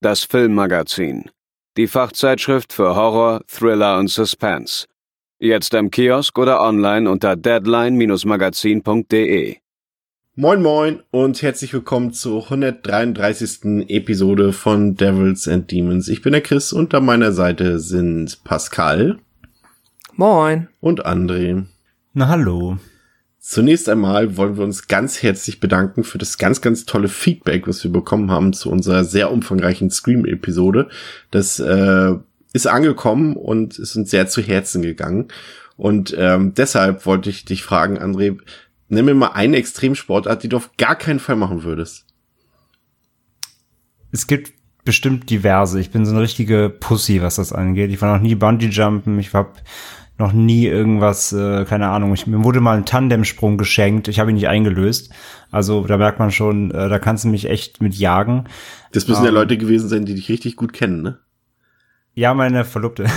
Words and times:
das 0.00 0.24
Filmmagazin, 0.24 1.30
die 1.76 1.86
Fachzeitschrift 1.86 2.72
für 2.72 2.96
Horror, 2.96 3.42
Thriller 3.46 3.98
und 3.98 4.08
Suspense. 4.08 4.86
Jetzt 5.38 5.74
im 5.74 5.90
Kiosk 5.90 6.38
oder 6.38 6.62
online 6.62 7.10
unter 7.10 7.36
deadline-magazin.de. 7.36 9.56
Moin 10.36 10.62
moin 10.62 11.02
und 11.10 11.42
herzlich 11.42 11.74
willkommen 11.74 12.12
zur 12.12 12.44
133. 12.44 13.84
Episode 13.88 14.52
von 14.54 14.94
Devils 14.96 15.46
and 15.46 15.70
Demons. 15.70 16.08
Ich 16.08 16.22
bin 16.22 16.32
der 16.32 16.40
Chris 16.40 16.72
und 16.72 16.94
an 16.94 17.04
meiner 17.04 17.32
Seite 17.32 17.78
sind 17.78 18.42
Pascal 18.44 19.18
Moin. 20.14 20.68
und 20.80 21.04
André. 21.04 21.66
Na 22.14 22.28
hallo. 22.28 22.78
Zunächst 23.42 23.88
einmal 23.88 24.36
wollen 24.36 24.58
wir 24.58 24.64
uns 24.64 24.86
ganz 24.86 25.22
herzlich 25.22 25.60
bedanken 25.60 26.04
für 26.04 26.18
das 26.18 26.36
ganz, 26.36 26.60
ganz 26.60 26.84
tolle 26.84 27.08
Feedback, 27.08 27.66
was 27.66 27.82
wir 27.82 27.90
bekommen 27.90 28.30
haben 28.30 28.52
zu 28.52 28.70
unserer 28.70 29.02
sehr 29.02 29.32
umfangreichen 29.32 29.90
Scream-Episode. 29.90 30.90
Das 31.30 31.58
äh, 31.58 32.14
ist 32.52 32.66
angekommen 32.66 33.36
und 33.36 33.78
ist 33.78 33.96
uns 33.96 34.10
sehr 34.10 34.28
zu 34.28 34.42
Herzen 34.42 34.82
gegangen. 34.82 35.28
Und 35.78 36.14
ähm, 36.18 36.52
deshalb 36.52 37.06
wollte 37.06 37.30
ich 37.30 37.46
dich 37.46 37.62
fragen, 37.62 37.98
André, 37.98 38.38
nimm 38.90 39.06
mir 39.06 39.14
mal 39.14 39.28
eine 39.28 39.56
Extremsportart, 39.56 40.42
die 40.42 40.50
du 40.50 40.58
auf 40.58 40.76
gar 40.76 40.96
keinen 40.96 41.18
Fall 41.18 41.36
machen 41.36 41.62
würdest. 41.62 42.04
Es 44.12 44.26
gibt 44.26 44.52
bestimmt 44.84 45.30
diverse. 45.30 45.80
Ich 45.80 45.90
bin 45.90 46.04
so 46.04 46.12
eine 46.12 46.20
richtige 46.20 46.68
Pussy, 46.68 47.22
was 47.22 47.36
das 47.36 47.54
angeht. 47.54 47.90
Ich 47.90 48.02
war 48.02 48.14
noch 48.14 48.22
nie 48.22 48.34
Bungee-Jumpen. 48.34 49.18
Ich 49.18 49.32
habe 49.32 49.52
noch 50.20 50.32
nie 50.32 50.66
irgendwas, 50.66 51.32
äh, 51.32 51.64
keine 51.64 51.88
Ahnung. 51.88 52.14
Ich, 52.14 52.26
mir 52.26 52.44
wurde 52.44 52.60
mal 52.60 52.76
ein 52.76 52.86
Tandemsprung 52.86 53.58
geschenkt. 53.58 54.06
Ich 54.08 54.20
habe 54.20 54.30
ihn 54.30 54.34
nicht 54.34 54.48
eingelöst. 54.48 55.12
Also 55.50 55.84
da 55.86 55.96
merkt 55.96 56.18
man 56.18 56.30
schon, 56.30 56.70
äh, 56.70 56.88
da 56.88 56.98
kannst 56.98 57.24
du 57.24 57.28
mich 57.28 57.50
echt 57.50 57.82
mit 57.82 57.94
jagen. 57.94 58.44
Das 58.92 59.08
müssen 59.08 59.24
ja 59.24 59.30
Ähm. 59.30 59.34
Leute 59.34 59.58
gewesen 59.58 59.88
sein, 59.88 60.04
die 60.04 60.14
dich 60.14 60.28
richtig 60.28 60.56
gut 60.56 60.72
kennen, 60.72 61.02
ne? 61.02 61.18
Ja, 62.14 62.34
meine 62.34 62.64
Verlobte. 62.64 63.06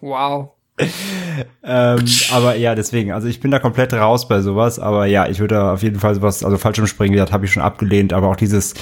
Wow. 0.00 0.50
ähm, 1.64 2.04
aber 2.32 2.54
ja, 2.54 2.76
deswegen, 2.76 3.10
also 3.10 3.26
ich 3.26 3.40
bin 3.40 3.50
da 3.50 3.58
komplett 3.58 3.92
raus 3.92 4.28
bei 4.28 4.40
sowas, 4.42 4.78
aber 4.78 5.06
ja, 5.06 5.26
ich 5.26 5.40
würde 5.40 5.60
auf 5.72 5.82
jeden 5.82 5.98
Fall 5.98 6.14
sowas, 6.14 6.44
also 6.44 6.56
Fallschirmspringen, 6.56 7.12
wie 7.12 7.16
gesagt, 7.16 7.32
habe 7.32 7.46
ich 7.46 7.52
schon 7.52 7.64
abgelehnt, 7.64 8.12
aber 8.12 8.28
auch 8.28 8.36
dieses 8.36 8.74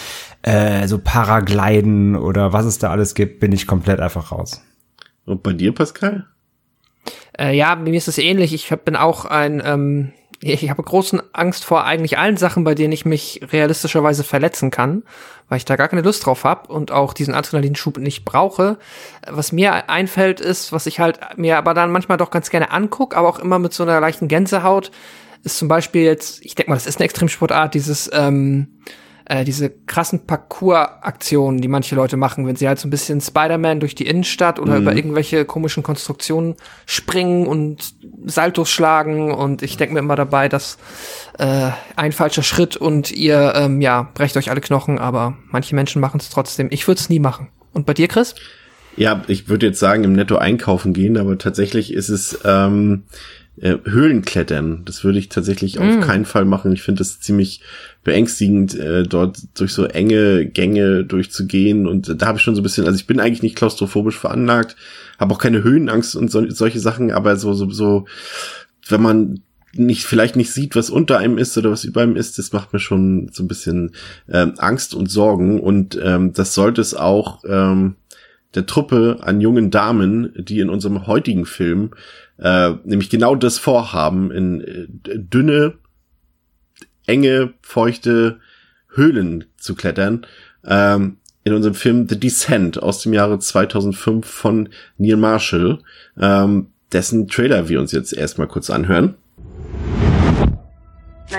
äh, 0.43 0.87
so 0.89 0.99
Paragliden 0.99 2.15
oder 2.17 2.53
was 2.53 2.67
es 2.67 2.79
da 2.79 2.91
alles 2.91 3.15
gibt, 3.15 3.41
bin 3.41 3.53
ich 3.53 3.67
komplett 3.67 4.01
einfach 4.01 4.31
raus. 4.31 4.63
Und 5.27 5.43
bei 5.43 5.53
dir, 5.53 5.75
Pascal? 5.75 6.27
Äh, 7.39 7.55
ja, 7.55 7.77
mir 7.77 7.93
ist 7.93 8.09
es 8.09 8.19
ähnlich. 8.19 8.55
Ich 8.55 8.73
hab, 8.73 8.85
bin 8.85 8.97
auch 8.97 9.27
ein, 9.27 9.63
ähm, 9.65 10.13
ich 10.41 10.69
habe 10.71 10.83
großen 10.83 11.21
Angst 11.33 11.65
vor 11.65 11.85
eigentlich 11.85 12.19
allen 12.19 12.37
Sachen, 12.37 12.65
bei 12.65 12.75
denen 12.75 12.93
ich 12.93 13.05
mich 13.05 13.41
realistischerweise 13.53 14.23
verletzen 14.25 14.71
kann, 14.71 15.03
weil 15.49 15.59
ich 15.59 15.65
da 15.65 15.77
gar 15.77 15.89
keine 15.89 16.03
Lust 16.03 16.25
drauf 16.27 16.45
habe 16.45 16.73
und 16.73 16.93
auch 16.93 17.13
diesen 17.13 17.35
Adrenalinschub 17.35 17.99
nicht 17.99 18.25
brauche. 18.25 18.79
Was 19.27 19.53
mir 19.53 19.89
einfällt, 19.89 20.41
ist, 20.41 20.73
was 20.73 20.87
ich 20.87 21.01
halt 21.01 21.19
mir 21.37 21.59
aber 21.59 21.75
dann 21.75 21.91
manchmal 21.91 22.19
doch 22.19 22.31
ganz 22.31 22.51
gerne 22.51 22.71
anguck, 22.71 23.17
aber 23.17 23.29
auch 23.29 23.39
immer 23.39 23.59
mit 23.59 23.73
so 23.73 23.83
einer 23.83 24.01
leichten 24.01 24.29
Gänsehaut, 24.29 24.91
ist 25.43 25.59
zum 25.59 25.69
Beispiel 25.69 26.03
jetzt, 26.03 26.45
ich 26.45 26.55
denke 26.55 26.71
mal, 26.71 26.77
das 26.77 26.87
ist 26.87 26.99
eine 26.99 27.05
Extremsportart, 27.05 27.75
dieses 27.75 28.11
ähm, 28.13 28.81
äh, 29.29 29.45
diese 29.45 29.71
krassen 29.71 30.27
Parcours-Aktionen, 30.27 31.61
die 31.61 31.69
manche 31.69 31.95
Leute 31.95 32.17
machen, 32.17 32.47
wenn 32.47 32.57
sie 32.57 32.69
halt 32.69 32.79
so 32.79 32.87
ein 32.87 32.91
bisschen 32.91 33.21
Spider-Man 33.21 33.81
durch 33.81 33.95
die 33.95 34.07
Innenstadt 34.07 34.59
oder 34.59 34.77
über 34.77 34.95
irgendwelche 34.95 35.45
komischen 35.45 35.83
Konstruktionen 35.83 36.55
springen 36.87 37.47
und 37.47 37.95
Saltos 38.25 38.71
schlagen 38.71 39.33
und 39.33 39.63
ich 39.63 39.77
denke 39.77 39.95
mir 39.95 40.01
immer 40.01 40.17
dabei, 40.17 40.49
dass 40.49 40.79
äh, 41.39 41.71
ein 41.97 42.13
falscher 42.13 42.43
Schritt 42.43 42.77
und 42.77 43.11
ihr 43.11 43.53
ähm, 43.57 43.81
ja 43.81 44.09
brecht 44.15 44.37
euch 44.37 44.51
alle 44.51 44.61
Knochen, 44.61 44.99
aber 44.99 45.37
manche 45.51 45.75
Menschen 45.75 46.01
machen 46.01 46.21
es 46.21 46.31
trotzdem. 46.31 46.69
Ich 46.71 46.87
würde 46.87 47.01
es 47.01 47.09
nie 47.09 47.21
machen. 47.21 47.49
Und 47.73 47.85
bei 47.85 47.95
dir, 47.95 48.09
Chris? 48.09 48.35
Ja, 48.97 49.23
ich 49.27 49.49
würde 49.49 49.67
jetzt 49.67 49.79
sagen, 49.79 50.05
im 50.05 50.15
Netto 50.15 50.37
einkaufen 50.37 50.93
gehen, 50.93 51.19
aber 51.19 51.37
tatsächlich 51.37 51.93
ist 51.93 52.09
es 52.09 52.39
ähm, 52.45 53.05
äh, 53.61 53.77
Höhlenklettern. 53.85 54.83
Das 54.85 55.05
würde 55.05 55.19
ich 55.19 55.29
tatsächlich 55.29 55.79
auf 55.79 56.01
keinen 56.01 56.25
Fall 56.25 56.45
machen. 56.45 56.73
Ich 56.73 56.83
finde 56.83 57.03
es 57.03 57.21
ziemlich 57.21 57.63
beängstigend, 58.05 58.79
äh, 58.79 59.03
dort 59.03 59.39
durch 59.59 59.73
so 59.73 59.85
enge 59.85 60.47
Gänge 60.47 61.05
durchzugehen. 61.05 61.87
Und 61.87 62.21
da 62.21 62.27
habe 62.27 62.39
ich 62.39 62.45
schon 62.45 62.55
so 62.55 62.61
ein 62.61 62.65
bisschen, 62.65 62.87
also 62.87 62.97
ich 62.97 63.07
bin 63.07 63.21
eigentlich 63.21 63.43
nicht 63.43 63.57
klaustrophobisch 63.57 64.19
veranlagt, 64.19 64.77
habe 65.19 65.35
auch 65.35 65.39
keine 65.39 65.63
Höhenangst 65.63 66.17
und 66.17 66.31
so, 66.31 66.49
solche 66.51 66.81
Sachen, 66.81 67.11
aber 67.11 67.37
so, 67.37 67.55
so, 67.55 67.71
so, 67.71 68.07
wenn 68.89 69.03
man 69.03 69.41
nicht 69.73 70.05
vielleicht 70.05 70.37
nicht 70.37 70.53
sieht, 70.53 70.77
was 70.77 70.91
unter 70.91 71.19
einem 71.19 71.39
ist 71.39 71.57
oder 71.59 71.71
was 71.71 71.85
über 71.85 72.03
einem 72.03 72.17
ist, 72.17 72.39
das 72.39 72.53
macht 72.53 72.73
mir 72.73 72.79
schon 72.79 73.31
so 73.33 73.43
ein 73.43 73.49
bisschen 73.49 73.93
ähm, 74.31 74.55
Angst 74.59 74.95
und 74.95 75.11
Sorgen. 75.11 75.61
Und 75.61 75.99
ähm, 76.03 76.33
das 76.33 76.55
sollte 76.55 76.81
es 76.81 76.95
auch 76.95 77.43
ähm, 77.47 77.97
der 78.55 78.67
Truppe 78.67 79.19
an 79.21 79.41
jungen 79.41 79.71
Damen, 79.71 80.33
die 80.37 80.61
in 80.61 80.71
unserem 80.71 81.07
heutigen 81.07 81.47
Film 81.47 81.91
äh, 82.39 82.71
nämlich 82.85 83.11
genau 83.11 83.35
das 83.35 83.59
vorhaben, 83.59 84.31
in 84.31 84.61
äh, 84.61 85.19
dünne, 85.19 85.75
enge, 87.07 87.55
feuchte 87.63 88.41
Höhlen 88.95 89.45
zu 89.57 89.75
klettern. 89.75 90.27
Ähm, 90.65 91.19
in 91.45 91.55
unserem 91.55 91.75
Film 91.75 92.09
The 92.09 92.19
Descent 92.19 92.83
aus 92.83 93.03
dem 93.03 93.13
Jahre 93.13 93.39
2005 93.39 94.27
von 94.27 94.69
Neil 94.99 95.17
Marshall, 95.17 95.79
ähm, 96.21 96.73
dessen 96.93 97.29
Trailer 97.29 97.69
wir 97.69 97.79
uns 97.79 97.93
jetzt 97.93 98.13
erstmal 98.13 98.49
kurz 98.49 98.69
anhören. 98.69 99.15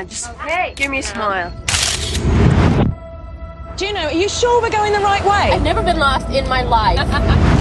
Just 0.10 0.30
hey, 0.46 0.74
give 0.76 0.90
me 0.90 1.00
a 1.00 1.02
smile. 1.02 1.52
Juno, 3.78 4.00
are 4.00 4.14
you 4.14 4.30
sure 4.30 4.62
we're 4.62 4.70
going 4.70 4.94
the 4.94 5.00
right 5.00 5.24
way? 5.26 5.52
I've 5.54 5.62
never 5.62 5.84
been 5.84 6.00
lost 6.00 6.30
in 6.30 6.48
my 6.48 6.64
life. 6.64 7.54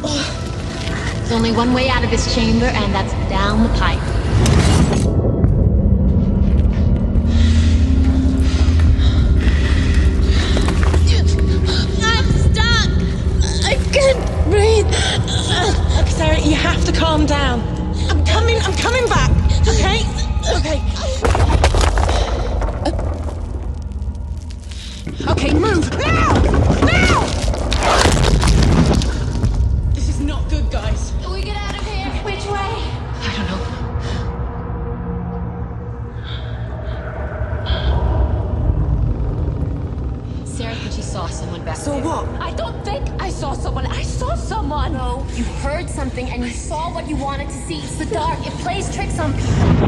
There's 0.00 1.32
only 1.32 1.50
one 1.52 1.74
way 1.74 1.88
out 1.88 2.04
of 2.04 2.10
this 2.10 2.32
chamber, 2.34 2.66
and 2.66 2.94
that's 2.94 3.12
down 3.28 3.62
the 3.64 3.68
pipe. 3.78 3.98
I'm 12.00 12.26
stuck. 12.32 12.90
I 13.64 13.74
can't 13.92 14.22
breathe. 14.50 14.86
Okay, 15.98 16.10
Sarah, 16.10 16.40
you 16.40 16.54
have 16.54 16.84
to 16.84 16.92
calm 16.92 17.26
down. 17.26 17.60
I'm 18.08 18.24
coming. 18.24 18.56
I'm 18.62 18.74
coming 18.74 19.06
back. 19.08 19.30
Okay. 19.66 20.04
Okay. 20.56 20.80
Okay, 25.28 25.52
move 25.52 25.90
now! 25.98 26.32
Now! 26.32 26.47
Guys. 30.70 31.12
Can 31.22 31.32
we 31.32 31.42
get 31.42 31.56
out 31.56 31.74
of 31.78 31.86
here? 31.86 32.06
Which 32.24 32.44
way? 32.46 32.74
I 33.20 33.34
don't 33.36 33.48
know. 33.48 33.64
Sarah 40.44 40.74
said 40.74 40.92
she 40.92 41.02
saw 41.02 41.26
someone 41.28 41.64
back 41.64 41.76
So 41.76 41.92
there. 41.92 42.04
what? 42.04 42.26
I 42.40 42.52
don't 42.54 42.82
think 42.84 43.06
I 43.20 43.30
saw 43.30 43.52
someone. 43.52 43.86
I 43.86 44.02
saw 44.02 44.34
someone. 44.34 44.92
No, 44.94 45.24
you 45.34 45.44
heard 45.62 45.88
something 45.88 46.28
and 46.30 46.44
you 46.44 46.50
saw 46.50 46.92
what 46.92 47.08
you 47.08 47.16
wanted 47.16 47.46
to 47.48 47.54
see. 47.66 47.78
It's 47.78 47.96
the 47.96 48.06
dark. 48.06 48.38
It 48.46 48.52
plays 48.64 48.92
tricks 48.94 49.18
on 49.18 49.32
people. 49.34 49.87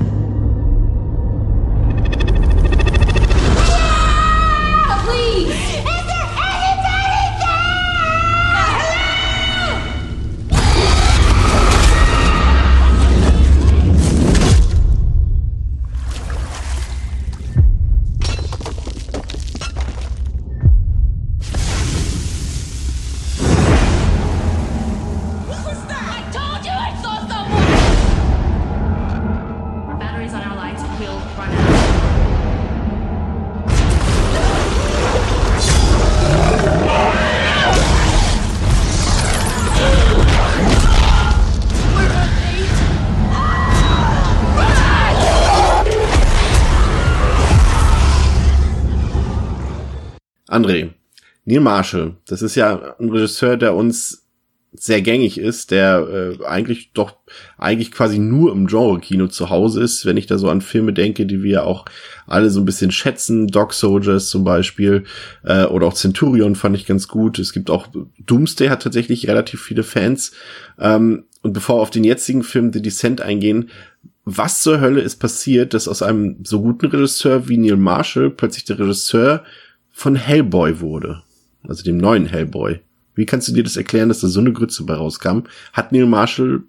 Neil 51.50 51.60
Marshall, 51.60 52.16
das 52.26 52.42
ist 52.42 52.54
ja 52.54 52.94
ein 52.98 53.10
Regisseur, 53.10 53.56
der 53.56 53.74
uns 53.74 54.26
sehr 54.72 55.02
gängig 55.02 55.38
ist, 55.38 55.72
der 55.72 56.36
äh, 56.40 56.44
eigentlich 56.44 56.92
doch 56.92 57.16
eigentlich 57.58 57.90
quasi 57.90 58.20
nur 58.20 58.52
im 58.52 58.68
Genre-Kino 58.68 59.26
zu 59.26 59.50
Hause 59.50 59.82
ist, 59.82 60.06
wenn 60.06 60.16
ich 60.16 60.26
da 60.26 60.38
so 60.38 60.48
an 60.48 60.60
Filme 60.60 60.92
denke, 60.92 61.26
die 61.26 61.42
wir 61.42 61.66
auch 61.66 61.86
alle 62.28 62.50
so 62.50 62.60
ein 62.60 62.66
bisschen 62.66 62.92
schätzen, 62.92 63.48
Dog 63.48 63.72
Soldiers 63.72 64.28
zum 64.28 64.44
Beispiel, 64.44 65.04
äh, 65.42 65.64
oder 65.64 65.88
auch 65.88 65.94
Centurion 65.94 66.54
fand 66.54 66.76
ich 66.76 66.86
ganz 66.86 67.08
gut. 67.08 67.40
Es 67.40 67.52
gibt 67.52 67.68
auch 67.68 67.88
Doomsday 68.24 68.68
hat 68.68 68.82
tatsächlich 68.82 69.26
relativ 69.26 69.60
viele 69.60 69.82
Fans. 69.82 70.32
Ähm, 70.78 71.24
und 71.42 71.52
bevor 71.52 71.78
wir 71.78 71.82
auf 71.82 71.90
den 71.90 72.04
jetzigen 72.04 72.44
Film 72.44 72.72
The 72.72 72.82
Descent 72.82 73.20
eingehen, 73.20 73.70
was 74.24 74.62
zur 74.62 74.80
Hölle 74.80 75.00
ist 75.00 75.16
passiert, 75.16 75.74
dass 75.74 75.88
aus 75.88 76.02
einem 76.02 76.36
so 76.44 76.62
guten 76.62 76.86
Regisseur 76.86 77.48
wie 77.48 77.56
Neil 77.56 77.76
Marshall 77.76 78.30
plötzlich 78.30 78.66
der 78.66 78.78
Regisseur 78.78 79.42
von 79.90 80.14
Hellboy 80.14 80.80
wurde? 80.80 81.22
Also 81.66 81.82
dem 81.84 81.98
neuen 81.98 82.26
Hellboy. 82.26 82.80
Wie 83.14 83.26
kannst 83.26 83.48
du 83.48 83.52
dir 83.52 83.62
das 83.62 83.76
erklären, 83.76 84.08
dass 84.08 84.20
da 84.20 84.28
so 84.28 84.40
eine 84.40 84.52
Grütze 84.52 84.84
bei 84.84 84.94
rauskam? 84.94 85.40
Hat 85.72 85.92
Neil 85.92 86.06
Marshall 86.06 86.62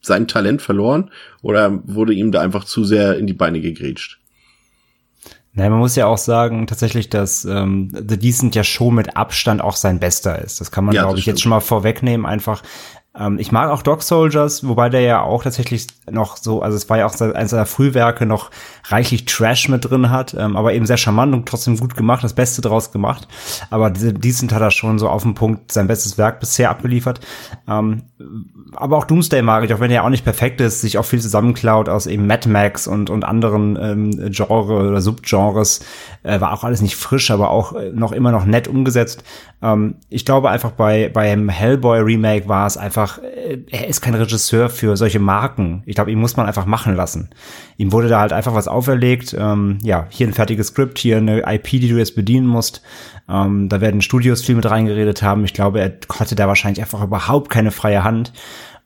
sein 0.00 0.28
Talent 0.28 0.62
verloren 0.62 1.10
oder 1.42 1.80
wurde 1.86 2.14
ihm 2.14 2.32
da 2.32 2.40
einfach 2.40 2.64
zu 2.64 2.84
sehr 2.84 3.18
in 3.18 3.26
die 3.26 3.32
Beine 3.32 3.60
gegrätscht? 3.60 4.20
Naja, 5.52 5.70
man 5.70 5.78
muss 5.78 5.94
ja 5.94 6.06
auch 6.06 6.18
sagen, 6.18 6.66
tatsächlich, 6.66 7.10
dass 7.10 7.44
ähm, 7.44 7.88
The 7.92 8.18
Decent 8.18 8.56
ja 8.56 8.64
schon 8.64 8.96
mit 8.96 9.16
Abstand 9.16 9.60
auch 9.60 9.76
sein 9.76 10.00
Bester 10.00 10.42
ist. 10.42 10.60
Das 10.60 10.72
kann 10.72 10.84
man, 10.84 10.94
ja, 10.94 11.02
glaube 11.02 11.18
ich, 11.18 11.22
stimmt. 11.22 11.36
jetzt 11.36 11.42
schon 11.42 11.50
mal 11.50 11.60
vorwegnehmen. 11.60 12.26
Einfach, 12.26 12.62
ähm, 13.18 13.38
ich 13.38 13.52
mag 13.52 13.70
auch 13.70 13.82
Dog 13.82 14.02
Soldiers, 14.02 14.66
wobei 14.66 14.88
der 14.88 15.02
ja 15.02 15.22
auch 15.22 15.44
tatsächlich 15.44 15.86
noch 16.10 16.36
so, 16.36 16.62
also 16.62 16.76
es 16.76 16.90
war 16.90 16.98
ja 16.98 17.06
auch 17.06 17.20
eines 17.20 17.50
seiner 17.50 17.66
Frühwerke 17.66 18.26
noch 18.26 18.50
reichlich 18.86 19.24
Trash 19.24 19.68
mit 19.68 19.88
drin 19.88 20.10
hat, 20.10 20.34
ähm, 20.38 20.56
aber 20.56 20.74
eben 20.74 20.84
sehr 20.84 20.96
charmant 20.96 21.32
und 21.32 21.46
trotzdem 21.46 21.78
gut 21.78 21.96
gemacht, 21.96 22.24
das 22.24 22.32
Beste 22.32 22.60
draus 22.60 22.90
gemacht. 22.90 23.28
Aber 23.70 23.90
Decent 23.90 24.52
hat 24.52 24.62
er 24.62 24.70
schon 24.72 24.98
so 24.98 25.08
auf 25.08 25.22
den 25.22 25.34
Punkt 25.34 25.70
sein 25.70 25.86
bestes 25.86 26.18
Werk 26.18 26.40
bisher 26.40 26.70
abgeliefert. 26.70 27.20
Ähm, 27.68 28.02
aber 28.74 28.96
auch 28.96 29.04
Doomsday 29.04 29.42
mag 29.42 29.64
ich, 29.64 29.72
auch 29.72 29.80
wenn 29.80 29.90
er 29.90 30.04
auch 30.04 30.10
nicht 30.10 30.24
perfekt 30.24 30.60
ist, 30.60 30.80
sich 30.80 30.98
auch 30.98 31.04
viel 31.04 31.20
zusammenklaut 31.20 31.88
aus 31.88 32.06
eben 32.06 32.26
Mad 32.26 32.48
Max 32.48 32.86
und, 32.86 33.10
und 33.10 33.24
anderen 33.24 33.78
ähm, 33.80 34.30
Genre 34.32 34.88
oder 34.88 35.00
Subgenres. 35.00 35.84
Äh, 36.24 36.40
war 36.40 36.52
auch 36.52 36.64
alles 36.64 36.82
nicht 36.82 36.96
frisch, 36.96 37.30
aber 37.30 37.50
auch 37.50 37.74
äh, 37.74 37.90
noch 37.90 38.12
immer 38.12 38.32
noch 38.32 38.44
nett 38.44 38.66
umgesetzt. 38.66 39.22
Ähm, 39.62 39.96
ich 40.08 40.24
glaube 40.24 40.50
einfach 40.50 40.72
bei 40.72 41.08
beim 41.08 41.48
Hellboy 41.48 42.00
Remake 42.00 42.48
war 42.48 42.66
es 42.66 42.76
einfach, 42.76 43.03
äh, 43.18 43.58
er 43.70 43.88
ist 43.88 44.00
kein 44.00 44.14
Regisseur 44.14 44.68
für 44.68 44.96
solche 44.96 45.18
Marken. 45.18 45.82
Ich 45.86 45.94
glaube, 45.94 46.10
ihn 46.10 46.18
muss 46.18 46.36
man 46.36 46.46
einfach 46.46 46.66
machen 46.66 46.94
lassen. 46.94 47.30
Ihm 47.76 47.92
wurde 47.92 48.08
da 48.08 48.20
halt 48.20 48.32
einfach 48.32 48.54
was 48.54 48.68
auferlegt. 48.68 49.34
Ähm, 49.38 49.78
ja, 49.82 50.06
hier 50.10 50.26
ein 50.26 50.32
fertiges 50.32 50.68
Skript, 50.68 50.98
hier 50.98 51.18
eine 51.18 51.42
IP, 51.52 51.68
die 51.70 51.88
du 51.88 51.96
jetzt 51.96 52.16
bedienen 52.16 52.46
musst. 52.46 52.82
Ähm, 53.28 53.68
da 53.68 53.80
werden 53.80 54.02
Studios 54.02 54.42
viel 54.42 54.54
mit 54.54 54.68
reingeredet 54.68 55.22
haben. 55.22 55.44
Ich 55.44 55.54
glaube, 55.54 55.80
er 55.80 55.92
hatte 56.18 56.34
da 56.34 56.48
wahrscheinlich 56.48 56.80
einfach 56.80 57.02
überhaupt 57.02 57.50
keine 57.50 57.70
freie 57.70 58.04
Hand. 58.04 58.32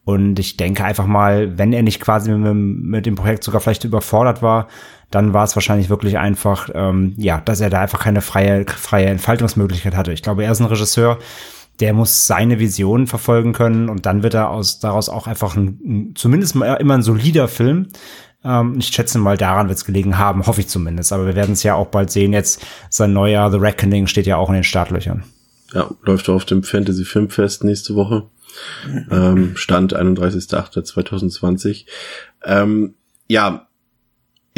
Und 0.05 0.38
ich 0.38 0.56
denke 0.56 0.85
einfach 0.85 1.06
mal, 1.06 1.59
wenn 1.59 1.73
er 1.75 1.82
nicht 1.82 2.00
quasi 2.00 2.31
mit, 2.31 2.55
mit 2.55 3.06
dem 3.06 3.14
Projekt 3.14 3.44
sogar 3.44 3.61
vielleicht 3.61 3.85
überfordert 3.85 4.41
war, 4.41 4.69
dann 5.11 5.35
war 5.35 5.44
es 5.44 5.55
wahrscheinlich 5.55 5.91
wirklich 5.91 6.19
einfach, 6.19 6.71
ähm, 6.75 7.14
ja, 7.17 7.41
dass 7.43 7.61
er 7.61 7.71
da 7.71 7.81
einfach 7.81 8.00
keine 8.00 8.21
freie, 8.21 8.64
freie 8.67 9.06
Entfaltungsmöglichkeit 9.06 9.94
hatte. 9.94 10.12
Ich 10.12 10.23
glaube, 10.23 10.44
er 10.44 10.53
ist 10.53 10.61
ein 10.61 10.67
Regisseur, 10.67 11.19
der 11.81 11.93
muss 11.93 12.27
seine 12.27 12.59
Vision 12.59 13.07
verfolgen 13.07 13.53
können 13.53 13.89
und 13.89 14.07
dann 14.07 14.23
wird 14.23 14.35
er 14.35 14.51
aus, 14.51 14.81
daraus 14.81 15.09
auch 15.09 15.27
einfach 15.27 15.57
ein, 15.57 15.79
ein 15.85 16.13
zumindest 16.15 16.55
mal 16.55 16.75
immer 16.75 16.95
ein 16.95 17.03
solider 17.03 17.49
Film. 17.49 17.89
Ähm, 18.45 18.77
ich 18.79 18.89
schätze 18.89 19.19
mal, 19.19 19.37
daran 19.37 19.69
wird 19.69 19.79
es 19.79 19.85
gelegen 19.85 20.19
haben, 20.19 20.47
hoffe 20.47 20.61
ich 20.61 20.69
zumindest. 20.69 21.13
Aber 21.13 21.27
wir 21.27 21.35
werden 21.37 21.53
es 21.53 21.63
ja 21.63 21.75
auch 21.75 21.89
bald 21.89 22.11
sehen. 22.11 22.33
Jetzt 22.33 22.65
sein 22.91 23.13
neuer 23.13 23.51
The 23.51 23.59
Reckoning 23.59 24.07
steht 24.07 24.27
ja 24.27 24.37
auch 24.37 24.49
in 24.49 24.55
den 24.55 24.65
Startlöchern. 24.65 25.25
Ja, 25.73 25.91
läuft 26.03 26.29
auf 26.29 26.45
dem 26.45 26.63
Fantasy 26.63 27.05
Filmfest 27.05 27.65
nächste 27.65 27.95
Woche. 27.95 28.27
Ähm, 29.11 29.57
Stand 29.57 29.95
31.08.2020. 29.95 31.85
Ähm, 32.45 32.95
ja, 33.29 33.68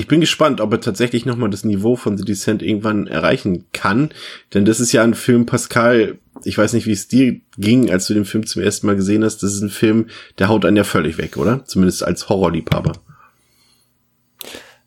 ich 0.00 0.08
bin 0.08 0.20
gespannt, 0.20 0.62
ob 0.62 0.72
er 0.72 0.80
tatsächlich 0.80 1.26
nochmal 1.26 1.50
das 1.50 1.62
Niveau 1.62 1.94
von 1.94 2.16
The 2.16 2.24
Descent 2.24 2.62
irgendwann 2.62 3.06
erreichen 3.06 3.66
kann. 3.74 4.08
Denn 4.54 4.64
das 4.64 4.80
ist 4.80 4.92
ja 4.92 5.02
ein 5.02 5.12
Film, 5.12 5.44
Pascal, 5.44 6.18
ich 6.42 6.56
weiß 6.56 6.72
nicht, 6.72 6.86
wie 6.86 6.92
es 6.92 7.06
dir 7.06 7.38
ging, 7.58 7.90
als 7.90 8.06
du 8.06 8.14
den 8.14 8.24
Film 8.24 8.46
zum 8.46 8.62
ersten 8.62 8.86
Mal 8.86 8.96
gesehen 8.96 9.22
hast. 9.22 9.42
Das 9.42 9.52
ist 9.52 9.60
ein 9.60 9.68
Film, 9.68 10.06
der 10.38 10.48
haut 10.48 10.64
einen 10.64 10.78
ja 10.78 10.84
völlig 10.84 11.18
weg, 11.18 11.36
oder? 11.36 11.66
Zumindest 11.66 12.02
als 12.02 12.30
Horrorliebhaber. 12.30 12.94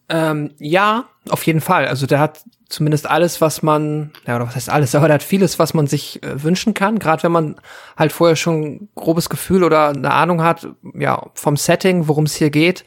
Ähm, 0.09 0.49
ja, 0.57 1.05
auf 1.29 1.45
jeden 1.45 1.61
Fall. 1.61 1.85
Also 1.87 2.07
der 2.07 2.17
hat 2.17 2.41
zumindest 2.67 3.07
alles, 3.07 3.39
was 3.39 3.61
man, 3.61 4.13
ja, 4.25 4.35
oder 4.35 4.47
was 4.47 4.55
heißt 4.55 4.71
alles, 4.71 4.95
aber 4.95 5.05
der 5.05 5.15
hat 5.15 5.23
vieles, 5.23 5.59
was 5.59 5.75
man 5.75 5.85
sich 5.85 6.23
äh, 6.23 6.41
wünschen 6.41 6.73
kann. 6.73 6.97
Gerade 6.97 7.21
wenn 7.21 7.31
man 7.31 7.55
halt 7.95 8.11
vorher 8.11 8.35
schon 8.35 8.63
ein 8.63 8.89
grobes 8.95 9.29
Gefühl 9.29 9.63
oder 9.63 9.89
eine 9.89 10.11
Ahnung 10.11 10.41
hat, 10.41 10.67
ja, 10.95 11.29
vom 11.35 11.55
Setting, 11.55 12.07
worum 12.07 12.23
es 12.23 12.33
hier 12.33 12.49
geht 12.49 12.83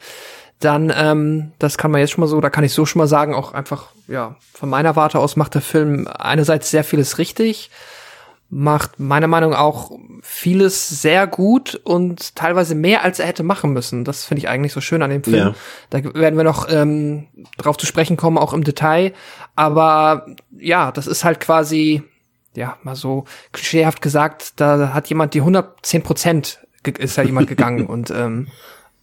dann, 0.59 0.91
ähm, 0.95 1.51
das 1.59 1.77
kann 1.77 1.91
man 1.91 2.01
jetzt 2.01 2.11
schon 2.11 2.21
mal 2.21 2.27
so, 2.27 2.41
da 2.41 2.49
kann 2.49 2.63
ich 2.63 2.73
so 2.73 2.85
schon 2.85 2.99
mal 2.99 3.07
sagen, 3.07 3.35
auch 3.35 3.53
einfach, 3.53 3.89
ja, 4.07 4.35
von 4.53 4.69
meiner 4.69 4.95
Warte 4.95 5.19
aus 5.19 5.35
macht 5.35 5.53
der 5.53 5.61
Film 5.61 6.07
einerseits 6.07 6.71
sehr 6.71 6.83
vieles 6.83 7.17
richtig, 7.19 7.69
macht 8.49 8.99
meiner 8.99 9.27
Meinung 9.27 9.51
nach 9.51 9.59
auch 9.59 9.91
vieles 10.21 10.87
sehr 11.01 11.27
gut 11.27 11.75
und 11.83 12.35
teilweise 12.35 12.75
mehr, 12.75 13.03
als 13.03 13.19
er 13.19 13.27
hätte 13.27 13.43
machen 13.43 13.73
müssen. 13.73 14.05
Das 14.05 14.25
finde 14.25 14.39
ich 14.39 14.49
eigentlich 14.49 14.73
so 14.73 14.81
schön 14.81 15.01
an 15.01 15.09
dem 15.09 15.23
Film. 15.23 15.35
Ja. 15.35 15.55
Da 15.89 16.03
werden 16.15 16.37
wir 16.37 16.45
noch 16.45 16.67
ähm, 16.69 17.27
drauf 17.57 17.77
zu 17.77 17.85
sprechen 17.85 18.15
kommen, 18.15 18.37
auch 18.37 18.53
im 18.53 18.63
Detail. 18.63 19.13
Aber 19.55 20.27
ja, 20.57 20.91
das 20.91 21.07
ist 21.07 21.25
halt 21.25 21.41
quasi, 21.41 22.03
ja, 22.55 22.77
mal 22.83 22.95
so 22.95 23.25
klischeehaft 23.51 24.01
gesagt, 24.01 24.53
da 24.61 24.93
hat 24.93 25.09
jemand 25.09 25.33
die 25.33 25.41
110 25.41 26.03
Prozent 26.03 26.59
ist 26.99 27.17
ja 27.17 27.23
jemand 27.23 27.47
gegangen 27.47 27.85
und 27.87 28.11
ähm, 28.11 28.47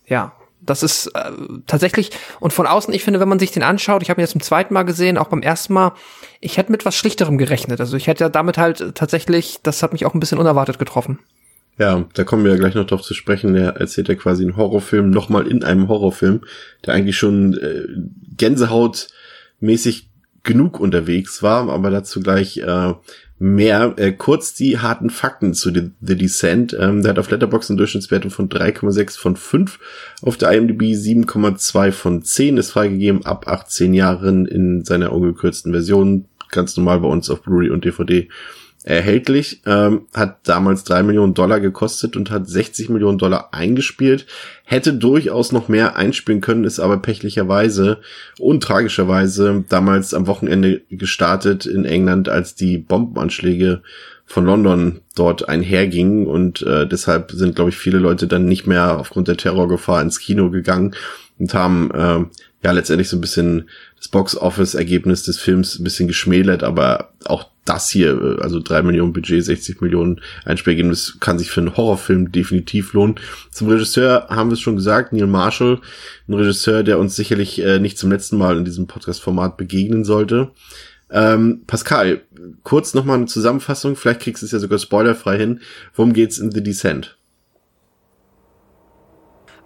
ja, 0.07 0.33
das 0.65 0.83
ist 0.83 1.07
äh, 1.15 1.31
tatsächlich, 1.67 2.11
und 2.41 2.53
von 2.53 2.67
außen, 2.67 2.93
ich 2.95 3.05
finde, 3.05 3.21
wenn 3.21 3.29
man 3.29 3.39
sich 3.39 3.53
den 3.53 3.63
anschaut, 3.63 4.03
ich 4.03 4.11
habe 4.11 4.21
ihn 4.21 4.25
jetzt 4.25 4.33
zum 4.33 4.41
zweiten 4.41 4.75
Mal 4.75 4.85
gesehen, 4.85 5.19
auch 5.19 5.29
beim 5.29 5.43
ersten 5.43 5.73
Mal, 5.73 5.93
ich 6.41 6.57
hätte 6.57 6.73
mit 6.73 6.85
was 6.85 6.97
Schlichterem 6.97 7.39
gerechnet. 7.39 7.81
Also 7.81 7.97
ich 7.97 8.07
hätte 8.07 8.25
ja 8.25 8.29
damit 8.29 8.59
halt 8.59 8.95
tatsächlich, 8.95 9.59
das 9.63 9.83
hat 9.83 9.93
mich 9.93 10.05
auch 10.05 10.15
ein 10.15 10.21
bisschen 10.21 10.39
unerwartet 10.39 10.79
getroffen. 10.79 11.19
Ja, 11.79 12.05
da 12.15 12.25
kommen 12.25 12.45
wir 12.45 12.53
ja 12.53 12.59
gleich 12.59 12.75
noch 12.75 12.87
drauf 12.87 13.03
zu 13.03 13.15
sprechen. 13.15 13.55
Er 13.57 13.77
erzählt 13.77 14.09
ja 14.09 14.15
quasi 14.15 14.45
einen 14.45 14.57
Horrorfilm 14.57 15.11
nochmal 15.11 15.49
in 15.49 15.65
einem 15.65 15.89
Horrorfilm, 15.89 16.43
der 16.87 16.95
eigentlich 16.95 17.19
schon 17.19 17.55
äh, 17.55 17.87
Gänsehautmäßig 18.37 20.09
genug 20.45 20.79
unterwegs 20.79 21.43
war, 21.43 21.69
aber 21.71 21.91
dazu 21.91 22.21
gleich 22.21 22.59
äh, 22.59 22.95
mehr. 23.39 23.95
Äh, 23.97 24.13
kurz 24.13 24.55
die 24.55 24.79
harten 24.79 25.11
Fakten 25.11 25.55
zu 25.55 25.73
The, 25.73 25.91
The 26.01 26.17
Descent. 26.17 26.77
Ähm, 26.79 27.03
der 27.03 27.11
hat 27.11 27.19
auf 27.19 27.31
Letterboxd 27.31 27.71
eine 27.71 27.79
Durchschnittswertung 27.79 28.31
von 28.31 28.49
3,6 28.49 29.19
von 29.19 29.37
5, 29.37 29.79
auf 30.23 30.37
der 30.37 30.53
IMDb 30.53 30.83
7,2 30.83 31.93
von 31.93 32.23
10, 32.23 32.57
ist 32.57 32.71
freigegeben 32.71 33.25
ab 33.27 33.49
18 33.49 33.95
Jahren 33.95 34.47
in 34.47 34.85
seiner 34.85 35.13
ungekürzten 35.13 35.73
Version, 35.73 36.27
ganz 36.51 36.77
normal 36.77 37.01
bei 37.01 37.09
uns 37.09 37.31
auf 37.31 37.43
Blu-ray 37.43 37.71
und 37.71 37.85
DVD 37.85 38.29
erhältlich, 38.85 39.63
ähm, 39.65 40.03
hat 40.15 40.47
damals 40.47 40.85
drei 40.85 41.03
Millionen 41.03 41.33
Dollar 41.33 41.59
gekostet 41.59 42.17
und 42.17 42.31
hat 42.31 42.49
60 42.49 42.91
Millionen 42.91 43.17
Dollar 43.17 43.49
eingespielt, 43.53 44.27
hätte 44.65 44.93
durchaus 44.93 45.53
noch 45.53 45.69
mehr 45.69 45.97
einspielen 45.97 46.43
können, 46.43 46.65
ist 46.65 46.81
aber 46.81 46.99
pechlicherweise 46.99 47.99
und 48.39 48.63
tragischerweise 48.63 49.65
damals 49.71 50.13
am 50.13 50.27
Wochenende 50.27 50.83
gestartet 50.91 51.65
in 51.65 51.87
England, 51.87 52.29
als 52.29 52.55
die 52.55 52.77
Bombenanschläge 52.77 53.83
von 54.27 54.45
London 54.45 55.01
dort 55.15 55.49
einhergingen. 55.49 56.27
Und 56.27 56.63
äh, 56.63 56.87
deshalb 56.87 57.33
sind, 57.33 57.57
glaube 57.57 57.71
ich, 57.71 57.77
viele 57.77 57.99
Leute 57.99 58.27
dann 58.27 58.45
nicht 58.45 58.67
mehr 58.67 58.99
aufgrund 58.99 59.29
der 59.29 59.39
Terrorgefahr 59.39 60.03
ins 60.03 60.19
Kino 60.19 60.51
gegangen 60.51 60.95
und 61.39 61.55
haben 61.55 61.91
äh, 61.91 62.25
ja 62.65 62.73
letztendlich 62.73 63.11
so 63.11 63.17
ein 63.19 63.21
bisschen 63.21 63.69
das 63.99 64.09
Box-Office-Ergebnis 64.09 65.23
des 65.23 65.39
Films 65.39 65.79
ein 65.79 65.85
bisschen 65.85 66.09
geschmälert, 66.09 66.63
aber 66.65 67.13
auch 67.25 67.51
das 67.67 67.91
hier, 67.91 68.21
äh, 68.21 68.43
also 68.43 68.59
drei 68.59 68.83
Millionen 68.83 69.13
Budget, 69.13 69.45
60 69.45 69.83
Millionen 69.83 70.21
Einspielergebnis, 70.47 71.19
kann 71.21 71.39
sich 71.39 71.51
für 71.51 71.61
einen 71.61 71.77
Horrorfilm 71.77 72.33
definitiv 72.33 72.95
lohnen. 72.95 73.17
Zum 73.51 73.69
Regisseur 73.69 74.29
haben 74.31 74.49
wir 74.49 74.55
es 74.55 74.61
schon 74.61 74.77
gesagt, 74.77 75.13
Neil 75.13 75.27
Marshall, 75.27 75.79
ein 76.27 76.35
Regisseur, 76.35 76.83
der 76.83 76.99
uns 76.99 77.15
sicherlich 77.15 77.63
äh, 77.63 77.79
nicht 77.79 77.99
zum 77.99 78.11
letzten 78.11 78.39
Mal 78.39 78.57
in 78.57 78.65
diesem 78.65 78.87
Podcast-Format 78.87 79.59
begegnen 79.59 80.05
sollte. 80.05 80.51
Ähm, 81.11 81.63
Pascal, 81.67 82.23
kurz 82.63 82.95
nochmal 82.95 83.19
eine 83.19 83.27
Zusammenfassung, 83.27 83.95
vielleicht 83.95 84.21
kriegst 84.21 84.43
du 84.43 84.47
es 84.47 84.53
ja 84.53 84.59
sogar 84.59 84.79
spoilerfrei 84.79 85.37
hin. 85.37 85.61
Worum 85.95 86.15
geht's 86.15 86.39
in 86.39 86.51
The 86.51 86.63
Descent? 86.63 87.17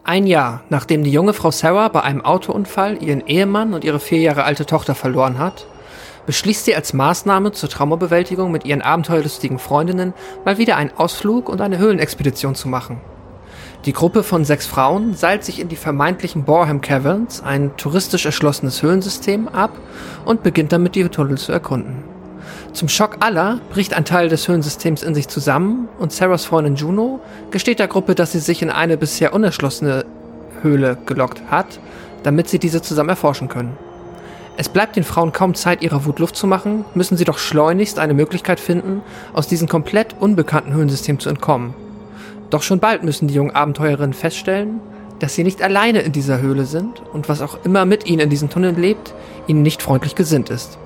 Ein 0.05 0.26
Jahr, 0.26 0.62
nachdem 0.71 1.05
die 1.05 1.12
junge 1.12 1.35
Frau 1.35 1.50
Sarah 1.50 1.88
bei 1.88 2.02
einem 2.02 2.25
Autounfall 2.25 3.02
ihren 3.02 3.26
Ehemann 3.26 3.75
und 3.75 3.85
ihre 3.85 4.00
vier 4.00 4.21
Jahre 4.21 4.45
alte 4.45 4.64
Tochter 4.64 4.95
verloren 4.95 5.38
hat, 5.38 5.67
beschließt 6.26 6.64
sie 6.64 6.75
als 6.75 6.93
Maßnahme 6.93 7.52
zur 7.52 7.69
Traumabewältigung 7.69 8.50
mit 8.50 8.64
ihren 8.64 8.83
abenteuerlustigen 8.83 9.59
Freundinnen 9.59 10.14
mal 10.45 10.59
wieder 10.59 10.76
einen 10.76 10.93
Ausflug 10.97 11.49
und 11.49 11.61
eine 11.61 11.78
Höhlenexpedition 11.78 12.55
zu 12.55 12.69
machen. 12.69 13.00
Die 13.85 13.93
Gruppe 13.93 14.23
von 14.23 14.45
sechs 14.45 14.67
Frauen 14.67 15.14
seilt 15.14 15.45
sich 15.45 15.61
in 15.61 15.69
die 15.69 15.76
vermeintlichen 15.76 16.45
Borham 16.45 16.81
Caverns, 16.81 17.43
ein 17.43 17.76
touristisch 17.76 18.26
erschlossenes 18.26 18.83
Höhlensystem, 18.83 19.47
ab 19.49 19.71
und 20.25 20.43
beginnt 20.43 20.73
damit 20.73 20.97
die 20.97 21.09
Tunnel 21.09 21.38
zu 21.38 21.52
erkunden. 21.52 22.18
Zum 22.73 22.89
Schock 22.89 23.17
aller 23.21 23.61
bricht 23.71 23.95
ein 23.95 24.05
Teil 24.05 24.29
des 24.29 24.47
Höhlensystems 24.47 25.03
in 25.03 25.15
sich 25.15 25.29
zusammen 25.29 25.89
und 25.99 26.13
Sarahs 26.13 26.45
Freundin 26.45 26.77
Juno 26.77 27.21
gesteht 27.51 27.79
der 27.79 27.89
Gruppe, 27.89 28.15
dass 28.15 28.33
sie 28.33 28.39
sich 28.39 28.63
in 28.63 28.71
eine 28.71 28.97
bisher 28.97 29.33
unerschlossene 29.33 30.05
Höhle 30.63 30.99
gelockt 31.07 31.43
hat, 31.51 31.81
damit 32.23 32.49
sie 32.49 32.59
diese 32.59 32.83
zusammen 32.83 33.09
erforschen 33.09 33.49
können. 33.49 33.77
Es 34.57 34.69
bleibt 34.69 34.97
den 34.97 35.05
Frauen 35.05 35.33
kaum 35.33 35.55
Zeit, 35.55 35.83
ihrer 35.83 36.05
Wut 36.05 36.19
Luft 36.19 36.37
zu 36.37 36.47
machen, 36.47 36.85
müssen 36.95 37.17
sie 37.17 37.25
doch 37.25 37.39
schleunigst 37.39 37.99
eine 37.99 38.15
Möglichkeit 38.15 38.61
finden, 38.61 39.03
aus 39.33 39.47
diesem 39.47 39.69
komplett 39.69 40.17
unbekannten 40.19 40.75
Höhlensystem 40.75 41.19
zu 41.21 41.29
entkommen. 41.31 41.75
Doch 42.51 42.63
schon 42.63 42.81
bald 42.81 43.03
müssen 43.03 43.29
die 43.29 43.35
jungen 43.35 43.55
Abenteuerinnen 43.55 44.15
feststellen, 44.15 44.81
dass 45.21 45.35
sie 45.35 45.45
nicht 45.45 45.63
alleine 45.63 46.01
in 46.01 46.13
dieser 46.13 46.41
Höhle 46.41 46.65
sind 46.65 47.03
und 47.13 47.29
was 47.29 47.41
auch 47.41 47.59
immer 47.65 47.85
mit 47.85 48.07
ihnen 48.07 48.21
in 48.21 48.31
diesem 48.31 48.51
Tunnel 48.51 48.75
lebt, 48.75 49.15
ihnen 49.47 49.63
nicht 49.63 49.83
freundlich 49.83 50.15
gesinnt 50.15 50.51
ist. 50.51 50.79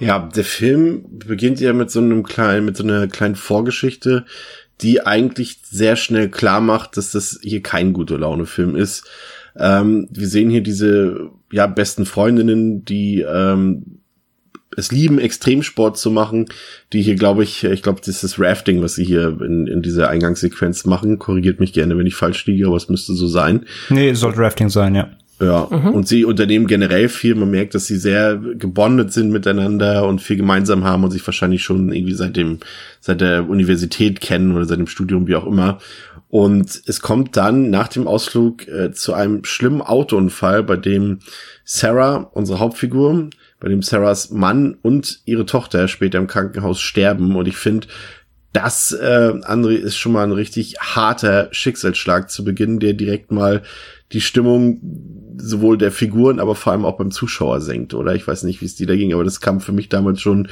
Ja, 0.00 0.28
der 0.34 0.44
Film 0.44 1.04
beginnt 1.10 1.60
ja 1.60 1.72
mit 1.72 1.90
so 1.90 2.00
einem 2.00 2.22
kleinen, 2.22 2.64
mit 2.64 2.76
so 2.76 2.82
einer 2.82 3.06
kleinen 3.06 3.36
Vorgeschichte, 3.36 4.24
die 4.80 5.04
eigentlich 5.06 5.58
sehr 5.62 5.96
schnell 5.96 6.30
klar 6.30 6.60
macht, 6.60 6.96
dass 6.96 7.12
das 7.12 7.38
hier 7.42 7.62
kein 7.62 7.92
gute 7.92 8.16
Laune 8.16 8.46
Film 8.46 8.76
ist. 8.76 9.06
Ähm, 9.58 10.08
wir 10.10 10.26
sehen 10.26 10.48
hier 10.50 10.62
diese 10.62 11.30
ja 11.52 11.66
besten 11.66 12.06
Freundinnen, 12.06 12.84
die 12.84 13.20
ähm, 13.20 14.00
es 14.76 14.92
lieben, 14.92 15.18
Extremsport 15.18 15.98
zu 15.98 16.10
machen, 16.10 16.46
die 16.92 17.02
hier, 17.02 17.16
glaube 17.16 17.42
ich, 17.42 17.64
ich 17.64 17.82
glaube, 17.82 18.00
das 18.04 18.22
ist 18.22 18.38
Rafting, 18.38 18.82
was 18.82 18.94
sie 18.94 19.04
hier 19.04 19.40
in, 19.40 19.66
in 19.66 19.82
dieser 19.82 20.08
Eingangssequenz 20.08 20.86
machen. 20.86 21.18
Korrigiert 21.18 21.60
mich 21.60 21.72
gerne, 21.72 21.98
wenn 21.98 22.06
ich 22.06 22.14
falsch 22.14 22.46
liege, 22.46 22.66
aber 22.66 22.76
es 22.76 22.88
müsste 22.88 23.14
so 23.14 23.26
sein. 23.26 23.66
Nee, 23.90 24.10
es 24.10 24.20
sollte 24.20 24.38
Rafting 24.38 24.68
sein, 24.68 24.94
ja. 24.94 25.10
Ja, 25.40 25.68
mhm. 25.70 25.94
und 25.94 26.06
sie 26.06 26.26
unternehmen 26.26 26.66
generell 26.66 27.08
viel. 27.08 27.34
Man 27.34 27.50
merkt, 27.50 27.74
dass 27.74 27.86
sie 27.86 27.96
sehr 27.96 28.36
gebondet 28.36 29.12
sind 29.12 29.30
miteinander 29.30 30.06
und 30.06 30.20
viel 30.20 30.36
gemeinsam 30.36 30.84
haben 30.84 31.02
und 31.02 31.12
sich 31.12 31.26
wahrscheinlich 31.26 31.62
schon 31.62 31.90
irgendwie 31.92 32.12
seit 32.12 32.36
dem, 32.36 32.58
seit 33.00 33.22
der 33.22 33.48
Universität 33.48 34.20
kennen 34.20 34.54
oder 34.54 34.66
seit 34.66 34.78
dem 34.78 34.86
Studium, 34.86 35.26
wie 35.26 35.36
auch 35.36 35.46
immer. 35.46 35.78
Und 36.28 36.82
es 36.86 37.00
kommt 37.00 37.36
dann 37.38 37.70
nach 37.70 37.88
dem 37.88 38.06
Ausflug 38.06 38.68
äh, 38.68 38.92
zu 38.92 39.14
einem 39.14 39.44
schlimmen 39.44 39.80
Autounfall, 39.80 40.62
bei 40.62 40.76
dem 40.76 41.20
Sarah, 41.64 42.30
unsere 42.34 42.60
Hauptfigur, 42.60 43.30
bei 43.60 43.68
dem 43.68 43.82
Sarahs 43.82 44.30
Mann 44.30 44.76
und 44.82 45.20
ihre 45.24 45.46
Tochter 45.46 45.88
später 45.88 46.18
im 46.18 46.26
Krankenhaus 46.26 46.80
sterben. 46.80 47.34
Und 47.34 47.48
ich 47.48 47.56
finde, 47.56 47.88
das, 48.52 48.92
äh, 48.92 49.32
André, 49.42 49.74
ist 49.74 49.96
schon 49.96 50.12
mal 50.12 50.24
ein 50.24 50.32
richtig 50.32 50.76
harter 50.80 51.48
Schicksalsschlag 51.52 52.30
zu 52.30 52.44
Beginn, 52.44 52.80
der 52.80 52.94
direkt 52.94 53.30
mal 53.30 53.62
die 54.12 54.20
Stimmung 54.20 54.80
sowohl 55.36 55.78
der 55.78 55.92
Figuren, 55.92 56.40
aber 56.40 56.56
vor 56.56 56.72
allem 56.72 56.84
auch 56.84 56.96
beim 56.96 57.12
Zuschauer 57.12 57.60
senkt, 57.60 57.94
oder? 57.94 58.14
Ich 58.14 58.26
weiß 58.26 58.42
nicht, 58.42 58.60
wie 58.60 58.66
es 58.66 58.74
dir 58.74 58.88
da 58.88 58.96
ging, 58.96 59.14
aber 59.14 59.24
das 59.24 59.40
kam 59.40 59.60
für 59.60 59.72
mich 59.72 59.88
damals 59.88 60.20
schon 60.20 60.48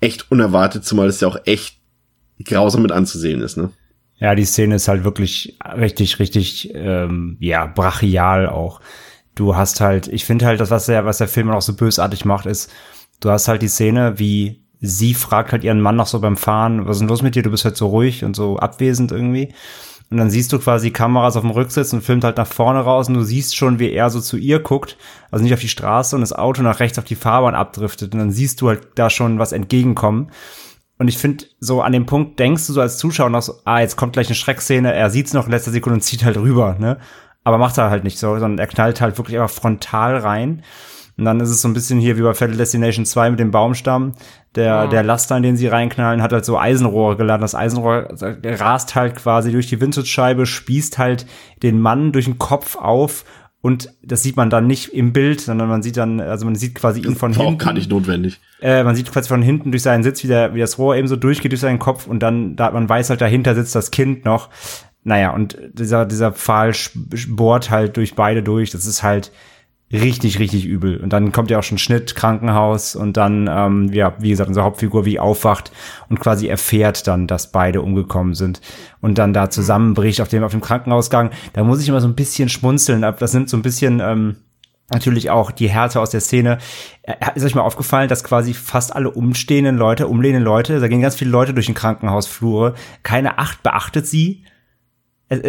echt 0.00 0.30
unerwartet, 0.30 0.84
zumal 0.84 1.08
es 1.08 1.20
ja 1.20 1.28
auch 1.28 1.38
echt 1.44 1.78
grausam 2.44 2.82
mit 2.82 2.92
anzusehen 2.92 3.42
ist, 3.42 3.56
ne? 3.56 3.70
Ja, 4.18 4.34
die 4.34 4.44
Szene 4.44 4.76
ist 4.76 4.88
halt 4.88 5.04
wirklich 5.04 5.58
richtig, 5.76 6.18
richtig, 6.20 6.70
ähm, 6.74 7.36
ja, 7.40 7.66
brachial 7.66 8.48
auch. 8.48 8.80
Du 9.34 9.56
hast 9.56 9.80
halt, 9.80 10.06
ich 10.08 10.24
finde 10.24 10.46
halt, 10.46 10.60
das, 10.60 10.70
was 10.70 10.86
der, 10.86 11.04
was 11.04 11.18
der 11.18 11.28
Film 11.28 11.50
auch 11.50 11.62
so 11.62 11.74
bösartig 11.74 12.24
macht, 12.24 12.46
ist, 12.46 12.70
du 13.20 13.30
hast 13.30 13.48
halt 13.48 13.62
die 13.62 13.68
Szene, 13.68 14.18
wie 14.18 14.61
sie 14.82 15.14
fragt 15.14 15.52
halt 15.52 15.64
ihren 15.64 15.80
Mann 15.80 15.96
noch 15.96 16.08
so 16.08 16.20
beim 16.20 16.36
Fahren, 16.36 16.86
was 16.86 16.96
ist 16.96 17.00
denn 17.00 17.08
los 17.08 17.22
mit 17.22 17.34
dir? 17.34 17.42
Du 17.42 17.50
bist 17.50 17.64
halt 17.64 17.76
so 17.76 17.86
ruhig 17.86 18.24
und 18.24 18.36
so 18.36 18.58
abwesend 18.58 19.12
irgendwie. 19.12 19.54
Und 20.10 20.18
dann 20.18 20.28
siehst 20.28 20.52
du 20.52 20.58
quasi 20.58 20.90
Kameras 20.90 21.36
auf 21.36 21.42
dem 21.42 21.52
Rücksitz 21.52 21.94
und 21.94 22.02
filmt 22.02 22.24
halt 22.24 22.36
nach 22.36 22.46
vorne 22.46 22.80
raus 22.80 23.08
und 23.08 23.14
du 23.14 23.22
siehst 23.22 23.56
schon, 23.56 23.78
wie 23.78 23.90
er 23.90 24.10
so 24.10 24.20
zu 24.20 24.36
ihr 24.36 24.58
guckt. 24.58 24.98
Also 25.30 25.42
nicht 25.42 25.54
auf 25.54 25.60
die 25.60 25.68
Straße 25.68 26.14
und 26.14 26.20
das 26.20 26.34
Auto 26.34 26.60
nach 26.60 26.80
rechts 26.80 26.98
auf 26.98 27.04
die 27.04 27.14
Fahrbahn 27.14 27.54
abdriftet. 27.54 28.12
Und 28.12 28.18
dann 28.18 28.30
siehst 28.30 28.60
du 28.60 28.68
halt 28.68 28.88
da 28.96 29.08
schon 29.08 29.38
was 29.38 29.52
entgegenkommen. 29.52 30.30
Und 30.98 31.08
ich 31.08 31.16
finde, 31.16 31.46
so 31.60 31.80
an 31.80 31.92
dem 31.92 32.04
Punkt 32.04 32.38
denkst 32.38 32.66
du 32.66 32.74
so 32.74 32.80
als 32.80 32.98
Zuschauer 32.98 33.30
noch 33.30 33.40
so, 33.40 33.54
ah, 33.64 33.80
jetzt 33.80 33.96
kommt 33.96 34.12
gleich 34.12 34.26
eine 34.26 34.34
Schreckszene, 34.34 34.92
er 34.92 35.08
sieht's 35.08 35.32
noch 35.32 35.46
in 35.46 35.50
letzter 35.50 35.70
Sekunde 35.70 35.94
und 35.94 36.02
zieht 36.02 36.24
halt 36.24 36.36
rüber, 36.36 36.76
ne? 36.78 36.98
Aber 37.42 37.58
macht 37.58 37.78
er 37.78 37.90
halt 37.90 38.04
nicht 38.04 38.18
so, 38.18 38.38
sondern 38.38 38.58
er 38.58 38.66
knallt 38.66 39.00
halt 39.00 39.18
wirklich 39.18 39.38
einfach 39.38 39.54
frontal 39.54 40.18
rein. 40.18 40.62
Und 41.16 41.24
dann 41.24 41.40
ist 41.40 41.50
es 41.50 41.60
so 41.60 41.68
ein 41.68 41.74
bisschen 41.74 42.00
hier 42.00 42.16
wie 42.16 42.22
bei 42.22 42.34
Fatal 42.34 42.56
Destination 42.56 43.04
2 43.04 43.30
mit 43.30 43.40
dem 43.40 43.50
Baumstamm. 43.50 44.12
Der, 44.54 44.64
ja. 44.64 44.86
der 44.86 45.02
Laster, 45.02 45.36
in 45.36 45.42
den 45.42 45.56
sie 45.56 45.66
reinknallen, 45.66 46.22
hat 46.22 46.32
halt 46.32 46.44
so 46.44 46.58
Eisenrohre 46.58 47.16
geladen. 47.16 47.42
Das 47.42 47.54
Eisenrohr 47.54 48.08
rast 48.44 48.94
halt 48.94 49.16
quasi 49.16 49.52
durch 49.52 49.66
die 49.66 49.80
Windschutzscheibe, 49.80 50.46
spießt 50.46 50.98
halt 50.98 51.26
den 51.62 51.80
Mann 51.80 52.12
durch 52.12 52.24
den 52.24 52.38
Kopf 52.38 52.76
auf 52.76 53.24
und 53.62 53.94
das 54.02 54.24
sieht 54.24 54.36
man 54.36 54.50
dann 54.50 54.66
nicht 54.66 54.92
im 54.92 55.12
Bild, 55.12 55.40
sondern 55.40 55.68
man 55.68 55.82
sieht 55.82 55.96
dann, 55.96 56.20
also 56.20 56.44
man 56.44 56.56
sieht 56.56 56.74
quasi 56.74 57.00
ihn 57.00 57.14
von 57.14 57.32
hinten. 57.32 57.54
Auch 57.54 57.58
gar 57.58 57.72
nicht 57.72 57.88
notwendig. 57.88 58.40
Äh, 58.60 58.82
man 58.82 58.96
sieht 58.96 59.10
quasi 59.12 59.28
von 59.28 59.40
hinten 59.40 59.70
durch 59.70 59.84
seinen 59.84 60.02
Sitz, 60.02 60.24
wie, 60.24 60.28
der, 60.28 60.52
wie 60.54 60.58
das 60.58 60.78
Rohr 60.78 60.96
eben 60.96 61.06
so 61.06 61.14
durchgeht 61.14 61.52
durch 61.52 61.60
seinen 61.60 61.78
Kopf 61.78 62.08
und 62.08 62.24
dann, 62.24 62.56
da 62.56 62.72
man 62.72 62.88
weiß 62.88 63.10
halt, 63.10 63.20
dahinter 63.20 63.54
sitzt 63.54 63.76
das 63.76 63.92
Kind 63.92 64.24
noch. 64.24 64.50
Naja, 65.04 65.30
und 65.30 65.56
dieser, 65.74 66.06
dieser 66.06 66.32
Pfahl 66.32 66.72
bohrt 67.28 67.70
halt 67.70 67.96
durch 67.96 68.16
beide 68.16 68.42
durch. 68.42 68.70
Das 68.70 68.84
ist 68.84 69.04
halt 69.04 69.30
richtig, 69.92 70.38
richtig 70.38 70.64
übel. 70.66 70.96
Und 70.96 71.12
dann 71.12 71.32
kommt 71.32 71.50
ja 71.50 71.58
auch 71.58 71.62
schon 71.62 71.78
Schnitt, 71.78 72.14
Krankenhaus 72.14 72.96
und 72.96 73.16
dann, 73.16 73.48
ähm, 73.50 73.92
ja, 73.92 74.14
wie 74.18 74.30
gesagt, 74.30 74.48
unsere 74.48 74.64
Hauptfigur 74.64 75.04
wie 75.04 75.20
aufwacht 75.20 75.70
und 76.08 76.18
quasi 76.18 76.48
erfährt 76.48 77.06
dann, 77.06 77.26
dass 77.26 77.52
beide 77.52 77.82
umgekommen 77.82 78.34
sind 78.34 78.60
und 79.00 79.18
dann 79.18 79.32
da 79.32 79.50
zusammenbricht 79.50 80.20
auf 80.20 80.28
dem, 80.28 80.44
auf 80.44 80.52
dem 80.52 80.60
Krankenhausgang. 80.60 81.30
Da 81.52 81.62
muss 81.62 81.82
ich 81.82 81.88
immer 81.88 82.00
so 82.00 82.08
ein 82.08 82.14
bisschen 82.14 82.48
schmunzeln. 82.48 83.02
Das 83.02 83.34
nimmt 83.34 83.50
so 83.50 83.56
ein 83.56 83.62
bisschen, 83.62 84.00
ähm, 84.00 84.36
natürlich 84.90 85.30
auch 85.30 85.50
die 85.50 85.68
Härte 85.68 86.00
aus 86.00 86.10
der 86.10 86.20
Szene. 86.20 86.58
Äh, 87.02 87.14
ist 87.34 87.44
euch 87.44 87.54
mal 87.54 87.62
aufgefallen, 87.62 88.08
dass 88.08 88.24
quasi 88.24 88.54
fast 88.54 88.94
alle 88.94 89.10
umstehenden 89.10 89.76
Leute, 89.76 90.06
umlehnenden 90.06 90.44
Leute, 90.44 90.80
da 90.80 90.88
gehen 90.88 91.00
ganz 91.00 91.16
viele 91.16 91.30
Leute 91.30 91.54
durch 91.54 91.66
den 91.66 91.74
Krankenhausflure, 91.74 92.74
keine 93.02 93.38
Acht 93.38 93.62
beachtet 93.62 94.06
sie 94.06 94.44
äh, 94.44 94.51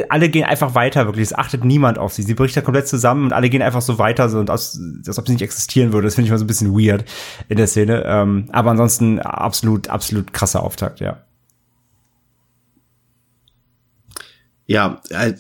alle 0.10 0.30
gehen 0.30 0.46
einfach 0.46 0.75
weiter, 0.75 1.06
wirklich. 1.06 1.24
Es 1.24 1.34
achtet 1.34 1.66
niemand 1.66 1.98
auf 1.98 2.13
sie. 2.13 2.24
Sie 2.24 2.34
bricht 2.34 2.56
da 2.56 2.62
komplett 2.62 2.88
zusammen 2.88 3.25
und 3.25 3.34
alle 3.34 3.50
gehen 3.50 3.62
einfach 3.62 3.82
so 3.82 4.00
weiter, 4.00 4.30
so 4.30 4.40
und 4.40 4.50
als, 4.50 4.80
als 5.06 5.20
ob 5.20 5.28
sie 5.28 5.34
nicht 5.34 5.42
existieren 5.42 5.94
würde. 5.94 6.08
Das 6.08 6.16
finde 6.16 6.28
ich 6.28 6.32
mal 6.32 6.38
so 6.38 6.46
ein 6.46 6.48
bisschen 6.48 6.74
weird 6.74 7.06
in 7.50 7.58
der 7.58 7.68
Szene. 7.68 8.04
Ähm, 8.06 8.50
aber 8.52 8.72
ansonsten 8.72 9.20
absolut, 9.20 9.90
absolut 9.90 10.34
krasser 10.34 10.63
Auftakt, 10.63 11.00
ja. 11.00 11.24
Ja, 14.66 15.02
äh, 15.10 15.34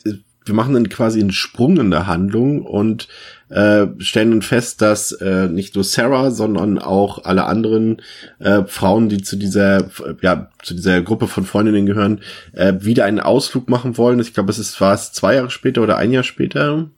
wir 0.45 0.53
machen 0.53 0.73
dann 0.73 0.89
quasi 0.89 1.19
einen 1.19 1.31
Sprung 1.31 1.77
in 1.77 1.91
der 1.91 2.07
Handlung 2.07 2.61
und 2.61 3.07
äh, 3.49 3.87
stellen 3.99 4.31
dann 4.31 4.41
fest, 4.41 4.81
dass 4.81 5.11
äh, 5.11 5.47
nicht 5.47 5.75
nur 5.75 5.83
Sarah, 5.83 6.31
sondern 6.31 6.79
auch 6.79 7.23
alle 7.25 7.45
anderen 7.45 8.01
äh, 8.39 8.63
Frauen, 8.65 9.09
die 9.09 9.21
zu 9.21 9.35
dieser, 9.35 9.89
ja, 10.21 10.49
zu 10.63 10.73
dieser 10.73 11.01
Gruppe 11.01 11.27
von 11.27 11.45
Freundinnen 11.45 11.85
gehören, 11.85 12.21
äh, 12.53 12.73
wieder 12.79 13.05
einen 13.05 13.19
Ausflug 13.19 13.69
machen 13.69 13.97
wollen. 13.97 14.19
Ich 14.19 14.33
glaube, 14.33 14.51
es 14.51 14.59
ist 14.59 14.75
fast 14.75 15.15
zwei 15.15 15.35
Jahre 15.35 15.51
später 15.51 15.81
oder 15.83 15.97
ein 15.97 16.11
Jahr 16.11 16.23
später. 16.23 16.89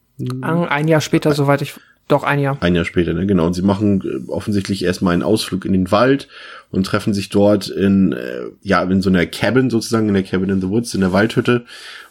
Ein 0.41 0.87
Jahr 0.87 1.01
später, 1.01 1.33
soweit 1.33 1.61
ich 1.61 1.73
doch 2.07 2.23
ein 2.23 2.39
Jahr. 2.39 2.57
Ein 2.61 2.75
Jahr 2.75 2.85
später, 2.85 3.13
ne? 3.13 3.25
genau. 3.25 3.47
Und 3.47 3.53
sie 3.53 3.63
machen 3.63 4.01
äh, 4.01 4.29
offensichtlich 4.29 4.83
erstmal 4.83 5.13
einen 5.13 5.23
Ausflug 5.23 5.65
in 5.65 5.73
den 5.73 5.91
Wald 5.91 6.27
und 6.69 6.85
treffen 6.85 7.13
sich 7.13 7.29
dort 7.29 7.67
in, 7.67 8.11
äh, 8.11 8.43
ja, 8.61 8.83
in 8.83 9.01
so 9.01 9.09
einer 9.09 9.25
Cabin 9.25 9.69
sozusagen, 9.69 10.07
in 10.07 10.13
der 10.13 10.23
Cabin 10.23 10.49
in 10.49 10.61
the 10.61 10.69
Woods, 10.69 10.93
in 10.93 11.01
der 11.01 11.13
Waldhütte. 11.13 11.65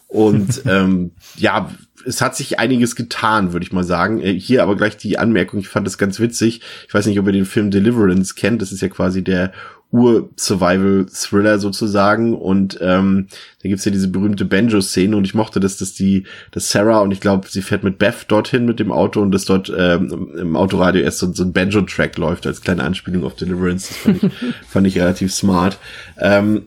Und 0.08 0.62
ähm, 0.66 1.12
ja, 1.36 1.70
es 2.06 2.20
hat 2.20 2.36
sich 2.36 2.58
einiges 2.58 2.96
getan, 2.96 3.52
würde 3.52 3.64
ich 3.64 3.72
mal 3.72 3.84
sagen. 3.84 4.20
Äh, 4.20 4.38
hier 4.38 4.62
aber 4.62 4.76
gleich 4.76 4.96
die 4.96 5.18
Anmerkung, 5.18 5.60
ich 5.60 5.68
fand 5.68 5.86
das 5.86 5.98
ganz 5.98 6.20
witzig. 6.20 6.60
Ich 6.86 6.94
weiß 6.94 7.06
nicht, 7.06 7.18
ob 7.18 7.26
ihr 7.26 7.32
den 7.32 7.46
Film 7.46 7.70
Deliverance 7.70 8.34
kennt. 8.34 8.62
Das 8.62 8.72
ist 8.72 8.82
ja 8.82 8.88
quasi 8.88 9.24
der 9.24 9.52
Ur-Survival-Thriller 9.94 11.58
sozusagen. 11.58 12.34
Und 12.34 12.78
ähm, 12.80 13.28
da 13.62 13.68
gibt's 13.68 13.84
ja 13.84 13.92
diese 13.92 14.08
berühmte 14.08 14.44
Banjo-Szene 14.44 15.16
und 15.16 15.24
ich 15.24 15.34
mochte 15.34 15.60
das, 15.60 15.76
dass 15.76 15.94
die, 15.94 16.24
dass 16.50 16.70
Sarah 16.70 17.00
und 17.00 17.12
ich 17.12 17.20
glaube, 17.20 17.48
sie 17.48 17.62
fährt 17.62 17.84
mit 17.84 17.98
Beth 17.98 18.26
dorthin 18.28 18.66
mit 18.66 18.80
dem 18.80 18.90
Auto 18.90 19.20
und 19.20 19.30
dass 19.30 19.44
dort 19.44 19.72
ähm, 19.76 20.30
im 20.36 20.56
Autoradio 20.56 21.02
erst 21.02 21.18
so, 21.18 21.32
so 21.32 21.44
ein 21.44 21.52
Banjo-Track 21.52 22.18
läuft 22.18 22.46
als 22.46 22.60
kleine 22.60 22.82
Anspielung 22.82 23.24
auf 23.24 23.36
Deliverance. 23.36 23.88
Das 23.88 23.96
fand 23.98 24.22
ich, 24.22 24.32
fand 24.68 24.86
ich 24.86 24.98
relativ 24.98 25.32
smart. 25.32 25.78
Ähm, 26.18 26.66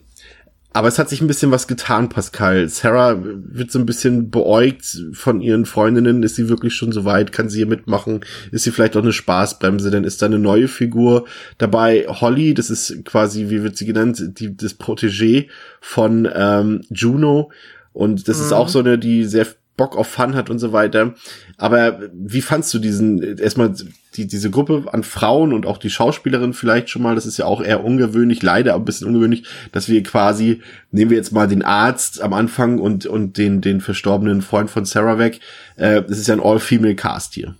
aber 0.72 0.88
es 0.88 0.98
hat 0.98 1.08
sich 1.08 1.20
ein 1.20 1.26
bisschen 1.26 1.50
was 1.50 1.66
getan, 1.66 2.08
Pascal. 2.10 2.68
Sarah 2.68 3.18
wird 3.22 3.72
so 3.72 3.78
ein 3.78 3.86
bisschen 3.86 4.30
beäugt 4.30 4.84
von 5.12 5.40
ihren 5.40 5.64
Freundinnen. 5.64 6.22
Ist 6.22 6.36
sie 6.36 6.48
wirklich 6.48 6.74
schon 6.74 6.92
so 6.92 7.04
weit? 7.04 7.32
Kann 7.32 7.48
sie 7.48 7.58
hier 7.58 7.66
mitmachen? 7.66 8.20
Ist 8.52 8.64
sie 8.64 8.70
vielleicht 8.70 8.96
auch 8.96 9.02
eine 9.02 9.12
Spaßbremse? 9.12 9.90
Dann 9.90 10.04
ist 10.04 10.20
da 10.20 10.26
eine 10.26 10.38
neue 10.38 10.68
Figur 10.68 11.24
dabei. 11.56 12.06
Holly, 12.06 12.52
das 12.52 12.68
ist 12.68 13.04
quasi, 13.06 13.48
wie 13.48 13.62
wird 13.62 13.78
sie 13.78 13.86
genannt, 13.86 14.22
die, 14.38 14.56
das 14.56 14.78
Protégé 14.78 15.48
von 15.80 16.28
ähm, 16.32 16.82
Juno. 16.90 17.50
Und 17.94 18.28
das 18.28 18.38
mhm. 18.38 18.44
ist 18.44 18.52
auch 18.52 18.68
so 18.68 18.78
eine, 18.80 18.98
die 18.98 19.24
sehr 19.24 19.46
Bock 19.78 19.96
auf 19.96 20.08
Fun 20.08 20.34
hat 20.34 20.50
und 20.50 20.58
so 20.58 20.74
weiter. 20.74 21.14
Aber 21.56 22.00
wie 22.12 22.42
fandst 22.42 22.74
du 22.74 22.78
diesen, 22.78 23.38
erstmal 23.38 23.74
die, 24.16 24.26
diese 24.26 24.50
Gruppe 24.50 24.84
an 24.92 25.02
Frauen 25.02 25.54
und 25.54 25.64
auch 25.64 25.78
die 25.78 25.88
Schauspielerin 25.88 26.52
vielleicht 26.52 26.90
schon 26.90 27.00
mal, 27.00 27.14
das 27.14 27.24
ist 27.24 27.38
ja 27.38 27.46
auch 27.46 27.62
eher 27.62 27.82
ungewöhnlich, 27.82 28.42
leider 28.42 28.74
ein 28.74 28.84
bisschen 28.84 29.06
ungewöhnlich, 29.06 29.44
dass 29.72 29.88
wir 29.88 30.02
quasi, 30.02 30.60
nehmen 30.90 31.10
wir 31.10 31.16
jetzt 31.16 31.32
mal 31.32 31.48
den 31.48 31.62
Arzt 31.62 32.20
am 32.20 32.34
Anfang 32.34 32.78
und, 32.78 33.06
und 33.06 33.38
den, 33.38 33.62
den 33.62 33.80
verstorbenen 33.80 34.42
Freund 34.42 34.68
von 34.68 34.84
Sarah 34.84 35.18
weg, 35.18 35.40
äh, 35.76 36.02
das 36.02 36.18
ist 36.18 36.26
ja 36.26 36.34
ein 36.34 36.42
All-Female-Cast 36.42 37.32
hier. 37.32 37.54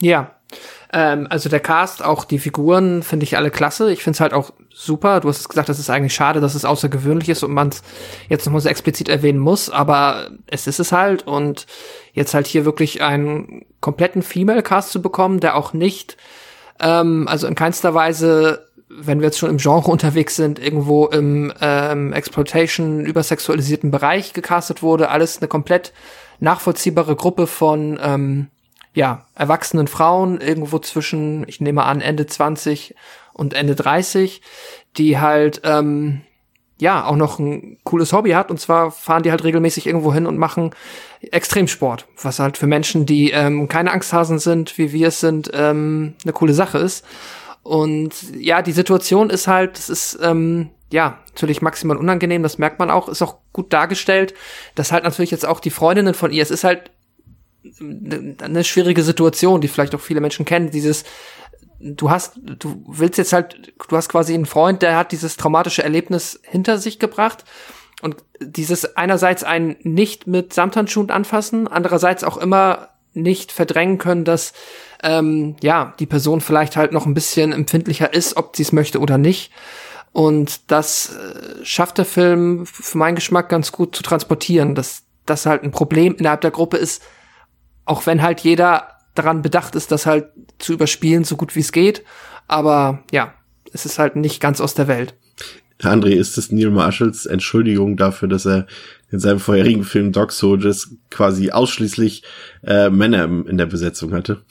Ja, 0.00 0.34
Ähm, 0.92 1.26
also 1.30 1.48
der 1.48 1.60
Cast, 1.60 2.04
auch 2.04 2.24
die 2.24 2.38
Figuren, 2.38 3.02
finde 3.02 3.24
ich 3.24 3.36
alle 3.36 3.50
klasse. 3.50 3.90
Ich 3.92 4.02
finde 4.02 4.16
es 4.16 4.20
halt 4.20 4.34
auch 4.34 4.52
super. 4.72 5.20
Du 5.20 5.28
hast 5.28 5.40
es 5.40 5.48
gesagt, 5.48 5.68
das 5.68 5.78
ist 5.78 5.90
eigentlich 5.90 6.14
schade, 6.14 6.40
dass 6.40 6.54
es 6.54 6.64
außergewöhnlich 6.64 7.28
ist 7.28 7.42
und 7.42 7.52
man 7.52 7.68
es 7.68 7.82
jetzt 8.28 8.44
nochmal 8.44 8.60
so 8.60 8.68
explizit 8.68 9.08
erwähnen 9.08 9.38
muss, 9.38 9.70
aber 9.70 10.30
es 10.46 10.66
ist 10.66 10.80
es 10.80 10.92
halt. 10.92 11.26
Und 11.26 11.66
jetzt 12.12 12.34
halt 12.34 12.46
hier 12.46 12.64
wirklich 12.64 13.02
einen 13.02 13.64
kompletten 13.80 14.22
Female-Cast 14.22 14.92
zu 14.92 15.00
bekommen, 15.00 15.40
der 15.40 15.56
auch 15.56 15.72
nicht, 15.72 16.16
ähm, 16.80 17.26
also 17.26 17.46
in 17.46 17.54
keinster 17.54 17.94
Weise 17.94 18.66
wenn 18.94 19.20
wir 19.20 19.28
jetzt 19.28 19.38
schon 19.38 19.48
im 19.48 19.56
Genre 19.56 19.90
unterwegs 19.90 20.36
sind, 20.36 20.58
irgendwo 20.58 21.06
im 21.06 21.52
ähm, 21.60 22.12
Exploitation 22.12 23.06
übersexualisierten 23.06 23.90
Bereich 23.90 24.34
gecastet 24.34 24.82
wurde, 24.82 25.08
alles 25.08 25.38
eine 25.38 25.48
komplett 25.48 25.92
nachvollziehbare 26.40 27.16
Gruppe 27.16 27.46
von 27.46 27.98
ähm, 28.02 28.48
ja, 28.94 29.26
erwachsenen 29.34 29.88
Frauen, 29.88 30.40
irgendwo 30.40 30.78
zwischen, 30.78 31.48
ich 31.48 31.60
nehme 31.60 31.84
an, 31.84 32.00
Ende 32.00 32.26
20 32.26 32.94
und 33.32 33.54
Ende 33.54 33.74
30, 33.74 34.42
die 34.96 35.18
halt 35.18 35.62
ähm, 35.64 36.22
ja 36.78 37.04
auch 37.04 37.16
noch 37.16 37.38
ein 37.38 37.78
cooles 37.84 38.12
Hobby 38.12 38.30
hat. 38.30 38.50
Und 38.50 38.60
zwar 38.60 38.90
fahren 38.90 39.22
die 39.22 39.30
halt 39.30 39.44
regelmäßig 39.44 39.86
irgendwo 39.86 40.12
hin 40.12 40.26
und 40.26 40.36
machen 40.36 40.74
Extremsport, 41.20 42.06
was 42.20 42.38
halt 42.38 42.58
für 42.58 42.66
Menschen, 42.66 43.06
die 43.06 43.30
ähm, 43.30 43.68
keine 43.68 43.92
Angsthasen 43.92 44.38
sind, 44.38 44.76
wie 44.76 44.92
wir 44.92 45.08
es 45.08 45.20
sind, 45.20 45.50
ähm, 45.54 46.14
eine 46.24 46.32
coole 46.32 46.54
Sache 46.54 46.78
ist. 46.78 47.04
Und 47.62 48.10
ja, 48.36 48.60
die 48.60 48.72
Situation 48.72 49.30
ist 49.30 49.46
halt, 49.46 49.78
es 49.78 49.88
ist 49.88 50.18
ähm, 50.20 50.70
ja 50.90 51.18
natürlich 51.28 51.62
maximal 51.62 51.96
unangenehm, 51.96 52.42
das 52.42 52.58
merkt 52.58 52.78
man 52.78 52.90
auch, 52.90 53.08
ist 53.08 53.22
auch 53.22 53.36
gut 53.52 53.72
dargestellt. 53.72 54.34
Das 54.74 54.92
halt 54.92 55.04
natürlich 55.04 55.30
jetzt 55.30 55.46
auch 55.46 55.60
die 55.60 55.70
Freundinnen 55.70 56.14
von 56.14 56.32
ihr, 56.32 56.42
es 56.42 56.50
ist 56.50 56.64
halt 56.64 56.90
eine 57.80 58.64
schwierige 58.64 59.02
Situation, 59.02 59.60
die 59.60 59.68
vielleicht 59.68 59.94
auch 59.94 60.00
viele 60.00 60.20
Menschen 60.20 60.44
kennen, 60.44 60.70
dieses 60.70 61.04
du 61.80 62.10
hast 62.10 62.34
du 62.42 62.82
willst 62.86 63.18
jetzt 63.18 63.32
halt 63.32 63.72
du 63.88 63.96
hast 63.96 64.08
quasi 64.08 64.34
einen 64.34 64.46
Freund, 64.46 64.82
der 64.82 64.96
hat 64.96 65.12
dieses 65.12 65.36
traumatische 65.36 65.82
Erlebnis 65.82 66.40
hinter 66.42 66.78
sich 66.78 66.98
gebracht 66.98 67.44
und 68.02 68.16
dieses 68.40 68.96
einerseits 68.96 69.44
einen 69.44 69.76
nicht 69.82 70.26
mit 70.26 70.52
Samthandschuhen 70.52 71.10
anfassen, 71.10 71.68
andererseits 71.68 72.24
auch 72.24 72.36
immer 72.36 72.88
nicht 73.14 73.52
verdrängen 73.52 73.98
können, 73.98 74.24
dass 74.24 74.52
ähm, 75.02 75.56
ja 75.62 75.94
die 75.98 76.06
Person 76.06 76.40
vielleicht 76.40 76.76
halt 76.76 76.92
noch 76.92 77.06
ein 77.06 77.14
bisschen 77.14 77.52
empfindlicher 77.52 78.12
ist, 78.12 78.36
ob 78.36 78.56
sie 78.56 78.62
es 78.62 78.72
möchte 78.72 79.00
oder 79.00 79.18
nicht. 79.18 79.52
Und 80.12 80.70
das 80.70 81.16
äh, 81.16 81.64
schafft 81.64 81.98
der 81.98 82.04
Film 82.04 82.66
für 82.66 82.98
meinen 82.98 83.14
Geschmack 83.14 83.48
ganz 83.48 83.72
gut 83.72 83.96
zu 83.96 84.02
transportieren, 84.02 84.74
dass 84.74 85.04
das 85.26 85.46
halt 85.46 85.62
ein 85.62 85.70
Problem 85.70 86.14
innerhalb 86.16 86.42
der 86.42 86.50
Gruppe 86.50 86.76
ist, 86.76 87.02
auch 87.84 88.06
wenn 88.06 88.22
halt 88.22 88.40
jeder 88.40 88.88
daran 89.14 89.42
bedacht 89.42 89.74
ist, 89.74 89.92
das 89.92 90.06
halt 90.06 90.28
zu 90.58 90.72
überspielen, 90.72 91.24
so 91.24 91.36
gut 91.36 91.54
wie 91.54 91.60
es 91.60 91.72
geht. 91.72 92.02
Aber 92.48 93.02
ja, 93.10 93.34
es 93.72 93.86
ist 93.86 93.98
halt 93.98 94.16
nicht 94.16 94.40
ganz 94.40 94.60
aus 94.60 94.74
der 94.74 94.88
Welt. 94.88 95.14
André, 95.82 96.10
ist 96.10 96.38
es 96.38 96.52
Neil 96.52 96.70
Marshalls 96.70 97.26
Entschuldigung 97.26 97.96
dafür, 97.96 98.28
dass 98.28 98.46
er 98.46 98.66
in 99.10 99.18
seinem 99.18 99.40
vorherigen 99.40 99.84
Film 99.84 100.12
Dog 100.12 100.30
Soldiers 100.30 100.94
quasi 101.10 101.50
ausschließlich 101.50 102.22
äh, 102.64 102.88
Männer 102.88 103.24
in 103.24 103.58
der 103.58 103.66
Besetzung 103.66 104.14
hatte? 104.14 104.44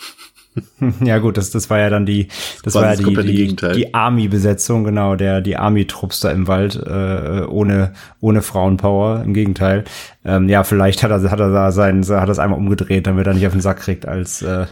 Ja 1.04 1.20
gut, 1.20 1.38
das, 1.38 1.52
das 1.52 1.70
war 1.70 1.80
ja 1.80 1.90
dann 1.90 2.06
die, 2.06 2.28
das 2.64 2.76
war 2.76 2.94
ja 2.94 2.96
die, 2.96 3.16
die, 3.24 3.56
die 3.56 3.94
Army-Besetzung, 3.94 4.84
genau, 4.84 5.16
der 5.16 5.42
die 5.42 5.58
Army-Trupps 5.58 6.20
da 6.20 6.32
im 6.32 6.48
Wald 6.48 6.76
äh, 6.76 7.44
ohne 7.48 7.94
ohne 8.20 8.42
Frauenpower. 8.42 9.24
Im 9.24 9.34
Gegenteil. 9.34 9.86
Ähm, 10.26 10.50
ja, 10.50 10.64
vielleicht 10.64 11.04
hat 11.04 11.12
er 11.12 11.32
hat 11.32 11.40
er 11.40 11.52
da 11.52 11.72
sein, 11.72 12.02
hat 12.02 12.28
er 12.28 12.30
es 12.30 12.40
einmal 12.40 12.60
umgedreht, 12.60 13.08
damit 13.08 13.28
er 13.28 13.34
nicht 13.34 13.48
auf 13.48 13.54
den 13.54 13.62
Sack 13.62 13.80
kriegt 13.80 14.08
als 14.08 14.42
äh, 14.42 14.66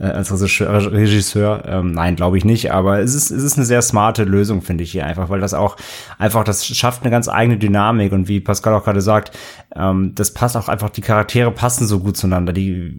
äh, 0.00 0.06
als 0.06 0.32
Regisseur. 0.32 0.92
Regisseur. 0.92 1.62
Ähm, 1.66 1.92
nein, 1.92 2.16
glaube 2.16 2.38
ich 2.38 2.44
nicht, 2.44 2.72
aber 2.72 3.00
es 3.00 3.14
ist, 3.14 3.30
es 3.30 3.42
ist 3.42 3.56
eine 3.56 3.66
sehr 3.66 3.82
smarte 3.82 4.24
Lösung, 4.24 4.62
finde 4.62 4.82
ich 4.82 4.92
hier 4.92 5.06
einfach, 5.06 5.28
weil 5.28 5.40
das 5.40 5.54
auch 5.54 5.76
einfach, 6.18 6.42
das 6.42 6.66
schafft 6.66 7.02
eine 7.02 7.10
ganz 7.10 7.28
eigene 7.28 7.58
Dynamik 7.58 8.12
und 8.12 8.26
wie 8.26 8.40
Pascal 8.40 8.74
auch 8.74 8.84
gerade 8.84 9.02
sagt, 9.02 9.36
ähm, 9.76 10.12
das 10.14 10.32
passt 10.32 10.56
auch 10.56 10.68
einfach, 10.68 10.90
die 10.90 11.02
Charaktere 11.02 11.50
passen 11.52 11.86
so 11.86 12.00
gut 12.00 12.16
zueinander, 12.16 12.52
die, 12.52 12.98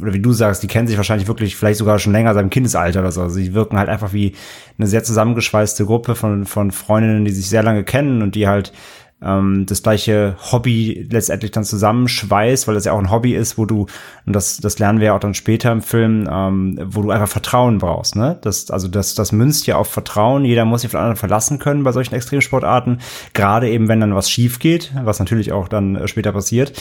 oder 0.00 0.12
wie 0.12 0.20
du 0.20 0.32
sagst, 0.32 0.62
die 0.62 0.66
kennen 0.66 0.88
sich 0.88 0.96
wahrscheinlich 0.96 1.28
wirklich 1.28 1.56
vielleicht 1.56 1.78
sogar 1.78 1.98
schon 1.98 2.12
länger 2.12 2.34
seit 2.34 2.42
dem 2.42 2.50
Kindesalter 2.50 3.00
oder 3.00 3.12
so, 3.12 3.22
also 3.22 3.34
sie 3.34 3.54
wirken 3.54 3.78
halt 3.78 3.88
einfach 3.88 4.12
wie 4.12 4.34
eine 4.76 4.88
sehr 4.88 5.04
zusammengeschweißte 5.04 5.86
Gruppe 5.86 6.16
von, 6.16 6.46
von 6.46 6.72
Freundinnen, 6.72 7.24
die 7.24 7.30
sich 7.30 7.48
sehr 7.48 7.62
lange 7.62 7.84
kennen 7.84 8.22
und 8.22 8.34
die 8.34 8.48
halt 8.48 8.72
ähm, 9.22 9.66
das 9.66 9.82
gleiche 9.82 10.36
Hobby 10.52 11.06
letztendlich 11.10 11.50
dann 11.50 11.64
zusammenschweißt, 11.64 12.66
weil 12.68 12.74
das 12.74 12.84
ja 12.84 12.92
auch 12.92 12.98
ein 12.98 13.10
Hobby 13.10 13.34
ist, 13.34 13.58
wo 13.58 13.64
du, 13.64 13.86
und 14.26 14.32
das, 14.34 14.58
das 14.58 14.78
lernen 14.78 15.00
wir 15.00 15.06
ja 15.06 15.16
auch 15.16 15.20
dann 15.20 15.34
später 15.34 15.72
im 15.72 15.82
Film, 15.82 16.28
ähm, 16.30 16.78
wo 16.84 17.02
du 17.02 17.10
einfach 17.10 17.28
Vertrauen 17.28 17.78
brauchst, 17.78 18.16
ne? 18.16 18.38
Das, 18.42 18.70
also 18.70 18.88
das, 18.88 19.14
das 19.14 19.32
münzt 19.32 19.66
ja 19.66 19.76
auf 19.76 19.88
Vertrauen. 19.88 20.44
Jeder 20.44 20.64
muss 20.64 20.82
sich 20.82 20.90
den 20.90 21.00
anderen 21.00 21.16
verlassen 21.16 21.58
können 21.58 21.84
bei 21.84 21.92
solchen 21.92 22.14
Extremsportarten. 22.14 23.00
Gerade 23.32 23.68
eben, 23.70 23.88
wenn 23.88 24.00
dann 24.00 24.14
was 24.14 24.30
schief 24.30 24.58
geht, 24.58 24.92
was 25.02 25.18
natürlich 25.18 25.52
auch 25.52 25.68
dann 25.68 25.96
äh, 25.96 26.08
später 26.08 26.32
passiert, 26.32 26.72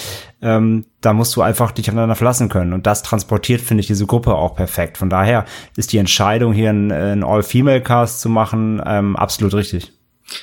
ähm, 0.42 0.86
da 1.02 1.14
musst 1.14 1.36
du 1.36 1.42
einfach 1.42 1.72
dich 1.72 1.90
aufeinander 1.90 2.16
verlassen 2.16 2.50
können. 2.50 2.74
Und 2.74 2.88
das 2.88 3.04
transportiert, 3.04 3.62
finde 3.62 3.82
ich, 3.82 3.88
diese 3.88 4.06
Gruppe 4.06 4.36
auch 4.36 4.56
perfekt. 4.56 4.98
Von 4.98 5.10
daher 5.10 5.46
ist 5.78 5.94
die 5.94 5.98
Entscheidung, 5.98 6.54
hier 6.54 6.70
einen, 6.70 6.92
einen 6.92 7.24
All-Female-Cast 7.24 8.22
zu 8.22 8.30
machen, 8.30 8.82
ähm, 8.86 9.16
absolut 9.16 9.54
richtig 9.54 9.94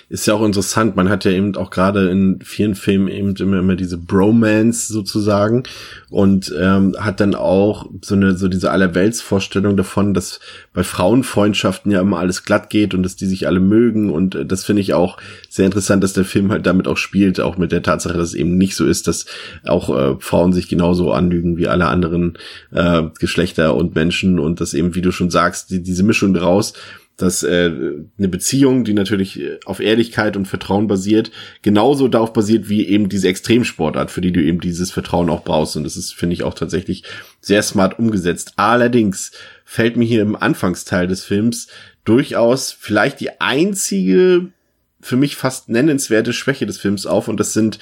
ist 0.09 0.27
ja 0.27 0.35
auch 0.35 0.45
interessant. 0.45 0.97
Man 0.97 1.09
hat 1.09 1.25
ja 1.25 1.31
eben 1.31 1.57
auch 1.57 1.71
gerade 1.71 2.11
in 2.11 2.41
vielen 2.43 2.75
Filmen 2.75 3.09
eben 3.09 3.35
immer, 3.37 3.59
immer 3.59 3.77
diese 3.77 3.99
Bromance 3.99 4.93
sozusagen 4.93 5.65
und 6.11 6.53
ähm, 6.59 6.97
hat 6.99 7.21
dann 7.21 7.35
auch 7.35 7.89
so 8.03 8.15
eine 8.15 8.37
so 8.37 8.49
diese 8.49 8.71
Allerweltsvorstellung 8.71 9.77
davon, 9.77 10.15
dass 10.15 10.41
bei 10.73 10.83
Frauenfreundschaften 10.83 11.93
ja 11.93 12.01
immer 12.01 12.19
alles 12.19 12.45
glatt 12.45 12.71
geht 12.71 12.95
und 12.95 13.03
dass 13.03 13.17
die 13.17 13.27
sich 13.27 13.47
alle 13.47 13.61
mögen 13.61 14.11
und 14.11 14.35
äh, 14.35 14.47
das 14.47 14.65
finde 14.65 14.83
ich 14.83 14.95
auch 14.95 15.19
sehr 15.49 15.67
interessant, 15.67 16.03
dass 16.03 16.13
der 16.13 16.25
Film 16.25 16.51
halt 16.51 16.67
damit 16.67 16.89
auch 16.89 16.97
spielt, 16.97 17.41
auch 17.41 17.57
mit 17.57 17.73
der 17.73 17.83
Tatsache, 17.83 18.17
dass 18.17 18.29
es 18.29 18.35
eben 18.35 18.59
nicht 18.59 18.77
so 18.77 18.87
ist, 18.87 19.09
dass 19.09 19.27
auch 19.65 19.91
äh, 19.91 20.17
Frauen 20.21 20.53
sich 20.53 20.69
genauso 20.69 21.13
anlügen 21.13 21.57
wie 21.57 21.69
alle 21.69 21.87
anderen 21.87 22.39
äh, 22.73 23.03
Geschlechter 23.19 23.75
und 23.75 23.95
Menschen 23.95 24.39
und 24.39 24.61
dass 24.61 24.75
eben, 24.75 24.95
wie 24.95 25.03
du 25.03 25.13
schon 25.13 25.31
sagst, 25.31 25.71
die, 25.71 25.83
diese 25.83 26.03
Mischung 26.03 26.35
draus 26.35 26.73
dass 27.23 27.43
äh, 27.43 27.71
eine 28.19 28.29
Beziehung, 28.29 28.85
die 28.85 28.95
natürlich 28.95 29.41
äh, 29.41 29.59
auf 29.65 29.81
Ehrlichkeit 29.81 30.37
und 30.37 30.47
Vertrauen 30.47 30.87
basiert, 30.87 31.31
genauso 31.63 32.09
darauf 32.09 32.33
basiert 32.33 32.69
wie 32.69 32.87
eben 32.87 33.09
diese 33.09 33.29
Extremsportart, 33.29 34.11
für 34.11 34.21
die 34.21 34.33
du 34.33 34.43
eben 34.43 34.61
dieses 34.61 34.91
Vertrauen 34.91 35.31
auch 35.31 35.45
brauchst. 35.45 35.77
Und 35.77 35.85
das 35.85 35.97
ist, 35.97 36.15
finde 36.15 36.35
ich, 36.35 36.43
auch 36.43 36.55
tatsächlich 36.55 37.05
sehr 37.41 37.63
smart 37.63 37.99
umgesetzt. 37.99 38.55
Allerdings 38.57 39.33
fällt 39.65 39.97
mir 39.97 40.07
hier 40.07 40.23
im 40.23 40.37
Anfangsteil 40.37 41.07
des 41.07 41.25
Films 41.25 41.69
durchaus 42.05 42.73
vielleicht 42.73 43.21
die 43.21 43.41
einzige 43.41 44.51
für 45.03 45.17
mich 45.17 45.37
fast 45.37 45.69
nennenswerte 45.69 46.33
Schwäche 46.33 46.67
des 46.67 46.79
Films 46.79 47.07
auf 47.07 47.29
und 47.29 47.41
das 47.41 47.53
sind 47.53 47.79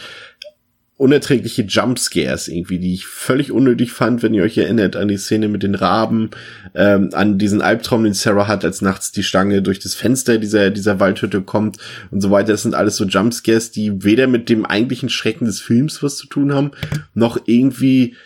unerträgliche 0.98 1.62
Jumpscares 1.62 2.48
irgendwie, 2.48 2.80
die 2.80 2.92
ich 2.92 3.06
völlig 3.06 3.52
unnötig 3.52 3.92
fand, 3.92 4.24
wenn 4.24 4.34
ihr 4.34 4.42
euch 4.42 4.58
erinnert 4.58 4.96
an 4.96 5.06
die 5.06 5.16
Szene 5.16 5.46
mit 5.46 5.62
den 5.62 5.76
Raben, 5.76 6.30
ähm, 6.74 7.10
an 7.12 7.38
diesen 7.38 7.62
Albtraum, 7.62 8.02
den 8.02 8.14
Sarah 8.14 8.48
hat, 8.48 8.64
als 8.64 8.82
nachts 8.82 9.12
die 9.12 9.22
Stange 9.22 9.62
durch 9.62 9.78
das 9.78 9.94
Fenster 9.94 10.38
dieser, 10.38 10.70
dieser 10.70 10.98
Waldhütte 10.98 11.40
kommt 11.40 11.78
und 12.10 12.20
so 12.20 12.32
weiter. 12.32 12.48
Das 12.48 12.62
sind 12.62 12.74
alles 12.74 12.96
so 12.96 13.04
Jumpscares, 13.04 13.70
die 13.70 14.02
weder 14.02 14.26
mit 14.26 14.48
dem 14.48 14.66
eigentlichen 14.66 15.08
Schrecken 15.08 15.44
des 15.44 15.60
Films 15.60 16.02
was 16.02 16.16
zu 16.16 16.26
tun 16.26 16.52
haben, 16.52 16.72
noch 17.14 17.38
irgendwie, 17.46 18.16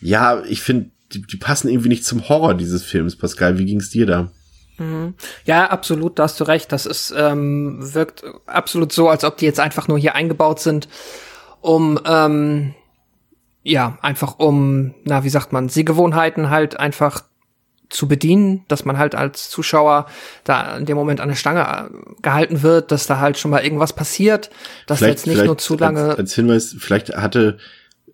ja, 0.00 0.40
ich 0.48 0.62
finde, 0.62 0.90
die, 1.12 1.22
die 1.22 1.36
passen 1.36 1.68
irgendwie 1.68 1.88
nicht 1.88 2.04
zum 2.04 2.28
Horror 2.28 2.54
dieses 2.54 2.84
Films, 2.84 3.16
Pascal. 3.16 3.58
Wie 3.58 3.64
ging's 3.64 3.90
dir 3.90 4.06
da? 4.06 4.30
Mhm. 4.78 5.14
Ja, 5.46 5.66
absolut, 5.66 6.20
da 6.20 6.22
hast 6.22 6.38
du 6.38 6.44
recht. 6.44 6.70
Das 6.70 6.86
ist, 6.86 7.12
ähm, 7.16 7.78
wirkt 7.92 8.22
absolut 8.46 8.92
so, 8.92 9.08
als 9.08 9.24
ob 9.24 9.36
die 9.36 9.46
jetzt 9.46 9.58
einfach 9.58 9.88
nur 9.88 9.98
hier 9.98 10.14
eingebaut 10.14 10.60
sind 10.60 10.86
um 11.60 11.98
ähm, 12.04 12.74
ja 13.62 13.98
einfach 14.02 14.38
um 14.38 14.94
na 15.04 15.24
wie 15.24 15.28
sagt 15.28 15.52
man 15.52 15.68
Sehgewohnheiten 15.68 16.50
halt 16.50 16.78
einfach 16.78 17.22
zu 17.90 18.06
bedienen, 18.06 18.64
dass 18.68 18.84
man 18.84 18.98
halt 18.98 19.14
als 19.14 19.50
Zuschauer 19.50 20.06
da 20.44 20.76
in 20.76 20.86
dem 20.86 20.96
Moment 20.96 21.20
an 21.20 21.28
der 21.28 21.36
Stange 21.36 21.60
äh, 21.60 22.22
gehalten 22.22 22.62
wird, 22.62 22.92
dass 22.92 23.06
da 23.06 23.18
halt 23.18 23.36
schon 23.36 23.50
mal 23.50 23.62
irgendwas 23.62 23.92
passiert, 23.92 24.50
dass 24.86 24.98
vielleicht, 24.98 25.18
jetzt 25.18 25.26
nicht 25.26 25.44
nur 25.44 25.58
zu 25.58 25.76
lange. 25.76 26.10
Als, 26.10 26.18
als 26.18 26.34
Hinweis, 26.34 26.76
vielleicht 26.78 27.16
hatte 27.16 27.58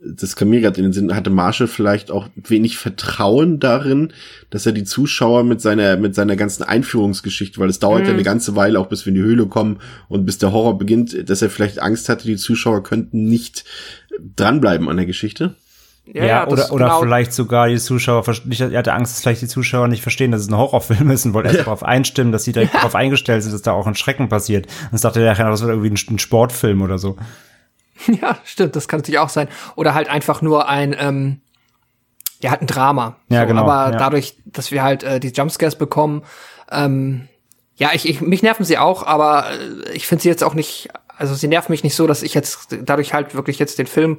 das 0.05 0.37
kam 0.37 0.49
mir 0.49 0.61
gerade 0.61 0.79
in 0.79 0.85
den 0.85 0.93
Sinn, 0.93 1.15
hatte 1.15 1.31
Marshall 1.31 1.67
vielleicht 1.67 2.11
auch 2.11 2.29
wenig 2.35 2.79
Vertrauen 2.79 3.59
darin, 3.59 4.13
dass 4.51 4.67
er 4.67 4.73
die 4.73 4.85
Zuschauer 4.85 5.45
mit 5.45 5.61
seiner, 5.61 5.97
mit 5.97 6.15
seiner 6.15 6.37
ganzen 6.37 6.63
Einführungsgeschichte, 6.63 7.59
weil 7.61 7.69
es 7.69 7.79
dauert 7.79 8.03
mhm. 8.03 8.07
ja 8.07 8.13
eine 8.15 8.23
ganze 8.23 8.57
Weile, 8.57 8.79
auch 8.79 8.89
bis 8.89 9.07
wir 9.07 9.13
in 9.13 9.17
die 9.17 9.27
Höhle 9.27 9.47
kommen 9.47 9.79
und 10.09 10.27
bis 10.27 10.39
der 10.39 10.53
Horror 10.53 10.79
beginnt, 10.79 11.29
dass 11.29 11.43
er 11.43 11.51
vielleicht 11.51 11.81
Angst 11.81 12.09
hatte, 12.09 12.27
die 12.27 12.37
Zuschauer 12.37 12.83
könnten 12.83 13.25
nicht 13.25 13.65
dranbleiben 14.37 14.89
an 14.89 14.97
der 14.97 15.07
Geschichte. 15.07 15.55
Ja, 16.13 16.25
ja 16.25 16.47
oder, 16.47 16.73
oder 16.73 16.87
genau 16.87 17.01
vielleicht 17.01 17.33
sogar 17.33 17.69
die 17.69 17.79
Zuschauer, 17.79 18.25
er 18.29 18.79
hatte 18.79 18.93
Angst, 18.93 19.15
dass 19.15 19.23
vielleicht 19.23 19.43
die 19.43 19.49
Zuschauer 19.49 19.89
nicht 19.89 20.03
verstehen, 20.03 20.31
dass 20.31 20.43
es 20.43 20.49
ein 20.49 20.57
Horrorfilm 20.57 21.11
ist 21.11 21.27
und 21.27 21.35
wollte 21.35 21.49
erst 21.49 21.59
ja. 21.59 21.65
darauf 21.65 21.83
einstimmen, 21.83 22.31
dass 22.31 22.45
sie 22.45 22.53
direkt 22.53 22.75
ja. 22.75 22.79
darauf 22.81 22.95
eingestellt 22.95 23.43
sind, 23.43 23.53
dass 23.53 23.63
da 23.63 23.73
auch 23.73 23.89
ein 23.89 23.97
Schrecken 23.97 24.29
passiert. 24.29 24.67
Und 24.67 24.93
das 24.93 25.01
dachte 25.01 25.21
er, 25.21 25.35
das 25.35 25.63
wird 25.63 25.71
irgendwie 25.71 26.13
ein 26.13 26.19
Sportfilm 26.19 26.83
oder 26.83 26.99
so. 26.99 27.17
Ja, 28.21 28.39
stimmt, 28.45 28.77
das 28.77 28.89
kann 28.89 29.01
natürlich 29.01 29.19
auch 29.19 29.29
sein. 29.29 29.49
Oder 29.75 29.95
halt 29.95 30.09
einfach 30.09 30.43
nur 30.43 30.69
ein, 30.69 30.95
ähm, 30.99 31.41
ja 32.41 32.51
halt 32.51 32.63
ein 32.63 32.67
Drama. 32.67 33.17
Ja, 33.29 33.45
genau, 33.45 33.63
Aber 33.63 33.93
ja. 33.93 33.99
dadurch, 33.99 34.37
dass 34.45 34.71
wir 34.71 34.83
halt 34.83 35.03
äh, 35.03 35.21
die 35.21 35.29
Jumpscares 35.29 35.77
bekommen, 35.77 36.23
ähm, 36.71 37.29
ja, 37.77 37.91
ich, 37.93 38.09
ich 38.09 38.21
mich 38.21 38.43
nerven 38.43 38.65
sie 38.65 38.79
auch, 38.79 39.07
aber 39.07 39.51
äh, 39.51 39.93
ich 39.93 40.07
finde 40.07 40.23
sie 40.23 40.29
jetzt 40.29 40.45
auch 40.45 40.55
nicht, 40.55 40.89
also 41.17 41.35
sie 41.35 41.49
nerven 41.49 41.73
mich 41.73 41.85
nicht 41.85 41.95
so, 41.95 42.07
dass 42.07 42.23
ich 42.23 42.35
jetzt 42.35 42.69
dadurch 42.83 43.15
halt 43.15 43.35
wirklich 43.35 43.59
jetzt 43.59 43.79
den 43.79 43.87
Film 43.87 44.19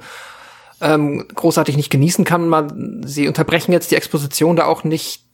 ähm, 0.80 1.26
großartig 1.34 1.76
nicht 1.76 1.90
genießen 1.90 2.24
kann. 2.24 2.48
Man, 2.48 3.02
sie 3.04 3.26
unterbrechen 3.26 3.72
jetzt 3.72 3.90
die 3.90 3.96
Exposition 3.96 4.56
da 4.56 4.66
auch 4.66 4.84
nicht, 4.84 5.24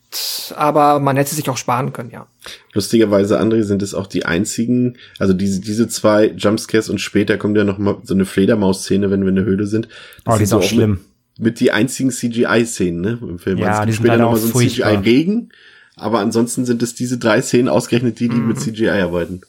aber 0.57 1.01
man 1.01 1.17
hätte 1.17 1.31
sie 1.31 1.37
sich 1.37 1.49
auch 1.51 1.57
sparen 1.57 1.93
können, 1.93 2.11
ja. 2.11 2.27
Lustigerweise, 2.73 3.41
André, 3.41 3.63
sind 3.63 3.83
es 3.83 3.95
auch 3.95 4.07
die 4.07 4.25
einzigen, 4.25 4.97
also 5.19 5.33
diese, 5.33 5.61
diese 5.61 5.89
zwei 5.89 6.27
Jumpscares 6.37 6.89
und 6.89 7.01
später 7.01 7.37
kommt 7.39 7.57
ja 7.57 7.65
noch 7.65 7.79
mal 7.79 7.99
so 8.03 8.15
eine 8.15 8.25
Fledermaus-Szene, 8.25 9.11
wenn 9.11 9.23
wir 9.23 9.29
in 9.31 9.37
der 9.37 9.45
Höhle 9.45 9.67
sind. 9.67 9.89
Das 10.25 10.35
Oh, 10.35 10.39
die 10.39 10.45
ist 10.45 10.53
auch 10.53 10.63
schlimm. 10.63 11.01
Mit, 11.39 11.45
mit 11.47 11.61
die 11.61 11.71
einzigen 11.73 12.11
CGI-Szenen, 12.11 13.01
ne, 13.01 13.19
im 13.23 13.39
Film. 13.39 13.59
Ja, 13.59 13.79
Also 13.79 13.83
es 13.83 13.87
die 13.87 13.93
später 13.95 14.09
leider 14.15 14.25
noch 14.25 14.33
mal 14.33 14.37
auch 14.39 14.43
so 14.53 14.59
ein. 14.59 14.69
CGI-Regen, 14.69 15.49
aber 15.97 16.19
ansonsten 16.21 16.65
sind 16.65 16.83
es 16.83 16.95
diese 16.95 17.19
drei 17.19 17.41
Szenen 17.41 17.69
ausgerechnet 17.69 18.19
die, 18.21 18.29
die 18.29 18.37
Mhm. 18.37 18.49
mit 18.49 18.61
CGI 18.61 18.89
arbeiten. 18.91 19.41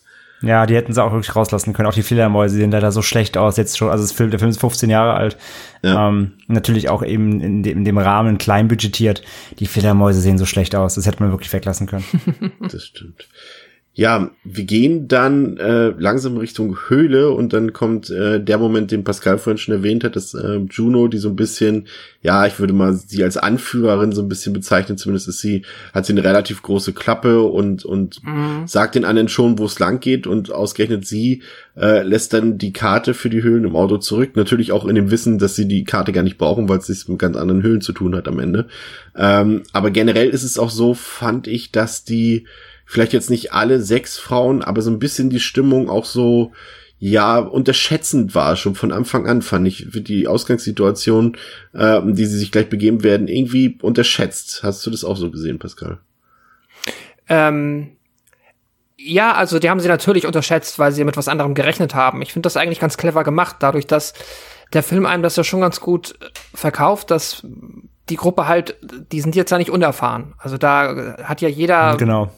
Ja, 0.42 0.66
die 0.66 0.76
hätten 0.76 0.94
sie 0.94 1.04
auch 1.04 1.12
wirklich 1.12 1.36
rauslassen 1.36 1.74
können. 1.74 1.88
Auch 1.88 1.94
die 1.94 2.04
Fledermäuse 2.04 2.56
sehen 2.56 2.72
leider 2.72 2.92
so 2.92 3.02
schlecht 3.02 3.38
aus. 3.38 3.58
Jetzt 3.58 3.78
schon, 3.78 3.90
also 3.90 4.04
das 4.04 4.12
Film, 4.12 4.30
der 4.32 4.40
Film 4.40 4.52
ist 4.52 4.60
15 4.60 4.90
Jahre 4.90 5.14
alt. 5.14 5.38
Ja. 5.82 6.10
Ähm, 6.10 6.34
natürlich 6.48 6.90
auch 6.90 7.04
eben 7.04 7.42
in 7.42 7.64
dem, 7.64 7.80
in 7.80 7.86
dem 7.86 7.98
Rahmen 7.98 8.38
klein 8.38 8.68
budgetiert. 8.68 9.24
Die 9.60 9.66
Fledermäuse 9.66 10.20
sehen 10.20 10.38
so 10.38 10.46
schlecht 10.46 10.76
aus. 10.76 10.96
Das 10.96 11.06
hätte 11.06 11.24
man 11.24 11.32
wirklich 11.32 11.52
weglassen 11.52 11.88
können. 11.88 12.06
Das 12.60 12.84
stimmt. 12.84 13.28
Ja, 13.98 14.32
wir 14.44 14.66
gehen 14.66 15.08
dann 15.08 15.56
äh, 15.56 15.94
langsam 15.98 16.36
Richtung 16.36 16.78
Höhle 16.90 17.32
und 17.32 17.54
dann 17.54 17.72
kommt 17.72 18.10
äh, 18.10 18.44
der 18.44 18.58
Moment, 18.58 18.92
den 18.92 19.06
Pascal 19.06 19.38
vorhin 19.38 19.58
schon 19.58 19.74
erwähnt 19.74 20.04
hat, 20.04 20.18
dass 20.18 20.34
äh, 20.34 20.60
Juno, 20.70 21.08
die 21.08 21.18
so 21.18 21.30
ein 21.30 21.38
bisschen, 21.38 21.88
ja, 22.22 22.46
ich 22.46 22.60
würde 22.60 22.74
mal 22.74 22.94
sie 22.94 23.24
als 23.24 23.38
Anführerin 23.38 24.12
so 24.12 24.22
ein 24.22 24.28
bisschen 24.28 24.52
bezeichnen, 24.52 24.98
zumindest 24.98 25.30
ist 25.30 25.40
sie, 25.40 25.62
hat 25.94 26.06
sie 26.06 26.12
eine 26.12 26.26
relativ 26.26 26.62
große 26.62 26.92
Klappe 26.92 27.42
und 27.42 27.86
und 27.86 28.22
sagt 28.66 28.96
den 28.96 29.06
anderen 29.06 29.30
schon, 29.30 29.58
wo 29.60 29.66
es 29.66 29.80
lang 29.80 30.02
geht 30.02 30.28
und 30.28 30.52
ausgerechnet 30.52 31.08
sie 31.08 31.42
äh, 31.78 32.04
lässt 32.04 32.34
dann 32.34 32.58
die 32.58 32.74
Karte 32.74 33.14
für 33.14 33.30
die 33.30 33.44
Höhlen 33.44 33.64
im 33.64 33.76
Auto 33.76 33.98
zurück. 33.98 34.36
Natürlich 34.36 34.72
auch 34.72 34.86
in 34.86 34.96
dem 34.96 35.12
Wissen, 35.12 35.38
dass 35.38 35.56
sie 35.56 35.68
die 35.68 35.86
Karte 35.86 36.12
gar 36.12 36.24
nicht 36.24 36.38
brauchen, 36.38 36.68
weil 36.68 36.80
es 36.80 36.88
sich 36.88 37.08
mit 37.08 37.20
ganz 37.20 37.38
anderen 37.38 37.64
Höhlen 37.64 37.82
zu 37.82 37.94
tun 37.94 38.16
hat 38.16 38.28
am 38.28 38.40
Ende. 38.40 38.68
Ähm, 39.16 39.64
aber 39.72 39.92
generell 39.92 40.30
ist 40.30 40.44
es 40.44 40.60
auch 40.60 40.70
so, 40.70 40.94
fand 40.94 41.48
ich, 41.48 41.72
dass 41.72 42.04
die 42.04 42.46
vielleicht 42.86 43.14
jetzt 43.14 43.30
nicht 43.30 43.54
alle 43.54 43.82
sechs 43.82 44.18
Frauen, 44.18 44.62
aber 44.62 44.82
so 44.82 44.92
ein 44.92 45.00
bisschen 45.00 45.30
die 45.30 45.40
Stimmung 45.40 45.90
auch 45.90 46.06
so, 46.06 46.52
ja, 46.98 47.40
unterschätzend 47.40 48.36
war 48.36 48.56
schon 48.56 48.76
von 48.76 48.92
Anfang 48.92 49.28
an, 49.28 49.42
fand 49.42 49.68
ich, 49.68 49.88
für 49.92 50.02
die 50.02 50.28
Ausgangssituation, 50.28 51.38
äh, 51.74 52.02
die 52.04 52.26
sie 52.26 52.38
sich 52.38 52.52
gleich 52.52 52.70
begeben 52.70 53.04
werden, 53.04 53.28
irgendwie 53.28 53.78
unterschätzt. 53.82 54.62
Hast 54.64 54.86
du 54.86 54.92
das 54.92 55.04
auch 55.04 55.18
so 55.18 55.30
gesehen, 55.30 55.60
Pascal? 55.60 56.00
Ähm, 57.28 57.98
ja, 58.98 59.34
also 59.34 59.60
die 59.60 59.70
haben 59.70 59.80
sie 59.80 59.88
natürlich 59.88 60.26
unterschätzt, 60.26 60.80
weil 60.80 60.92
sie 60.92 61.04
mit 61.04 61.18
was 61.18 61.28
anderem 61.28 61.54
gerechnet 61.54 61.96
haben. 61.96 62.22
Ich 62.22 62.34
finde 62.34 62.48
das 62.48 62.58
eigentlich 62.58 62.80
ganz 62.80 62.98
clever 62.98 63.24
gemacht, 63.24 63.58
dadurch, 63.60 63.88
dass 63.88 64.14
der 64.74 64.84
Film 64.84 65.06
einem 65.06 65.22
das 65.24 65.36
ja 65.36 65.44
schon 65.44 65.62
ganz 65.62 65.80
gut 65.80 66.16
äh, 66.22 66.26
verkauft, 66.54 67.12
dass 67.12 67.46
die 68.10 68.16
Gruppe 68.16 68.48
halt, 68.48 68.78
die 69.12 69.22
sind 69.22 69.36
jetzt 69.36 69.52
ja 69.52 69.58
nicht 69.58 69.70
unerfahren. 69.70 70.34
Also 70.38 70.58
da 70.58 71.16
äh, 71.18 71.24
hat 71.24 71.42
ja 71.42 71.50
jeder 71.50 71.98
genau. 71.98 72.32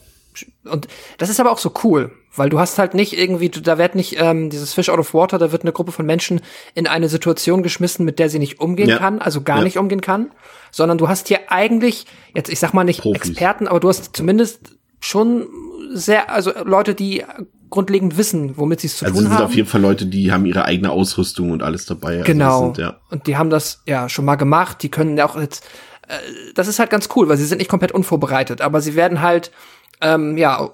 Und 0.66 0.88
das 1.18 1.30
ist 1.30 1.40
aber 1.40 1.52
auch 1.52 1.58
so 1.58 1.72
cool, 1.84 2.12
weil 2.36 2.50
du 2.50 2.60
hast 2.60 2.78
halt 2.78 2.94
nicht 2.94 3.18
irgendwie, 3.18 3.50
da 3.50 3.78
wird 3.78 3.96
nicht 3.96 4.16
ähm, 4.20 4.50
dieses 4.50 4.74
Fish 4.74 4.90
out 4.90 5.00
of 5.00 5.14
water, 5.14 5.38
da 5.38 5.52
wird 5.52 5.64
eine 5.64 5.72
Gruppe 5.72 5.92
von 5.92 6.06
Menschen 6.06 6.42
in 6.76 6.88
eine 6.88 7.10
Situation 7.10 7.64
geschmissen, 7.64 8.06
mit 8.06 8.20
der 8.20 8.30
sie 8.30 8.40
nicht 8.40 8.60
umgehen 8.60 8.90
Ja. 8.90 8.98
kann, 8.98 9.20
also 9.20 9.42
gar 9.42 9.58
Ja. 9.60 9.64
nicht 9.64 9.78
umgehen 9.78 10.02
kann, 10.02 10.32
sondern 10.72 10.98
du 10.98 11.08
hast 11.08 11.28
hier 11.28 11.52
eigentlich, 11.52 12.06
jetzt 12.36 12.50
ich 12.50 12.60
sag 12.60 12.74
mal 12.74 12.84
nicht 12.84 13.02
Profis. 13.02 13.30
Experten, 13.30 13.68
aber 13.68 13.80
du 13.80 13.90
hast 13.90 14.16
zumindest 14.16 14.78
schon 15.00 15.48
sehr, 15.94 16.32
also 16.32 16.52
Leute, 16.66 16.96
die 16.96 17.24
grundlegend 17.70 18.18
wissen, 18.18 18.58
womit 18.58 18.80
sie 18.82 18.88
es 18.88 18.98
zu 18.98 19.06
Also 19.06 19.16
tun 19.18 19.24
es 19.26 19.30
sind 19.30 19.38
haben. 19.40 19.46
auf 19.48 19.56
jeden 19.56 19.68
Fall 19.68 19.82
Leute, 19.82 20.06
die 20.06 20.32
haben 20.32 20.46
ihre 20.46 20.64
eigene 20.66 20.90
Ausrüstung 20.92 21.52
und 21.52 21.64
alles 21.64 21.86
dabei. 21.86 22.14
Also 22.20 22.24
Genau. 22.24 22.68
das 22.70 22.76
sind, 22.76 22.78
ja. 22.78 22.98
Und 23.10 23.28
die 23.28 23.36
haben 23.38 23.50
das 23.50 23.82
ja 23.86 24.08
schon 24.10 24.26
mal 24.26 24.36
gemacht. 24.36 24.82
Die 24.84 24.90
können 24.90 25.18
ja 25.18 25.26
auch 25.28 25.38
jetzt. 25.40 25.66
Äh, 26.08 26.14
das 26.56 26.70
ist 26.70 26.80
halt 26.80 26.90
ganz 26.90 27.10
cool, 27.16 27.28
weil 27.28 27.36
sie 27.36 27.44
sind 27.46 27.58
nicht 27.58 27.70
komplett 27.70 27.92
unvorbereitet, 27.92 28.62
aber 28.62 28.80
sie 28.80 28.96
werden 28.96 29.22
halt 29.22 29.52
ähm, 30.02 30.38
ja 30.38 30.70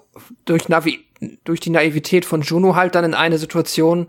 durch 0.45 0.69
Navi 0.69 0.99
durch 1.43 1.59
die 1.59 1.69
Naivität 1.69 2.25
von 2.25 2.41
Juno 2.41 2.75
halt 2.75 2.95
dann 2.95 3.05
in 3.05 3.13
eine 3.13 3.37
Situation 3.37 4.07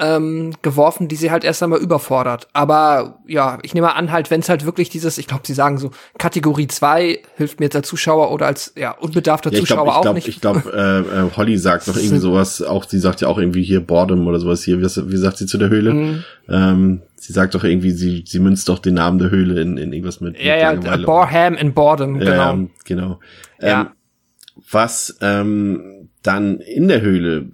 ähm, 0.00 0.52
geworfen, 0.62 1.08
die 1.08 1.16
sie 1.16 1.30
halt 1.30 1.42
erst 1.42 1.62
einmal 1.62 1.80
überfordert. 1.80 2.46
Aber 2.52 3.18
ja, 3.26 3.58
ich 3.62 3.74
nehme 3.74 3.94
an, 3.96 4.12
halt, 4.12 4.30
wenn 4.30 4.40
es 4.40 4.48
halt 4.48 4.64
wirklich 4.64 4.90
dieses, 4.90 5.18
ich 5.18 5.26
glaube, 5.26 5.42
sie 5.44 5.54
sagen 5.54 5.78
so, 5.78 5.90
Kategorie 6.18 6.68
2 6.68 7.18
hilft 7.36 7.58
mir 7.58 7.66
jetzt 7.66 7.74
als 7.74 7.88
Zuschauer 7.88 8.30
oder 8.30 8.46
als 8.46 8.72
ja, 8.76 8.92
unbedarfter 8.92 9.50
Ja, 9.50 9.54
ich 9.54 9.60
Zuschauer 9.60 9.84
glaube, 9.84 9.90
ich 9.90 9.96
auch 9.96 10.02
glaube, 10.02 10.14
nicht. 10.16 10.28
ich 10.28 10.40
glaube, 10.40 10.72
äh, 10.72 11.26
äh, 11.26 11.30
Holly 11.36 11.58
sagt 11.58 11.88
noch 11.88 11.96
irgendwie 11.96 12.18
sowas, 12.18 12.62
auch 12.62 12.84
sie 12.84 13.00
sagt 13.00 13.20
ja 13.22 13.28
auch 13.28 13.38
irgendwie 13.38 13.64
hier 13.64 13.80
Boredom 13.80 14.26
oder 14.28 14.38
sowas 14.38 14.62
hier, 14.62 14.78
wie, 14.78 14.84
wie 14.84 15.16
sagt 15.16 15.38
sie 15.38 15.46
zu 15.46 15.58
der 15.58 15.68
Höhle? 15.68 15.92
Mhm. 15.92 16.24
Ähm, 16.48 17.02
sie 17.16 17.32
sagt 17.32 17.56
doch 17.56 17.64
irgendwie, 17.64 17.90
sie, 17.90 18.22
sie 18.24 18.38
münzt 18.38 18.68
doch 18.68 18.78
den 18.78 18.94
Namen 18.94 19.18
der 19.18 19.30
Höhle 19.30 19.60
in, 19.60 19.78
in 19.78 19.92
irgendwas 19.92 20.20
mit, 20.20 20.40
ja, 20.40 20.74
mit 20.74 20.84
ja. 20.84 20.96
Borham 20.98 21.54
in 21.54 21.74
Boredom, 21.74 22.20
genau. 22.20 22.32
Ja, 22.32 22.52
ähm, 22.52 22.70
genau. 22.84 23.18
Ja. 23.60 23.92
Was 24.70 25.16
ähm, 25.20 26.08
dann 26.22 26.58
in 26.60 26.88
der 26.88 27.00
Höhle 27.00 27.46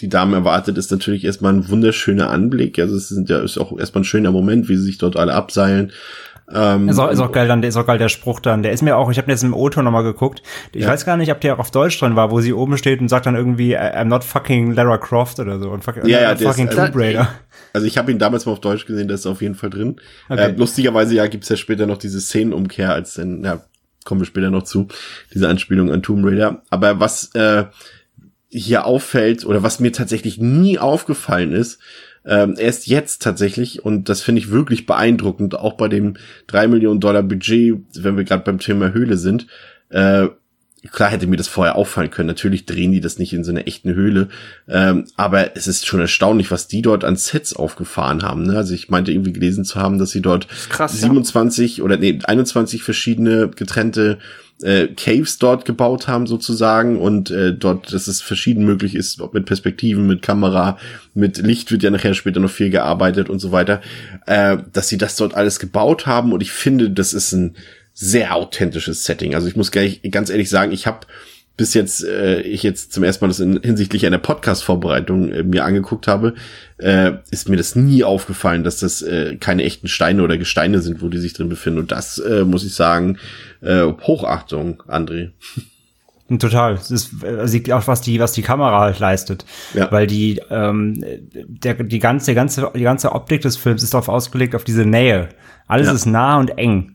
die 0.00 0.08
Dame 0.08 0.36
erwartet, 0.36 0.76
ist 0.76 0.90
natürlich 0.90 1.24
erstmal 1.24 1.54
ein 1.54 1.68
wunderschöner 1.68 2.30
Anblick. 2.30 2.78
Also 2.78 2.96
es 2.96 3.08
sind 3.08 3.28
ja 3.30 3.38
ist 3.42 3.58
auch 3.58 3.78
erstmal 3.78 4.02
ein 4.02 4.04
schöner 4.06 4.32
Moment, 4.32 4.68
wie 4.68 4.76
sie 4.76 4.82
sich 4.84 4.98
dort 4.98 5.16
alle 5.16 5.34
abseilen. 5.34 5.92
Ähm, 6.50 6.88
Ist 6.88 6.98
auch, 6.98 7.10
ist 7.10 7.20
auch 7.20 7.30
geil 7.30 7.46
dann, 7.46 7.62
ist 7.62 7.76
auch 7.76 7.84
geil 7.86 7.98
der 7.98 8.08
Spruch 8.08 8.40
dann. 8.40 8.62
Der 8.62 8.72
ist 8.72 8.80
mir 8.80 8.96
auch, 8.96 9.10
ich 9.10 9.18
habe 9.18 9.30
jetzt 9.30 9.44
im 9.44 9.52
O-Ton 9.52 9.84
nochmal 9.84 10.02
geguckt. 10.02 10.42
Ich 10.72 10.82
Ja. 10.84 10.88
weiß 10.88 11.04
gar 11.04 11.18
nicht, 11.18 11.30
ob 11.30 11.42
der 11.42 11.54
auch 11.54 11.58
auf 11.58 11.70
Deutsch 11.70 12.00
drin 12.00 12.16
war, 12.16 12.30
wo 12.30 12.40
sie 12.40 12.54
oben 12.54 12.78
steht 12.78 13.02
und 13.02 13.08
sagt 13.10 13.26
dann 13.26 13.36
irgendwie, 13.36 13.76
I'm 13.78 14.04
not 14.04 14.24
fucking 14.24 14.72
Lara 14.72 14.96
Croft 14.96 15.40
oder 15.40 15.58
so. 15.60 15.68
Und 15.70 15.84
fuck, 15.84 15.96
Ja, 15.98 16.02
ja, 16.06 16.18
der 16.20 16.32
ist- 16.34 16.44
fucking 16.44 16.68
also- 16.68 16.80
Tomb 16.86 16.96
Raider. 16.96 17.28
Also 17.74 17.86
ich 17.86 17.98
habe 17.98 18.10
ihn 18.10 18.18
damals 18.18 18.46
mal 18.46 18.52
auf 18.52 18.60
Deutsch 18.62 18.86
gesehen, 18.86 19.08
das 19.08 19.20
ist 19.20 19.26
auf 19.26 19.42
jeden 19.42 19.54
Fall 19.54 19.68
drin. 19.68 19.96
Okay. 20.30 20.40
Äh, 20.40 20.54
lustigerweise 20.56 21.14
ja 21.14 21.26
gibt's 21.26 21.50
ja 21.50 21.56
später 21.56 21.86
noch 21.86 21.98
diese 21.98 22.18
Szenenumkehr, 22.18 22.94
als 22.94 23.14
dann, 23.14 23.44
ja, 23.44 23.60
kommen 24.08 24.22
wir 24.22 24.26
später 24.26 24.50
noch 24.50 24.62
zu, 24.62 24.88
diese 25.34 25.48
Anspielung 25.48 25.92
an 25.92 26.02
Tomb 26.02 26.24
Raider. 26.24 26.62
Aber 26.70 26.98
was 26.98 27.34
äh, 27.34 27.66
hier 28.48 28.86
auffällt, 28.86 29.44
oder 29.44 29.62
was 29.62 29.78
mir 29.78 29.92
tatsächlich 29.92 30.38
nie 30.38 30.78
aufgefallen 30.78 31.52
ist, 31.52 31.78
ähm, 32.24 32.56
erst 32.58 32.86
jetzt 32.86 33.22
tatsächlich, 33.22 33.84
und 33.84 34.08
das 34.08 34.22
finde 34.22 34.40
ich 34.40 34.50
wirklich 34.50 34.86
beeindruckend, 34.86 35.54
auch 35.54 35.74
bei 35.74 35.88
dem 35.88 36.14
drei 36.46 36.66
Millionen 36.68 37.00
Dollar 37.00 37.22
Budget, 37.22 37.78
wenn 37.94 38.16
wir 38.16 38.24
gerade 38.24 38.44
beim 38.44 38.58
Thema 38.58 38.92
Höhle 38.92 39.18
sind, 39.18 39.46
äh, 39.90 40.28
Klar 40.92 41.10
hätte 41.10 41.26
mir 41.26 41.36
das 41.36 41.48
vorher 41.48 41.74
auffallen 41.74 42.10
können. 42.10 42.28
Natürlich 42.28 42.64
drehen 42.64 42.92
die 42.92 43.00
das 43.00 43.18
nicht 43.18 43.32
in 43.32 43.42
so 43.42 43.50
einer 43.50 43.66
echten 43.66 43.94
Höhle. 43.94 44.28
Ähm, 44.68 45.06
aber 45.16 45.56
es 45.56 45.66
ist 45.66 45.86
schon 45.86 46.00
erstaunlich, 46.00 46.50
was 46.52 46.68
die 46.68 46.82
dort 46.82 47.04
an 47.04 47.16
Sets 47.16 47.54
aufgefahren 47.54 48.22
haben. 48.22 48.44
Ne? 48.44 48.56
Also 48.56 48.74
ich 48.74 48.88
meinte 48.88 49.10
irgendwie 49.10 49.32
gelesen 49.32 49.64
zu 49.64 49.80
haben, 49.80 49.98
dass 49.98 50.10
sie 50.10 50.22
dort 50.22 50.46
krass, 50.68 50.94
ja. 50.94 51.08
27 51.08 51.82
oder 51.82 51.96
nee, 51.96 52.20
21 52.22 52.82
verschiedene 52.84 53.48
getrennte 53.48 54.18
äh, 54.62 54.88
Caves 54.88 55.38
dort 55.38 55.64
gebaut 55.64 56.08
haben 56.08 56.26
sozusagen 56.26 56.98
und 56.98 57.30
äh, 57.30 57.52
dort, 57.52 57.92
dass 57.92 58.08
es 58.08 58.20
verschieden 58.20 58.64
möglich 58.64 58.94
ist, 58.94 59.20
ob 59.20 59.34
mit 59.34 59.46
Perspektiven, 59.46 60.06
mit 60.06 60.22
Kamera, 60.22 60.78
mit 61.14 61.38
Licht 61.38 61.70
wird 61.70 61.82
ja 61.82 61.90
nachher 61.90 62.14
später 62.14 62.40
noch 62.40 62.50
viel 62.50 62.70
gearbeitet 62.70 63.28
und 63.30 63.38
so 63.38 63.52
weiter, 63.52 63.80
äh, 64.26 64.58
dass 64.72 64.88
sie 64.88 64.98
das 64.98 65.16
dort 65.16 65.34
alles 65.34 65.58
gebaut 65.58 66.06
haben 66.06 66.32
und 66.32 66.42
ich 66.42 66.50
finde, 66.50 66.90
das 66.90 67.12
ist 67.12 67.32
ein 67.32 67.56
sehr 68.00 68.34
authentisches 68.36 69.04
Setting. 69.04 69.34
Also 69.34 69.48
ich 69.48 69.56
muss 69.56 69.70
gleich 69.72 70.00
ganz 70.10 70.30
ehrlich 70.30 70.48
sagen, 70.50 70.70
ich 70.72 70.86
habe 70.86 71.00
bis 71.56 71.74
jetzt 71.74 72.04
äh, 72.04 72.40
ich 72.42 72.62
jetzt 72.62 72.92
zum 72.92 73.02
ersten 73.02 73.24
Mal 73.24 73.28
das 73.28 73.40
in, 73.40 73.60
hinsichtlich 73.60 74.06
einer 74.06 74.18
Podcast-Vorbereitung 74.18 75.32
äh, 75.32 75.42
mir 75.42 75.64
angeguckt 75.64 76.06
habe, 76.06 76.34
äh, 76.78 77.12
ist 77.32 77.48
mir 77.48 77.56
das 77.56 77.74
nie 77.74 78.04
aufgefallen, 78.04 78.62
dass 78.62 78.78
das 78.78 79.02
äh, 79.02 79.34
keine 79.36 79.64
echten 79.64 79.88
Steine 79.88 80.22
oder 80.22 80.38
Gesteine 80.38 80.80
sind, 80.80 81.02
wo 81.02 81.08
die 81.08 81.18
sich 81.18 81.32
drin 81.32 81.48
befinden. 81.48 81.80
Und 81.80 81.90
das 81.90 82.18
äh, 82.18 82.44
muss 82.44 82.64
ich 82.64 82.74
sagen, 82.74 83.18
äh, 83.60 83.82
Hochachtung, 84.02 84.84
André. 84.86 85.30
Total. 86.38 86.74
Das 86.74 86.90
ist 86.90 87.10
sieht 87.44 87.72
auch 87.72 87.86
was 87.88 88.02
die 88.02 88.20
was 88.20 88.32
die 88.32 88.42
Kamera 88.42 88.80
halt 88.80 88.98
leistet, 88.98 89.46
Ja. 89.74 89.90
weil 89.90 90.06
die 90.06 90.40
ähm, 90.50 91.02
der 91.32 91.74
die 91.82 91.98
ganze 91.98 92.34
ganze 92.34 92.70
die 92.76 92.82
ganze 92.82 93.12
Optik 93.12 93.40
des 93.40 93.56
Films 93.56 93.82
ist 93.82 93.94
darauf 93.94 94.10
ausgelegt 94.10 94.54
auf 94.54 94.62
diese 94.62 94.84
Nähe. 94.84 95.30
Alles 95.66 95.86
Ja. 95.86 95.94
ist 95.94 96.04
nah 96.06 96.38
und 96.38 96.50
eng. 96.58 96.94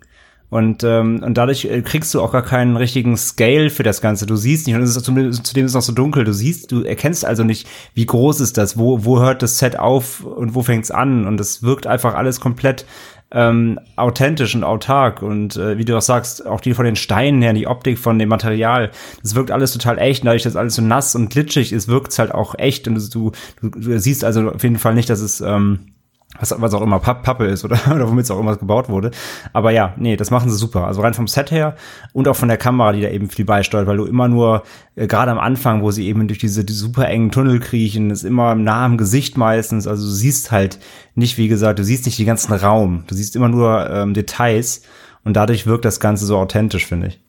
Und, 0.53 0.83
ähm, 0.83 1.23
und 1.25 1.35
dadurch 1.35 1.65
äh, 1.65 1.81
kriegst 1.81 2.13
du 2.13 2.21
auch 2.21 2.31
gar 2.31 2.43
keinen 2.43 2.77
richtigen 2.77 3.17
Scale 3.17 3.71
für 3.71 3.81
das 3.81 4.01
Ganze. 4.01 4.27
Du 4.27 4.35
siehst 4.35 4.67
nicht, 4.67 4.75
und 4.75 4.83
es 4.83 4.95
ist 4.95 5.03
zudem 5.03 5.31
ist 5.31 5.71
es 5.71 5.73
noch 5.73 5.81
so 5.81 5.93
dunkel, 5.93 6.25
du 6.25 6.31
siehst, 6.31 6.71
du 6.71 6.83
erkennst 6.83 7.25
also 7.25 7.43
nicht, 7.43 7.67
wie 7.95 8.05
groß 8.05 8.39
ist 8.39 8.55
das, 8.59 8.77
wo, 8.77 9.03
wo 9.03 9.19
hört 9.19 9.41
das 9.41 9.57
Set 9.57 9.79
auf 9.79 10.23
und 10.23 10.53
wo 10.53 10.61
fängt's 10.61 10.91
an. 10.91 11.25
Und 11.25 11.39
es 11.39 11.63
wirkt 11.63 11.87
einfach 11.87 12.13
alles 12.13 12.39
komplett 12.39 12.85
ähm, 13.31 13.79
authentisch 13.95 14.53
und 14.53 14.63
autark. 14.63 15.23
Und 15.23 15.57
äh, 15.57 15.79
wie 15.79 15.85
du 15.85 15.97
auch 15.97 16.03
sagst, 16.03 16.45
auch 16.45 16.61
die 16.61 16.75
von 16.75 16.85
den 16.85 16.97
Steinen 16.97 17.41
her, 17.41 17.53
die 17.53 17.65
Optik 17.65 17.97
von 17.97 18.19
dem 18.19 18.29
Material, 18.29 18.91
das 19.23 19.33
wirkt 19.33 19.49
alles 19.49 19.73
total 19.73 19.97
echt. 19.97 20.21
Und 20.21 20.27
dadurch, 20.27 20.43
dass 20.43 20.55
alles 20.55 20.75
so 20.75 20.83
nass 20.83 21.15
und 21.15 21.31
glitschig 21.31 21.73
ist, 21.73 21.87
wirkt's 21.87 22.19
halt 22.19 22.31
auch 22.31 22.53
echt. 22.59 22.87
Und 22.87 23.15
du, 23.15 23.31
du, 23.59 23.69
du 23.69 23.99
siehst 23.99 24.23
also 24.23 24.51
auf 24.51 24.61
jeden 24.61 24.77
Fall 24.77 24.93
nicht, 24.93 25.09
dass 25.09 25.21
es 25.21 25.41
ähm, 25.41 25.92
was, 26.39 26.53
was 26.59 26.73
auch 26.73 26.81
immer 26.81 26.99
Pappe 26.99 27.45
ist 27.45 27.63
oder, 27.63 27.79
oder 27.93 28.07
womit 28.09 28.25
es 28.25 28.31
auch 28.31 28.39
immer 28.39 28.55
gebaut 28.55 28.89
wurde. 28.89 29.11
Aber 29.53 29.71
ja, 29.71 29.93
nee, 29.97 30.15
das 30.15 30.31
machen 30.31 30.49
sie 30.49 30.57
super. 30.57 30.87
Also 30.87 31.01
rein 31.01 31.13
vom 31.13 31.27
Set 31.27 31.51
her 31.51 31.75
und 32.11 32.27
auch 32.27 32.35
von 32.35 32.47
der 32.47 32.57
Kamera, 32.57 32.91
die 32.91 33.01
da 33.01 33.09
eben 33.09 33.29
viel 33.29 33.45
beisteuert, 33.45 33.87
weil 33.87 33.97
du 33.97 34.05
immer 34.05 34.27
nur, 34.27 34.63
äh, 34.95 35.07
gerade 35.07 35.31
am 35.31 35.39
Anfang, 35.39 35.81
wo 35.81 35.91
sie 35.91 36.07
eben 36.07 36.27
durch 36.27 36.39
diese 36.39 36.65
die 36.65 36.73
super 36.73 37.07
engen 37.07 37.31
Tunnel 37.31 37.59
kriechen, 37.59 38.09
ist 38.09 38.23
immer 38.23 38.55
nah 38.55 38.85
am 38.85 38.97
Gesicht 38.97 39.37
meistens. 39.37 39.87
Also 39.87 40.05
du 40.05 40.11
siehst 40.11 40.51
halt 40.51 40.79
nicht, 41.15 41.37
wie 41.37 41.47
gesagt, 41.47 41.79
du 41.79 41.83
siehst 41.83 42.05
nicht 42.05 42.17
den 42.17 42.25
ganzen 42.25 42.53
Raum. 42.53 43.03
Du 43.07 43.15
siehst 43.15 43.35
immer 43.35 43.49
nur 43.49 43.89
ähm, 43.89 44.13
Details 44.13 44.83
und 45.23 45.35
dadurch 45.35 45.67
wirkt 45.67 45.85
das 45.85 45.99
Ganze 45.99 46.25
so 46.25 46.37
authentisch, 46.37 46.87
finde 46.87 47.07
ich. 47.07 47.19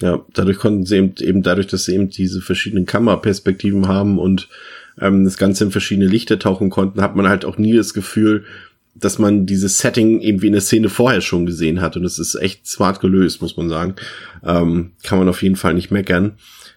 Ja, 0.00 0.20
dadurch 0.32 0.58
konnten 0.58 0.84
sie 0.86 0.96
eben, 0.96 1.14
eben 1.20 1.42
dadurch, 1.42 1.66
dass 1.66 1.84
sie 1.84 1.94
eben 1.94 2.08
diese 2.08 2.40
verschiedenen 2.40 2.86
Kameraperspektiven 2.86 3.86
haben 3.86 4.18
und 4.18 4.48
ähm, 5.00 5.24
das 5.24 5.36
Ganze 5.36 5.64
in 5.64 5.70
verschiedene 5.70 6.06
Lichter 6.06 6.38
tauchen 6.38 6.70
konnten, 6.70 7.00
hat 7.00 7.16
man 7.16 7.28
halt 7.28 7.44
auch 7.44 7.58
nie 7.58 7.76
das 7.76 7.94
Gefühl, 7.94 8.44
dass 8.94 9.18
man 9.18 9.46
dieses 9.46 9.78
Setting 9.78 10.20
irgendwie 10.20 10.48
in 10.48 10.52
der 10.52 10.60
Szene 10.60 10.88
vorher 10.88 11.22
schon 11.22 11.46
gesehen 11.46 11.80
hat. 11.80 11.96
Und 11.96 12.04
es 12.04 12.18
ist 12.18 12.34
echt 12.34 12.66
smart 12.66 13.00
gelöst, 13.00 13.40
muss 13.40 13.56
man 13.56 13.68
sagen. 13.68 13.94
Ähm, 14.44 14.92
kann 15.02 15.18
man 15.18 15.28
auf 15.28 15.42
jeden 15.42 15.56
Fall 15.56 15.74
nicht 15.74 15.90
meckern. 15.90 16.32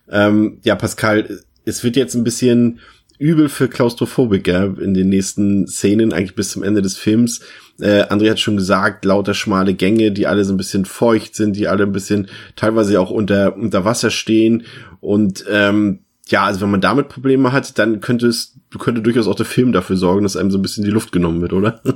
Ähm, 0.09 0.59
ja, 0.63 0.75
Pascal, 0.75 1.41
es 1.65 1.83
wird 1.83 1.95
jetzt 1.95 2.15
ein 2.15 2.23
bisschen 2.23 2.79
übel 3.17 3.49
für 3.49 3.67
Klaustrophobiker 3.67 4.77
in 4.79 4.93
den 4.93 5.09
nächsten 5.09 5.67
Szenen, 5.67 6.13
eigentlich 6.13 6.35
bis 6.35 6.51
zum 6.51 6.63
Ende 6.63 6.81
des 6.81 6.97
Films. 6.97 7.41
Äh, 7.79 8.03
André 8.03 8.29
hat 8.29 8.39
schon 8.39 8.57
gesagt, 8.57 9.05
lauter 9.05 9.33
schmale 9.33 9.73
Gänge, 9.73 10.11
die 10.11 10.27
alle 10.27 10.43
so 10.45 10.53
ein 10.53 10.57
bisschen 10.57 10.85
feucht 10.85 11.35
sind, 11.35 11.55
die 11.55 11.67
alle 11.67 11.83
ein 11.83 11.91
bisschen 11.91 12.27
teilweise 12.55 12.99
auch 12.99 13.11
unter, 13.11 13.55
unter 13.55 13.85
Wasser 13.85 14.11
stehen. 14.11 14.63
Und 14.99 15.45
ähm, 15.49 15.99
ja, 16.27 16.43
also 16.43 16.61
wenn 16.61 16.71
man 16.71 16.81
damit 16.81 17.09
Probleme 17.09 17.51
hat, 17.51 17.77
dann 17.77 18.01
könnte 18.01 18.27
es, 18.27 18.55
könnte 18.79 19.01
durchaus 19.01 19.27
auch 19.27 19.35
der 19.35 19.45
Film 19.45 19.71
dafür 19.71 19.95
sorgen, 19.95 20.23
dass 20.23 20.35
einem 20.35 20.51
so 20.51 20.57
ein 20.57 20.61
bisschen 20.61 20.83
die 20.83 20.91
Luft 20.91 21.11
genommen 21.11 21.41
wird, 21.41 21.53
oder? 21.53 21.81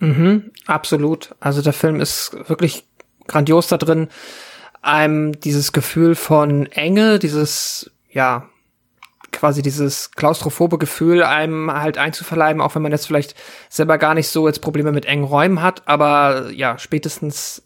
Mhm, 0.00 0.50
absolut. 0.66 1.36
Also 1.38 1.62
der 1.62 1.72
Film 1.72 2.00
ist 2.00 2.36
wirklich 2.48 2.84
grandios 3.28 3.68
da 3.68 3.78
drin, 3.78 4.08
einem 4.82 5.40
dieses 5.40 5.72
Gefühl 5.72 6.16
von 6.16 6.66
Enge, 6.66 7.20
dieses, 7.20 7.92
ja, 8.10 8.48
quasi 9.30 9.62
dieses 9.62 10.10
klaustrophobe 10.12 10.78
Gefühl 10.78 11.22
einem 11.22 11.72
halt 11.72 11.98
einzuverleiben, 11.98 12.60
auch 12.60 12.74
wenn 12.74 12.82
man 12.82 12.92
jetzt 12.92 13.06
vielleicht 13.06 13.34
selber 13.68 13.98
gar 13.98 14.14
nicht 14.14 14.28
so 14.28 14.46
jetzt 14.46 14.62
Probleme 14.62 14.92
mit 14.92 15.06
engen 15.06 15.24
Räumen 15.24 15.62
hat, 15.62 15.82
aber 15.86 16.50
ja, 16.50 16.78
spätestens 16.78 17.62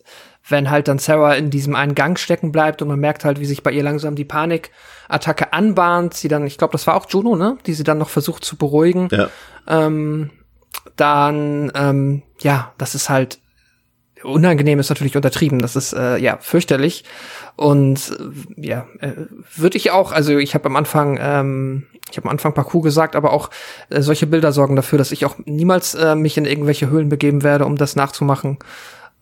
wenn 0.48 0.70
halt 0.70 0.88
dann 0.88 0.98
Sarah 0.98 1.34
in 1.34 1.50
diesem 1.50 1.74
einen 1.74 1.94
Gang 1.94 2.18
stecken 2.18 2.52
bleibt 2.52 2.82
und 2.82 2.88
man 2.88 2.98
merkt 2.98 3.24
halt, 3.24 3.40
wie 3.40 3.46
sich 3.46 3.62
bei 3.62 3.70
ihr 3.70 3.82
langsam 3.82 4.14
die 4.14 4.24
Panikattacke 4.24 5.52
anbahnt, 5.52 6.14
sie 6.14 6.28
dann, 6.28 6.46
ich 6.46 6.58
glaube, 6.58 6.72
das 6.72 6.87
war 6.87 6.94
auch 6.96 7.06
Juno, 7.08 7.37
ne, 7.37 7.58
die 7.66 7.74
sie 7.74 7.84
dann 7.84 7.98
noch 7.98 8.08
versucht 8.08 8.44
zu 8.44 8.56
beruhigen. 8.56 9.08
Ja. 9.11 9.28
Ähm, 9.66 10.30
dann, 10.96 11.70
ähm, 11.74 12.22
ja, 12.40 12.72
das 12.78 12.94
ist 12.94 13.08
halt 13.08 13.38
unangenehm 14.24 14.80
ist 14.80 14.88
natürlich 14.88 15.14
untertrieben, 15.14 15.61
das 15.61 15.76
ist 15.76 15.92
äh, 15.92 16.16
ja 16.16 16.38
fürchterlich 16.40 17.04
und 17.54 18.18
äh, 18.56 18.66
ja 18.66 18.88
äh, 18.98 19.12
würde 19.54 19.76
ich 19.76 19.92
auch, 19.92 20.11
also 20.11 20.37
ich 20.38 20.54
habe 20.54 20.66
am 20.66 20.74
Anfang 20.74 21.18
ähm, 21.20 21.87
ich 22.11 22.16
habe 22.16 22.26
am 22.26 22.32
Anfang 22.32 22.52
Parcours 22.52 22.82
gesagt, 22.82 23.16
aber 23.16 23.32
auch 23.32 23.50
äh, 23.90 24.02
solche 24.02 24.26
Bilder 24.26 24.52
sorgen 24.52 24.76
dafür, 24.76 24.98
dass 24.98 25.12
ich 25.12 25.24
auch 25.24 25.37
niemals 25.44 25.94
äh, 25.94 26.14
mich 26.14 26.37
in 26.37 26.46
irgendwelche 26.46 26.90
Höhlen 26.90 27.08
begeben 27.08 27.42
werde, 27.42 27.66
um 27.66 27.76
das 27.76 27.96
nachzumachen. 27.96 28.58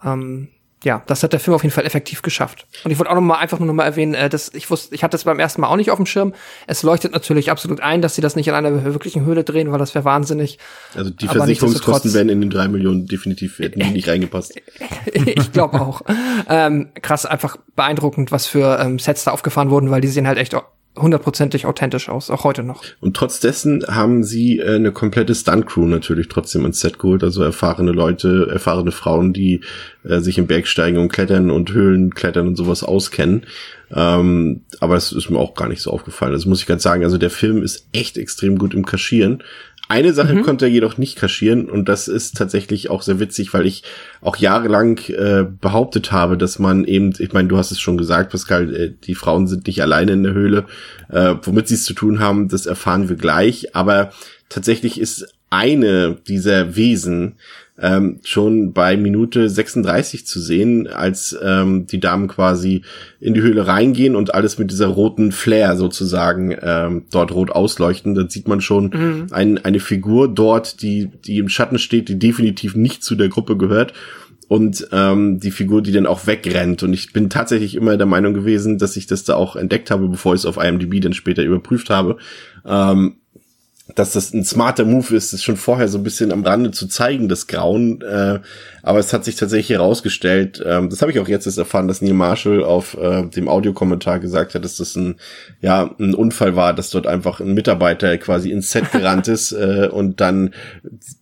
Ähm, 0.05 0.49
ja, 0.85 1.03
das 1.07 1.23
hat 1.23 1.33
der 1.33 1.41
Film 1.41 1.55
auf 1.55 1.63
jeden 1.63 1.75
Fall 1.75 1.87
effektiv 1.87 2.23
geschafft. 2.23 2.67
Und 2.85 2.91
ich 2.91 2.99
wollte 2.99 3.11
auch 3.11 3.15
noch 3.15 3.23
mal 3.23 3.39
einfach 3.39 3.59
nur 3.59 3.67
noch 3.67 3.75
mal 3.75 3.85
erwähnen, 3.85 4.15
äh, 4.15 4.29
dass 4.29 4.53
ich 4.53 4.71
wusste, 4.71 4.95
ich 4.95 5.03
hatte 5.03 5.13
das 5.13 5.25
beim 5.25 5.39
ersten 5.39 5.63
Mal 5.63 5.69
auch 5.69 5.77
nicht 5.77 5.91
auf 5.91 5.97
dem 5.97 6.07
Schirm. 6.07 6.35
Es 6.67 6.83
leuchtet 6.83 7.13
natürlich 7.13 7.51
absolut 7.51 7.81
ein, 7.81 8.03
dass 8.03 8.15
sie 8.15 8.21
das 8.21 8.37
nicht 8.37 8.49
in 8.49 8.55
einer 8.55 8.85
wirklichen 8.85 9.25
Höhle 9.25 9.43
drehen, 9.43 9.73
weil 9.73 9.79
das 9.79 9.95
wäre 9.95 10.05
wahnsinnig. 10.05 10.59
Also 10.95 11.11
die 11.11 11.29
Versicherungskosten 11.29 12.13
werden 12.15 12.29
in 12.29 12.41
den 12.41 12.51
drei 12.51 12.69
Millionen 12.69 13.07
definitiv 13.07 13.59
hätten 13.59 13.81
die 13.81 13.91
nicht 13.91 14.09
reingepasst. 14.09 14.55
ich 15.13 15.53
glaube 15.53 15.81
auch. 15.81 16.03
Ähm, 16.49 16.91
krass, 17.01 17.25
einfach 17.25 17.57
beeindruckend, 17.75 18.31
was 18.31 18.47
für 18.47 18.79
ähm, 18.79 18.99
Sets 18.99 19.25
da 19.25 19.31
aufgefahren 19.31 19.71
wurden, 19.71 19.91
weil 19.91 20.03
die 20.03 20.09
sehen 20.09 20.29
halt 20.29 20.39
echt 20.39 20.55
hundertprozentig 20.97 21.67
authentisch 21.67 22.09
aus, 22.09 22.31
auch 22.31 22.45
heute 22.45 22.63
noch. 22.63 22.83
Und 23.01 23.17
trotz 23.17 23.41
dessen 23.41 23.85
haben 23.87 24.25
sie 24.25 24.59
äh, 24.59 24.77
eine 24.77 24.93
komplette 24.93 25.35
Stunt-Crew 25.35 25.87
natürlich 25.87 26.29
trotzdem 26.29 26.65
ins 26.65 26.81
Set 26.81 26.99
geholt, 26.99 27.23
also 27.23 27.43
erfahrene 27.43 27.93
Leute, 27.93 28.49
erfahrene 28.51 28.93
Frauen, 28.93 29.33
die 29.33 29.61
äh, 30.05 30.21
sich 30.21 30.39
im 30.39 30.47
Bergsteigen 30.47 30.99
und 30.99 31.13
Klettern 31.13 31.51
und 31.51 31.73
Höhlen 31.73 32.15
klettern 32.15 32.49
und 32.49 32.57
sowas 32.57 32.83
auskennen. 32.83 33.47
Ähm, 33.95 34.63
aber 34.81 34.97
es 34.97 35.13
ist 35.13 35.31
mir 35.31 35.39
auch 35.39 35.55
gar 35.55 35.69
nicht 35.69 35.83
so 35.83 35.91
aufgefallen. 35.91 36.33
Das 36.33 36.47
muss 36.47 36.61
ich 36.61 36.67
ganz 36.67 36.83
sagen. 36.83 37.05
Also 37.05 37.19
der 37.19 37.31
Film 37.31 37.63
ist 37.63 37.87
echt 37.93 38.19
extrem 38.19 38.59
gut 38.59 38.75
im 38.75 38.85
Kaschieren. 38.85 39.43
Eine 39.89 40.13
Sache 40.13 40.35
mhm. 40.35 40.43
konnte 40.43 40.65
er 40.65 40.71
jedoch 40.71 40.99
nicht 40.99 41.17
kaschieren 41.17 41.71
und 41.71 41.89
das 41.89 42.09
ist 42.09 42.37
tatsächlich 42.37 42.91
auch 42.91 43.03
sehr 43.03 43.21
witzig, 43.21 43.55
weil 43.55 43.67
ich 43.67 43.85
auch 44.21 44.37
jahrelang 44.37 44.99
äh, 45.09 45.45
behauptet 45.45 46.11
habe, 46.11 46.37
dass 46.37 46.59
man 46.59 46.85
eben, 46.85 47.13
ich 47.19 47.33
meine, 47.33 47.49
du 47.49 47.57
hast 47.57 47.71
es 47.71 47.79
schon 47.79 47.97
gesagt, 47.97 48.31
Pascal, 48.31 48.75
äh, 48.75 48.93
die 49.05 49.15
Frauen 49.15 49.47
sind 49.47 49.67
nicht 49.67 49.81
alleine 49.83 50.13
in 50.13 50.25
der 50.25 50.35
Höhle. 50.35 50.65
Äh, 51.09 51.35
womit 51.43 51.69
sie 51.69 51.75
es 51.75 51.85
zu 51.85 51.95
tun 51.95 52.19
haben, 52.19 52.49
das 52.49 52.67
erfahren 52.67 53.09
wir 53.09 53.17
gleich. 53.17 53.77
Aber 53.77 54.11
tatsächlich 54.49 55.01
ist 55.01 55.33
eine 55.51 56.17
dieser 56.27 56.75
Wesen 56.75 57.37
ähm, 57.79 58.21
schon 58.25 58.73
bei 58.73 58.97
Minute 58.97 59.49
36 59.49 60.27
zu 60.27 60.41
sehen, 60.41 60.87
als 60.87 61.37
ähm, 61.43 61.87
die 61.87 62.01
Damen 62.01 62.29
quasi 62.29 62.83
in 63.21 63.35
die 63.35 63.43
Höhle 63.43 63.67
reingehen 63.67 64.17
und 64.17 64.35
alles 64.35 64.59
mit 64.59 64.71
dieser 64.71 64.87
roten 64.87 65.33
Flair 65.33 65.77
sozusagen 65.77 66.57
ähm, 66.63 67.05
dort 67.11 67.33
rot 67.33 67.51
ausleuchten. 67.51 68.15
Da 68.15 68.29
sieht 68.29 68.49
man 68.49 68.61
schon 68.61 68.91
mhm. 68.95 69.27
ein, 69.31 69.65
eine 69.65 69.81
Figur 69.81 70.29
dort, 70.29 70.83
die, 70.83 71.11
die 71.25 71.39
im 71.39 71.49
Schatten 71.49 71.79
steht, 71.79 72.09
die 72.09 72.19
definitiv 72.19 72.75
nicht 72.75 73.05
zu 73.05 73.15
der 73.15 73.29
Gruppe 73.29 73.57
gehört 73.57 73.93
und 74.49 74.89
ähm, 74.93 75.41
die 75.41 75.51
Figur, 75.51 75.83
die 75.83 75.93
dann 75.93 76.07
auch 76.07 76.27
wegrennt. 76.27 76.83
Und 76.83 76.93
ich 76.93 77.13
bin 77.13 77.31
tatsächlich 77.31 77.75
immer 77.75 77.97
der 77.97 78.07
Meinung 78.07 78.33
gewesen, 78.33 78.79
dass 78.79 78.97
ich 78.97 79.07
das 79.07 79.25
da 79.25 79.35
auch 79.35 79.57
entdeckt 79.57 79.91
habe, 79.91 80.09
bevor 80.09 80.35
ich 80.35 80.43
es 80.43 80.47
auf 80.47 80.57
IMDb 80.57 81.01
dann 81.01 81.15
später 81.15 81.43
überprüft 81.43 81.91
habe. 81.91 82.17
Ähm, 82.65 83.17
dass 83.95 84.13
das 84.13 84.35
ein 84.35 84.45
smarter 84.45 84.85
Move 84.85 85.15
ist, 85.15 85.33
das 85.33 85.45
schon 85.45 85.57
vorher 85.57 85.87
so 85.87 85.99
ein 85.99 86.03
bisschen 86.03 86.33
am 86.33 86.45
Rande 86.45 86.73
zu 86.73 86.89
zeigen, 86.89 87.29
das 87.29 87.47
Grauen. 87.47 88.01
Äh, 88.03 88.41
aber 88.83 88.99
es 88.99 89.13
hat 89.13 89.25
sich 89.25 89.37
tatsächlich 89.37 89.79
herausgestellt, 89.79 90.63
ähm, 90.67 90.91
das 90.91 91.03
habe 91.03 91.13
ich 91.13 91.21
auch 91.21 91.29
jetzt 91.29 91.47
erst 91.47 91.59
erfahren, 91.59 91.87
dass 91.87 92.03
Neil 92.03 92.15
Marshall 92.15 92.65
auf 92.65 92.97
äh, 92.99 93.23
dem 93.27 93.49
Audiokommentar 93.49 94.19
gesagt 94.19 94.55
hat, 94.55 94.65
dass 94.65 94.77
das 94.77 94.97
ein, 94.97 95.17
ja, 95.61 95.95
ein 96.01 96.15
Unfall 96.15 96.57
war, 96.57 96.75
dass 96.75 96.91
dort 96.91 97.07
einfach 97.07 97.39
ein 97.41 97.55
Mitarbeiter 97.55 98.19
quasi 98.19 98.51
ins 98.51 98.73
Set 98.73 98.91
gerannt 98.91 99.29
ist 99.29 99.53
äh, 99.53 99.89
und 99.91 100.21
dann 100.21 100.53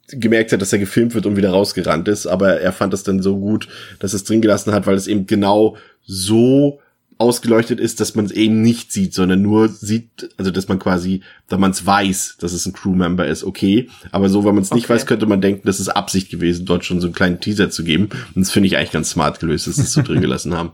gemerkt 0.09 0.53
hat, 0.53 0.62
dass 0.62 0.72
er 0.72 0.79
gefilmt 0.79 1.14
wird 1.14 1.27
und 1.27 1.37
wieder 1.37 1.50
rausgerannt 1.50 2.09
ist. 2.09 2.27
Aber 2.27 2.61
er 2.61 2.72
fand 2.72 2.94
das 2.94 3.03
dann 3.03 3.20
so 3.20 3.37
gut, 3.38 3.68
dass 3.98 4.14
es 4.14 4.24
drin 4.24 4.40
gelassen 4.40 4.72
hat, 4.72 4.87
weil 4.87 4.96
es 4.96 5.07
eben 5.07 5.27
genau 5.27 5.77
so 6.07 6.81
ausgeleuchtet 7.24 7.80
ist, 7.80 8.00
dass 8.00 8.14
man 8.14 8.26
es 8.26 8.30
eben 8.30 8.62
nicht 8.62 8.92
sieht, 8.92 9.14
sondern 9.14 9.42
nur 9.42 9.68
sieht, 9.68 10.30
also 10.37 10.50
dass 10.50 10.68
man 10.68 10.78
quasi, 10.78 11.22
da 11.48 11.56
man 11.56 11.70
es 11.70 11.84
weiß, 11.84 12.37
dass 12.38 12.52
es 12.52 12.66
ein 12.66 12.72
Crewmember 12.72 13.26
ist, 13.26 13.42
okay. 13.44 13.88
Aber 14.12 14.28
so, 14.28 14.44
wenn 14.44 14.54
man 14.54 14.62
es 14.62 14.72
nicht 14.72 14.84
okay. 14.84 14.94
weiß, 14.94 15.06
könnte 15.06 15.26
man 15.26 15.40
denken, 15.40 15.62
das 15.66 15.80
ist 15.80 15.88
Absicht 15.88 16.30
gewesen, 16.30 16.66
dort 16.66 16.84
schon 16.84 17.00
so 17.00 17.06
einen 17.06 17.14
kleinen 17.14 17.40
Teaser 17.40 17.70
zu 17.70 17.82
geben. 17.82 18.10
Und 18.34 18.42
das 18.42 18.50
finde 18.50 18.66
ich 18.66 18.76
eigentlich 18.76 18.92
ganz 18.92 19.10
smart 19.10 19.40
gelöst, 19.40 19.66
dass 19.66 19.76
sie 19.76 19.82
es 19.82 19.92
so 19.92 20.02
drin 20.02 20.20
gelassen 20.20 20.54
haben. 20.54 20.72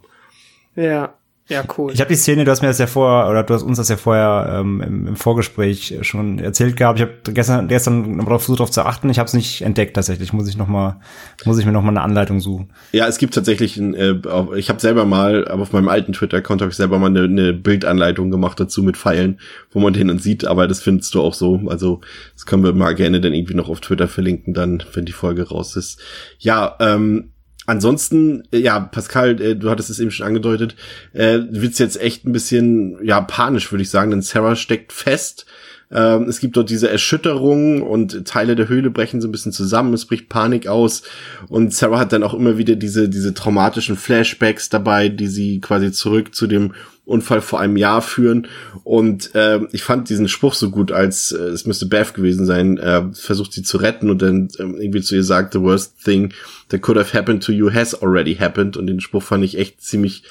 Ja, 0.76 1.14
ja, 1.50 1.64
cool. 1.76 1.92
Ich 1.92 2.00
habe 2.00 2.08
die 2.08 2.16
Szene, 2.16 2.44
du 2.44 2.50
hast 2.50 2.62
mir 2.62 2.68
das 2.68 2.78
ja 2.78 2.86
vorher, 2.86 3.28
oder 3.28 3.42
du 3.42 3.52
hast 3.52 3.64
uns 3.64 3.76
das 3.76 3.88
ja 3.88 3.96
vorher 3.96 4.60
ähm, 4.60 4.80
im, 4.80 5.06
im 5.08 5.16
Vorgespräch 5.16 5.98
schon 6.02 6.38
erzählt 6.38 6.76
gehabt. 6.76 7.00
Ich 7.00 7.02
habe 7.02 7.14
gestern, 7.34 7.66
gestern 7.66 8.18
darauf 8.18 8.42
versucht, 8.42 8.60
darauf 8.60 8.70
zu 8.70 8.86
achten. 8.86 9.10
Ich 9.10 9.18
habe 9.18 9.26
es 9.26 9.34
nicht 9.34 9.62
entdeckt 9.62 9.94
tatsächlich. 9.94 10.32
Muss 10.32 10.48
ich 10.48 10.56
noch 10.56 10.68
mal, 10.68 11.00
muss 11.44 11.58
ich 11.58 11.66
mir 11.66 11.72
noch 11.72 11.82
mal 11.82 11.88
eine 11.88 12.02
Anleitung 12.02 12.38
suchen. 12.38 12.70
Ja, 12.92 13.08
es 13.08 13.18
gibt 13.18 13.34
tatsächlich, 13.34 13.76
ein, 13.76 13.94
äh, 13.94 14.14
ich 14.56 14.68
habe 14.68 14.80
selber 14.80 15.04
mal, 15.04 15.48
aber 15.48 15.62
auf 15.62 15.72
meinem 15.72 15.88
alten 15.88 16.12
Twitter-Account 16.12 16.60
habe 16.62 16.70
ich 16.70 16.76
selber 16.76 17.00
mal 17.00 17.08
eine, 17.08 17.24
eine 17.24 17.52
Bildanleitung 17.52 18.30
gemacht 18.30 18.60
dazu 18.60 18.84
mit 18.84 18.96
Pfeilen, 18.96 19.40
wo 19.72 19.80
man 19.80 19.92
den 19.92 20.06
dann 20.06 20.20
sieht. 20.20 20.46
Aber 20.46 20.68
das 20.68 20.80
findest 20.80 21.12
du 21.16 21.20
auch 21.20 21.34
so. 21.34 21.60
Also 21.66 22.00
das 22.34 22.46
können 22.46 22.62
wir 22.62 22.74
mal 22.74 22.94
gerne 22.94 23.20
dann 23.20 23.34
irgendwie 23.34 23.54
noch 23.54 23.68
auf 23.68 23.80
Twitter 23.80 24.06
verlinken, 24.06 24.54
dann, 24.54 24.84
wenn 24.92 25.04
die 25.04 25.12
Folge 25.12 25.48
raus 25.48 25.74
ist. 25.74 26.00
Ja, 26.38 26.76
ähm, 26.78 27.32
Ansonsten, 27.70 28.42
äh, 28.50 28.59
ja, 28.59 28.80
Pascal, 28.80 29.40
äh, 29.40 29.54
du 29.54 29.70
hattest 29.70 29.90
es 29.90 30.00
eben 30.00 30.11
schon 30.11 30.26
angedeutet, 30.26 30.74
äh, 31.12 31.38
wird's 31.50 31.78
jetzt 31.78 32.00
echt 32.00 32.26
ein 32.26 32.33
bisschen, 32.33 32.98
ja, 33.04 33.20
panisch, 33.20 33.70
würde 33.70 33.83
ich 33.83 33.90
sagen, 33.90 34.11
denn 34.11 34.22
Sarah 34.22 34.56
steckt 34.56 34.92
fest. 34.92 35.46
Ähm, 35.92 36.24
es 36.24 36.40
gibt 36.40 36.56
dort 36.56 36.68
diese 36.68 36.90
Erschütterung 36.90 37.83
und 37.83 38.26
Teile 38.26 38.56
der 38.56 38.68
Höhle 38.68 38.90
brechen 38.90 39.20
so 39.20 39.28
ein 39.28 39.30
bisschen 39.30 39.52
zusammen, 39.52 39.94
es 39.94 40.06
bricht 40.06 40.28
Panik 40.28 40.66
aus 40.66 41.04
und 41.48 41.72
Sarah 41.72 42.00
hat 42.00 42.12
dann 42.12 42.24
auch 42.24 42.35
immer 42.35 42.59
wieder 42.59 42.74
diese, 42.74 43.09
diese 43.09 43.35
traumatischen 43.35 43.96
Flashbacks 43.96 44.68
dabei, 44.68 45.09
die 45.09 45.28
sie 45.28 45.61
quasi 45.61 45.92
zurück 45.92 46.35
zu 46.35 46.48
dem 46.48 46.74
Unfall 47.10 47.40
vor 47.40 47.60
einem 47.60 47.76
Jahr 47.76 48.00
führen. 48.00 48.46
Und 48.84 49.34
äh, 49.34 49.60
ich 49.72 49.82
fand 49.82 50.08
diesen 50.08 50.28
Spruch 50.28 50.54
so 50.54 50.70
gut, 50.70 50.92
als 50.92 51.32
äh, 51.32 51.42
es 51.48 51.66
müsste 51.66 51.86
Beth 51.86 52.14
gewesen 52.14 52.46
sein, 52.46 52.78
äh, 52.78 53.02
versucht 53.12 53.52
sie 53.52 53.62
zu 53.62 53.78
retten 53.78 54.10
und 54.10 54.22
dann 54.22 54.48
äh, 54.58 54.62
irgendwie 54.62 55.02
zu 55.02 55.16
ihr 55.16 55.24
sagt, 55.24 55.52
the 55.52 55.60
worst 55.60 56.02
thing 56.02 56.32
that 56.68 56.82
could 56.82 56.96
have 56.96 57.16
happened 57.16 57.42
to 57.42 57.52
you 57.52 57.72
has 57.72 58.00
already 58.00 58.36
happened. 58.36 58.76
Und 58.76 58.86
den 58.86 59.00
Spruch 59.00 59.22
fand 59.22 59.44
ich 59.44 59.58
echt 59.58 59.82
ziemlich, 59.82 60.22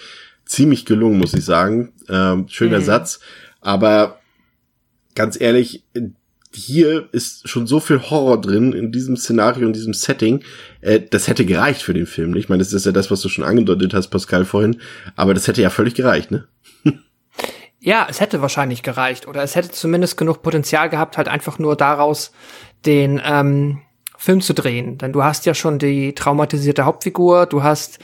ziemlich 0.45 0.85
gelungen, 0.85 1.19
muss 1.19 1.33
ich 1.33 1.45
sagen. 1.45 1.91
Äh, 2.07 2.37
schöner 2.47 2.79
mhm. 2.79 2.83
Satz. 2.83 3.19
Aber 3.61 4.19
ganz 5.15 5.39
ehrlich, 5.39 5.83
hier 6.53 7.09
ist 7.11 7.47
schon 7.47 7.67
so 7.67 7.79
viel 7.79 8.01
Horror 8.01 8.41
drin 8.41 8.73
in 8.73 8.91
diesem 8.91 9.15
Szenario, 9.15 9.67
in 9.67 9.73
diesem 9.73 9.93
Setting. 9.93 10.43
Äh, 10.81 11.01
das 11.09 11.27
hätte 11.27 11.45
gereicht 11.45 11.81
für 11.81 11.93
den 11.93 12.07
Film. 12.07 12.35
Ich 12.35 12.49
meine, 12.49 12.63
das 12.63 12.73
ist 12.73 12.85
ja 12.85 12.91
das, 12.91 13.11
was 13.11 13.21
du 13.21 13.29
schon 13.29 13.43
angedeutet 13.43 13.93
hast, 13.93 14.07
Pascal, 14.09 14.45
vorhin. 14.45 14.77
Aber 15.15 15.33
das 15.33 15.47
hätte 15.47 15.61
ja 15.61 15.69
völlig 15.69 15.93
gereicht, 15.93 16.31
ne? 16.31 16.47
Ja, 17.79 18.07
es 18.09 18.19
hätte 18.19 18.41
wahrscheinlich 18.41 18.83
gereicht. 18.83 19.27
Oder 19.27 19.43
es 19.43 19.55
hätte 19.55 19.71
zumindest 19.71 20.17
genug 20.17 20.41
Potenzial 20.41 20.89
gehabt, 20.89 21.17
halt 21.17 21.27
einfach 21.27 21.59
nur 21.59 21.75
daraus 21.75 22.31
den 22.85 23.21
ähm, 23.23 23.81
Film 24.17 24.41
zu 24.41 24.53
drehen. 24.53 24.97
Denn 24.97 25.13
du 25.13 25.23
hast 25.23 25.45
ja 25.45 25.53
schon 25.53 25.79
die 25.79 26.13
traumatisierte 26.13 26.85
Hauptfigur, 26.85 27.45
du 27.45 27.63
hast 27.63 27.99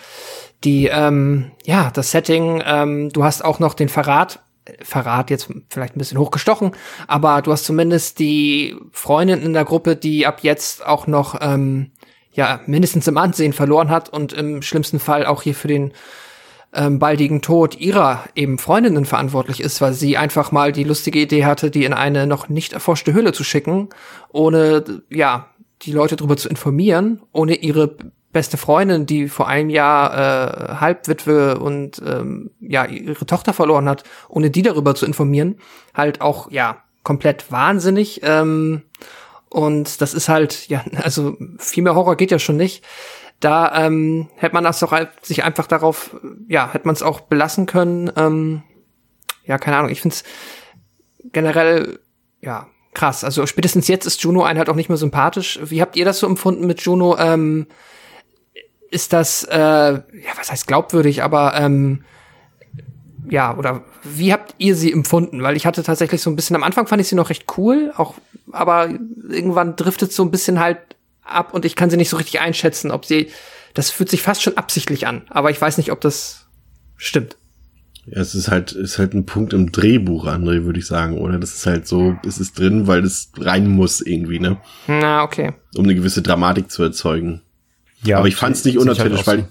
die, 0.64 0.88
ähm, 0.88 1.52
ja, 1.66 1.92
das 1.92 2.12
Setting, 2.12 2.64
ähm, 2.66 3.10
du 3.10 3.24
hast 3.24 3.44
auch 3.44 3.60
noch 3.60 3.74
den 3.74 3.90
Verrat, 3.90 4.40
Verrat 4.82 5.30
jetzt 5.30 5.48
vielleicht 5.70 5.96
ein 5.96 6.00
bisschen 6.00 6.18
hochgestochen, 6.18 6.72
aber 7.06 7.44
du 7.44 7.52
hast 7.52 7.66
zumindest 7.66 8.18
die 8.18 8.76
Freundin 8.92 9.44
in 9.44 9.54
der 9.54 9.64
Gruppe, 9.64 9.96
die 9.96 10.26
ab 10.26 10.40
jetzt 10.42 10.84
auch 10.84 11.06
noch, 11.06 11.38
ähm, 11.40 11.92
ja, 12.32 12.62
mindestens 12.66 13.08
im 13.08 13.18
Ansehen 13.18 13.54
verloren 13.54 13.90
hat 13.90 14.10
und 14.10 14.34
im 14.34 14.64
schlimmsten 14.64 15.00
Fall 15.00 15.26
auch 15.26 15.44
hier 15.44 15.54
für 15.54 15.68
den 15.68 15.94
ähm, 16.76 17.00
baldigen 17.00 17.42
Tod 17.42 17.76
ihrer 17.80 18.24
eben 18.36 18.58
Freundinnen 18.58 19.06
verantwortlich 19.06 19.62
ist, 19.62 19.82
weil 19.82 19.94
sie 19.94 20.18
einfach 20.18 20.52
mal 20.52 20.72
die 20.72 20.84
lustige 20.84 21.20
Idee 21.20 21.46
hatte, 21.46 21.72
die 21.72 21.86
in 21.86 21.94
eine 21.94 22.28
noch 22.28 22.50
nicht 22.50 22.74
erforschte 22.74 23.14
Höhle 23.14 23.34
zu 23.34 23.44
schicken, 23.44 23.90
ohne, 24.32 24.84
ja, 25.10 25.48
die 25.82 25.92
Leute 25.92 26.16
darüber 26.16 26.38
zu 26.38 26.50
informieren, 26.50 27.22
ohne 27.32 27.56
ihre 27.56 27.96
beste 28.36 28.58
Freundin, 28.58 29.06
die 29.06 29.30
vor 29.30 29.48
einem 29.48 29.70
Jahr 29.70 30.14
äh, 30.14 30.76
Halbwitwe 30.82 31.58
und 31.58 32.02
ähm, 32.06 32.52
ja 32.60 32.86
ihre 32.86 33.26
Tochter 33.26 33.54
verloren 33.54 33.88
hat, 33.88 34.04
ohne 34.28 34.50
die 34.50 34.62
darüber 34.62 34.94
zu 34.94 35.06
informieren, 35.06 35.56
halt 35.94 36.20
auch 36.20 36.52
ja 36.52 36.84
komplett 37.04 37.50
wahnsinnig. 37.50 38.20
Ähm, 38.24 38.82
und 39.50 40.02
das 40.02 40.14
ist 40.14 40.28
halt 40.28 40.68
ja 40.68 40.84
also 41.02 41.38
viel 41.60 41.84
mehr 41.84 41.96
Horror 41.96 42.18
geht 42.18 42.32
ja 42.32 42.40
schon 42.40 42.58
nicht. 42.58 42.84
Da 43.40 43.86
ähm, 43.86 44.30
hätte 44.38 44.56
man 44.56 44.64
das 44.64 44.80
doch 44.80 44.92
halt 44.92 45.26
sich 45.26 45.44
einfach 45.44 45.68
darauf, 45.68 46.16
ja, 46.48 46.72
hätte 46.72 46.88
man 46.88 46.96
es 46.96 47.04
auch 47.04 47.22
belassen 47.22 47.66
können. 47.66 48.12
Ähm, 48.16 48.64
ja, 49.44 49.58
keine 49.58 49.78
Ahnung. 49.78 49.92
Ich 49.92 50.02
finde 50.02 50.16
es 50.16 50.24
generell 51.32 52.00
ja 52.42 52.68
krass. 52.94 53.24
Also 53.24 53.46
spätestens 53.46 53.88
jetzt 53.88 54.06
ist 54.06 54.24
Juno 54.24 54.44
einen 54.44 54.58
halt 54.58 54.70
auch 54.70 54.76
nicht 54.76 54.90
mehr 54.90 54.98
sympathisch. 54.98 55.60
Wie 55.62 55.82
habt 55.82 55.96
ihr 55.96 56.06
das 56.06 56.20
so 56.20 56.28
empfunden 56.28 56.66
mit 56.66 56.82
Juno? 56.82 57.18
Ähm, 57.18 57.68
ist 58.90 59.14
das, 59.14 59.44
äh, 59.44 59.58
ja, 59.58 60.02
was 60.38 60.52
heißt 60.52 60.68
glaubwürdig, 60.68 61.22
aber 61.22 61.54
ähm, 61.56 62.04
ja, 63.30 63.56
oder 63.58 63.84
wie 64.04 64.32
habt 64.32 64.56
ihr 64.58 64.76
sie 64.76 64.92
empfunden? 64.92 65.44
Weil 65.44 65.58
ich 65.58 65.66
hatte 65.66 65.84
tatsächlich 65.84 66.22
so 66.22 66.30
ein 66.30 66.36
bisschen, 66.36 66.56
am 66.56 66.64
Anfang 66.64 66.88
fand 66.88 67.02
ich 67.02 67.08
sie 67.08 67.16
noch 67.16 67.30
recht 67.30 67.46
cool, 67.58 67.92
auch, 67.98 68.16
aber 68.52 68.90
irgendwann 69.30 69.76
driftet 69.76 70.14
so 70.14 70.24
ein 70.24 70.32
bisschen 70.32 70.60
halt 70.60 70.78
ab 71.26 71.54
und 71.54 71.66
ich 71.66 71.76
kann 71.76 71.90
sie 71.90 71.98
nicht 71.98 72.10
so 72.10 72.18
richtig 72.18 72.40
einschätzen, 72.40 72.92
ob 72.92 73.06
sie, 73.06 73.30
das 73.74 73.90
fühlt 73.92 74.10
sich 74.10 74.22
fast 74.22 74.42
schon 74.42 74.58
absichtlich 74.58 75.08
an, 75.08 75.24
aber 75.30 75.52
ich 75.52 75.60
weiß 75.60 75.78
nicht, 75.78 75.92
ob 75.92 76.02
das 76.02 76.48
stimmt. 76.98 77.38
Ja, 78.08 78.22
es 78.22 78.36
ist 78.36 78.50
halt, 78.50 78.72
ist 78.72 79.00
halt 79.00 79.16
ein 79.16 79.26
Punkt 79.26 79.54
im 79.54 79.72
Drehbuch, 79.72 80.28
André, 80.28 80.64
würde 80.66 80.78
ich 80.78 80.86
sagen, 80.86 81.18
oder? 81.18 81.40
Das 81.40 81.56
ist 81.56 81.66
halt 81.66 81.88
so, 81.88 82.16
es 82.26 82.38
ist 82.40 82.60
drin, 82.60 82.86
weil 82.86 83.04
es 83.04 83.32
rein 83.38 83.68
muss 83.68 84.00
irgendwie, 84.00 84.40
ne? 84.40 84.58
Na, 84.88 85.24
okay. 85.24 85.54
Um 85.76 85.86
eine 85.86 85.96
gewisse 85.96 86.22
Dramatik 86.22 86.70
zu 86.70 86.84
erzeugen. 86.84 87.42
Ja, 88.04 88.20
Aber 88.20 88.28
ich 88.28 88.36
fand 88.36 88.56
es 88.56 88.64
nicht 88.64 88.76
halt 88.78 88.84
unnatürlich, 88.88 89.22
auch 89.22 89.26
so. 89.26 89.32
weil 89.32 89.40
ich, 89.40 89.46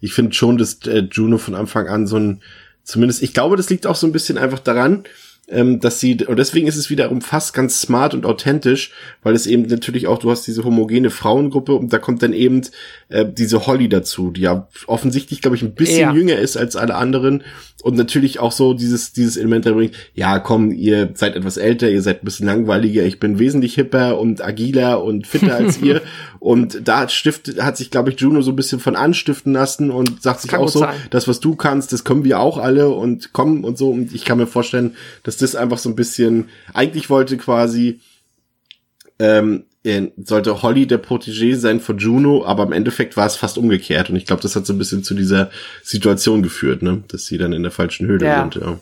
ich 0.00 0.12
finde 0.12 0.32
schon, 0.34 0.56
dass 0.56 0.78
äh, 0.86 1.08
Juno 1.10 1.38
von 1.38 1.56
Anfang 1.56 1.88
an 1.88 2.06
so 2.06 2.16
ein, 2.16 2.42
zumindest, 2.84 3.24
ich 3.24 3.34
glaube, 3.34 3.56
das 3.56 3.70
liegt 3.70 3.88
auch 3.88 3.96
so 3.96 4.06
ein 4.06 4.12
bisschen 4.12 4.38
einfach 4.38 4.60
daran, 4.60 5.02
ähm, 5.48 5.78
dass 5.80 6.00
sie, 6.00 6.16
und 6.26 6.38
deswegen 6.38 6.66
ist 6.66 6.76
es 6.76 6.90
wiederum 6.90 7.20
fast 7.20 7.54
ganz 7.54 7.80
smart 7.80 8.14
und 8.14 8.26
authentisch, 8.26 8.90
weil 9.22 9.34
es 9.34 9.46
eben 9.46 9.62
natürlich 9.62 10.06
auch, 10.08 10.18
du 10.18 10.30
hast 10.30 10.46
diese 10.46 10.64
homogene 10.64 11.10
Frauengruppe 11.10 11.74
und 11.74 11.92
da 11.92 11.98
kommt 11.98 12.22
dann 12.22 12.32
eben 12.32 12.62
äh, 13.08 13.24
diese 13.30 13.66
Holly 13.66 13.88
dazu, 13.88 14.30
die 14.32 14.40
ja 14.42 14.66
offensichtlich, 14.88 15.40
glaube 15.42 15.56
ich, 15.56 15.62
ein 15.62 15.74
bisschen 15.74 16.00
Ja. 16.00 16.12
jünger 16.14 16.36
ist 16.36 16.56
als 16.56 16.74
alle 16.74 16.96
anderen 16.96 17.44
und 17.82 17.96
natürlich 17.96 18.40
auch 18.40 18.50
so 18.50 18.74
dieses, 18.74 19.12
dieses 19.12 19.36
Element 19.36 19.66
reinbringt, 19.66 19.94
ja, 20.14 20.40
komm, 20.40 20.72
ihr 20.72 21.10
seid 21.14 21.36
etwas 21.36 21.56
älter, 21.56 21.88
ihr 21.90 22.02
seid 22.02 22.22
ein 22.22 22.24
bisschen 22.24 22.46
langweiliger, 22.46 23.04
ich 23.04 23.20
bin 23.20 23.38
wesentlich 23.38 23.74
hipper 23.74 24.18
und 24.18 24.42
agiler 24.42 25.04
und 25.04 25.26
fitter 25.28 25.54
als 25.54 25.78
ihr 25.82 26.02
und 26.40 26.88
da 26.88 27.00
hat, 27.00 27.12
Stift, 27.12 27.60
hat 27.60 27.76
sich, 27.76 27.90
glaube 27.90 28.10
ich, 28.10 28.20
Juno 28.20 28.40
so 28.40 28.50
ein 28.52 28.56
bisschen 28.56 28.80
von 28.80 28.96
anstiften 28.96 29.52
lassen 29.52 29.90
und 29.90 30.22
sagt 30.22 30.40
sich 30.42 30.50
kann 30.50 30.60
auch 30.60 30.68
so, 30.68 30.80
sein. 30.80 30.94
das, 31.10 31.28
was 31.28 31.40
du 31.40 31.54
kannst, 31.54 31.92
das 31.92 32.04
können 32.04 32.24
wir 32.24 32.40
auch 32.40 32.58
alle 32.58 32.88
und 32.88 33.32
kommen 33.32 33.64
und 33.64 33.78
so. 33.78 33.90
Und 33.90 34.14
ich 34.14 34.24
kann 34.24 34.38
mir 34.38 34.46
vorstellen, 34.46 34.94
dass 35.22 35.35
das 35.42 35.54
einfach 35.54 35.78
so 35.78 35.88
ein 35.88 35.96
bisschen, 35.96 36.48
eigentlich 36.72 37.10
wollte 37.10 37.36
quasi, 37.36 38.00
ähm, 39.18 39.64
äh, 39.84 40.08
sollte 40.24 40.62
Holly 40.62 40.86
der 40.86 41.02
Protégé 41.02 41.56
sein 41.56 41.80
von 41.80 41.98
Juno, 41.98 42.44
aber 42.44 42.64
im 42.64 42.72
Endeffekt 42.72 43.16
war 43.16 43.26
es 43.26 43.36
fast 43.36 43.56
umgekehrt. 43.56 44.10
Und 44.10 44.16
ich 44.16 44.26
glaube, 44.26 44.42
das 44.42 44.56
hat 44.56 44.66
so 44.66 44.72
ein 44.72 44.78
bisschen 44.78 45.04
zu 45.04 45.14
dieser 45.14 45.50
Situation 45.82 46.42
geführt, 46.42 46.82
ne? 46.82 47.04
Dass 47.08 47.26
sie 47.26 47.38
dann 47.38 47.52
in 47.52 47.62
der 47.62 47.72
falschen 47.72 48.06
Höhle 48.06 48.26
Ja. 48.26 48.42
sind, 48.42 48.62
ja. 48.62 48.78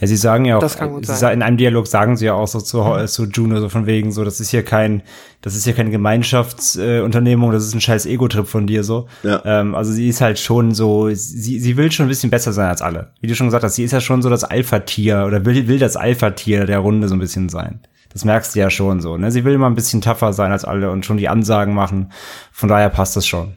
Ja, 0.00 0.06
sie 0.06 0.16
sagen 0.16 0.46
ja 0.46 0.56
auch, 0.56 0.60
Das 0.60 0.78
kann 0.78 0.90
gut 0.90 1.06
sie 1.06 1.32
in 1.32 1.42
einem 1.42 1.58
Dialog 1.58 1.86
sagen 1.86 2.16
sie 2.16 2.26
ja 2.26 2.34
auch 2.34 2.48
so 2.48 2.60
zu, 2.60 2.82
zu 3.06 3.24
Juno, 3.26 3.60
so 3.60 3.68
von 3.68 3.86
wegen, 3.86 4.12
so, 4.12 4.24
das 4.24 4.40
ist 4.40 4.50
hier 4.50 4.64
kein, 4.64 5.02
das 5.42 5.54
ist 5.54 5.64
hier 5.64 5.74
keine 5.74 5.90
Gemeinschaftsunternehmung, 5.90 7.50
äh, 7.50 7.52
das 7.52 7.66
ist 7.66 7.74
ein 7.74 7.80
scheiß 7.80 8.06
Ego-Trip 8.06 8.46
von 8.46 8.66
dir, 8.66 8.82
so. 8.82 9.08
Ja. 9.22 9.42
Ähm, 9.44 9.74
also 9.74 9.92
sie 9.92 10.08
ist 10.08 10.22
halt 10.22 10.38
schon 10.38 10.74
so, 10.74 11.10
sie, 11.12 11.60
sie 11.60 11.76
will 11.76 11.92
schon 11.92 12.06
ein 12.06 12.08
bisschen 12.08 12.30
besser 12.30 12.52
sein 12.52 12.68
als 12.68 12.80
alle. 12.80 13.12
Wie 13.20 13.26
du 13.26 13.34
schon 13.34 13.48
gesagt 13.48 13.62
hast, 13.62 13.74
sie 13.74 13.84
ist 13.84 13.92
ja 13.92 14.00
schon 14.00 14.22
so 14.22 14.30
das 14.30 14.44
Alpha-Tier 14.44 15.24
oder 15.26 15.44
will, 15.44 15.68
will 15.68 15.78
das 15.78 15.96
Alpha-Tier 15.96 16.64
der 16.64 16.78
Runde 16.78 17.06
so 17.08 17.14
ein 17.14 17.20
bisschen 17.20 17.50
sein. 17.50 17.80
Das 18.12 18.24
merkst 18.24 18.54
du 18.54 18.60
ja 18.60 18.70
schon 18.70 19.00
so, 19.00 19.16
ne? 19.16 19.30
Sie 19.30 19.44
will 19.44 19.54
immer 19.54 19.68
ein 19.68 19.76
bisschen 19.76 20.00
tougher 20.00 20.32
sein 20.32 20.50
als 20.50 20.64
alle 20.64 20.90
und 20.90 21.06
schon 21.06 21.16
die 21.16 21.28
Ansagen 21.28 21.74
machen. 21.74 22.10
Von 22.50 22.68
daher 22.68 22.88
passt 22.88 23.16
das 23.16 23.26
schon. 23.26 23.54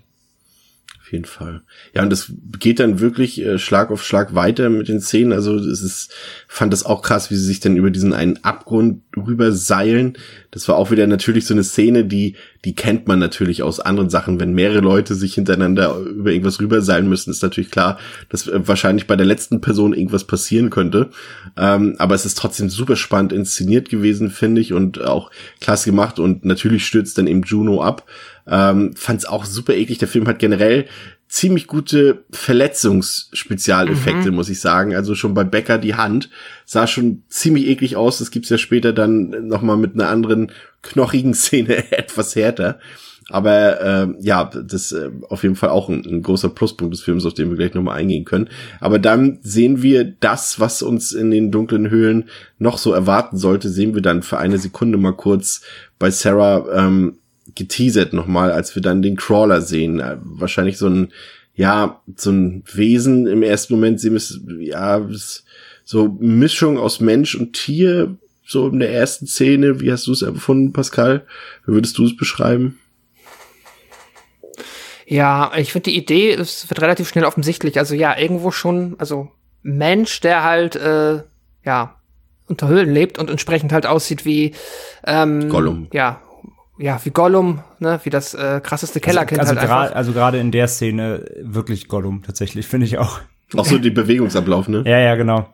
Jeden 1.14 1.26
Fall. 1.26 1.62
Ja, 1.94 2.02
und 2.02 2.10
das 2.10 2.34
geht 2.58 2.80
dann 2.80 3.00
wirklich 3.00 3.40
äh, 3.40 3.60
Schlag 3.60 3.92
auf 3.92 4.04
Schlag 4.04 4.34
weiter 4.34 4.72
mit 4.72 4.88
den 4.88 5.00
Szenen. 5.00 5.32
Also 5.32 5.56
es 5.58 5.84
ist, 5.84 6.12
fand 6.48 6.74
das 6.74 6.88
auch 6.88 7.04
krass, 7.04 7.30
wie 7.30 7.36
sie 7.36 7.46
sich 7.46 7.60
dann 7.60 7.78
über 7.78 7.92
diesen 7.92 8.14
einen 8.14 8.44
Abgrund 8.44 9.04
rüber 9.16 9.52
seilen. 9.52 10.18
Das 10.50 10.68
war 10.68 10.76
auch 10.76 10.90
wieder 10.90 11.06
natürlich 11.06 11.46
so 11.46 11.54
eine 11.54 11.64
Szene, 11.64 12.04
die, 12.04 12.36
die 12.66 12.74
kennt 12.74 13.08
man 13.08 13.20
natürlich 13.20 13.62
aus 13.62 13.80
anderen 13.80 14.10
Sachen. 14.10 14.40
Wenn 14.40 14.54
mehrere 14.54 14.80
Leute 14.80 15.14
sich 15.14 15.36
hintereinander 15.36 15.98
über 16.00 16.32
irgendwas 16.32 16.60
rüberseilen 16.60 17.08
müssen, 17.08 17.30
ist 17.30 17.44
natürlich 17.44 17.70
klar, 17.70 18.00
dass 18.30 18.48
äh, 18.48 18.68
wahrscheinlich 18.68 19.06
bei 19.06 19.16
der 19.16 19.28
letzten 19.28 19.62
Person 19.62 19.94
irgendwas 19.94 20.26
passieren 20.26 20.72
könnte. 20.72 21.12
Ähm, 21.56 21.94
aber 22.00 22.16
es 22.16 22.26
ist 22.26 22.40
trotzdem 22.40 22.70
super 22.70 22.96
spannend 22.96 23.34
inszeniert 23.34 23.88
gewesen, 23.88 24.32
finde 24.32 24.62
ich, 24.62 24.74
und 24.74 25.00
auch 25.04 25.30
klasse 25.62 25.92
gemacht. 25.92 26.18
Und 26.18 26.44
natürlich 26.44 26.88
stürzt 26.88 27.20
dann 27.20 27.28
eben 27.28 27.44
Juno 27.44 27.84
ab. 27.84 28.04
Ähm, 28.48 28.96
Fand 28.96 29.20
es 29.20 29.26
auch 29.26 29.46
super 29.46 29.74
eklig. 29.74 30.00
Der 30.00 30.08
Film 30.08 30.28
hat 30.28 30.40
generell 30.40 30.86
ziemlich 31.28 31.66
gute 31.66 32.26
Verletzungsspezialeffekte, 32.30 34.32
muss 34.32 34.50
ich 34.50 34.60
sagen. 34.60 34.96
Also 34.96 35.16
schon 35.16 35.34
bei 35.34 35.44
Becker 35.44 35.80
die 35.80 35.96
Hand 35.96 36.30
sah 36.66 36.86
schon 36.86 37.24
ziemlich 37.28 37.68
eklig 37.68 37.96
aus. 37.96 38.20
Das 38.20 38.30
gibt's 38.30 38.50
ja 38.50 38.60
später 38.60 38.94
dann 38.94 39.48
noch 39.48 39.64
mal 39.64 39.78
mit 39.78 39.96
einer 39.96 40.10
anderen 40.10 40.52
knochigen 40.84 41.34
Szene 41.34 41.92
etwas 41.92 42.36
härter. 42.36 42.80
Aber 43.30 43.82
ähm, 43.82 44.18
ja, 44.20 44.44
das 44.44 44.92
äh, 44.92 45.10
auf 45.30 45.44
jeden 45.44 45.56
Fall 45.56 45.70
auch 45.70 45.90
ein, 45.90 46.06
ein 46.06 46.22
großer 46.22 46.50
Pluspunkt 46.50 46.94
des 46.94 47.02
Films, 47.02 47.26
auf 47.26 47.34
den 47.34 47.50
wir 47.50 47.58
gleich 47.58 47.74
nochmal 47.74 47.98
eingehen 47.98 48.26
können. 48.26 48.50
Aber 48.80 49.00
dann 49.00 49.40
sehen 49.42 49.82
wir 49.82 50.04
das, 50.04 50.60
was 50.60 50.84
uns 50.84 51.14
in 51.14 51.32
den 51.32 51.50
dunklen 51.50 51.90
Höhlen 51.90 52.26
noch 52.60 52.78
so 52.78 52.94
erwarten 52.94 53.38
sollte, 53.38 53.70
sehen 53.70 53.96
wir 53.96 54.02
dann 54.02 54.24
für 54.24 54.38
eine 54.38 54.58
Sekunde 54.58 54.98
mal 54.98 55.14
kurz 55.14 55.62
bei 55.98 56.12
Sarah 56.12 56.86
ähm, 56.86 57.18
geteasert 57.56 58.14
nochmal, 58.14 58.52
als 58.52 58.76
wir 58.76 58.82
dann 58.82 59.02
den 59.02 59.16
Crawler 59.16 59.62
sehen. 59.62 60.00
Äh, 60.00 60.18
wahrscheinlich 60.22 60.78
so 60.78 60.88
ein, 60.88 61.10
ja, 61.56 62.02
so 62.16 62.32
ein 62.32 62.64
Wesen 62.74 63.28
im 63.28 63.44
ersten 63.44 63.74
Moment 63.74 64.00
sehen 64.00 64.14
wir 64.14 64.18
es, 64.18 64.40
ja, 64.60 65.08
so 65.84 66.18
Mischung 66.20 66.78
aus 66.78 67.00
Mensch 67.00 67.36
und 67.36 67.54
Tier, 67.54 68.16
so 68.46 68.68
in 68.68 68.80
der 68.80 68.94
ersten 68.94 69.28
Szene. 69.28 69.80
Wie 69.80 69.92
hast 69.92 70.08
du 70.08 70.12
es 70.12 70.22
empfunden, 70.22 70.74
Pascal? 70.74 71.26
Wie 71.66 71.74
würdest 71.74 71.98
du 71.98 72.06
es 72.06 72.16
beschreiben? 72.16 72.80
Ja, 75.06 75.52
ich 75.58 75.72
finde 75.72 75.92
die 75.92 75.98
Idee, 75.98 76.34
es 76.34 76.70
wird 76.70 76.82
relativ 76.82 77.10
schnell 77.10 77.26
offensichtlich. 77.26 77.78
Also 77.78 77.94
ja, 77.94 78.18
irgendwo 78.18 78.52
schon, 78.52 78.96
also 78.98 79.30
Mensch, 79.62 80.22
der 80.22 80.44
halt, 80.44 80.76
äh, 80.76 81.24
ja, 81.64 82.00
unter 82.48 82.68
Höhlen 82.68 82.94
lebt 82.94 83.20
und 83.20 83.30
entsprechend 83.30 83.72
halt 83.72 83.86
aussieht 83.86 84.26
wie, 84.26 84.54
ähm, 85.06 85.50
Gollum. 85.50 85.88
Ja, 85.94 86.22
ja, 86.78 87.00
wie 87.04 87.12
Gollum, 87.12 87.62
ne, 87.80 88.00
wie 88.04 88.10
das 88.10 88.34
äh, 88.34 88.60
krasseste 88.62 89.00
Kellerkind 89.00 89.40
also 89.40 89.56
halt 89.56 89.70
gra- 89.70 89.82
einfach. 89.84 89.96
also 89.96 90.14
gerade 90.14 90.40
in 90.40 90.52
der 90.52 90.68
Szene 90.68 91.26
wirklich 91.42 91.88
Gollum, 91.88 92.24
tatsächlich, 92.24 92.68
finde 92.68 92.86
ich 92.86 92.98
auch. 92.98 93.20
Auch 93.56 93.66
so 93.66 93.78
die 93.78 93.92
Bewegungsablauf, 93.92 94.68
ne? 94.68 94.84
Ja, 94.86 94.98
ja, 94.98 95.16
genau. 95.16 95.48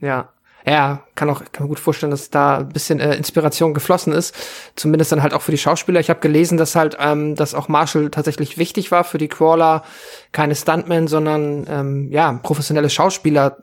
Ja. 0.00 0.28
Ja, 0.66 1.02
kann 1.14 1.30
auch, 1.30 1.42
kann 1.50 1.64
mir 1.64 1.68
gut 1.68 1.78
vorstellen, 1.80 2.10
dass 2.10 2.28
da 2.28 2.58
ein 2.58 2.68
bisschen 2.68 3.00
äh, 3.00 3.14
Inspiration 3.16 3.72
geflossen 3.72 4.12
ist. 4.12 4.34
Zumindest 4.76 5.10
dann 5.12 5.22
halt 5.22 5.32
auch 5.32 5.40
für 5.40 5.50
die 5.50 5.56
Schauspieler. 5.58 5.98
Ich 5.98 6.10
habe 6.10 6.20
gelesen, 6.20 6.58
dass 6.58 6.76
halt, 6.76 6.96
ähm, 7.00 7.36
dass 7.36 7.54
auch 7.54 7.68
Marshall 7.68 8.10
tatsächlich 8.10 8.58
wichtig 8.58 8.90
war 8.90 9.04
für 9.04 9.16
die 9.16 9.28
Crawler. 9.28 9.82
Keine 10.30 10.54
Stuntmen, 10.54 11.08
sondern 11.08 11.66
ähm, 11.70 12.08
ja, 12.10 12.32
professionelle 12.42 12.90
Schauspieler 12.90 13.56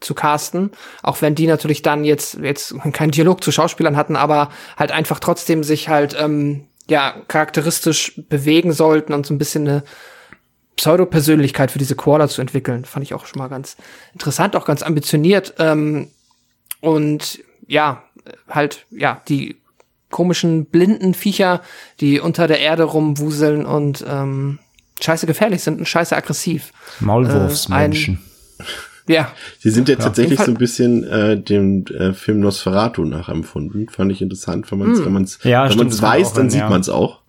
zu 0.00 0.14
casten, 0.14 0.70
auch 1.02 1.20
wenn 1.22 1.34
die 1.34 1.46
natürlich 1.46 1.82
dann 1.82 2.04
jetzt 2.04 2.38
jetzt 2.40 2.74
keinen 2.92 3.10
Dialog 3.10 3.44
zu 3.44 3.52
Schauspielern 3.52 3.96
hatten, 3.96 4.16
aber 4.16 4.50
halt 4.76 4.92
einfach 4.92 5.20
trotzdem 5.20 5.62
sich 5.62 5.88
halt 5.88 6.16
ähm, 6.18 6.66
ja 6.88 7.14
charakteristisch 7.28 8.20
bewegen 8.28 8.72
sollten 8.72 9.12
und 9.12 9.26
so 9.26 9.34
ein 9.34 9.38
bisschen 9.38 9.68
eine 9.68 9.82
Pseudo-Persönlichkeit 10.76 11.70
für 11.70 11.78
diese 11.78 11.94
Koala 11.94 12.28
zu 12.28 12.40
entwickeln. 12.40 12.86
Fand 12.86 13.04
ich 13.04 13.12
auch 13.12 13.26
schon 13.26 13.38
mal 13.38 13.48
ganz 13.48 13.76
interessant, 14.14 14.56
auch 14.56 14.64
ganz 14.64 14.82
ambitioniert. 14.82 15.54
Ähm, 15.58 16.08
und 16.80 17.40
ja, 17.66 18.02
halt, 18.48 18.86
ja, 18.90 19.20
die 19.28 19.60
komischen 20.08 20.66
blinden 20.66 21.14
Viecher, 21.14 21.60
die 22.00 22.18
unter 22.18 22.48
der 22.48 22.60
Erde 22.60 22.84
rumwuseln 22.84 23.66
und 23.66 24.04
ähm, 24.08 24.58
scheiße 25.00 25.26
gefährlich 25.26 25.62
sind 25.62 25.78
und 25.78 25.86
scheiße 25.86 26.16
aggressiv. 26.16 26.72
Maulwurfsmenschen. 27.00 28.20
Äh, 28.58 28.64
ja. 29.08 29.32
Sie 29.58 29.70
sind 29.70 29.88
ja, 29.88 29.96
ja 29.96 30.00
tatsächlich 30.00 30.40
so 30.40 30.50
ein 30.50 30.56
bisschen 30.56 31.04
äh, 31.04 31.40
dem 31.40 31.84
äh, 31.86 32.12
Film 32.12 32.40
Nosferatu 32.40 33.04
nachempfunden. 33.04 33.88
Fand 33.88 34.12
ich 34.12 34.22
interessant, 34.22 34.70
wenn 34.70 34.78
man 34.78 34.92
es, 34.92 35.00
mm. 35.00 35.04
wenn 35.04 35.12
man's, 35.12 35.38
ja, 35.42 35.68
wenn 35.68 35.76
man's 35.78 36.00
weiß, 36.00 36.32
dann 36.32 36.50
sieht 36.50 36.60
ja. 36.60 36.68
man 36.68 36.80
es 36.80 36.88
auch. 36.88 37.20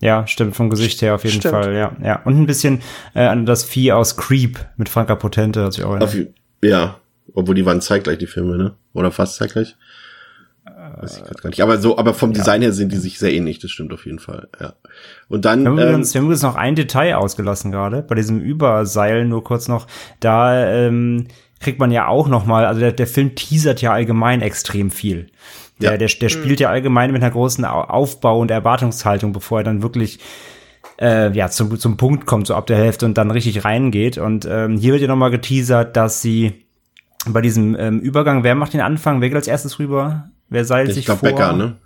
Ja, 0.00 0.26
stimmt, 0.26 0.54
vom 0.54 0.70
Gesicht 0.70 1.02
her 1.02 1.14
auf 1.14 1.24
jeden 1.24 1.40
stimmt. 1.40 1.54
Fall, 1.54 1.74
ja. 1.74 1.96
ja. 2.02 2.22
Und 2.24 2.38
ein 2.38 2.46
bisschen 2.46 2.82
äh, 3.14 3.24
an 3.24 3.46
das 3.46 3.64
Vieh 3.64 3.92
aus 3.92 4.16
Creep 4.16 4.58
mit 4.76 4.88
Franka 4.88 5.16
Potente 5.16 5.64
hat 5.64 5.72
sich 5.72 5.84
auch 5.84 5.98
auf, 5.98 6.16
Ja, 6.62 7.00
obwohl 7.34 7.56
die 7.56 7.66
waren 7.66 7.80
zeitgleich, 7.80 8.18
die 8.18 8.26
Filme, 8.26 8.56
ne? 8.56 8.74
Oder 8.92 9.10
fast 9.10 9.36
zeitgleich. 9.36 9.76
Weiß 10.96 11.18
ich 11.18 11.24
grad 11.24 11.42
gar 11.42 11.50
nicht. 11.50 11.62
Aber 11.62 11.78
so, 11.78 11.98
aber 11.98 12.14
vom 12.14 12.32
Design 12.32 12.62
ja. 12.62 12.66
her 12.66 12.72
sind 12.72 12.92
die 12.92 12.96
sich 12.96 13.18
sehr 13.18 13.32
ähnlich, 13.32 13.58
das 13.58 13.70
stimmt 13.70 13.92
auf 13.92 14.06
jeden 14.06 14.18
Fall, 14.18 14.48
ja. 14.60 14.74
Und 15.28 15.44
dann. 15.44 15.62
Wir 15.62 15.70
haben, 15.70 15.78
ähm, 15.78 15.88
übrigens, 15.88 16.14
wir 16.14 16.20
haben 16.20 16.26
übrigens 16.26 16.42
noch 16.42 16.56
ein 16.56 16.74
Detail 16.74 17.16
ausgelassen 17.16 17.70
gerade, 17.70 18.02
bei 18.02 18.14
diesem 18.14 18.40
Überseil 18.40 19.24
nur 19.26 19.44
kurz 19.44 19.68
noch. 19.68 19.86
Da 20.20 20.66
ähm, 20.66 21.28
kriegt 21.60 21.78
man 21.78 21.90
ja 21.90 22.06
auch 22.06 22.28
noch 22.28 22.46
mal, 22.46 22.64
also 22.66 22.80
der, 22.80 22.92
der 22.92 23.06
Film 23.06 23.34
teasert 23.34 23.82
ja 23.82 23.92
allgemein 23.92 24.42
extrem 24.42 24.90
viel. 24.90 25.28
Der, 25.80 25.92
ja. 25.92 25.96
der, 25.96 26.08
der 26.08 26.28
spielt 26.28 26.60
ja 26.60 26.70
allgemein 26.70 27.12
mit 27.12 27.22
einer 27.22 27.30
großen 27.30 27.64
Aufbau- 27.64 28.40
und 28.40 28.50
Erwartungshaltung, 28.50 29.32
bevor 29.32 29.60
er 29.60 29.64
dann 29.64 29.82
wirklich 29.82 30.18
äh, 31.00 31.32
ja, 31.32 31.48
zum, 31.48 31.78
zum 31.78 31.96
Punkt 31.96 32.26
kommt, 32.26 32.46
so 32.46 32.54
ab 32.54 32.66
der 32.66 32.76
Hälfte 32.76 33.06
und 33.06 33.16
dann 33.16 33.30
richtig 33.30 33.64
reingeht. 33.64 34.18
Und 34.18 34.46
ähm, 34.50 34.76
hier 34.76 34.92
wird 34.92 35.02
ja 35.02 35.08
nochmal 35.08 35.30
geteasert, 35.30 35.96
dass 35.96 36.20
sie 36.20 36.64
bei 37.26 37.40
diesem 37.40 37.76
ähm, 37.78 38.00
Übergang, 38.00 38.42
wer 38.42 38.54
macht 38.54 38.72
den 38.74 38.80
Anfang? 38.80 39.20
Wer 39.20 39.28
geht 39.28 39.36
als 39.36 39.48
erstes 39.48 39.78
rüber? 39.78 40.30
Wer 40.48 40.64
seilt 40.64 40.88
ich 40.90 40.94
sich 40.96 41.04
glaub, 41.06 41.18
vor? 41.18 41.28
Becker, 41.28 41.52
ne? 41.52 41.76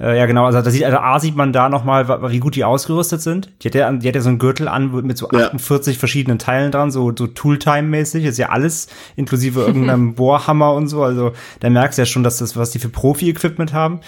Äh, 0.00 0.18
ja, 0.18 0.26
genau. 0.26 0.44
Also, 0.46 0.60
da 0.60 0.70
sieht, 0.70 0.84
also 0.84 0.98
A 0.98 1.20
sieht 1.20 1.36
man 1.36 1.52
da 1.52 1.68
noch 1.68 1.84
mal, 1.84 2.08
wie 2.30 2.40
gut 2.40 2.56
die 2.56 2.64
ausgerüstet 2.64 3.22
sind. 3.22 3.50
Die 3.62 3.68
hat 3.68 3.74
ja, 3.76 3.92
die 3.92 4.08
hat 4.08 4.14
ja 4.16 4.20
so 4.20 4.28
einen 4.28 4.40
Gürtel 4.40 4.66
an 4.66 4.90
mit 5.06 5.16
so 5.16 5.28
48 5.28 5.94
ja. 5.94 5.98
verschiedenen 5.98 6.38
Teilen 6.40 6.72
dran, 6.72 6.90
so, 6.90 7.12
so 7.16 7.26
Tooltime-mäßig. 7.26 8.24
Ist 8.24 8.38
ja 8.38 8.48
alles 8.48 8.88
inklusive 9.14 9.60
irgendeinem 9.66 10.14
Bohrhammer 10.14 10.72
und 10.74 10.88
so. 10.88 11.04
Also, 11.04 11.32
da 11.60 11.70
merkst 11.70 11.98
du 11.98 12.02
ja 12.02 12.06
schon, 12.06 12.24
dass 12.24 12.38
das, 12.38 12.56
was 12.56 12.72
die 12.72 12.80
für 12.80 12.88
Profi-Equipment 12.88 13.72
haben. 13.72 14.00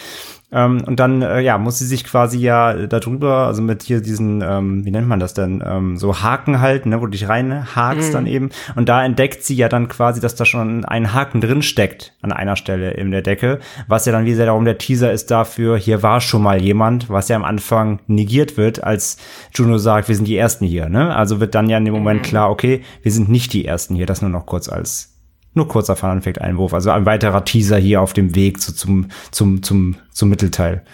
Ähm, 0.53 0.83
und 0.87 1.01
dann, 1.01 1.23
äh, 1.23 1.41
ja, 1.41 1.59
muss 1.59 1.79
sie 1.79 1.87
sich 1.87 2.05
quasi 2.05 2.39
ja 2.39 2.87
darüber, 2.87 3.47
also 3.47 3.63
mit 3.63 3.83
hier 3.83 4.01
diesen, 4.01 4.43
ähm, 4.43 4.85
wie 4.85 4.93
nennt 4.93 5.09
man 5.09 5.19
das 5.19 5.35
denn, 5.35 5.63
ähm, 5.67 5.97
so 5.97 6.23
Haken 6.23 6.61
halten, 6.61 6.91
ne, 6.91 7.01
wo 7.01 7.07
du 7.07 7.11
dich 7.11 7.29
reinhakst 7.29 8.11
mhm. 8.11 8.13
dann 8.13 8.27
eben. 8.27 8.51
Und 8.77 8.89
da 8.89 9.05
entdeckt 9.05 9.43
sie 9.43 9.57
ja 9.57 9.69
dann 9.69 9.89
quasi, 9.89 10.21
dass 10.21 10.37
da 10.37 10.45
schon 10.45 10.85
ein 10.85 11.13
Haken 11.13 11.41
drin 11.41 11.63
steckt 11.63 12.15
an 12.23 12.33
einer 12.33 12.55
Stelle 12.55 12.93
in 12.93 13.11
der 13.11 13.23
Decke, 13.23 13.59
was 13.89 14.07
ja 14.07 14.13
dann 14.13 14.25
wie 14.25 14.35
sehr 14.35 14.47
darum 14.47 14.65
der 14.65 14.79
Teaser 14.79 15.13
ist 15.13 15.33
dafür, 15.33 15.77
hier 15.77 16.05
war 16.05 16.21
schon 16.21 16.43
mal 16.43 16.63
jemand, 16.63 17.11
was 17.11 17.29
ja 17.29 17.35
am 17.35 17.45
Anfang 17.45 17.99
negiert 18.07 18.57
wird, 18.57 18.85
als 18.85 19.17
Juno 19.53 19.79
sagt, 19.79 20.09
wir 20.09 20.15
sind 20.15 20.29
die 20.29 20.37
Ersten 20.37 20.65
hier, 20.65 20.89
ne? 20.89 21.15
Also 21.15 21.41
wird 21.41 21.57
dann 21.57 21.69
ja 21.69 21.79
in 21.79 21.85
dem 21.85 21.95
Moment 21.95 22.23
mhm. 22.23 22.25
klar, 22.25 22.51
okay, 22.51 22.83
wir 23.03 23.11
sind 23.11 23.29
nicht 23.29 23.53
die 23.53 23.65
Ersten 23.65 23.97
hier, 23.97 24.07
das 24.07 24.23
nur 24.23 24.31
noch 24.31 24.47
kurz 24.47 24.69
als 24.69 25.16
nur 25.57 25.69
kurzer 25.69 25.97
Fun-Fact-Einwurf. 25.97 26.75
Also 26.75 26.91
ein 26.91 27.07
weiterer 27.07 27.45
Teaser 27.45 27.79
hier 27.79 28.01
auf 28.01 28.13
dem 28.13 28.35
Weg 28.35 28.61
zu, 28.61 28.75
zum, 28.75 29.09
zum, 29.31 29.63
zum, 29.63 29.97
zum 30.11 30.29
Mittelteil. 30.29 30.85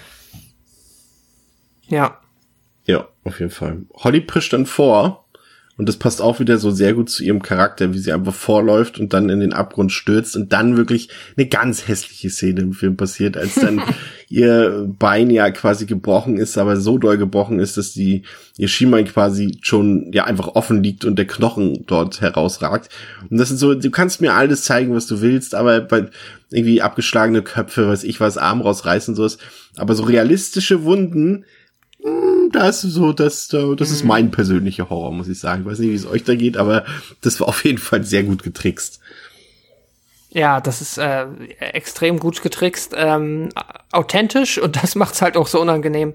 Ja. 1.86 2.18
Ja, 2.84 3.08
auf 3.24 3.38
jeden 3.38 3.50
Fall. 3.50 3.82
Holly 3.94 4.20
prischt 4.20 4.52
dann 4.52 4.66
vor 4.66 5.21
und 5.82 5.88
das 5.88 5.96
passt 5.96 6.22
auch 6.22 6.38
wieder 6.38 6.58
so 6.58 6.70
sehr 6.70 6.94
gut 6.94 7.10
zu 7.10 7.24
ihrem 7.24 7.42
Charakter, 7.42 7.92
wie 7.92 7.98
sie 7.98 8.12
einfach 8.12 8.32
vorläuft 8.32 9.00
und 9.00 9.12
dann 9.12 9.28
in 9.30 9.40
den 9.40 9.52
Abgrund 9.52 9.90
stürzt 9.90 10.36
und 10.36 10.52
dann 10.52 10.76
wirklich 10.76 11.08
eine 11.36 11.48
ganz 11.48 11.88
hässliche 11.88 12.30
Szene 12.30 12.60
im 12.60 12.72
Film 12.72 12.96
passiert, 12.96 13.36
als 13.36 13.56
dann 13.56 13.82
ihr 14.28 14.88
Bein 14.96 15.28
ja 15.28 15.50
quasi 15.50 15.86
gebrochen 15.86 16.36
ist, 16.36 16.56
aber 16.56 16.76
so 16.76 16.98
doll 16.98 17.18
gebrochen 17.18 17.58
ist, 17.58 17.78
dass 17.78 17.92
die, 17.92 18.22
ihr 18.56 18.68
Schienbein 18.68 19.06
quasi 19.06 19.58
schon 19.60 20.12
ja 20.12 20.22
einfach 20.22 20.54
offen 20.54 20.84
liegt 20.84 21.04
und 21.04 21.16
der 21.16 21.26
Knochen 21.26 21.84
dort 21.88 22.20
herausragt. 22.20 22.88
Und 23.28 23.38
das 23.38 23.50
ist 23.50 23.58
so, 23.58 23.74
du 23.74 23.90
kannst 23.90 24.20
mir 24.20 24.34
alles 24.34 24.62
zeigen, 24.62 24.94
was 24.94 25.08
du 25.08 25.20
willst, 25.20 25.56
aber 25.56 25.80
bei 25.80 26.06
irgendwie 26.52 26.80
abgeschlagene 26.80 27.42
Köpfe, 27.42 27.88
weiß 27.88 28.04
ich 28.04 28.20
was, 28.20 28.38
Arm 28.38 28.60
rausreißen, 28.60 29.16
sowas. 29.16 29.38
Aber 29.76 29.96
so 29.96 30.04
realistische 30.04 30.84
Wunden, 30.84 31.44
hm, 32.04 32.41
das 32.50 32.84
ist 32.84 32.94
so, 32.94 33.12
das, 33.12 33.48
das 33.48 33.90
ist 33.90 34.04
mein 34.04 34.30
persönlicher 34.30 34.90
Horror, 34.90 35.12
muss 35.12 35.28
ich 35.28 35.38
sagen. 35.38 35.62
Ich 35.62 35.68
weiß 35.68 35.78
nicht, 35.78 35.90
wie 35.90 35.94
es 35.94 36.06
euch 36.06 36.24
da 36.24 36.34
geht, 36.34 36.56
aber 36.56 36.84
das 37.20 37.40
war 37.40 37.48
auf 37.48 37.64
jeden 37.64 37.78
Fall 37.78 38.04
sehr 38.04 38.22
gut 38.24 38.42
getrickst. 38.42 39.00
Ja, 40.30 40.60
das 40.60 40.80
ist 40.80 40.98
äh, 40.98 41.26
extrem 41.58 42.18
gut 42.18 42.42
getrickst, 42.42 42.94
ähm, 42.96 43.50
authentisch 43.90 44.58
und 44.58 44.76
das 44.82 44.94
macht's 44.94 45.22
halt 45.22 45.36
auch 45.36 45.46
so 45.46 45.60
unangenehm. 45.60 46.14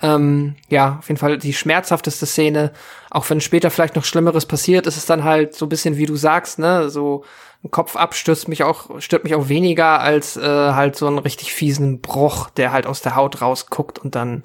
Ähm, 0.00 0.54
ja, 0.68 0.96
auf 0.98 1.08
jeden 1.08 1.18
Fall 1.18 1.38
die 1.38 1.52
schmerzhafteste 1.52 2.26
Szene. 2.26 2.72
Auch 3.10 3.28
wenn 3.30 3.40
später 3.40 3.70
vielleicht 3.70 3.96
noch 3.96 4.04
Schlimmeres 4.04 4.46
passiert, 4.46 4.86
ist 4.86 4.96
es 4.96 5.06
dann 5.06 5.24
halt 5.24 5.54
so 5.54 5.66
ein 5.66 5.68
bisschen, 5.68 5.96
wie 5.96 6.06
du 6.06 6.16
sagst, 6.16 6.58
ne, 6.58 6.88
so 6.88 7.24
ein 7.64 7.70
Kopf 7.70 7.96
abstürzt 7.96 8.46
mich 8.46 8.62
auch, 8.62 9.00
stört 9.00 9.24
mich 9.24 9.34
auch 9.34 9.48
weniger 9.48 10.00
als 10.00 10.36
äh, 10.36 10.42
halt 10.42 10.94
so 10.94 11.08
einen 11.08 11.18
richtig 11.18 11.52
fiesen 11.52 12.00
Bruch, 12.00 12.50
der 12.50 12.70
halt 12.72 12.86
aus 12.86 13.02
der 13.02 13.16
Haut 13.16 13.40
rausguckt 13.40 13.98
und 13.98 14.14
dann 14.14 14.44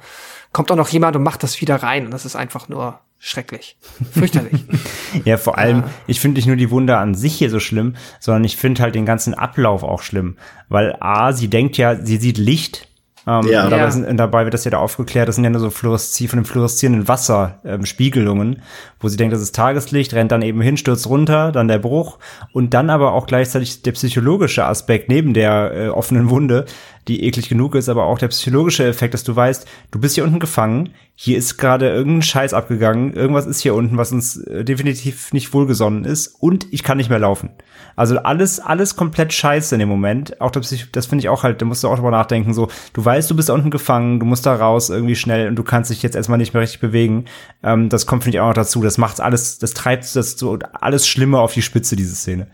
kommt 0.52 0.72
auch 0.72 0.76
noch 0.76 0.90
jemand 0.90 1.16
und 1.16 1.24
macht 1.24 1.44
das 1.44 1.62
wieder 1.62 1.76
rein. 1.84 2.06
Und 2.06 2.12
das 2.12 2.26
ist 2.26 2.36
einfach 2.36 2.70
nur 2.70 3.00
schrecklich. 3.20 3.78
Fürchterlich. 4.12 4.64
ja, 5.26 5.38
vor 5.38 5.58
allem, 5.58 5.80
ja. 5.80 5.90
ich 6.08 6.20
finde 6.20 6.38
nicht 6.38 6.48
nur 6.48 6.56
die 6.56 6.72
Wunder 6.72 7.00
an 7.00 7.16
sich 7.16 7.36
hier 7.36 7.50
so 7.50 7.60
schlimm, 7.60 7.96
sondern 8.20 8.44
ich 8.44 8.58
finde 8.58 8.82
halt 8.82 8.96
den 8.96 9.06
ganzen 9.06 9.34
Ablauf 9.34 9.84
auch 9.84 10.02
schlimm. 10.02 10.38
Weil 10.70 10.96
A, 11.00 11.34
sie 11.34 11.50
denkt 11.50 11.78
ja, 11.78 11.96
sie 11.96 12.18
sieht 12.18 12.38
Licht 12.38 12.88
ähm, 13.26 13.48
ja. 13.48 13.70
dabei, 13.70 13.90
sind, 13.90 14.18
dabei, 14.18 14.44
wird 14.44 14.54
das 14.54 14.66
ja 14.66 14.72
da 14.72 14.80
aufgeklärt, 14.80 15.28
das 15.28 15.36
sind 15.36 15.44
ja 15.44 15.50
nur 15.50 15.60
so 15.60 15.70
Fluoreszi 15.70 16.28
von 16.28 16.40
dem 16.40 16.46
fluoreszierenden 16.46 17.08
Wasser 17.08 17.60
ähm, 17.64 17.86
Spiegelungen, 17.86 18.62
wo 19.00 19.08
sie 19.08 19.18
denkt, 19.18 19.34
das 19.34 19.42
ist 19.42 19.56
Tageslicht, 19.56 20.14
rennt 20.14 20.32
dann 20.32 20.42
eben 20.42 20.62
hin, 20.62 20.78
stürzt 20.78 21.08
runter, 21.08 21.52
dann 21.52 21.68
der 21.68 21.80
Bruch. 21.80 22.20
Und 22.52 22.74
dann 22.74 22.90
aber 22.90 23.14
auch 23.14 23.26
gleichzeitig 23.26 23.82
der 23.82 23.94
psychologische 23.94 24.66
Aspekt 24.66 25.10
neben 25.10 25.34
der 25.34 25.72
äh, 25.74 25.88
offenen 25.90 26.30
Wunde, 26.30 26.66
die 27.08 27.24
eklig 27.24 27.50
genug 27.50 27.76
ist, 27.76 27.90
aber 27.90 28.06
auch 28.06 28.18
der 28.18 28.30
psychologische 28.30 28.86
Effekt, 28.86 29.14
dass 29.14 29.24
du 29.24 29.36
weißt, 29.36 29.68
du 29.92 30.00
bist 30.00 30.16
hier 30.16 30.24
unten 30.24 30.40
gefangen, 30.40 30.94
hier 31.16 31.38
ist 31.38 31.58
gerade 31.58 31.90
irgendein 31.90 32.22
Scheiß 32.22 32.54
abgegangen, 32.54 33.14
irgendwas 33.14 33.46
ist 33.46 33.60
hier 33.60 33.76
unten, 33.76 33.98
was 33.98 34.12
uns 34.12 34.38
äh, 34.38 34.64
definitiv 34.64 35.34
nicht 35.34 35.54
wohlgesonnen 35.54 36.06
ist 36.06 36.28
und 36.40 36.66
ich 36.72 36.84
kann 36.84 36.98
nicht 36.98 37.10
mehr 37.10 37.20
laufen. 37.20 37.52
Also 37.96 38.18
alles, 38.18 38.60
alles 38.60 38.96
komplett 38.96 39.34
scheiße 39.34 39.76
in 39.76 39.80
dem 39.80 39.90
Moment. 39.90 40.42
Auch 40.42 40.50
das, 40.50 40.74
das 40.92 41.06
finde 41.06 41.22
ich 41.22 41.30
auch 41.30 41.44
halt, 41.44 41.62
da 41.62 41.66
musst 41.66 41.84
du 41.84 41.88
auch 41.90 41.96
drüber 41.96 42.12
nachdenken, 42.12 42.54
so, 42.54 42.70
du 42.94 43.06
weißt, 43.06 43.30
du 43.30 43.36
bist 43.36 43.50
unten 43.50 43.70
gefangen, 43.70 44.20
du 44.20 44.26
musst 44.26 44.46
da 44.46 44.56
raus 44.56 44.90
irgendwie 44.90 45.16
schnell 45.16 45.48
und 45.48 45.56
du 45.56 45.64
kannst 45.64 45.92
dich 45.92 46.02
jetzt 46.02 46.16
erstmal 46.16 46.38
nicht 46.38 46.54
mehr 46.54 46.64
richtig 46.64 46.80
bewegen. 46.80 47.26
Ähm, 47.62 47.90
das 47.90 48.06
kommt, 48.06 48.24
finde 48.24 48.38
ich, 48.38 48.42
auch 48.42 48.48
noch 48.48 48.54
dazu. 48.54 48.82
Das 48.82 48.98
macht 48.98 49.20
alles, 49.20 49.60
das 49.60 49.74
treibt 49.74 50.16
das 50.16 50.38
so 50.38 50.58
alles 50.74 51.08
Schlimme 51.08 51.40
auf 51.40 51.54
die 51.54 51.62
Spitze, 51.62 51.96
diese 51.96 52.16
Szene. 52.16 52.48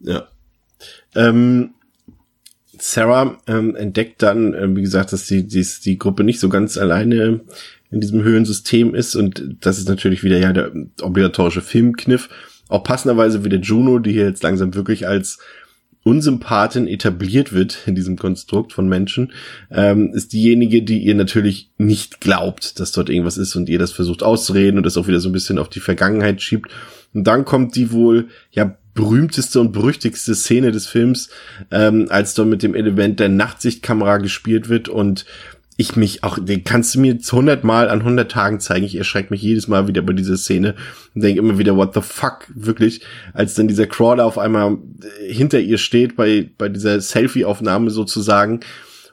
Ja. 0.00 0.24
Ähm, 1.14 1.74
Sarah 2.86 3.38
ähm, 3.46 3.74
entdeckt 3.76 4.22
dann, 4.22 4.52
äh, 4.52 4.76
wie 4.76 4.82
gesagt, 4.82 5.14
dass 5.14 5.24
die, 5.24 5.48
die, 5.48 5.66
die 5.84 5.96
Gruppe 5.96 6.22
nicht 6.22 6.38
so 6.38 6.50
ganz 6.50 6.76
alleine 6.76 7.40
in 7.90 8.02
diesem 8.02 8.22
Höhensystem 8.22 8.94
ist 8.94 9.16
und 9.16 9.56
das 9.62 9.78
ist 9.78 9.88
natürlich 9.88 10.22
wieder 10.22 10.38
ja 10.38 10.52
der 10.52 10.70
obligatorische 11.00 11.62
Filmkniff. 11.62 12.28
Auch 12.68 12.84
passenderweise 12.84 13.42
wieder 13.42 13.56
Juno, 13.56 14.00
die 14.00 14.12
hier 14.12 14.26
jetzt 14.26 14.42
langsam 14.42 14.74
wirklich 14.74 15.08
als 15.08 15.38
Unsympathin 16.02 16.86
etabliert 16.86 17.54
wird 17.54 17.78
in 17.86 17.94
diesem 17.94 18.18
Konstrukt 18.18 18.74
von 18.74 18.86
Menschen, 18.86 19.32
ähm, 19.70 20.12
ist 20.12 20.34
diejenige, 20.34 20.82
die 20.82 20.98
ihr 20.98 21.14
natürlich 21.14 21.70
nicht 21.78 22.20
glaubt, 22.20 22.78
dass 22.80 22.92
dort 22.92 23.08
irgendwas 23.08 23.38
ist 23.38 23.56
und 23.56 23.70
ihr 23.70 23.78
das 23.78 23.92
versucht 23.92 24.22
auszureden 24.22 24.76
und 24.76 24.84
das 24.84 24.98
auch 24.98 25.08
wieder 25.08 25.20
so 25.20 25.30
ein 25.30 25.32
bisschen 25.32 25.58
auf 25.58 25.70
die 25.70 25.80
Vergangenheit 25.80 26.42
schiebt. 26.42 26.70
Und 27.14 27.24
dann 27.26 27.46
kommt 27.46 27.76
die 27.76 27.92
wohl, 27.92 28.28
ja, 28.50 28.76
berühmteste 28.94 29.60
und 29.60 29.72
berüchtigste 29.72 30.34
Szene 30.34 30.72
des 30.72 30.86
Films, 30.86 31.28
ähm, 31.70 32.06
als 32.10 32.34
dort 32.34 32.48
mit 32.48 32.62
dem 32.62 32.74
Element 32.74 33.20
der 33.20 33.28
Nachtsichtkamera 33.28 34.18
gespielt 34.18 34.68
wird 34.68 34.88
und 34.88 35.26
ich 35.76 35.96
mich 35.96 36.22
auch, 36.22 36.38
den 36.40 36.62
kannst 36.62 36.94
du 36.94 37.00
mir 37.00 37.14
100 37.14 37.64
Mal 37.64 37.88
an 37.88 38.00
100 38.00 38.30
Tagen 38.30 38.60
zeigen. 38.60 38.86
Ich 38.86 38.94
erschrecke 38.94 39.32
mich 39.32 39.42
jedes 39.42 39.66
Mal 39.66 39.88
wieder 39.88 40.02
bei 40.02 40.12
dieser 40.12 40.36
Szene 40.36 40.76
und 41.14 41.24
denke 41.24 41.40
immer 41.40 41.58
wieder, 41.58 41.76
what 41.76 41.94
the 41.94 42.00
fuck, 42.00 42.46
wirklich, 42.54 43.00
als 43.32 43.54
dann 43.54 43.66
dieser 43.66 43.86
Crawler 43.86 44.24
auf 44.24 44.38
einmal 44.38 44.78
hinter 45.26 45.58
ihr 45.58 45.78
steht 45.78 46.14
bei, 46.14 46.48
bei 46.58 46.68
dieser 46.68 47.00
Selfie-Aufnahme 47.00 47.90
sozusagen. 47.90 48.60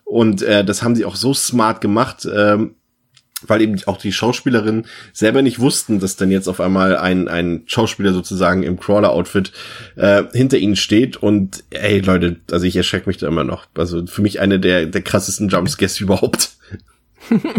Und 0.03 0.43
äh, 0.43 0.63
das 0.63 0.83
haben 0.83 0.95
sie 0.95 1.05
auch 1.05 1.15
so 1.15 1.33
smart 1.33 1.81
gemacht. 1.81 2.27
Ähm, 2.31 2.75
weil 3.47 3.61
eben 3.61 3.77
auch 3.85 3.97
die 3.97 4.11
Schauspielerinnen 4.11 4.85
selber 5.13 5.41
nicht 5.41 5.59
wussten, 5.59 5.99
dass 5.99 6.15
dann 6.15 6.31
jetzt 6.31 6.47
auf 6.47 6.59
einmal 6.59 6.97
ein, 6.97 7.27
ein 7.27 7.63
Schauspieler 7.65 8.13
sozusagen 8.13 8.63
im 8.63 8.79
Crawler-Outfit 8.79 9.51
äh, 9.95 10.23
hinter 10.33 10.57
ihnen 10.57 10.75
steht 10.75 11.17
und 11.17 11.63
ey 11.69 11.99
Leute, 11.99 12.37
also 12.51 12.65
ich 12.65 12.75
erschrecke 12.75 13.09
mich 13.09 13.17
da 13.17 13.27
immer 13.27 13.43
noch. 13.43 13.67
Also 13.75 14.05
für 14.05 14.21
mich 14.21 14.39
eine 14.39 14.59
der, 14.59 14.85
der 14.85 15.01
krassesten 15.01 15.49
Jumpscares 15.49 15.99
überhaupt. 15.99 16.51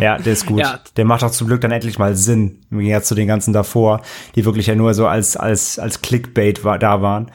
Ja, 0.00 0.18
der 0.18 0.32
ist 0.32 0.46
gut. 0.46 0.60
Ja. 0.60 0.80
Der 0.96 1.04
macht 1.04 1.22
auch 1.22 1.30
zum 1.30 1.46
Glück 1.46 1.60
dann 1.60 1.70
endlich 1.70 1.98
mal 1.98 2.16
Sinn, 2.16 2.58
im 2.70 2.80
Gegensatz 2.80 3.08
zu 3.08 3.14
den 3.14 3.28
ganzen 3.28 3.52
davor, 3.52 4.02
die 4.34 4.44
wirklich 4.44 4.66
ja 4.66 4.74
nur 4.74 4.92
so 4.94 5.06
als, 5.06 5.36
als, 5.36 5.78
als 5.78 6.02
Clickbait 6.02 6.64
war, 6.64 6.78
da 6.78 7.00
waren. 7.00 7.30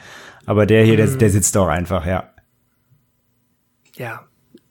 Aber 0.46 0.66
der 0.66 0.84
hier, 0.84 0.96
der, 0.96 1.06
der 1.08 1.30
sitzt 1.30 1.56
auch 1.56 1.68
einfach, 1.68 2.06
ja. 2.06 2.30
Ja. 3.96 4.27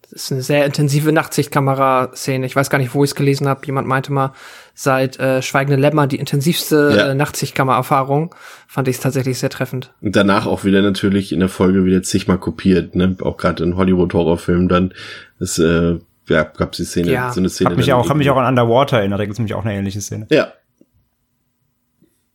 Das 0.10 0.24
ist 0.24 0.32
eine 0.32 0.42
sehr 0.42 0.66
intensive 0.66 1.12
Nachtsichtkamera-Szene. 1.12 2.46
Ich 2.46 2.56
weiß 2.56 2.70
gar 2.70 2.78
nicht, 2.78 2.94
wo 2.94 3.04
ich 3.04 3.10
es 3.10 3.16
gelesen 3.16 3.48
habe. 3.48 3.66
Jemand 3.66 3.88
meinte 3.88 4.14
mal, 4.14 4.32
seit 4.74 5.20
äh, 5.20 5.42
Schweigende 5.42 5.76
Lämmer 5.80 6.08
die 6.08 6.16
intensivste 6.16 6.94
Ja. 6.96 7.08
äh, 7.10 7.16
Nachtsichtkamera-Erfahrung. 7.16 8.34
Fand 8.68 8.88
ich 8.88 8.96
es 8.96 9.02
tatsächlich 9.02 9.38
sehr 9.38 9.50
treffend. 9.50 9.94
Und 10.02 10.16
danach 10.16 10.46
auch 10.46 10.64
wieder 10.64 10.82
natürlich 10.82 11.34
in 11.34 11.42
der 11.42 11.50
Folge 11.50 11.84
wieder 11.84 12.04
zigmal 12.04 12.38
kopiert, 12.38 12.96
ne? 12.96 13.18
Auch 13.22 13.36
gerade 13.36 13.64
in 13.64 13.76
Hollywood-Horrorfilmen 13.76 14.70
dann. 14.70 14.94
Das, 15.40 15.60
äh, 15.60 16.00
ja, 16.30 16.44
gab's 16.44 16.78
die 16.78 16.86
Szene, 16.86 17.12
Ja. 17.12 17.34
so 17.34 17.42
eine 17.42 17.50
Szene. 17.50 17.72
Hab 17.72 17.78
mich 17.78 17.92
auch, 17.92 18.10
hab 18.10 18.16
mich 18.18 18.30
auch 18.30 18.38
an 18.38 18.46
Underwater 18.46 19.00
erinnert, 19.00 19.20
da 19.20 19.26
gibt's 19.26 19.40
nämlich 19.40 19.56
auch 19.56 19.66
eine 19.66 19.76
ähnliche 19.78 20.00
Szene. 20.00 20.28
Ja. 20.32 20.54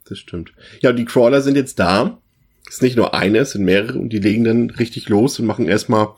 Das 0.09 0.18
stimmt. 0.18 0.53
Ja, 0.81 0.91
und 0.91 0.97
die 0.97 1.05
Crawler 1.05 1.41
sind 1.41 1.57
jetzt 1.57 1.79
da. 1.79 2.18
Es 2.68 2.75
ist 2.77 2.83
nicht 2.83 2.97
nur 2.97 3.14
eine, 3.14 3.39
es 3.39 3.53
sind 3.53 3.64
mehrere 3.64 3.99
und 3.99 4.11
die 4.11 4.18
legen 4.18 4.45
dann 4.45 4.70
richtig 4.70 5.09
los 5.09 5.39
und 5.39 5.47
machen 5.47 5.66
erstmal, 5.68 6.09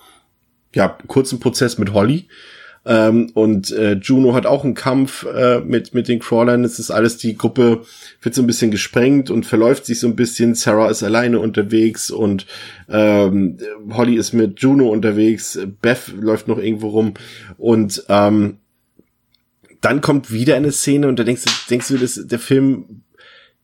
ja, 0.75 0.99
kurzen 1.07 1.41
Prozess 1.41 1.79
mit 1.79 1.93
Holly. 1.93 2.29
Ähm, 2.87 3.31
und 3.33 3.73
äh, 3.73 3.95
Juno 3.95 4.35
hat 4.35 4.45
auch 4.45 4.63
einen 4.63 4.75
Kampf 4.75 5.25
äh, 5.25 5.61
mit, 5.61 5.95
mit 5.95 6.09
den 6.09 6.19
Crawlern. 6.19 6.65
Es 6.65 6.79
ist 6.79 6.91
alles, 6.91 7.17
die 7.17 7.37
Gruppe 7.37 7.83
wird 8.21 8.35
so 8.35 8.43
ein 8.43 8.47
bisschen 8.47 8.71
gesprengt 8.71 9.31
und 9.31 9.47
verläuft 9.47 9.87
sich 9.87 10.01
so 10.01 10.07
ein 10.07 10.17
bisschen. 10.17 10.55
Sarah 10.55 10.91
ist 10.91 11.03
alleine 11.03 11.41
unterwegs 11.41 12.11
und 12.11 12.47
ähm, 12.91 13.59
Holly 13.91 14.17
ist 14.17 14.35
mit 14.35 14.61
Juno 14.61 14.89
unterwegs. 14.89 15.59
Beth 15.81 16.13
läuft 16.21 16.47
noch 16.47 16.59
irgendwo 16.59 16.89
rum. 16.89 17.15
Und 17.57 18.05
ähm, 18.09 18.59
dann 19.81 20.01
kommt 20.01 20.31
wieder 20.31 20.57
eine 20.57 20.73
Szene 20.73 21.09
und 21.09 21.19
da 21.19 21.25
denkst 21.25 21.45
du, 21.45 21.51
denkst 21.71 21.89
du, 21.89 21.99
dass 21.99 22.21
der 22.27 22.39
Film 22.39 23.03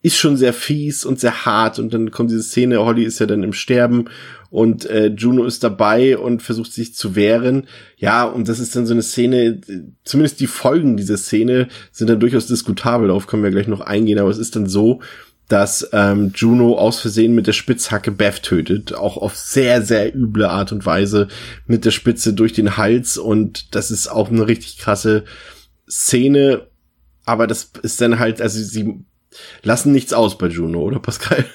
ist 0.03 0.17
schon 0.17 0.37
sehr 0.37 0.53
fies 0.53 1.05
und 1.05 1.21
sehr 1.21 1.45
hart 1.45 1.79
und 1.79 1.93
dann 1.93 2.11
kommt 2.11 2.31
diese 2.31 2.43
Szene, 2.43 2.83
Holly 2.85 3.05
ist 3.05 3.19
ja 3.19 3.27
dann 3.27 3.43
im 3.43 3.53
Sterben 3.53 4.07
und 4.49 4.87
äh, 4.87 5.09
Juno 5.09 5.45
ist 5.45 5.63
dabei 5.63 6.17
und 6.17 6.43
versucht 6.43 6.73
sich 6.73 6.95
zu 6.95 7.15
wehren. 7.15 7.69
Ja, 7.97 8.25
und 8.25 8.49
das 8.49 8.61
ist 8.61 8.75
dann 8.75 8.87
so 8.87 8.95
eine 8.95 9.03
Szene, 9.03 9.61
zumindest 10.05 10.41
die 10.41 10.47
Folgen 10.47 10.97
dieser 10.97 11.19
Szene 11.19 11.69
sind 11.93 12.09
dann 12.09 12.21
durchaus 12.21 12.47
diskutabel, 12.47 13.09
darauf 13.09 13.27
können 13.27 13.43
wir 13.43 13.51
gleich 13.51 13.69
noch 13.69 13.83
eingehen, 13.83 14.19
aber 14.19 14.31
es 14.31 14.39
ist 14.39 14.57
dann 14.57 14.67
so, 14.67 15.01
dass 15.49 15.89
ähm, 15.93 16.33
Juno 16.35 16.79
aus 16.79 17.01
Versehen 17.01 17.35
mit 17.35 17.47
der 17.47 17.53
Spitzhacke 17.53 18.13
Beth 18.13 18.43
tötet, 18.43 18.95
auch 18.95 19.17
auf 19.17 19.37
sehr, 19.37 19.83
sehr 19.83 20.15
üble 20.15 20.47
Art 20.47 20.73
und 20.73 20.87
Weise 20.87 21.29
mit 21.67 21.85
der 21.85 21.91
Spitze 21.91 22.33
durch 22.33 22.53
den 22.53 22.79
Hals 22.79 23.19
und 23.19 23.75
das 23.75 23.91
ist 23.91 24.09
auch 24.09 24.31
eine 24.31 24.47
richtig 24.47 24.79
krasse 24.79 25.25
Szene, 25.91 26.69
aber 27.27 27.47
das 27.47 27.73
ist 27.83 28.01
dann 28.01 28.19
halt, 28.19 28.41
also 28.41 28.63
sie 28.63 29.05
lassen 29.63 29.93
nichts 29.93 30.13
aus 30.13 30.39
bei 30.39 30.47
Juno, 30.47 30.81
oder 30.81 30.99
Pascal? 30.99 31.45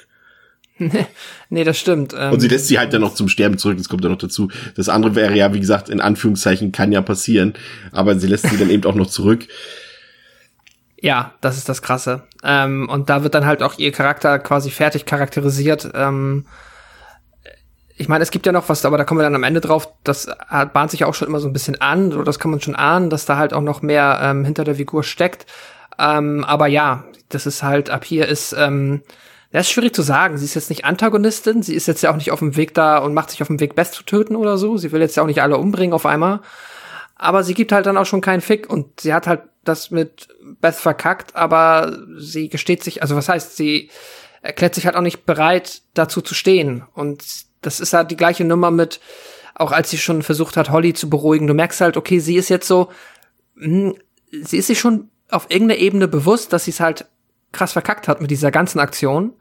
Nee, 1.50 1.64
das 1.64 1.78
stimmt. 1.78 2.14
Ähm, 2.18 2.34
Und 2.34 2.42
sie 2.42 2.50
lässt 2.50 2.68
sie 2.68 2.78
halt 2.78 2.92
dann 2.94 3.00
noch 3.00 3.14
zum 3.14 3.30
Sterben 3.30 3.58
zurück, 3.58 3.78
das 3.78 3.88
kommt 3.88 4.04
dann 4.04 4.12
noch 4.12 4.18
dazu. 4.18 4.50
Das 4.76 4.90
andere 4.90 5.16
wäre 5.16 5.34
ja, 5.34 5.54
wie 5.54 5.62
gesagt, 5.62 5.88
in 5.88 6.02
Anführungszeichen 6.02 6.74
kann 6.74 6.92
ja 6.92 7.02
passieren, 7.02 7.54
aber 7.94 8.20
sie 8.20 8.28
lässt 8.28 8.50
sie 8.50 8.58
dann 8.58 8.70
eben 8.70 8.84
auch 8.84 8.96
noch 8.96 9.08
zurück. 9.08 9.48
Ja, 11.00 11.34
das 11.40 11.58
ist 11.58 11.70
das 11.70 11.82
Krasse. 11.82 12.24
Ähm, 12.44 12.90
und 12.90 13.10
da 13.10 13.24
wird 13.24 13.36
dann 13.36 13.46
halt 13.46 13.62
auch 13.62 13.78
ihr 13.78 13.92
Charakter 13.92 14.40
quasi 14.40 14.70
fertig 14.70 15.06
charakterisiert. 15.06 15.92
Ähm, 15.94 16.46
ich 17.96 18.10
meine, 18.10 18.24
es 18.24 18.32
gibt 18.32 18.46
ja 18.46 18.52
noch 18.52 18.68
was, 18.68 18.84
aber 18.84 18.98
da 18.98 19.06
kommen 19.06 19.20
wir 19.20 19.24
dann 19.24 19.36
am 19.36 19.44
Ende 19.44 19.62
drauf. 19.62 19.88
Das 20.04 20.28
bahnt 20.74 20.92
sich 20.92 21.06
auch 21.06 21.14
schon 21.14 21.30
immer 21.30 21.40
so 21.40 21.48
ein 21.48 21.54
bisschen 21.54 21.80
an, 21.80 22.12
oder 22.12 22.26
das 22.26 22.40
kann 22.40 22.52
man 22.52 22.60
schon 22.60 22.76
ahnen, 22.76 23.10
dass 23.10 23.26
da 23.26 23.38
halt 23.38 23.54
auch 23.54 23.62
noch 23.62 23.82
mehr 23.82 24.20
ähm, 24.22 24.44
hinter 24.44 24.66
der 24.66 24.76
Figur 24.76 25.04
steckt. 25.04 25.46
Ähm, 26.00 26.44
aber 26.44 26.68
ja, 26.68 27.06
das 27.30 27.46
ist 27.46 27.64
halt 27.64 27.90
ab 27.90 28.06
hier 28.06 28.28
ist, 28.28 28.54
ähm, 28.54 29.02
das 29.52 29.68
ist 29.68 29.72
schwierig 29.72 29.96
zu 29.96 30.02
sagen. 30.02 30.38
Sie 30.38 30.46
ist 30.46 30.56
jetzt 30.56 30.70
nicht 30.70 30.86
Antagonistin, 30.86 31.64
sie 31.64 31.76
ist 31.76 31.88
jetzt 31.88 32.02
ja 32.04 32.12
auch 32.12 32.18
nicht 32.18 32.32
auf 32.32 32.40
dem 32.40 32.56
Weg 32.58 32.74
da 32.74 32.98
und 32.98 33.14
macht 33.14 33.30
sich 33.32 33.42
auf 33.42 33.48
dem 33.48 33.60
Weg, 33.60 33.76
Best 33.76 33.94
zu 33.94 34.04
töten 34.04 34.36
oder 34.36 34.58
so. 34.58 34.78
Sie 34.78 34.92
will 34.92 35.02
jetzt 35.02 35.16
ja 35.16 35.24
auch 35.24 35.28
nicht 35.28 35.42
alle 35.42 35.58
umbringen 35.58 35.94
auf 35.94 36.06
einmal. 36.06 36.42
Aber 37.16 37.44
sie 37.44 37.54
gibt 37.54 37.72
halt 37.72 37.86
dann 37.86 37.98
auch 37.98 38.06
schon 38.06 38.22
keinen 38.22 38.42
Fick 38.42 38.70
und 38.70 39.00
sie 39.00 39.14
hat 39.14 39.28
halt 39.28 39.44
das 39.64 39.92
mit 39.92 40.28
Beth 40.62 40.76
verkackt, 40.76 41.36
aber 41.36 41.98
sie 42.18 42.50
gesteht 42.50 42.84
sich, 42.84 43.02
also 43.02 43.16
was 43.16 43.30
heißt, 43.30 43.56
sie 43.56 43.90
erklärt 44.42 44.76
sich 44.76 44.86
halt 44.86 44.96
auch 44.96 45.02
nicht 45.02 45.26
bereit, 45.26 45.82
dazu 45.94 46.22
zu 46.22 46.36
stehen. 46.36 46.84
Und 46.94 47.24
das 47.62 47.80
ist 47.80 47.94
halt 47.94 48.12
die 48.12 48.18
gleiche 48.18 48.44
Nummer 48.44 48.70
mit, 48.70 49.00
auch 49.56 49.72
als 49.72 49.90
sie 49.90 49.98
schon 49.98 50.22
versucht 50.22 50.58
hat, 50.58 50.70
Holly 50.70 50.94
zu 50.94 51.10
beruhigen. 51.10 51.48
Du 51.48 51.54
merkst 51.54 51.82
halt, 51.82 51.98
okay, 51.98 52.20
sie 52.20 52.36
ist 52.36 52.50
jetzt 52.50 52.68
so, 52.68 52.92
hm, 53.58 53.96
sie 54.32 54.58
ist 54.58 54.68
sich 54.68 54.80
schon 54.80 55.10
auf 55.30 55.48
irgendeiner 55.50 55.80
Ebene 55.80 56.08
bewusst, 56.08 56.54
dass 56.54 56.66
sie 56.66 56.72
es 56.72 56.80
halt 56.80 57.06
krass 57.52 57.74
verkackt 57.74 58.08
hat 58.08 58.22
mit 58.22 58.32
dieser 58.32 58.52
ganzen 58.52 58.80
Aktion. 58.80 59.34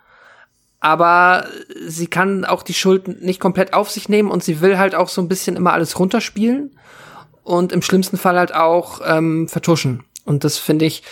Aber 0.81 1.47
sie 1.87 2.07
kann 2.07 2.45
auch 2.45 2.63
die 2.63 2.75
Schuld 2.75 3.23
nicht 3.23 3.41
komplett 3.41 3.73
auf 3.73 3.91
sich 3.91 4.09
nehmen 4.09 4.31
und 4.31 4.45
sie 4.45 4.61
will 4.61 4.79
halt 4.79 4.95
auch 4.95 5.09
so 5.09 5.23
ein 5.23 5.29
bisschen 5.29 5.57
immer 5.57 5.73
alles 5.73 5.99
runterspielen 5.99 6.79
und 7.43 7.73
im 7.73 7.83
schlimmsten 7.83 8.19
Fall 8.19 8.39
halt 8.39 8.55
auch 8.55 9.01
ähm, 9.05 9.49
vertuschen. 9.49 10.05
Und 10.25 10.45
das 10.45 10.59
finde 10.59 10.85
ich 10.85 11.03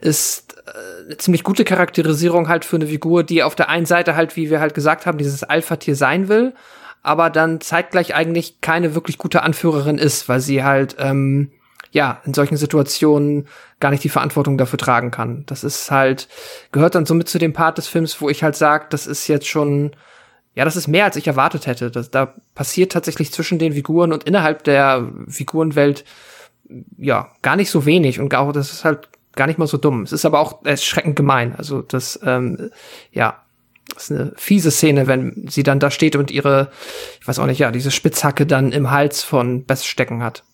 ist 0.00 0.54
äh, 0.66 1.04
eine 1.06 1.16
ziemlich 1.16 1.42
gute 1.42 1.64
Charakterisierung 1.64 2.48
halt 2.48 2.64
für 2.64 2.76
eine 2.76 2.86
Figur, 2.86 3.24
die 3.24 3.42
auf 3.42 3.54
der 3.54 3.68
einen 3.68 3.86
Seite 3.86 4.16
halt, 4.16 4.36
wie 4.36 4.50
wir 4.50 4.60
halt 4.60 4.74
gesagt 4.74 5.06
haben, 5.06 5.18
dieses 5.18 5.42
Alpha-Tier 5.42 5.96
sein 5.96 6.28
will, 6.28 6.54
aber 7.02 7.30
dann 7.30 7.60
zeitgleich 7.60 8.14
eigentlich 8.14 8.60
keine 8.60 8.94
wirklich 8.94 9.18
gute 9.18 9.42
Anführerin 9.42 9.98
ist, 9.98 10.28
weil 10.28 10.40
sie 10.40 10.62
halt 10.62 10.96
ähm, 10.98 11.50
ja 11.90 12.20
in 12.24 12.34
solchen 12.34 12.56
Situationen 12.56 13.48
gar 13.80 13.90
nicht 13.90 14.04
die 14.04 14.08
Verantwortung 14.08 14.58
dafür 14.58 14.78
tragen 14.78 15.10
kann. 15.10 15.44
Das 15.46 15.64
ist 15.64 15.90
halt 15.90 16.28
gehört 16.72 16.94
dann 16.94 17.06
somit 17.06 17.28
zu 17.28 17.38
dem 17.38 17.52
Part 17.52 17.78
des 17.78 17.88
Films, 17.88 18.20
wo 18.20 18.28
ich 18.28 18.42
halt 18.42 18.56
sage, 18.56 18.86
das 18.90 19.06
ist 19.06 19.28
jetzt 19.28 19.46
schon 19.46 19.92
ja, 20.54 20.64
das 20.64 20.74
ist 20.74 20.88
mehr, 20.88 21.04
als 21.04 21.14
ich 21.14 21.28
erwartet 21.28 21.68
hätte. 21.68 21.88
Das, 21.88 22.10
da 22.10 22.34
passiert 22.56 22.90
tatsächlich 22.90 23.32
zwischen 23.32 23.60
den 23.60 23.74
Figuren 23.74 24.12
und 24.12 24.24
innerhalb 24.24 24.64
der 24.64 25.08
Figurenwelt 25.28 26.04
ja 26.96 27.30
gar 27.42 27.54
nicht 27.54 27.70
so 27.70 27.86
wenig 27.86 28.18
und 28.18 28.34
auch 28.34 28.50
das 28.52 28.72
ist 28.72 28.84
halt 28.84 29.08
gar 29.36 29.46
nicht 29.46 29.58
mal 29.58 29.68
so 29.68 29.76
dumm. 29.76 30.02
Es 30.02 30.12
ist 30.12 30.24
aber 30.24 30.40
auch 30.40 30.64
erschreckend 30.64 31.14
gemein. 31.14 31.54
Also 31.56 31.82
das 31.82 32.18
ähm, 32.24 32.70
ja 33.12 33.40
das 33.94 34.10
ist 34.10 34.12
eine 34.12 34.32
fiese 34.36 34.70
Szene, 34.70 35.06
wenn 35.06 35.46
sie 35.48 35.62
dann 35.62 35.80
da 35.80 35.90
steht 35.90 36.16
und 36.16 36.30
ihre, 36.30 36.70
ich 37.20 37.26
weiß 37.26 37.38
auch 37.38 37.46
nicht, 37.46 37.58
ja, 37.58 37.70
diese 37.70 37.90
Spitzhacke 37.90 38.46
dann 38.46 38.72
im 38.72 38.90
Hals 38.90 39.22
von 39.22 39.64
Bess 39.64 39.84
stecken 39.84 40.22
hat. 40.22 40.44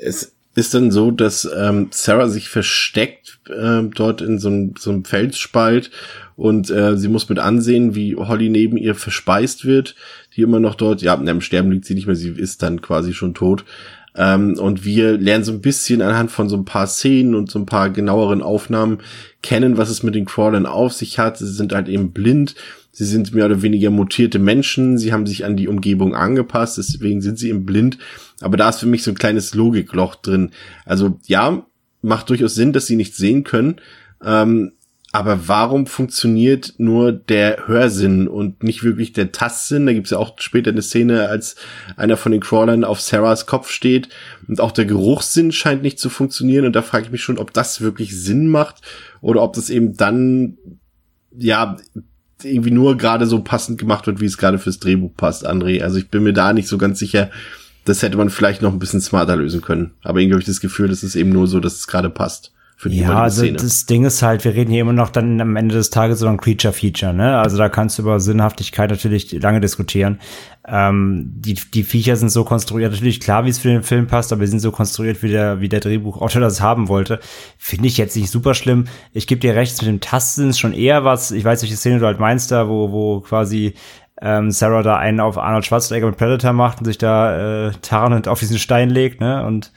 Es 0.00 0.34
ist 0.54 0.74
dann 0.74 0.90
so, 0.90 1.10
dass 1.10 1.48
ähm, 1.56 1.88
Sarah 1.90 2.28
sich 2.28 2.48
versteckt 2.48 3.40
äh, 3.48 3.82
dort 3.94 4.20
in 4.20 4.38
so 4.38 4.48
einem, 4.48 4.74
so 4.78 4.90
einem 4.90 5.04
Felsspalt 5.04 5.90
und 6.36 6.70
äh, 6.70 6.96
sie 6.96 7.08
muss 7.08 7.28
mit 7.28 7.38
ansehen, 7.38 7.94
wie 7.94 8.16
Holly 8.16 8.48
neben 8.48 8.76
ihr 8.76 8.94
verspeist 8.94 9.64
wird, 9.64 9.94
die 10.34 10.42
immer 10.42 10.58
noch 10.58 10.74
dort, 10.74 11.02
ja, 11.02 11.14
im 11.14 11.40
Sterben 11.40 11.70
liegt 11.70 11.84
sie 11.84 11.94
nicht 11.94 12.06
mehr, 12.06 12.16
sie 12.16 12.30
ist 12.30 12.62
dann 12.62 12.80
quasi 12.80 13.12
schon 13.12 13.34
tot. 13.34 13.64
Ähm, 14.16 14.58
und 14.58 14.84
wir 14.84 15.18
lernen 15.18 15.44
so 15.44 15.52
ein 15.52 15.60
bisschen 15.60 16.02
anhand 16.02 16.30
von 16.30 16.48
so 16.48 16.56
ein 16.56 16.64
paar 16.64 16.86
Szenen 16.86 17.34
und 17.34 17.50
so 17.50 17.58
ein 17.58 17.66
paar 17.66 17.90
genaueren 17.90 18.42
Aufnahmen 18.42 18.98
kennen, 19.42 19.76
was 19.76 19.88
es 19.88 20.02
mit 20.02 20.14
den 20.14 20.24
Crawlern 20.24 20.66
auf 20.66 20.92
sich 20.92 21.18
hat. 21.18 21.38
Sie 21.38 21.46
sind 21.46 21.72
halt 21.72 21.88
eben 21.88 22.10
blind. 22.12 22.54
Sie 22.92 23.04
sind 23.04 23.32
mehr 23.34 23.46
oder 23.46 23.62
weniger 23.62 23.90
mutierte 23.90 24.38
Menschen. 24.38 24.98
Sie 24.98 25.12
haben 25.12 25.26
sich 25.26 25.44
an 25.44 25.56
die 25.56 25.68
Umgebung 25.68 26.14
angepasst. 26.14 26.78
Deswegen 26.78 27.20
sind 27.20 27.38
sie 27.38 27.48
eben 27.48 27.64
blind. 27.64 27.98
Aber 28.40 28.56
da 28.56 28.68
ist 28.68 28.80
für 28.80 28.86
mich 28.86 29.02
so 29.02 29.10
ein 29.10 29.18
kleines 29.18 29.54
Logikloch 29.54 30.16
drin. 30.16 30.50
Also 30.84 31.18
ja, 31.26 31.66
macht 32.02 32.30
durchaus 32.30 32.54
Sinn, 32.54 32.72
dass 32.72 32.86
sie 32.86 32.96
nicht 32.96 33.14
sehen 33.14 33.44
können. 33.44 33.80
Ähm, 34.24 34.72
aber 35.12 35.48
warum 35.48 35.86
funktioniert 35.86 36.74
nur 36.78 37.10
der 37.10 37.66
Hörsinn 37.66 38.28
und 38.28 38.62
nicht 38.62 38.84
wirklich 38.84 39.12
der 39.12 39.32
Tastsinn? 39.32 39.86
Da 39.86 39.92
gibt's 39.92 40.10
ja 40.10 40.18
auch 40.18 40.38
später 40.38 40.70
eine 40.70 40.82
Szene, 40.82 41.28
als 41.28 41.56
einer 41.96 42.16
von 42.16 42.30
den 42.30 42.40
Crawlern 42.40 42.84
auf 42.84 43.00
Sarahs 43.00 43.46
Kopf 43.46 43.70
steht 43.70 44.08
und 44.46 44.60
auch 44.60 44.70
der 44.70 44.84
Geruchssinn 44.84 45.50
scheint 45.50 45.82
nicht 45.82 45.98
zu 45.98 46.10
funktionieren. 46.10 46.64
Und 46.64 46.76
da 46.76 46.82
frage 46.82 47.06
ich 47.06 47.10
mich 47.10 47.22
schon, 47.22 47.38
ob 47.38 47.52
das 47.52 47.80
wirklich 47.80 48.16
Sinn 48.16 48.46
macht 48.46 48.82
oder 49.20 49.42
ob 49.42 49.54
das 49.54 49.68
eben 49.68 49.96
dann, 49.96 50.58
ja, 51.36 51.76
irgendwie 52.44 52.70
nur 52.70 52.96
gerade 52.96 53.26
so 53.26 53.42
passend 53.42 53.78
gemacht 53.78 54.06
wird, 54.06 54.20
wie 54.20 54.26
es 54.26 54.38
gerade 54.38 54.58
fürs 54.58 54.78
Drehbuch 54.78 55.12
passt, 55.16 55.48
André. 55.48 55.82
Also 55.82 55.98
ich 55.98 56.08
bin 56.08 56.22
mir 56.22 56.32
da 56.32 56.52
nicht 56.52 56.68
so 56.68 56.78
ganz 56.78 56.98
sicher. 56.98 57.30
Das 57.84 58.02
hätte 58.02 58.16
man 58.16 58.30
vielleicht 58.30 58.62
noch 58.62 58.72
ein 58.72 58.78
bisschen 58.78 59.00
smarter 59.00 59.36
lösen 59.36 59.60
können. 59.60 59.92
Aber 60.02 60.20
irgendwie 60.20 60.34
habe 60.34 60.42
ich 60.42 60.46
das 60.46 60.60
Gefühl, 60.60 60.88
das 60.88 61.02
ist 61.02 61.16
eben 61.16 61.30
nur 61.30 61.46
so, 61.46 61.60
dass 61.60 61.76
es 61.76 61.86
gerade 61.86 62.10
passt 62.10 62.52
für 62.80 62.88
die 62.88 63.00
Ja, 63.00 63.20
also 63.20 63.42
Szene. 63.42 63.58
das 63.58 63.84
Ding 63.84 64.06
ist 64.06 64.22
halt, 64.22 64.42
wir 64.42 64.54
reden 64.54 64.70
hier 64.70 64.80
immer 64.80 64.94
noch 64.94 65.10
dann 65.10 65.38
am 65.42 65.54
Ende 65.56 65.74
des 65.74 65.90
Tages 65.90 66.22
über 66.22 66.30
ein 66.30 66.38
Creature-Feature, 66.38 67.12
ne? 67.12 67.36
Also 67.38 67.58
da 67.58 67.68
kannst 67.68 67.98
du 67.98 68.02
über 68.02 68.20
Sinnhaftigkeit 68.20 68.88
natürlich 68.88 69.30
lange 69.32 69.60
diskutieren. 69.60 70.18
Ähm, 70.66 71.30
die, 71.36 71.56
die 71.74 71.84
Viecher 71.84 72.16
sind 72.16 72.30
so 72.30 72.42
konstruiert, 72.42 72.92
natürlich 72.92 73.20
klar, 73.20 73.44
wie 73.44 73.50
es 73.50 73.58
für 73.58 73.68
den 73.68 73.82
Film 73.82 74.06
passt, 74.06 74.32
aber 74.32 74.46
sie 74.46 74.52
sind 74.52 74.60
so 74.60 74.72
konstruiert, 74.72 75.22
wie 75.22 75.28
der, 75.28 75.60
wie 75.60 75.68
der 75.68 75.80
Drehbuchautor 75.80 76.40
das 76.40 76.62
haben 76.62 76.88
wollte. 76.88 77.20
Finde 77.58 77.86
ich 77.86 77.98
jetzt 77.98 78.16
nicht 78.16 78.30
super 78.30 78.54
schlimm. 78.54 78.86
Ich 79.12 79.26
gebe 79.26 79.42
dir 79.42 79.54
recht, 79.54 79.76
mit 79.82 79.88
dem 79.88 80.00
Tasten 80.00 80.48
ist 80.48 80.58
schon 80.58 80.72
eher 80.72 81.04
was, 81.04 81.32
ich 81.32 81.44
weiß, 81.44 81.60
welche 81.60 81.76
Szene 81.76 81.98
du 81.98 82.06
halt 82.06 82.18
meinst 82.18 82.50
da, 82.50 82.66
wo, 82.66 82.92
wo 82.92 83.20
quasi 83.20 83.74
ähm, 84.22 84.50
Sarah 84.50 84.82
da 84.82 84.96
einen 84.96 85.20
auf 85.20 85.36
Arnold 85.36 85.66
Schwarzenegger 85.66 86.06
mit 86.06 86.16
Predator 86.16 86.54
macht 86.54 86.78
und 86.78 86.86
sich 86.86 86.96
da 86.96 87.66
äh, 87.68 87.72
tarnend 87.82 88.26
auf 88.26 88.40
diesen 88.40 88.58
Stein 88.58 88.88
legt, 88.88 89.20
ne? 89.20 89.44
Und 89.44 89.70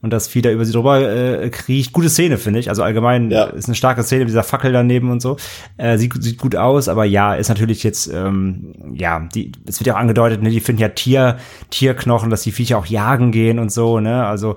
und 0.00 0.12
das 0.12 0.28
Vieh 0.28 0.42
da 0.42 0.50
über 0.50 0.64
sie 0.64 0.72
drüber 0.72 1.00
äh, 1.00 1.50
kriecht. 1.50 1.92
Gute 1.92 2.08
Szene, 2.08 2.38
finde 2.38 2.60
ich. 2.60 2.68
Also 2.68 2.82
allgemein 2.82 3.30
Ja. 3.30 3.44
ist 3.44 3.66
eine 3.66 3.74
starke 3.74 4.02
Szene 4.04 4.20
mit 4.20 4.28
dieser 4.28 4.44
Fackel 4.44 4.72
daneben 4.72 5.10
und 5.10 5.20
so. 5.20 5.36
Äh, 5.76 5.98
sieht, 5.98 6.12
sieht 6.22 6.38
gut 6.38 6.54
aus, 6.54 6.88
aber 6.88 7.04
ja, 7.04 7.34
ist 7.34 7.48
natürlich 7.48 7.82
jetzt, 7.82 8.06
ähm, 8.12 8.74
ja, 8.94 9.26
die, 9.34 9.52
es 9.66 9.80
wird 9.80 9.86
ja 9.88 9.94
auch 9.94 9.98
angedeutet, 9.98 10.42
ne, 10.42 10.50
die 10.50 10.60
finden 10.60 10.82
ja 10.82 10.88
Tier, 10.88 11.38
Tierknochen, 11.70 12.30
dass 12.30 12.42
die 12.42 12.52
Viecher 12.52 12.78
auch 12.78 12.86
jagen 12.86 13.32
gehen 13.32 13.58
und 13.58 13.72
so, 13.72 13.98
ne? 14.00 14.24
Also 14.26 14.56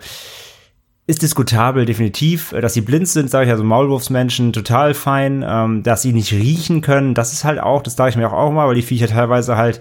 ist 1.08 1.24
diskutabel, 1.24 1.86
definitiv. 1.86 2.52
Äh, 2.54 2.62
Dass 2.62 2.74
sie 2.76 2.82
blind 2.82 3.08
sind, 3.08 3.30
sage 3.30 3.46
ich 3.46 3.52
also 3.52 3.64
Maulwurfsmenschen, 3.64 4.54
total 4.54 4.94
fein. 4.94 5.44
Ähm, 5.46 5.84
dass 5.84 6.04
sie 6.04 6.14
nicht 6.14 6.32
riechen 6.32 6.82
können, 6.82 7.16
das 7.16 7.34
ist 7.34 7.44
halt 7.44 7.60
auch, 7.60 7.82
das 7.82 7.96
sage 7.96 8.12
ich 8.12 8.16
mir 8.16 8.28
auch, 8.30 8.34
auch 8.34 8.52
mal, 8.52 8.68
weil 8.68 8.76
die 8.76 8.82
Viecher 8.84 9.08
teilweise 9.08 9.58
halt 9.58 9.80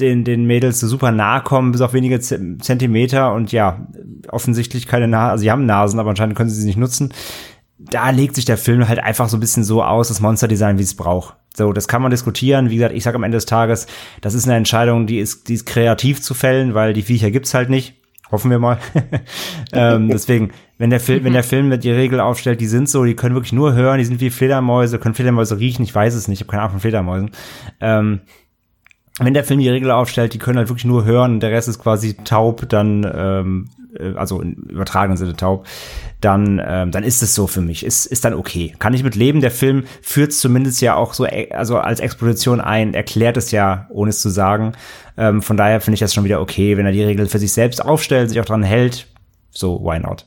den, 0.00 0.24
den 0.24 0.44
Mädels 0.46 0.80
so 0.80 0.86
super 0.86 1.10
nahe 1.10 1.42
kommen, 1.42 1.72
bis 1.72 1.80
auf 1.80 1.92
wenige 1.92 2.20
Zentimeter 2.20 3.32
und 3.32 3.52
ja, 3.52 3.86
offensichtlich 4.28 4.86
keine 4.86 5.08
Nase, 5.08 5.32
also 5.32 5.42
sie 5.42 5.50
haben 5.50 5.66
Nasen, 5.66 6.00
aber 6.00 6.10
anscheinend 6.10 6.36
können 6.36 6.50
sie 6.50 6.60
sie 6.60 6.66
nicht 6.66 6.78
nutzen. 6.78 7.12
Da 7.78 8.10
legt 8.10 8.34
sich 8.34 8.44
der 8.44 8.58
Film 8.58 8.88
halt 8.88 8.98
einfach 8.98 9.28
so 9.28 9.36
ein 9.36 9.40
bisschen 9.40 9.64
so 9.64 9.82
aus, 9.82 10.08
das 10.08 10.20
Monsterdesign, 10.20 10.78
wie 10.78 10.82
es 10.82 10.96
braucht. 10.96 11.36
So, 11.56 11.72
das 11.72 11.88
kann 11.88 12.02
man 12.02 12.10
diskutieren. 12.10 12.70
Wie 12.70 12.76
gesagt, 12.76 12.94
ich 12.94 13.02
sage 13.02 13.16
am 13.16 13.22
Ende 13.22 13.36
des 13.36 13.46
Tages, 13.46 13.86
das 14.20 14.34
ist 14.34 14.46
eine 14.46 14.56
Entscheidung, 14.56 15.06
die 15.06 15.18
ist, 15.18 15.48
die 15.48 15.54
ist 15.54 15.66
kreativ 15.66 16.20
zu 16.20 16.34
fällen, 16.34 16.74
weil 16.74 16.92
die 16.92 17.02
Viecher 17.02 17.30
gibt's 17.30 17.54
halt 17.54 17.70
nicht. 17.70 17.94
Hoffen 18.30 18.50
wir 18.50 18.58
mal. 18.58 18.78
ähm, 19.72 20.08
deswegen, 20.08 20.50
wenn 20.76 20.90
der 20.90 21.00
Film, 21.00 21.24
wenn 21.24 21.32
der 21.32 21.42
Film 21.42 21.80
die 21.80 21.90
Regel 21.90 22.20
aufstellt, 22.20 22.60
die 22.60 22.66
sind 22.66 22.88
so, 22.88 23.04
die 23.04 23.16
können 23.16 23.34
wirklich 23.34 23.54
nur 23.54 23.72
hören, 23.72 23.98
die 23.98 24.04
sind 24.04 24.20
wie 24.20 24.30
Fledermäuse, 24.30 24.98
können 24.98 25.14
Fledermäuse 25.14 25.58
riechen, 25.58 25.82
ich 25.82 25.94
weiß 25.94 26.14
es 26.14 26.28
nicht, 26.28 26.40
ich 26.40 26.46
habe 26.46 26.50
keine 26.50 26.62
Ahnung 26.62 26.72
von 26.72 26.80
Fledermäusen. 26.80 27.30
Ähm, 27.80 28.20
wenn 29.18 29.34
der 29.34 29.44
Film 29.44 29.60
die 29.60 29.68
Regel 29.68 29.90
aufstellt, 29.90 30.34
die 30.34 30.38
können 30.38 30.58
halt 30.58 30.68
wirklich 30.68 30.84
nur 30.84 31.04
hören 31.04 31.40
der 31.40 31.50
Rest 31.50 31.68
ist 31.68 31.78
quasi 31.78 32.14
taub, 32.14 32.68
dann, 32.68 33.10
ähm, 33.14 33.68
äh, 33.98 34.14
also 34.14 34.40
im 34.40 34.54
übertragenen 34.54 35.16
Sinne 35.16 35.34
taub, 35.34 35.66
dann, 36.20 36.60
ähm, 36.64 36.90
dann 36.90 37.04
ist 37.04 37.22
es 37.22 37.34
so 37.34 37.46
für 37.46 37.60
mich. 37.60 37.84
Ist, 37.84 38.06
ist 38.06 38.24
dann 38.24 38.34
okay. 38.34 38.74
Kann 38.78 38.94
ich 38.94 39.04
mit 39.04 39.14
leben. 39.14 39.40
Der 39.40 39.50
Film 39.50 39.84
führt 40.02 40.32
zumindest 40.32 40.80
ja 40.80 40.94
auch 40.94 41.14
so, 41.14 41.24
äh, 41.24 41.50
also 41.52 41.78
als 41.78 42.00
Exposition 42.00 42.60
ein, 42.60 42.94
erklärt 42.94 43.36
es 43.36 43.50
ja, 43.50 43.86
ohne 43.90 44.10
es 44.10 44.20
zu 44.20 44.28
sagen. 44.28 44.72
Ähm, 45.16 45.42
von 45.42 45.56
daher 45.56 45.80
finde 45.80 45.94
ich 45.94 46.00
das 46.00 46.14
schon 46.14 46.24
wieder 46.24 46.40
okay, 46.40 46.76
wenn 46.76 46.86
er 46.86 46.92
die 46.92 47.02
Regel 47.02 47.26
für 47.26 47.38
sich 47.38 47.52
selbst 47.52 47.84
aufstellt, 47.84 48.30
sich 48.30 48.40
auch 48.40 48.44
dran 48.44 48.62
hält. 48.62 49.06
So, 49.50 49.80
why 49.82 49.98
not? 49.98 50.26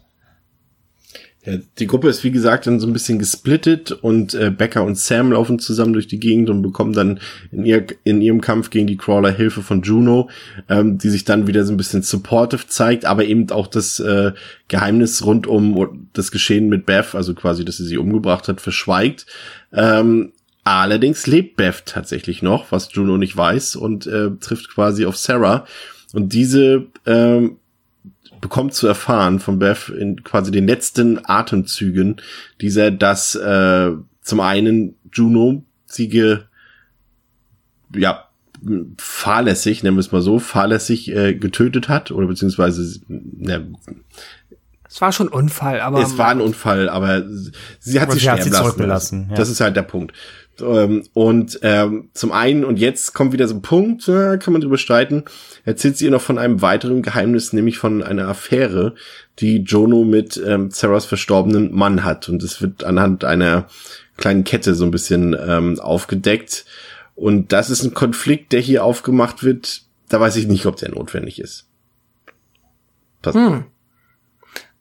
Ja, 1.43 1.53
die 1.79 1.87
Gruppe 1.87 2.07
ist 2.07 2.23
wie 2.23 2.29
gesagt 2.29 2.67
dann 2.67 2.79
so 2.79 2.85
ein 2.85 2.93
bisschen 2.93 3.17
gesplittet 3.17 3.91
und 3.91 4.35
äh, 4.35 4.51
Becca 4.51 4.81
und 4.81 4.95
Sam 4.95 5.31
laufen 5.31 5.57
zusammen 5.57 5.93
durch 5.93 6.05
die 6.05 6.19
Gegend 6.19 6.51
und 6.51 6.61
bekommen 6.61 6.93
dann 6.93 7.19
in, 7.51 7.65
ihr, 7.65 7.87
in 8.03 8.21
ihrem 8.21 8.41
Kampf 8.41 8.69
gegen 8.69 8.85
die 8.85 8.97
Crawler 8.97 9.31
Hilfe 9.31 9.63
von 9.63 9.81
Juno, 9.81 10.29
ähm, 10.69 10.99
die 10.99 11.09
sich 11.09 11.25
dann 11.25 11.47
wieder 11.47 11.65
so 11.65 11.73
ein 11.73 11.77
bisschen 11.77 12.03
supportive 12.03 12.67
zeigt, 12.67 13.05
aber 13.05 13.25
eben 13.25 13.49
auch 13.49 13.65
das 13.65 13.99
äh, 13.99 14.33
Geheimnis 14.67 15.25
rund 15.25 15.47
um 15.47 16.07
das 16.13 16.29
Geschehen 16.29 16.69
mit 16.69 16.85
Beth, 16.85 17.15
also 17.15 17.33
quasi, 17.33 17.65
dass 17.65 17.77
sie 17.77 17.87
sie 17.87 17.97
umgebracht 17.97 18.47
hat, 18.47 18.61
verschweigt. 18.61 19.25
Ähm, 19.73 20.33
allerdings 20.63 21.25
lebt 21.25 21.55
Beth 21.55 21.87
tatsächlich 21.87 22.43
noch, 22.43 22.71
was 22.71 22.89
Juno 22.93 23.17
nicht 23.17 23.35
weiß 23.35 23.77
und 23.77 24.05
äh, 24.05 24.29
trifft 24.39 24.69
quasi 24.69 25.07
auf 25.07 25.17
Sarah 25.17 25.65
und 26.13 26.33
diese 26.33 26.85
ähm, 27.07 27.57
bekommt 28.41 28.73
zu 28.73 28.87
erfahren 28.87 29.39
von 29.39 29.59
Beth 29.59 29.89
in 29.89 30.23
quasi 30.23 30.51
den 30.51 30.67
letzten 30.67 31.19
Atemzügen 31.23 32.17
dieser, 32.59 32.91
dass 32.91 33.35
äh, 33.35 33.91
zum 34.21 34.39
einen 34.39 34.95
Juno 35.13 35.63
sie 35.85 36.09
ge, 36.09 36.39
ja, 37.95 38.25
fahrlässig, 38.97 39.83
nennen 39.83 39.97
wir 39.97 40.01
es 40.01 40.11
mal 40.11 40.21
so, 40.21 40.39
fahrlässig 40.39 41.11
äh, 41.15 41.33
getötet 41.33 41.89
hat 41.89 42.11
oder 42.11 42.27
beziehungsweise 42.27 42.99
ne, 43.07 43.73
Es 44.87 45.01
war 45.01 45.11
schon 45.11 45.27
ein 45.29 45.33
Unfall, 45.33 45.81
aber 45.81 46.01
es 46.01 46.17
war 46.17 46.27
ein 46.29 46.41
Unfall, 46.41 46.89
aber 46.89 47.23
sie 47.79 47.99
hat 47.99 48.09
Aber 48.09 48.13
sie 48.13 48.19
sie 48.19 48.29
hat 48.29 48.39
sterben 48.39 48.43
sie 48.43 48.49
lassen. 48.49 48.63
zurückgelassen, 48.63 49.27
ja. 49.29 49.35
Das 49.35 49.49
ist 49.49 49.61
halt 49.61 49.75
der 49.75 49.81
Punkt. 49.83 50.13
Ähm, 50.59 51.03
und 51.13 51.59
ähm, 51.63 52.09
zum 52.13 52.31
einen, 52.31 52.65
und 52.65 52.77
jetzt 52.77 53.13
kommt 53.13 53.33
wieder 53.33 53.47
so 53.47 53.55
ein 53.55 53.61
Punkt, 53.61 54.07
äh, 54.07 54.37
kann 54.37 54.53
man 54.53 54.61
drüber 54.61 54.77
streiten, 54.77 55.23
erzählt 55.65 55.97
sie 55.97 56.05
ihr 56.05 56.11
noch 56.11 56.21
von 56.21 56.37
einem 56.37 56.61
weiteren 56.61 57.01
Geheimnis, 57.01 57.53
nämlich 57.53 57.77
von 57.77 58.03
einer 58.03 58.27
Affäre, 58.27 58.95
die 59.39 59.57
Jono 59.57 60.03
mit 60.03 60.41
ähm, 60.45 60.71
Sarahs 60.71 61.05
verstorbenen 61.05 61.73
Mann 61.73 62.03
hat. 62.03 62.29
Und 62.29 62.43
es 62.43 62.61
wird 62.61 62.83
anhand 62.83 63.23
einer 63.23 63.67
kleinen 64.17 64.43
Kette 64.43 64.75
so 64.75 64.85
ein 64.85 64.91
bisschen 64.91 65.35
ähm, 65.39 65.79
aufgedeckt. 65.79 66.65
Und 67.15 67.51
das 67.51 67.69
ist 67.69 67.83
ein 67.83 67.93
Konflikt, 67.93 68.51
der 68.51 68.59
hier 68.61 68.83
aufgemacht 68.83 69.43
wird. 69.43 69.83
Da 70.09 70.19
weiß 70.19 70.35
ich 70.35 70.47
nicht, 70.47 70.65
ob 70.65 70.75
der 70.77 70.89
notwendig 70.89 71.39
ist. 71.39 71.67
Das, 73.21 73.35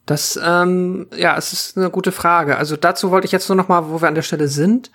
Das, 0.05 0.39
ähm, 0.43 1.07
ja, 1.15 1.37
es 1.37 1.53
ist 1.53 1.77
eine 1.77 1.89
gute 1.89 2.11
Frage. 2.11 2.57
Also 2.57 2.75
dazu 2.75 3.11
wollte 3.11 3.25
ich 3.25 3.31
jetzt 3.31 3.47
nur 3.47 3.55
noch 3.55 3.67
mal, 3.67 3.89
wo 3.89 4.01
wir 4.01 4.07
an 4.07 4.15
der 4.15 4.23
Stelle 4.23 4.47
sind, 4.47 4.91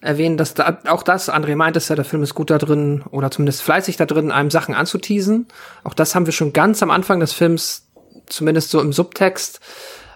erwähnen, 0.00 0.36
dass 0.36 0.54
da, 0.54 0.78
auch 0.86 1.02
das, 1.02 1.30
André 1.30 1.56
meint 1.56 1.76
es 1.76 1.88
ja, 1.88 1.96
der 1.96 2.04
Film 2.04 2.22
ist 2.22 2.34
gut 2.34 2.50
da 2.50 2.58
drin, 2.58 3.02
oder 3.10 3.30
zumindest 3.30 3.62
fleißig 3.62 3.96
da 3.96 4.06
drin, 4.06 4.30
einem 4.30 4.50
Sachen 4.50 4.74
anzuteasen. 4.74 5.46
Auch 5.84 5.94
das 5.94 6.14
haben 6.14 6.26
wir 6.26 6.32
schon 6.32 6.52
ganz 6.52 6.82
am 6.82 6.90
Anfang 6.90 7.20
des 7.20 7.32
Films, 7.32 7.86
zumindest 8.26 8.70
so 8.70 8.80
im 8.80 8.92
Subtext, 8.92 9.60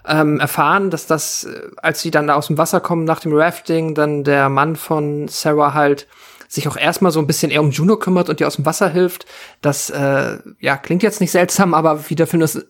ähm, 0.07 0.39
erfahren, 0.39 0.89
dass 0.89 1.07
das, 1.07 1.45
äh, 1.45 1.69
als 1.77 2.01
sie 2.01 2.11
dann 2.11 2.27
da 2.27 2.35
aus 2.35 2.47
dem 2.47 2.57
Wasser 2.57 2.79
kommen 2.79 3.05
nach 3.05 3.19
dem 3.19 3.33
Rafting, 3.33 3.95
dann 3.95 4.23
der 4.23 4.49
Mann 4.49 4.75
von 4.75 5.27
Sarah 5.27 5.73
halt 5.73 6.07
sich 6.47 6.67
auch 6.67 6.77
erstmal 6.77 7.11
so 7.11 7.19
ein 7.19 7.27
bisschen 7.27 7.51
eher 7.51 7.61
um 7.61 7.71
Juno 7.71 7.97
kümmert 7.97 8.29
und 8.29 8.39
ihr 8.39 8.47
aus 8.47 8.57
dem 8.57 8.65
Wasser 8.65 8.89
hilft. 8.89 9.25
Das, 9.61 9.89
äh, 9.89 10.37
ja, 10.59 10.77
klingt 10.77 11.03
jetzt 11.03 11.19
nicht 11.19 11.31
seltsam, 11.31 11.73
aber 11.73 12.09
wie 12.09 12.15
der 12.15 12.27
Film 12.27 12.41
das 12.41 12.63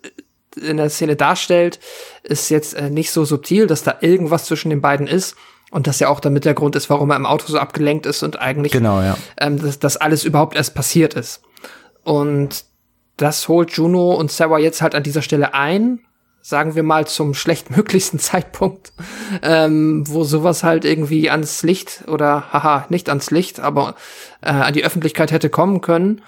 in 0.55 0.78
der 0.78 0.89
Szene 0.89 1.16
darstellt, 1.16 1.80
ist 2.22 2.49
jetzt 2.49 2.76
äh, 2.76 2.89
nicht 2.89 3.11
so 3.11 3.26
subtil, 3.26 3.68
dass 3.68 3.84
da 3.84 3.97
irgendwas 4.01 4.45
zwischen 4.45 4.70
den 4.70 4.82
beiden 4.82 5.07
ist. 5.07 5.36
Und 5.74 5.88
das 5.88 5.99
ja 5.99 6.07
auch 6.07 6.19
damit 6.19 6.45
der 6.45 6.53
Grund 6.53 6.76
ist, 6.76 6.91
warum 6.91 7.09
er 7.09 7.15
im 7.15 7.26
Auto 7.26 7.47
so 7.47 7.57
abgelenkt 7.57 8.05
ist 8.05 8.21
und 8.21 8.39
eigentlich 8.39 8.71
Genau, 8.71 9.01
ja. 9.01 9.17
ähm, 9.39 9.59
dass 9.59 9.80
das 9.80 9.97
alles 9.97 10.24
überhaupt 10.24 10.55
erst 10.55 10.76
passiert 10.76 11.15
ist. 11.15 11.41
Und 12.03 12.65
das 13.17 13.47
holt 13.47 13.71
Juno 13.71 14.13
und 14.13 14.32
Sarah 14.32 14.59
jetzt 14.59 14.84
halt 14.84 14.93
an 14.93 15.01
dieser 15.01 15.24
Stelle 15.24 15.55
ein, 15.55 16.01
sagen 16.43 16.76
wir 16.76 16.84
mal 16.84 17.07
zum 17.07 17.34
schlechtmöglichsten 17.34 18.19
Zeitpunkt, 18.19 18.93
ähm, 19.41 20.03
wo 20.07 20.24
sowas 20.24 20.61
halt 20.61 20.86
irgendwie 20.86 21.32
ans 21.32 21.63
Licht 21.63 22.03
oder 22.05 22.53
haha, 22.53 22.86
nicht 22.89 23.09
ans 23.09 23.32
Licht, 23.32 23.59
aber 23.59 23.95
äh, 24.41 24.51
an 24.51 24.74
die 24.76 24.86
Öffentlichkeit 24.86 25.32
hätte 25.32 25.49
kommen 25.49 25.82
können. 25.82 26.21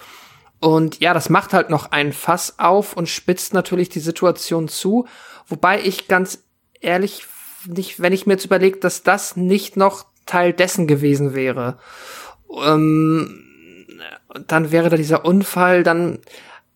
Und 0.60 1.02
ja, 1.02 1.14
das 1.14 1.30
macht 1.30 1.54
halt 1.54 1.70
noch 1.70 1.92
ein 1.92 2.14
Fass 2.14 2.56
auf 2.58 2.98
und 2.98 3.10
spitzt 3.10 3.54
natürlich 3.54 3.90
die 3.90 4.00
Situation 4.00 4.70
zu, 4.70 5.06
wobei 5.48 5.82
ich 5.84 6.08
ganz 6.08 6.40
ehrlich 6.82 7.28
nicht, 7.68 8.00
wenn 8.00 8.14
ich 8.14 8.26
mir 8.26 8.34
jetzt 8.34 8.46
überlege, 8.46 8.80
dass 8.80 9.04
das 9.04 9.36
nicht 9.36 9.78
noch 9.78 10.06
Teil 10.26 10.54
dessen 10.54 10.88
gewesen 10.88 11.36
wäre. 11.36 11.78
Ähm, 12.64 13.42
dann 14.48 14.72
wäre 14.72 14.90
da 14.90 14.98
dieser 14.98 15.26
Unfall, 15.26 15.84
dann, 15.84 16.20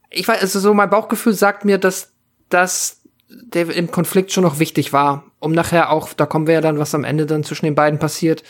ich 0.10 0.28
weiß, 0.28 0.42
also 0.42 0.60
so 0.60 0.74
mein 0.74 0.90
Bauchgefühl 0.90 1.34
sagt 1.34 1.66
mir, 1.66 1.78
dass 1.78 2.12
das 2.50 3.00
der 3.30 3.70
im 3.76 3.92
Konflikt 3.92 4.32
schon 4.32 4.44
noch 4.44 4.58
wichtig 4.60 4.92
war, 4.92 5.24
um 5.40 5.52
nachher 5.52 5.92
auch, 5.92 6.14
da 6.14 6.26
kommen 6.26 6.48
wir 6.48 6.56
ja 6.56 6.62
dann, 6.62 6.80
was 6.80 6.96
am 6.96 7.04
Ende 7.04 7.28
dann 7.28 7.44
zwischen 7.44 7.66
den 7.66 7.76
beiden 7.76 8.00
passiert, 8.00 8.44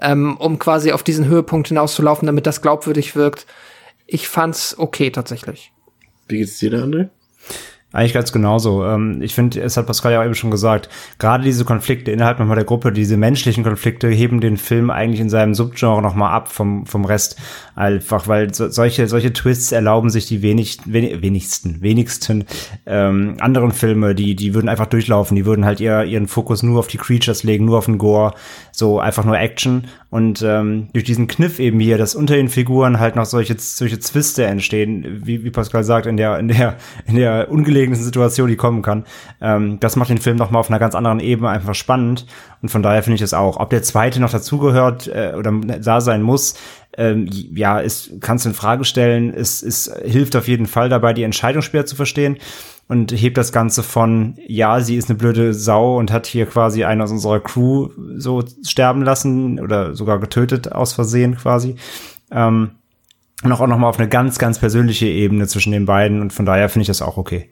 ähm, 0.00 0.36
um 0.36 0.58
quasi 0.58 0.92
auf 0.92 1.02
diesen 1.02 1.26
Höhepunkt 1.26 1.68
hinauszulaufen, 1.68 2.26
damit 2.26 2.46
das 2.46 2.60
glaubwürdig 2.60 3.16
wirkt. 3.16 3.46
Ich 4.06 4.28
fand's 4.28 4.78
okay 4.78 5.10
tatsächlich. 5.10 5.72
wie 6.28 6.38
geht's 6.38 6.58
dir 6.58 6.70
da, 6.70 6.78
André? 6.78 7.08
Eigentlich 7.90 8.12
ganz 8.12 8.32
genauso. 8.32 8.84
Ähm, 8.84 9.22
Ich 9.22 9.34
finde, 9.34 9.62
es 9.62 9.78
hat 9.78 9.86
Pascal 9.86 10.12
ja 10.12 10.20
auch 10.20 10.24
eben 10.24 10.34
schon 10.34 10.50
gesagt, 10.50 10.90
gerade 11.18 11.42
diese 11.42 11.64
Konflikte 11.64 12.10
innerhalb 12.10 12.38
nochmal 12.38 12.56
der 12.56 12.66
Gruppe, 12.66 12.92
diese 12.92 13.16
menschlichen 13.16 13.64
Konflikte 13.64 14.08
heben 14.08 14.42
den 14.42 14.58
Film 14.58 14.90
eigentlich 14.90 15.20
in 15.20 15.30
seinem 15.30 15.54
Subgenre 15.54 16.02
nochmal 16.02 16.32
ab 16.32 16.52
vom, 16.52 16.84
vom 16.84 17.06
Rest. 17.06 17.38
Einfach, 17.74 18.28
weil 18.28 18.52
so, 18.52 18.68
solche, 18.68 19.06
solche 19.06 19.32
Twists 19.32 19.72
erlauben 19.72 20.10
sich 20.10 20.26
die 20.26 20.42
wenig, 20.42 20.80
wenig, 20.84 21.22
wenigsten, 21.22 21.80
wenigsten 21.80 22.44
ähm, 22.84 23.36
anderen 23.40 23.72
Filme, 23.72 24.14
die, 24.14 24.36
die 24.36 24.52
würden 24.52 24.68
einfach 24.68 24.86
durchlaufen, 24.86 25.34
die 25.34 25.46
würden 25.46 25.64
halt 25.64 25.80
ihr, 25.80 26.04
ihren 26.04 26.28
Fokus 26.28 26.62
nur 26.62 26.80
auf 26.80 26.88
die 26.88 26.98
Creatures 26.98 27.42
legen, 27.42 27.64
nur 27.64 27.78
auf 27.78 27.86
den 27.86 27.96
Gore, 27.96 28.34
so 28.70 29.00
einfach 29.00 29.24
nur 29.24 29.38
Action. 29.38 29.86
Und 30.10 30.40
ähm, 30.42 30.88
durch 30.94 31.04
diesen 31.04 31.26
Kniff 31.26 31.58
eben 31.58 31.78
hier, 31.80 31.98
dass 31.98 32.14
unter 32.14 32.34
den 32.34 32.48
Figuren 32.48 32.98
halt 32.98 33.14
noch 33.14 33.26
solche, 33.26 33.56
solche 33.58 33.98
Zwiste 33.98 34.44
entstehen, 34.46 35.20
wie, 35.24 35.44
wie 35.44 35.50
Pascal 35.50 35.84
sagt, 35.84 36.06
in 36.06 36.16
der, 36.16 36.38
in 36.38 36.48
der, 36.48 36.76
in 37.06 37.16
der 37.16 37.50
ungelegenen 37.50 38.00
Situation, 38.00 38.48
die 38.48 38.56
kommen 38.56 38.80
kann, 38.80 39.04
ähm, 39.42 39.78
das 39.80 39.96
macht 39.96 40.08
den 40.08 40.18
Film 40.18 40.36
noch 40.38 40.50
mal 40.50 40.60
auf 40.60 40.70
einer 40.70 40.78
ganz 40.78 40.94
anderen 40.94 41.20
Ebene 41.20 41.50
einfach 41.50 41.74
spannend. 41.74 42.26
Und 42.62 42.70
von 42.70 42.82
daher 42.82 43.02
finde 43.02 43.16
ich 43.16 43.22
es 43.22 43.34
auch. 43.34 43.58
Ob 43.58 43.68
der 43.68 43.82
zweite 43.82 44.20
noch 44.20 44.30
dazugehört 44.30 45.08
äh, 45.08 45.34
oder 45.36 45.52
da 45.52 46.00
sein 46.00 46.22
muss, 46.22 46.54
ähm, 46.98 47.28
ja, 47.30 47.78
ist, 47.78 48.10
kannst 48.20 48.44
du 48.44 48.50
in 48.50 48.54
Frage 48.54 48.84
stellen. 48.84 49.32
Es, 49.32 49.62
es 49.62 49.90
hilft 50.04 50.34
auf 50.36 50.48
jeden 50.48 50.66
Fall 50.66 50.88
dabei, 50.88 51.14
die 51.14 51.22
Entscheidung 51.22 51.62
später 51.62 51.86
zu 51.86 51.96
verstehen 51.96 52.38
und 52.88 53.12
hebt 53.12 53.38
das 53.38 53.52
Ganze 53.52 53.82
von, 53.82 54.34
ja, 54.46 54.80
sie 54.80 54.96
ist 54.96 55.08
eine 55.08 55.16
blöde 55.16 55.54
Sau 55.54 55.96
und 55.96 56.10
hat 56.10 56.26
hier 56.26 56.46
quasi 56.46 56.84
einen 56.84 57.00
aus 57.00 57.12
unserer 57.12 57.40
Crew 57.40 57.90
so 58.16 58.42
sterben 58.66 59.02
lassen 59.02 59.60
oder 59.60 59.94
sogar 59.94 60.18
getötet 60.18 60.72
aus 60.72 60.92
Versehen 60.92 61.36
quasi. 61.36 61.76
Ähm, 62.32 62.72
und 63.44 63.52
auch 63.52 63.64
noch 63.64 63.78
mal 63.78 63.88
auf 63.88 64.00
eine 64.00 64.08
ganz, 64.08 64.38
ganz 64.38 64.58
persönliche 64.58 65.06
Ebene 65.06 65.46
zwischen 65.46 65.70
den 65.70 65.86
beiden 65.86 66.20
und 66.20 66.32
von 66.32 66.44
daher 66.44 66.68
finde 66.68 66.82
ich 66.82 66.88
das 66.88 67.02
auch 67.02 67.16
okay. 67.16 67.50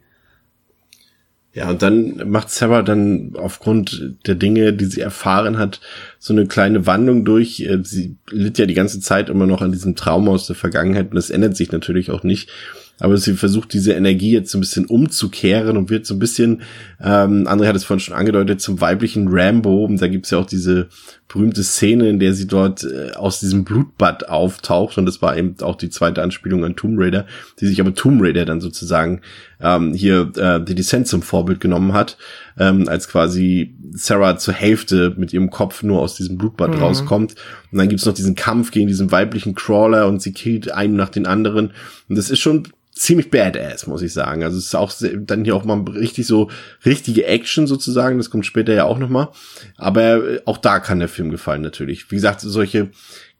Ja, 1.57 1.71
und 1.71 1.81
dann 1.81 2.21
macht 2.29 2.51
Sarah 2.51 2.83
dann 2.83 3.31
aufgrund 3.35 4.13
der 4.27 4.35
Dinge, 4.35 4.73
die 4.73 4.85
sie 4.85 5.01
erfahren 5.01 5.57
hat, 5.57 5.81
so 6.19 6.31
eine 6.31 6.45
kleine 6.45 6.85
Wandlung 6.85 7.25
durch. 7.25 7.61
Äh, 7.61 7.79
sie 7.81 8.15
litt 8.29 8.59
ja 8.59 8.67
die 8.67 8.75
ganze 8.75 8.99
Zeit 8.99 9.27
immer 9.27 9.47
noch 9.47 9.63
an 9.63 9.71
diesem 9.71 9.95
Trauma 9.95 10.33
aus 10.33 10.45
der 10.45 10.55
Vergangenheit 10.55 11.09
und 11.09 11.15
das 11.15 11.31
ändert 11.31 11.57
sich 11.57 11.71
natürlich 11.71 12.11
auch 12.11 12.21
nicht 12.21 12.51
aber 12.99 13.17
sie 13.17 13.33
versucht 13.33 13.73
diese 13.73 13.93
Energie 13.93 14.31
jetzt 14.31 14.51
so 14.51 14.57
ein 14.57 14.61
bisschen 14.61 14.85
umzukehren 14.85 15.77
und 15.77 15.89
wird 15.89 16.05
so 16.05 16.15
ein 16.15 16.19
bisschen, 16.19 16.63
ähm, 16.99 17.47
André 17.47 17.67
hat 17.67 17.75
es 17.75 17.83
vorhin 17.83 17.99
schon 17.99 18.15
angedeutet, 18.15 18.59
zum 18.59 18.81
weiblichen 18.81 19.27
Rambo. 19.29 19.85
Und 19.85 20.01
da 20.01 20.07
gibt's 20.07 20.31
ja 20.31 20.39
auch 20.39 20.45
diese 20.45 20.87
berühmte 21.27 21.63
Szene, 21.63 22.09
in 22.09 22.19
der 22.19 22.33
sie 22.33 22.47
dort 22.47 22.83
äh, 22.83 23.11
aus 23.11 23.39
diesem 23.39 23.65
Blutbad 23.65 24.29
auftaucht. 24.29 24.97
Und 24.97 25.05
das 25.05 25.21
war 25.21 25.35
eben 25.35 25.55
auch 25.61 25.75
die 25.75 25.89
zweite 25.89 26.21
Anspielung 26.21 26.63
an 26.63 26.75
Tomb 26.75 26.97
Raider, 26.97 27.25
die 27.59 27.67
sich 27.67 27.81
aber 27.81 27.93
Tomb 27.93 28.21
Raider 28.21 28.45
dann 28.45 28.61
sozusagen 28.61 29.21
ähm, 29.61 29.93
hier 29.93 30.31
äh, 30.37 30.63
die 30.63 30.75
Descent 30.75 31.07
zum 31.07 31.21
Vorbild 31.21 31.59
genommen 31.59 31.91
hat, 31.93 32.17
ähm, 32.57 32.87
als 32.87 33.09
quasi 33.09 33.75
Sarah 33.91 34.37
zur 34.37 34.53
Hälfte 34.53 35.15
mit 35.17 35.33
ihrem 35.33 35.49
Kopf 35.49 35.83
nur 35.83 36.01
aus 36.01 36.15
diesem 36.15 36.37
Blutbad 36.37 36.75
mhm. 36.75 36.81
rauskommt. 36.81 37.35
Und 37.71 37.77
dann 37.77 37.89
gibt's 37.89 38.05
noch 38.05 38.13
diesen 38.13 38.35
Kampf 38.35 38.71
gegen 38.71 38.87
diesen 38.87 39.11
weiblichen 39.11 39.53
Crawler 39.53 40.07
und 40.07 40.21
sie 40.21 40.31
killt 40.31 40.71
einen 40.71 40.95
nach 40.95 41.09
den 41.09 41.25
anderen. 41.25 41.73
Und 42.07 42.17
das 42.17 42.29
ist 42.29 42.39
schon 42.39 42.67
ziemlich 43.01 43.29
badass, 43.29 43.87
muss 43.87 44.01
ich 44.01 44.13
sagen. 44.13 44.43
Also 44.43 44.57
es 44.57 44.65
ist 44.65 44.75
auch 44.75 44.93
dann 45.19 45.43
hier 45.43 45.55
auch 45.55 45.65
mal 45.65 45.81
richtig 45.81 46.27
so 46.27 46.49
richtige 46.85 47.25
Action 47.25 47.67
sozusagen. 47.67 48.17
Das 48.17 48.29
kommt 48.29 48.45
später 48.45 48.73
ja 48.73 48.85
auch 48.85 48.99
noch 48.99 49.09
mal. 49.09 49.29
Aber 49.77 50.33
äh, 50.33 50.41
auch 50.45 50.57
da 50.57 50.79
kann 50.79 50.99
der 50.99 51.09
Film 51.09 51.29
gefallen 51.29 51.61
natürlich. 51.61 52.11
Wie 52.11 52.15
gesagt, 52.15 52.41
solche 52.41 52.89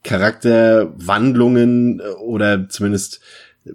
Charakterwandlungen 0.04 2.00
äh, 2.00 2.08
oder 2.20 2.68
zumindest 2.68 3.20
äh, 3.64 3.72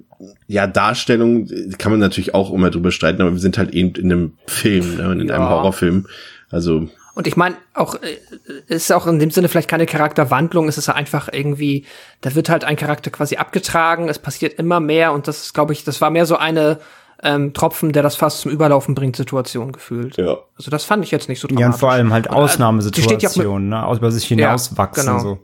ja, 0.48 0.68
Darstellung 0.68 1.48
kann 1.78 1.92
man 1.92 2.00
natürlich 2.00 2.34
auch 2.34 2.54
immer 2.54 2.70
drüber 2.70 2.92
streiten, 2.92 3.22
aber 3.22 3.34
wir 3.34 3.40
sind 3.40 3.58
halt 3.58 3.74
eben 3.74 3.94
in 3.96 4.12
einem 4.12 4.34
Film, 4.48 4.98
ne, 4.98 5.12
in 5.14 5.28
ja. 5.28 5.36
einem 5.36 5.50
Horrorfilm. 5.50 6.08
Also 6.50 6.90
und 7.16 7.28
ich 7.28 7.36
meine, 7.36 7.56
auch 7.74 7.96
äh, 7.96 8.18
ist 8.68 8.92
auch 8.92 9.08
in 9.08 9.20
dem 9.20 9.32
Sinne 9.32 9.48
vielleicht 9.48 9.70
keine 9.70 9.86
Charakterwandlung, 9.86 10.68
es 10.68 10.78
ist 10.78 10.90
einfach 10.90 11.30
irgendwie, 11.32 11.86
da 12.22 12.34
wird 12.36 12.50
halt 12.50 12.64
ein 12.64 12.76
Charakter 12.76 13.12
quasi 13.12 13.38
abgetragen, 13.38 14.10
es 14.10 14.20
passiert 14.20 14.60
immer 14.60 14.80
mehr 14.80 15.14
und 15.14 15.28
das 15.28 15.44
ist, 15.44 15.54
glaube 15.54 15.74
ich, 15.74 15.84
das 15.84 16.02
war 16.02 16.10
mehr 16.10 16.26
so 16.26 16.38
eine 16.38 16.80
ähm, 17.22 17.54
Tropfen, 17.54 17.94
der 17.94 18.04
das 18.04 18.16
fast 18.16 18.42
zum 18.42 18.52
Überlaufen 18.52 18.96
bringt, 18.96 19.16
Situation 19.16 19.72
gefühlt. 19.72 20.18
Ja. 20.18 20.38
Also 20.58 20.72
das 20.72 20.84
fand 20.84 21.04
ich 21.04 21.12
jetzt 21.12 21.30
nicht 21.30 21.40
so 21.40 21.48
dramatisch. 21.48 21.62
Ja, 21.62 21.68
und 21.68 21.80
vor 21.80 21.92
allem 21.92 22.12
halt 22.12 22.30
Ausnahmesituationen, 22.30 23.72
ja 23.72 23.90
ne, 23.90 23.96
über 23.96 24.12
sich 24.12 24.26
hinauswachsen. 24.26 25.06
Ja, 25.06 25.12
genau. 25.18 25.24
so. 25.24 25.40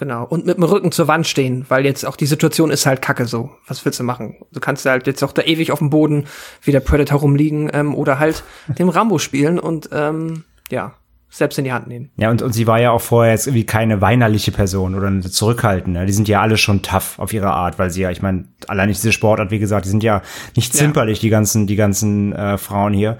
Genau. 0.00 0.24
Und 0.24 0.46
mit 0.46 0.56
dem 0.56 0.64
Rücken 0.64 0.92
zur 0.92 1.08
Wand 1.08 1.26
stehen, 1.26 1.66
weil 1.68 1.84
jetzt 1.84 2.06
auch 2.06 2.16
die 2.16 2.24
Situation 2.24 2.70
ist 2.70 2.86
halt 2.86 3.02
kacke 3.02 3.26
so. 3.26 3.50
Was 3.66 3.84
willst 3.84 4.00
du 4.00 4.02
machen? 4.02 4.36
Du 4.50 4.58
kannst 4.58 4.86
halt 4.86 5.06
jetzt 5.06 5.22
auch 5.22 5.32
da 5.32 5.42
ewig 5.42 5.72
auf 5.72 5.80
dem 5.80 5.90
Boden 5.90 6.24
wie 6.62 6.72
der 6.72 6.80
Predator 6.80 7.20
rumliegen 7.20 7.70
ähm, 7.74 7.94
oder 7.94 8.18
halt 8.18 8.42
den 8.66 8.88
Rambo 8.88 9.18
spielen 9.18 9.58
und 9.58 9.90
ähm, 9.92 10.44
ja, 10.70 10.94
selbst 11.28 11.58
in 11.58 11.64
die 11.64 11.72
Hand 11.72 11.86
nehmen. 11.86 12.08
Ja, 12.16 12.30
und, 12.30 12.40
und 12.40 12.54
sie 12.54 12.66
war 12.66 12.80
ja 12.80 12.92
auch 12.92 13.02
vorher 13.02 13.34
jetzt 13.34 13.46
irgendwie 13.46 13.66
keine 13.66 14.00
weinerliche 14.00 14.52
Person 14.52 14.94
oder 14.94 15.08
eine 15.08 15.20
zurückhaltende. 15.20 16.06
Die 16.06 16.14
sind 16.14 16.28
ja 16.28 16.40
alle 16.40 16.56
schon 16.56 16.80
tough 16.80 17.18
auf 17.18 17.34
ihre 17.34 17.50
Art, 17.50 17.78
weil 17.78 17.90
sie 17.90 18.00
ja, 18.00 18.10
ich 18.10 18.22
meine, 18.22 18.46
allein 18.68 18.88
nicht 18.88 19.02
diese 19.02 19.12
Sportart, 19.12 19.50
wie 19.50 19.58
gesagt, 19.58 19.84
die 19.84 19.90
sind 19.90 20.02
ja 20.02 20.22
nicht 20.56 20.72
zimperlich, 20.72 21.18
ja. 21.18 21.26
die 21.26 21.30
ganzen, 21.30 21.66
die 21.66 21.76
ganzen 21.76 22.32
äh, 22.32 22.56
Frauen 22.56 22.94
hier. 22.94 23.18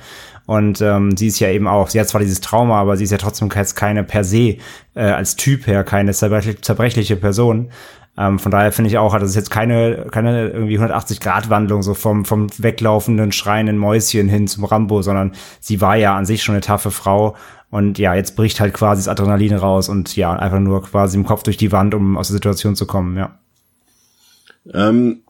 Und 0.50 0.80
ähm, 0.80 1.16
sie 1.16 1.28
ist 1.28 1.38
ja 1.38 1.48
eben 1.48 1.68
auch, 1.68 1.90
sie 1.90 2.00
hat 2.00 2.08
zwar 2.08 2.20
dieses 2.20 2.40
Trauma, 2.40 2.80
aber 2.80 2.96
sie 2.96 3.04
ist 3.04 3.12
ja 3.12 3.18
trotzdem 3.18 3.48
jetzt 3.54 3.76
keine 3.76 4.02
per 4.02 4.24
se 4.24 4.56
äh, 4.96 5.02
als 5.02 5.36
Typ 5.36 5.68
her 5.68 5.84
keine 5.84 6.12
zerbrechliche 6.12 7.14
Person. 7.14 7.70
Ähm, 8.18 8.40
von 8.40 8.50
daher 8.50 8.72
finde 8.72 8.90
ich 8.90 8.98
auch, 8.98 9.16
das 9.16 9.30
ist 9.30 9.36
jetzt 9.36 9.52
keine, 9.52 10.08
keine 10.10 10.48
irgendwie 10.48 10.76
180-Grad-Wandlung 10.76 11.84
so 11.84 11.94
vom, 11.94 12.24
vom 12.24 12.48
weglaufenden, 12.58 13.30
schreienden 13.30 13.78
Mäuschen 13.78 14.28
hin 14.28 14.48
zum 14.48 14.64
Rambo, 14.64 15.02
sondern 15.02 15.34
sie 15.60 15.80
war 15.80 15.94
ja 15.94 16.16
an 16.16 16.26
sich 16.26 16.42
schon 16.42 16.56
eine 16.56 16.62
taffe 16.62 16.90
Frau. 16.90 17.36
Und 17.70 18.00
ja, 18.00 18.16
jetzt 18.16 18.34
bricht 18.34 18.58
halt 18.58 18.74
quasi 18.74 19.02
das 19.02 19.06
Adrenalin 19.06 19.54
raus 19.54 19.88
und 19.88 20.16
ja, 20.16 20.32
einfach 20.32 20.58
nur 20.58 20.82
quasi 20.82 21.16
im 21.16 21.26
Kopf 21.26 21.44
durch 21.44 21.58
die 21.58 21.70
Wand, 21.70 21.94
um 21.94 22.18
aus 22.18 22.26
der 22.26 22.34
Situation 22.34 22.74
zu 22.74 22.86
kommen, 22.86 23.16
ja. 23.16 23.38
Ähm, 24.74 25.22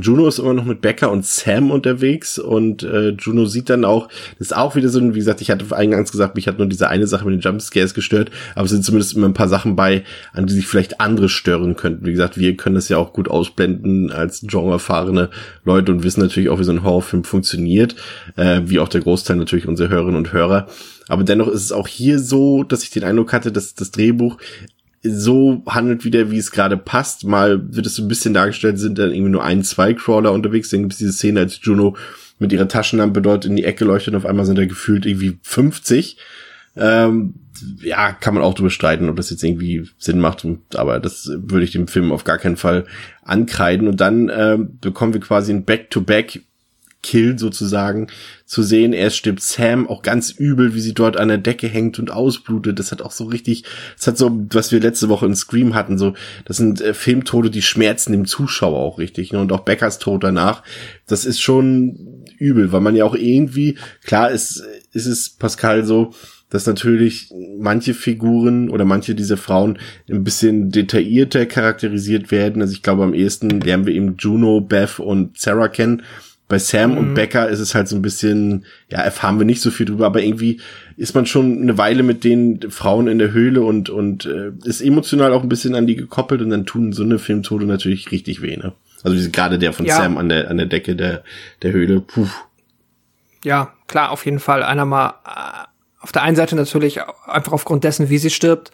Juno 0.00 0.28
ist 0.28 0.38
immer 0.38 0.54
noch 0.54 0.64
mit 0.64 0.80
Becca 0.80 1.06
und 1.06 1.26
Sam 1.26 1.72
unterwegs 1.72 2.38
und 2.38 2.84
äh, 2.84 3.08
Juno 3.10 3.46
sieht 3.46 3.68
dann 3.70 3.84
auch, 3.84 4.06
das 4.38 4.48
ist 4.48 4.56
auch 4.56 4.76
wieder 4.76 4.88
so, 4.88 5.00
wie 5.14 5.18
gesagt, 5.18 5.40
ich 5.40 5.50
hatte 5.50 5.76
eingangs 5.76 6.12
gesagt, 6.12 6.36
mich 6.36 6.46
hat 6.46 6.58
nur 6.58 6.68
diese 6.68 6.88
eine 6.88 7.08
Sache 7.08 7.24
mit 7.24 7.34
den 7.34 7.40
Jumpscares 7.40 7.92
gestört, 7.92 8.30
aber 8.54 8.66
es 8.66 8.70
sind 8.70 8.84
zumindest 8.84 9.16
immer 9.16 9.26
ein 9.26 9.34
paar 9.34 9.48
Sachen 9.48 9.74
bei, 9.74 10.04
an 10.32 10.46
die 10.46 10.54
sich 10.54 10.68
vielleicht 10.68 11.00
andere 11.00 11.28
stören 11.28 11.74
könnten. 11.74 12.06
Wie 12.06 12.12
gesagt, 12.12 12.38
wir 12.38 12.56
können 12.56 12.76
das 12.76 12.88
ja 12.88 12.98
auch 12.98 13.12
gut 13.12 13.28
ausblenden 13.28 14.12
als 14.12 14.42
genreerfahrene 14.42 15.30
Leute 15.64 15.90
und 15.90 16.04
wissen 16.04 16.20
natürlich 16.20 16.50
auch, 16.50 16.60
wie 16.60 16.64
so 16.64 16.72
ein 16.72 16.84
Horrorfilm 16.84 17.24
funktioniert, 17.24 17.96
äh, 18.36 18.60
wie 18.64 18.78
auch 18.78 18.88
der 18.88 19.00
Großteil 19.00 19.36
natürlich 19.36 19.66
unserer 19.66 19.88
Hörerinnen 19.88 20.16
und 20.16 20.32
Hörer. 20.32 20.68
Aber 21.08 21.24
dennoch 21.24 21.48
ist 21.48 21.64
es 21.64 21.72
auch 21.72 21.88
hier 21.88 22.20
so, 22.20 22.62
dass 22.62 22.84
ich 22.84 22.90
den 22.90 23.02
Eindruck 23.02 23.32
hatte, 23.32 23.50
dass 23.50 23.74
das 23.74 23.90
Drehbuch 23.90 24.38
so 25.02 25.62
handelt 25.66 26.04
wieder, 26.04 26.30
wie 26.30 26.38
es 26.38 26.50
gerade 26.50 26.76
passt. 26.76 27.24
Mal 27.24 27.74
wird 27.74 27.86
es 27.86 27.96
so 27.96 28.02
ein 28.02 28.08
bisschen 28.08 28.34
dargestellt, 28.34 28.78
sind 28.78 28.98
dann 28.98 29.12
irgendwie 29.12 29.32
nur 29.32 29.44
ein, 29.44 29.62
zwei 29.62 29.94
Crawler 29.94 30.32
unterwegs. 30.32 30.70
Dann 30.70 30.80
gibt 30.80 30.92
es 30.92 30.98
diese 30.98 31.12
Szene, 31.12 31.40
als 31.40 31.58
Juno 31.62 31.96
mit 32.38 32.52
ihrer 32.52 32.68
Taschenlampe 32.68 33.22
dort 33.22 33.44
in 33.44 33.56
die 33.56 33.64
Ecke 33.64 33.84
leuchtet 33.84 34.14
und 34.14 34.18
auf 34.18 34.26
einmal 34.26 34.46
sind 34.46 34.58
da 34.58 34.66
gefühlt 34.66 35.06
irgendwie 35.06 35.38
50. 35.42 36.16
Ähm, 36.76 37.34
ja, 37.82 38.12
kann 38.12 38.34
man 38.34 38.42
auch 38.42 38.54
drüber 38.54 38.70
streiten, 38.70 39.08
ob 39.08 39.16
das 39.16 39.30
jetzt 39.30 39.42
irgendwie 39.42 39.88
Sinn 39.98 40.20
macht, 40.20 40.46
aber 40.74 40.98
das 40.98 41.30
würde 41.34 41.64
ich 41.64 41.72
dem 41.72 41.88
Film 41.88 42.12
auf 42.12 42.24
gar 42.24 42.38
keinen 42.38 42.56
Fall 42.56 42.86
ankreiden. 43.22 43.88
Und 43.88 44.00
dann 44.00 44.30
ähm, 44.34 44.78
bekommen 44.80 45.12
wir 45.12 45.20
quasi 45.20 45.52
ein 45.52 45.64
Back-to-Back 45.64 46.42
Kill 47.02 47.38
sozusagen 47.38 48.08
zu 48.44 48.62
sehen. 48.62 48.92
Erst 48.92 49.16
stirbt 49.16 49.42
Sam 49.42 49.88
auch 49.88 50.02
ganz 50.02 50.30
übel, 50.30 50.74
wie 50.74 50.80
sie 50.80 50.92
dort 50.92 51.16
an 51.16 51.28
der 51.28 51.38
Decke 51.38 51.66
hängt 51.66 51.98
und 51.98 52.10
ausblutet. 52.10 52.78
Das 52.78 52.92
hat 52.92 53.00
auch 53.02 53.12
so 53.12 53.24
richtig, 53.24 53.64
das 53.96 54.06
hat 54.06 54.18
so, 54.18 54.46
was 54.52 54.72
wir 54.72 54.80
letzte 54.80 55.08
Woche 55.08 55.26
in 55.26 55.34
Scream 55.34 55.74
hatten, 55.74 55.98
so, 55.98 56.14
das 56.44 56.58
sind 56.58 56.80
äh, 56.80 56.94
Filmtode, 56.94 57.50
die 57.50 57.62
schmerzen 57.62 58.12
dem 58.12 58.26
Zuschauer 58.26 58.78
auch 58.78 58.98
richtig, 58.98 59.32
ne? 59.32 59.40
Und 59.40 59.52
auch 59.52 59.60
Beckers 59.60 59.98
Tod 59.98 60.24
danach. 60.24 60.62
Das 61.06 61.24
ist 61.24 61.40
schon 61.40 62.24
übel, 62.38 62.72
weil 62.72 62.80
man 62.80 62.96
ja 62.96 63.04
auch 63.04 63.14
irgendwie, 63.14 63.78
klar 64.04 64.30
ist, 64.30 64.62
ist 64.92 65.06
es 65.06 65.30
Pascal 65.30 65.84
so, 65.84 66.12
dass 66.50 66.66
natürlich 66.66 67.32
manche 67.58 67.94
Figuren 67.94 68.68
oder 68.70 68.84
manche 68.84 69.14
dieser 69.14 69.36
Frauen 69.36 69.78
ein 70.10 70.24
bisschen 70.24 70.70
detaillierter 70.70 71.46
charakterisiert 71.46 72.32
werden. 72.32 72.60
Also 72.60 72.74
ich 72.74 72.82
glaube, 72.82 73.04
am 73.04 73.14
ehesten 73.14 73.60
lernen 73.60 73.86
wir 73.86 73.94
eben 73.94 74.16
Juno, 74.18 74.60
Beth 74.60 74.98
und 74.98 75.38
Sarah 75.38 75.68
kennen 75.68 76.02
bei 76.50 76.58
Sam 76.58 76.90
mhm. 76.90 76.98
und 76.98 77.14
Becca 77.14 77.44
ist 77.44 77.60
es 77.60 77.74
halt 77.74 77.88
so 77.88 77.96
ein 77.96 78.02
bisschen, 78.02 78.66
ja, 78.90 78.98
erfahren 78.98 79.38
wir 79.38 79.46
nicht 79.46 79.62
so 79.62 79.70
viel 79.70 79.86
drüber, 79.86 80.04
aber 80.04 80.20
irgendwie 80.20 80.60
ist 80.96 81.14
man 81.14 81.24
schon 81.24 81.62
eine 81.62 81.78
Weile 81.78 82.02
mit 82.02 82.24
den 82.24 82.60
Frauen 82.70 83.06
in 83.06 83.18
der 83.18 83.30
Höhle 83.30 83.62
und, 83.62 83.88
und 83.88 84.26
äh, 84.26 84.50
ist 84.64 84.82
emotional 84.82 85.32
auch 85.32 85.42
ein 85.42 85.48
bisschen 85.48 85.76
an 85.76 85.86
die 85.86 85.94
gekoppelt 85.94 86.42
und 86.42 86.50
dann 86.50 86.66
tun 86.66 86.92
so 86.92 87.04
eine 87.04 87.20
Filmtode 87.20 87.66
natürlich 87.66 88.10
richtig 88.10 88.42
weh, 88.42 88.56
ne? 88.56 88.72
Also 89.02 89.30
gerade 89.30 89.58
der 89.58 89.72
von 89.72 89.86
ja. 89.86 89.96
Sam 89.96 90.18
an 90.18 90.28
der, 90.28 90.50
an 90.50 90.58
der 90.58 90.66
Decke 90.66 90.94
der, 90.94 91.22
der 91.62 91.72
Höhle, 91.72 92.00
puh. 92.00 92.26
Ja, 93.44 93.72
klar, 93.86 94.10
auf 94.10 94.26
jeden 94.26 94.40
Fall. 94.40 94.62
Einer 94.62 94.84
mal 94.84 95.14
äh, 95.24 95.66
auf 96.00 96.12
der 96.12 96.22
einen 96.22 96.36
Seite 96.36 96.56
natürlich 96.56 97.00
einfach 97.26 97.52
aufgrund 97.52 97.84
dessen, 97.84 98.10
wie 98.10 98.18
sie 98.18 98.28
stirbt 98.28 98.72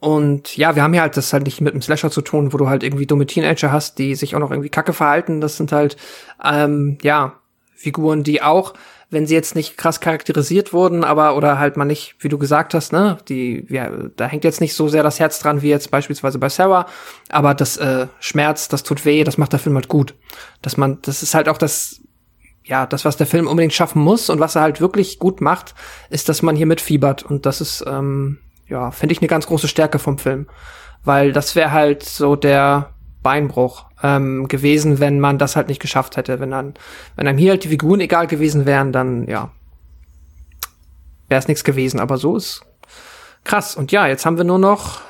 und 0.00 0.56
ja, 0.56 0.76
wir 0.76 0.82
haben 0.82 0.94
ja 0.94 1.02
halt 1.02 1.16
das 1.16 1.32
halt 1.32 1.44
nicht 1.44 1.60
mit 1.60 1.72
einem 1.72 1.82
Slasher 1.82 2.10
zu 2.10 2.22
tun, 2.22 2.52
wo 2.52 2.56
du 2.56 2.68
halt 2.68 2.82
irgendwie 2.82 3.06
dumme 3.06 3.26
Teenager 3.26 3.72
hast, 3.72 3.98
die 3.98 4.14
sich 4.14 4.36
auch 4.36 4.40
noch 4.40 4.50
irgendwie 4.50 4.68
kacke 4.68 4.92
verhalten. 4.92 5.40
Das 5.40 5.56
sind 5.56 5.72
halt, 5.72 5.96
ähm, 6.44 6.98
ja, 7.02 7.34
Figuren, 7.74 8.22
die 8.22 8.42
auch, 8.42 8.74
wenn 9.10 9.26
sie 9.26 9.34
jetzt 9.34 9.54
nicht 9.54 9.76
krass 9.76 10.00
charakterisiert 10.00 10.72
wurden, 10.72 11.02
aber 11.02 11.36
oder 11.36 11.58
halt 11.58 11.76
mal 11.76 11.84
nicht, 11.84 12.16
wie 12.20 12.28
du 12.28 12.38
gesagt 12.38 12.74
hast, 12.74 12.92
ne, 12.92 13.18
die, 13.28 13.66
ja, 13.68 13.90
da 14.16 14.26
hängt 14.26 14.44
jetzt 14.44 14.60
nicht 14.60 14.74
so 14.74 14.88
sehr 14.88 15.02
das 15.02 15.18
Herz 15.18 15.40
dran 15.40 15.62
wie 15.62 15.70
jetzt 15.70 15.90
beispielsweise 15.90 16.38
bei 16.38 16.48
Sarah, 16.48 16.86
aber 17.28 17.54
das 17.54 17.76
äh, 17.78 18.06
Schmerz, 18.20 18.68
das 18.68 18.82
tut 18.82 19.04
weh, 19.04 19.24
das 19.24 19.38
macht 19.38 19.52
der 19.52 19.60
Film 19.60 19.76
halt 19.76 19.88
gut. 19.88 20.14
Dass 20.62 20.76
man, 20.76 20.98
das 21.02 21.22
ist 21.22 21.34
halt 21.34 21.48
auch 21.48 21.58
das, 21.58 22.00
ja, 22.64 22.86
das, 22.86 23.04
was 23.04 23.16
der 23.16 23.26
Film 23.26 23.46
unbedingt 23.46 23.72
schaffen 23.72 24.02
muss 24.02 24.28
und 24.28 24.40
was 24.40 24.54
er 24.54 24.62
halt 24.62 24.80
wirklich 24.80 25.18
gut 25.18 25.40
macht, 25.40 25.74
ist, 26.10 26.28
dass 26.28 26.42
man 26.42 26.54
hier 26.54 26.66
mitfiebert 26.66 27.22
und 27.22 27.46
das 27.46 27.60
ist, 27.60 27.84
ähm, 27.86 28.38
ja, 28.68 28.90
finde 28.90 29.12
ich 29.12 29.20
eine 29.20 29.28
ganz 29.28 29.46
große 29.46 29.68
Stärke 29.68 29.98
vom 29.98 30.18
Film. 30.18 30.46
Weil 31.04 31.32
das 31.32 31.54
wäre 31.54 31.72
halt 31.72 32.02
so 32.02 32.36
der 32.36 32.90
Beinbruch 33.22 33.86
ähm, 34.02 34.48
gewesen, 34.48 35.00
wenn 35.00 35.20
man 35.20 35.38
das 35.38 35.56
halt 35.56 35.68
nicht 35.68 35.80
geschafft 35.80 36.16
hätte. 36.16 36.40
Wenn 36.40 36.50
dann, 36.50 36.74
wenn 37.16 37.26
einem 37.26 37.38
hier 37.38 37.52
halt 37.52 37.64
die 37.64 37.68
Figuren 37.68 38.00
egal 38.00 38.26
gewesen 38.26 38.66
wären, 38.66 38.92
dann 38.92 39.26
ja, 39.26 39.50
wäre 41.28 41.38
es 41.38 41.48
nichts 41.48 41.64
gewesen. 41.64 42.00
Aber 42.00 42.16
so 42.16 42.36
ist 42.36 42.62
krass. 43.44 43.76
Und 43.76 43.92
ja, 43.92 44.06
jetzt 44.06 44.26
haben 44.26 44.36
wir 44.36 44.44
nur 44.44 44.58
noch, 44.58 45.00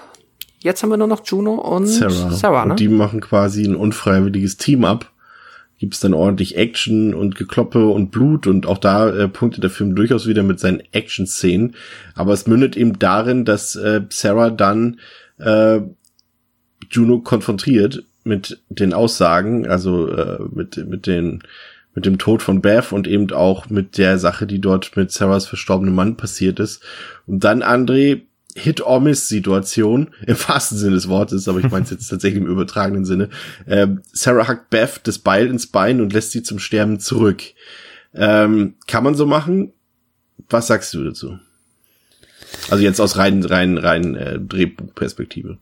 jetzt 0.61 0.83
haben 0.83 0.91
wir 0.91 0.97
nur 0.97 1.07
noch 1.07 1.25
Juno 1.25 1.55
und 1.55 1.87
Sarah. 1.87 2.31
Sarah 2.31 2.65
ne? 2.65 2.71
Und 2.73 2.81
die 2.81 2.89
machen 2.89 3.21
quasi 3.21 3.65
ein 3.65 3.77
unfreiwilliges 3.77 4.57
Team 4.57 4.85
ab. 4.85 5.11
Gibt's 5.79 6.01
dann 6.01 6.15
ordentlich 6.15 6.57
Action 6.57 7.15
und 7.15 7.37
Gekloppe 7.37 7.89
und 7.89 8.11
Blut 8.11 8.47
und 8.47 8.67
auch 8.67 8.79
da 8.79 9.09
äh, 9.11 9.29
punktet 9.29 9.63
der 9.63 9.71
Film 9.71 9.95
durchaus 9.95 10.27
wieder 10.27 10.43
mit 10.43 10.59
seinen 10.59 10.83
Action-Szenen. 10.93 11.77
Aber 12.15 12.33
es 12.33 12.47
mündet 12.47 12.77
eben 12.77 12.99
darin, 12.99 13.45
dass 13.45 13.77
äh, 13.77 14.03
Sarah 14.11 14.51
dann 14.51 14.99
äh, 15.39 15.81
Juno 16.91 17.21
konfrontiert 17.21 18.05
mit 18.25 18.61
den 18.69 18.93
Aussagen, 18.93 19.67
also 19.67 20.09
äh, 20.09 20.39
mit, 20.53 20.77
mit 20.89 21.07
den 21.07 21.43
mit 21.95 22.07
dem 22.07 22.19
Tod 22.19 22.43
von 22.43 22.61
Beth 22.61 22.93
und 22.93 23.09
eben 23.09 23.33
auch 23.33 23.71
mit 23.71 23.99
der 23.99 24.19
Sache, 24.19 24.47
die 24.47 24.61
dort 24.61 24.97
mit 24.97 25.11
Sarahs 25.11 25.47
verstorbenem 25.47 25.97
Mann 25.97 26.17
passiert 26.17 26.61
ist. 26.61 26.81
Und 27.27 27.43
dann 27.43 27.61
André 27.61 28.21
Hit-or-Miss-Situation, 28.59 30.11
im 30.27 30.37
wahrsten 30.49 30.79
Sinne 30.79 30.95
des 30.95 31.09
Wortes, 31.09 31.49
aber 31.49 31.61
ich 31.61 31.71
meine 31.71 31.85
es 31.85 31.91
jetzt 31.91 32.09
tatsächlich 32.09 32.43
im 32.43 32.51
übertragenen 32.51 33.05
Sinne. 33.05 33.29
Ähm, 33.67 34.03
Sarah 34.13 34.49
hackt 34.49 34.71
Beth 34.71 35.01
das 35.05 35.19
Beil 35.19 35.47
ins 35.49 35.67
Bein 35.67 36.01
und 36.01 36.13
lässt 36.13 36.33
sie 36.33 36.43
zum 36.43 36.59
Sterben 36.59 37.01
zurück. 37.01 37.43
Ähm, 38.15 38.75
kann 38.87 39.05
man 39.05 39.15
so 39.15 39.27
machen? 39.27 39.73
Was 40.49 40.67
sagst 40.67 40.95
du 40.95 41.05
dazu? 41.05 41.39
Also 42.71 42.83
jetzt 42.83 43.01
aus 43.01 43.17
rein, 43.17 43.45
rein, 43.45 43.79
rein 43.79 44.15
äh, 44.15 44.39
Drehbuchperspektive. 44.39 45.59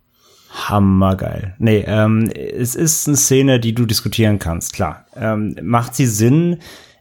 Hammergeil. 0.51 1.55
Nee, 1.59 1.85
ähm, 1.87 2.31
es 2.31 2.75
ist 2.75 3.07
eine 3.07 3.17
Szene, 3.17 3.61
die 3.61 3.75
du 3.75 3.85
diskutieren 3.85 4.39
kannst, 4.39 4.73
klar. 4.73 5.07
Ähm, 5.15 5.57
macht 5.63 5.95
sie 5.95 6.07
Sinn? 6.07 6.59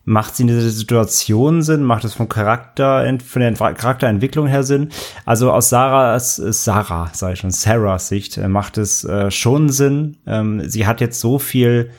Macht 0.08 0.36
sie 0.36 0.44
in 0.44 0.48
dieser 0.48 0.70
Situation 0.70 1.64
Sinn? 1.64 1.84
Macht 1.84 2.06
es 2.06 2.14
vom 2.14 2.30
Charakter, 2.30 3.04
von 3.26 3.42
der 3.42 3.54
Charakterentwicklung 3.54 4.46
her 4.46 4.62
Sinn? 4.62 4.90
Also 5.26 5.52
aus 5.52 5.70
Sarahs, 5.70 6.38
äh, 6.38 6.54
Sarah, 6.54 7.10
sag 7.12 7.34
ich 7.34 7.40
schon, 7.40 7.50
Sarahs 7.50 8.08
Sicht 8.08 8.38
äh, 8.38 8.48
macht 8.48 8.78
es 8.78 9.04
äh, 9.04 9.32
schon 9.32 9.70
Sinn. 9.70 10.18
Ähm, 10.28 10.70
sie 10.70 10.86
hat 10.86 11.02
jetzt 11.02 11.20
so 11.20 11.40
viel 11.40 11.90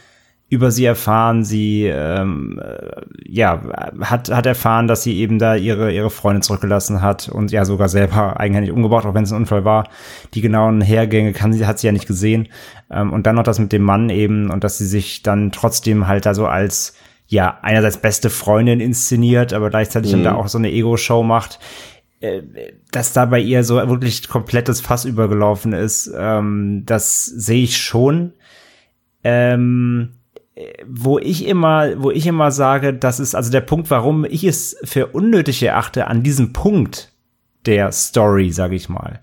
über 0.49 0.71
sie 0.71 0.85
erfahren. 0.85 1.45
Sie 1.45 1.85
ähm, 1.87 2.61
äh, 2.63 3.03
ja 3.27 3.61
hat 4.01 4.31
hat 4.31 4.47
erfahren, 4.47 4.87
dass 4.87 5.03
sie 5.03 5.19
eben 5.19 5.41
da 5.41 5.57
ihre 5.57 5.93
ihre 5.93 6.11
Freundin 6.11 6.43
zurückgelassen 6.43 7.03
hat 7.03 7.29
und 7.29 7.51
ja 7.51 7.65
sogar 7.65 7.89
selber 7.89 8.39
eigenhändig 8.39 8.73
umgebracht, 8.73 9.05
auch 9.07 9.15
wenn 9.15 9.25
es 9.25 9.33
ein 9.33 9.39
Unfall 9.39 9.65
war. 9.65 9.89
Die 10.35 10.43
genauen 10.43 10.81
Hergänge 10.81 11.33
kann 11.33 11.53
sie 11.53 11.67
hat 11.67 11.81
sie 11.81 11.89
ja 11.89 11.93
nicht 11.93 12.07
gesehen. 12.07 12.49
Ähm, 12.89 13.13
und 13.13 13.27
dann 13.27 13.35
noch 13.35 13.43
das 13.43 13.59
mit 13.59 13.73
dem 13.73 13.83
Mann 13.83 14.11
eben 14.11 14.51
und 14.51 14.63
dass 14.63 14.79
sie 14.79 14.87
sich 14.87 15.23
dann 15.23 15.51
trotzdem 15.51 16.07
halt 16.07 16.25
da 16.27 16.35
so 16.35 16.47
als 16.47 16.95
ja 17.27 17.59
einerseits 17.63 17.99
beste 17.99 18.31
Freundin 18.31 18.81
inszeniert, 18.81 19.53
aber 19.53 19.71
gleichzeitig 19.71 20.13
mhm. 20.13 20.23
dann 20.23 20.25
da 20.25 20.35
auch 20.35 20.49
so 20.49 20.59
eine 20.59 20.71
Ego-Show 20.71 21.23
macht 21.23 21.59
äh, 22.21 22.43
dass 22.93 23.13
da 23.13 23.27
bei 23.27 23.41
ihr 23.41 23.63
so 23.63 23.75
wirklich 23.77 24.29
komplettes 24.29 24.81
Fass 24.81 25.05
übergelaufen 25.05 25.75
ist, 25.75 26.11
ähm, 26.17 26.85
das 26.87 27.27
sehe 27.27 27.65
ich 27.65 27.77
schon. 27.77 28.33
Ähm, 29.23 30.15
wo 30.87 31.19
ich 31.19 31.47
immer, 31.47 32.03
wo 32.03 32.11
ich 32.11 32.27
immer 32.27 32.51
sage, 32.51 32.95
das 32.95 33.21
ist 33.21 33.35
also 33.35 33.51
der 33.51 33.61
Punkt, 33.61 33.91
warum 33.91 34.25
ich 34.25 34.45
es 34.45 34.77
für 34.85 35.09
unnötig 35.09 35.63
erachte 35.63 36.07
an 36.07 36.23
diesem 36.23 36.55
Punkt 36.55 37.13
der 37.67 37.93
Story, 37.93 38.51
sage 38.53 38.77
ich 38.77 38.89
mal, 38.89 39.21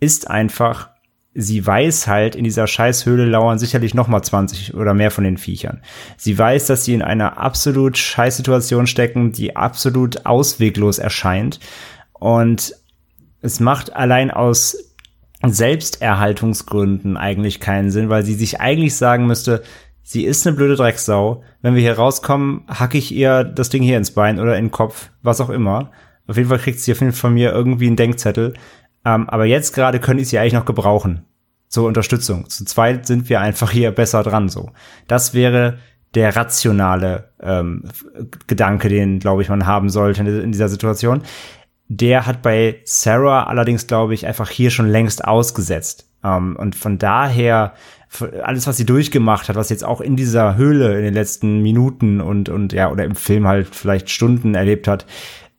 ist 0.00 0.30
einfach, 0.30 0.90
sie 1.34 1.66
weiß 1.66 2.06
halt, 2.06 2.36
in 2.36 2.44
dieser 2.44 2.66
Scheißhöhle 2.66 3.24
lauern 3.24 3.58
sicherlich 3.58 3.94
noch 3.94 4.08
mal 4.08 4.22
20 4.22 4.74
oder 4.74 4.94
mehr 4.94 5.10
von 5.10 5.24
den 5.24 5.36
Viechern. 5.36 5.82
Sie 6.16 6.38
weiß, 6.38 6.66
dass 6.66 6.84
sie 6.84 6.94
in 6.94 7.02
einer 7.02 7.38
absolut 7.38 7.98
Scheißsituation 7.98 8.86
stecken, 8.86 9.32
die 9.32 9.56
absolut 9.56 10.26
ausweglos 10.26 10.98
erscheint. 10.98 11.58
Und 12.12 12.74
es 13.40 13.60
macht 13.60 13.94
allein 13.94 14.30
aus 14.30 14.76
Selbsterhaltungsgründen 15.44 17.16
eigentlich 17.16 17.60
keinen 17.60 17.90
Sinn, 17.90 18.08
weil 18.08 18.24
sie 18.24 18.34
sich 18.34 18.60
eigentlich 18.60 18.96
sagen 18.96 19.26
müsste, 19.26 19.62
sie 20.02 20.24
ist 20.24 20.46
eine 20.46 20.56
blöde 20.56 20.76
Drecksau. 20.76 21.42
Wenn 21.60 21.74
wir 21.74 21.82
hier 21.82 21.98
rauskommen, 21.98 22.62
hacke 22.68 22.96
ich 22.96 23.12
ihr 23.12 23.44
das 23.44 23.68
Ding 23.68 23.82
hier 23.82 23.98
ins 23.98 24.12
Bein 24.12 24.38
oder 24.38 24.56
in 24.56 24.66
den 24.66 24.70
Kopf, 24.70 25.10
was 25.22 25.40
auch 25.40 25.50
immer. 25.50 25.90
Auf 26.26 26.36
jeden 26.36 26.48
Fall 26.48 26.58
kriegt 26.58 26.80
sie 26.80 26.94
von 26.94 27.34
mir 27.34 27.52
irgendwie 27.52 27.88
einen 27.88 27.96
Denkzettel. 27.96 28.54
Ähm, 29.04 29.28
aber 29.28 29.44
jetzt 29.44 29.74
gerade 29.74 30.00
könnte 30.00 30.22
ich 30.22 30.28
sie 30.28 30.38
eigentlich 30.38 30.54
noch 30.54 30.64
gebrauchen. 30.64 31.24
Zur 31.68 31.86
Unterstützung. 31.86 32.48
Zu 32.48 32.64
zweit 32.64 33.06
sind 33.06 33.28
wir 33.28 33.40
einfach 33.40 33.70
hier 33.70 33.90
besser 33.90 34.22
dran, 34.22 34.48
so. 34.48 34.70
Das 35.08 35.34
wäre 35.34 35.78
der 36.14 36.36
rationale 36.36 37.30
ähm, 37.40 37.82
Gedanke, 38.46 38.88
den, 38.88 39.18
glaube 39.18 39.42
ich, 39.42 39.48
man 39.48 39.66
haben 39.66 39.88
sollte 39.88 40.22
in 40.22 40.52
dieser 40.52 40.68
Situation. 40.68 41.22
Der 41.88 42.26
hat 42.26 42.42
bei 42.42 42.80
Sarah 42.84 43.44
allerdings, 43.44 43.86
glaube 43.86 44.14
ich, 44.14 44.26
einfach 44.26 44.48
hier 44.50 44.70
schon 44.70 44.88
längst 44.88 45.24
ausgesetzt. 45.24 46.08
Ähm, 46.22 46.56
und 46.56 46.76
von 46.76 46.98
daher 46.98 47.74
alles, 48.42 48.66
was 48.66 48.76
sie 48.76 48.86
durchgemacht 48.86 49.48
hat, 49.48 49.56
was 49.56 49.70
jetzt 49.70 49.84
auch 49.84 50.00
in 50.00 50.16
dieser 50.16 50.56
Höhle 50.56 50.96
in 50.96 51.04
den 51.04 51.14
letzten 51.14 51.62
Minuten 51.62 52.20
und, 52.20 52.48
und 52.48 52.72
ja, 52.72 52.90
oder 52.90 53.04
im 53.04 53.16
Film 53.16 53.46
halt 53.46 53.74
vielleicht 53.74 54.10
Stunden 54.10 54.54
erlebt 54.54 54.86
hat, 54.86 55.06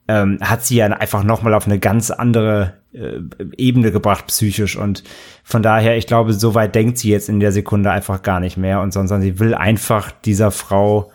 ähm, 0.08 0.38
hat 0.42 0.64
sie 0.66 0.78
ja 0.78 0.86
einfach 0.88 1.24
nochmal 1.24 1.54
auf 1.54 1.66
eine 1.66 1.80
ganz 1.80 2.12
andere 2.12 2.74
äh, 2.94 3.20
Ebene 3.58 3.92
gebracht, 3.92 4.28
psychisch. 4.28 4.76
Und 4.76 5.04
von 5.44 5.64
daher, 5.64 5.98
ich 5.98 6.08
glaube, 6.08 6.34
so 6.34 6.54
weit 6.54 6.76
denkt 6.76 6.98
sie 6.98 7.10
jetzt 7.10 7.30
in 7.30 7.40
der 7.40 7.52
Sekunde 7.52 7.92
einfach 7.92 8.22
gar 8.22 8.40
nicht 8.40 8.58
mehr. 8.58 8.82
Und 8.82 8.94
sondern 8.94 9.22
sie 9.22 9.40
will 9.40 9.54
einfach 9.54 10.12
dieser 10.12 10.52
Frau 10.52 11.12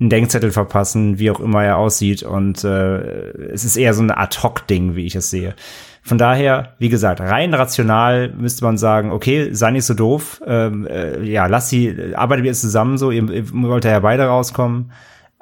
einen 0.00 0.10
Denkzettel 0.10 0.50
verpassen, 0.50 1.18
wie 1.18 1.30
auch 1.30 1.40
immer 1.40 1.64
er 1.64 1.78
aussieht. 1.78 2.22
Und 2.22 2.64
äh, 2.64 3.30
es 3.52 3.64
ist 3.64 3.76
eher 3.76 3.94
so 3.94 4.02
ein 4.02 4.10
Ad-Hoc-Ding, 4.10 4.96
wie 4.96 5.06
ich 5.06 5.16
es 5.16 5.30
sehe. 5.30 5.54
Von 6.02 6.18
daher, 6.18 6.74
wie 6.78 6.90
gesagt, 6.90 7.20
rein 7.20 7.54
rational 7.54 8.28
müsste 8.36 8.64
man 8.64 8.76
sagen, 8.76 9.10
okay, 9.10 9.54
sei 9.54 9.70
nicht 9.70 9.86
so 9.86 9.94
doof, 9.94 10.42
ähm, 10.46 10.86
äh, 10.86 11.22
ja, 11.22 11.46
lass 11.46 11.70
sie, 11.70 12.14
arbeitet 12.14 12.44
jetzt 12.44 12.60
zusammen 12.60 12.98
so, 12.98 13.10
ihr, 13.10 13.28
ihr 13.30 13.50
wollt 13.52 13.86
ja 13.86 14.00
beide 14.00 14.24
rauskommen. 14.26 14.92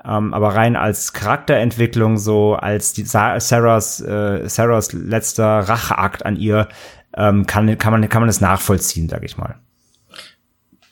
Ähm, 0.04 0.34
aber 0.34 0.54
rein 0.54 0.76
als 0.76 1.12
Charakterentwicklung, 1.12 2.18
so 2.18 2.54
als 2.54 2.92
die 2.92 3.04
Sarahs, 3.04 4.00
äh, 4.00 4.48
Sarahs 4.48 4.92
letzter 4.92 5.60
Racheakt 5.60 6.26
an 6.26 6.36
ihr, 6.36 6.68
ähm, 7.14 7.46
kann, 7.46 7.78
kann, 7.78 7.92
man, 7.92 8.08
kann 8.08 8.22
man 8.22 8.28
es 8.28 8.40
nachvollziehen, 8.40 9.08
sag 9.08 9.22
ich 9.24 9.36
mal. 9.36 9.56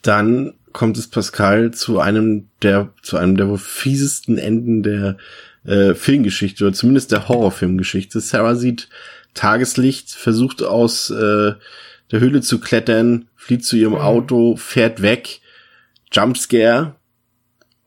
Dann 0.03 0.55
kommt 0.73 0.97
es 0.97 1.09
Pascal 1.09 1.73
zu 1.73 2.01
einem 2.01 2.49
der, 2.63 2.91
zu 3.03 3.17
einem 3.17 3.37
der 3.37 3.49
wohl 3.49 3.59
fiesesten 3.59 4.39
Enden 4.39 4.83
der 4.83 5.17
äh, 5.65 5.95
Filmgeschichte 5.95 6.65
oder 6.65 6.73
zumindest 6.73 7.13
der 7.13 7.29
Horrorfilmgeschichte. 7.29 8.21
Sarah 8.21 8.55
sieht 8.55 8.89
Tageslicht, 9.35 10.11
versucht 10.11 10.63
aus 10.63 11.11
äh, 11.11 11.55
der 12.11 12.21
Höhle 12.21 12.41
zu 12.41 12.61
klettern, 12.61 13.29
flieht 13.37 13.65
zu 13.65 13.77
ihrem 13.77 13.95
mhm. 13.95 14.01
Auto, 14.01 14.57
fährt 14.57 15.03
weg, 15.03 15.41
Jumpscare 16.13 16.95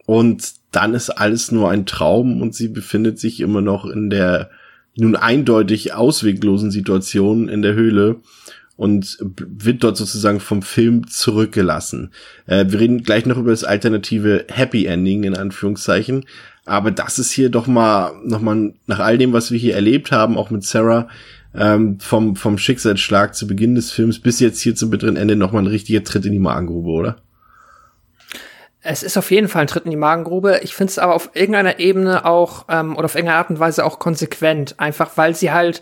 und 0.06 0.63
dann 0.76 0.94
ist 0.94 1.10
alles 1.10 1.52
nur 1.52 1.70
ein 1.70 1.86
Traum 1.86 2.42
und 2.42 2.54
sie 2.54 2.68
befindet 2.68 3.20
sich 3.20 3.40
immer 3.40 3.62
noch 3.62 3.86
in 3.86 4.10
der 4.10 4.50
nun 4.96 5.16
eindeutig 5.16 5.94
ausweglosen 5.94 6.70
Situation 6.70 7.50
in 7.50 7.62
der 7.62 7.74
Höhle 7.74 8.18
und 8.76 9.18
wird 9.22 9.84
dort 9.84 9.98
sozusagen 9.98 10.40
vom 10.40 10.62
Film 10.62 11.08
zurückgelassen. 11.08 12.12
Äh, 12.48 12.66
wir 12.70 12.80
reden 12.80 13.04
gleich 13.04 13.26
noch 13.26 13.38
über 13.38 13.52
das 13.52 13.64
alternative 13.64 14.46
Happy 14.50 14.86
Ending 14.86 15.24
in 15.24 15.36
Anführungszeichen, 15.36 16.26
aber 16.66 16.92
das 16.92 17.20
ist 17.20 17.32
hier 17.32 17.50
doch 17.50 17.68
mal, 17.68 18.14
noch 18.24 18.42
mal 18.42 18.74
nach 18.88 19.00
all 19.00 19.18
dem, 19.18 19.34
was 19.34 19.52
wir 19.52 19.60
hier 19.60 19.76
erlebt 19.76 20.12
haben, 20.12 20.38
auch 20.38 20.50
mit 20.50 20.64
Sarah, 20.64 21.08
ähm, 21.56 22.00
vom, 22.00 22.36
vom 22.36 22.58
Schicksalsschlag 22.58 23.36
zu 23.36 23.46
Beginn 23.46 23.76
des 23.76 23.92
Films 23.92 24.20
bis 24.20 24.40
jetzt 24.40 24.62
hier 24.62 24.76
zum 24.76 24.90
bitteren 24.90 25.18
Ende 25.18 25.36
noch 25.36 25.52
mal 25.52 25.60
ein 25.60 25.68
richtiger 25.68 26.04
Tritt 26.04 26.26
in 26.26 26.32
die 26.32 26.40
Magengrube, 26.40 26.90
oder? 26.90 27.18
Es 28.86 29.02
ist 29.02 29.18
auf 29.18 29.32
jeden 29.32 29.48
Fall 29.48 29.62
ein 29.62 29.68
Tritt 29.68 29.86
in 29.86 29.92
die 29.92 29.98
Magengrube. 29.98 30.60
Ich 30.62 30.76
finde 30.76 30.92
es 30.92 31.00
aber 31.00 31.16
auf 31.16 31.32
irgendeiner 31.34 31.80
Ebene 31.80 32.26
auch, 32.26 32.66
ähm, 32.70 32.96
oder 32.98 33.06
auf 33.06 33.16
irgendeine 33.16 33.40
Art 33.40 33.50
und 33.50 33.60
Weise 33.60 33.86
auch 33.86 33.98
konsequent. 33.98 34.76
Einfach 34.78 35.12
weil 35.16 35.36
sie 35.36 35.52
halt 35.52 35.82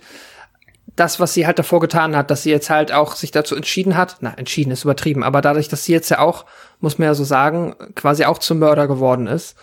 das, 0.95 1.19
was 1.19 1.33
sie 1.33 1.47
halt 1.47 1.57
davor 1.57 1.79
getan 1.79 2.15
hat, 2.15 2.29
dass 2.29 2.43
sie 2.43 2.51
jetzt 2.51 2.69
halt 2.69 2.91
auch 2.91 3.15
sich 3.15 3.31
dazu 3.31 3.55
entschieden 3.55 3.97
hat, 3.97 4.17
na, 4.19 4.33
entschieden 4.35 4.71
ist 4.71 4.83
übertrieben, 4.83 5.23
aber 5.23 5.41
dadurch, 5.41 5.67
dass 5.67 5.85
sie 5.85 5.93
jetzt 5.93 6.09
ja 6.09 6.19
auch, 6.19 6.45
muss 6.79 6.97
man 6.97 7.07
ja 7.07 7.13
so 7.13 7.23
sagen, 7.23 7.75
quasi 7.95 8.25
auch 8.25 8.37
zum 8.37 8.59
Mörder 8.59 8.87
geworden 8.87 9.27
ist, 9.27 9.55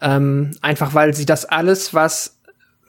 ähm, 0.00 0.52
einfach 0.62 0.94
weil 0.94 1.14
sie 1.14 1.26
das 1.26 1.44
alles, 1.44 1.94
was, 1.94 2.38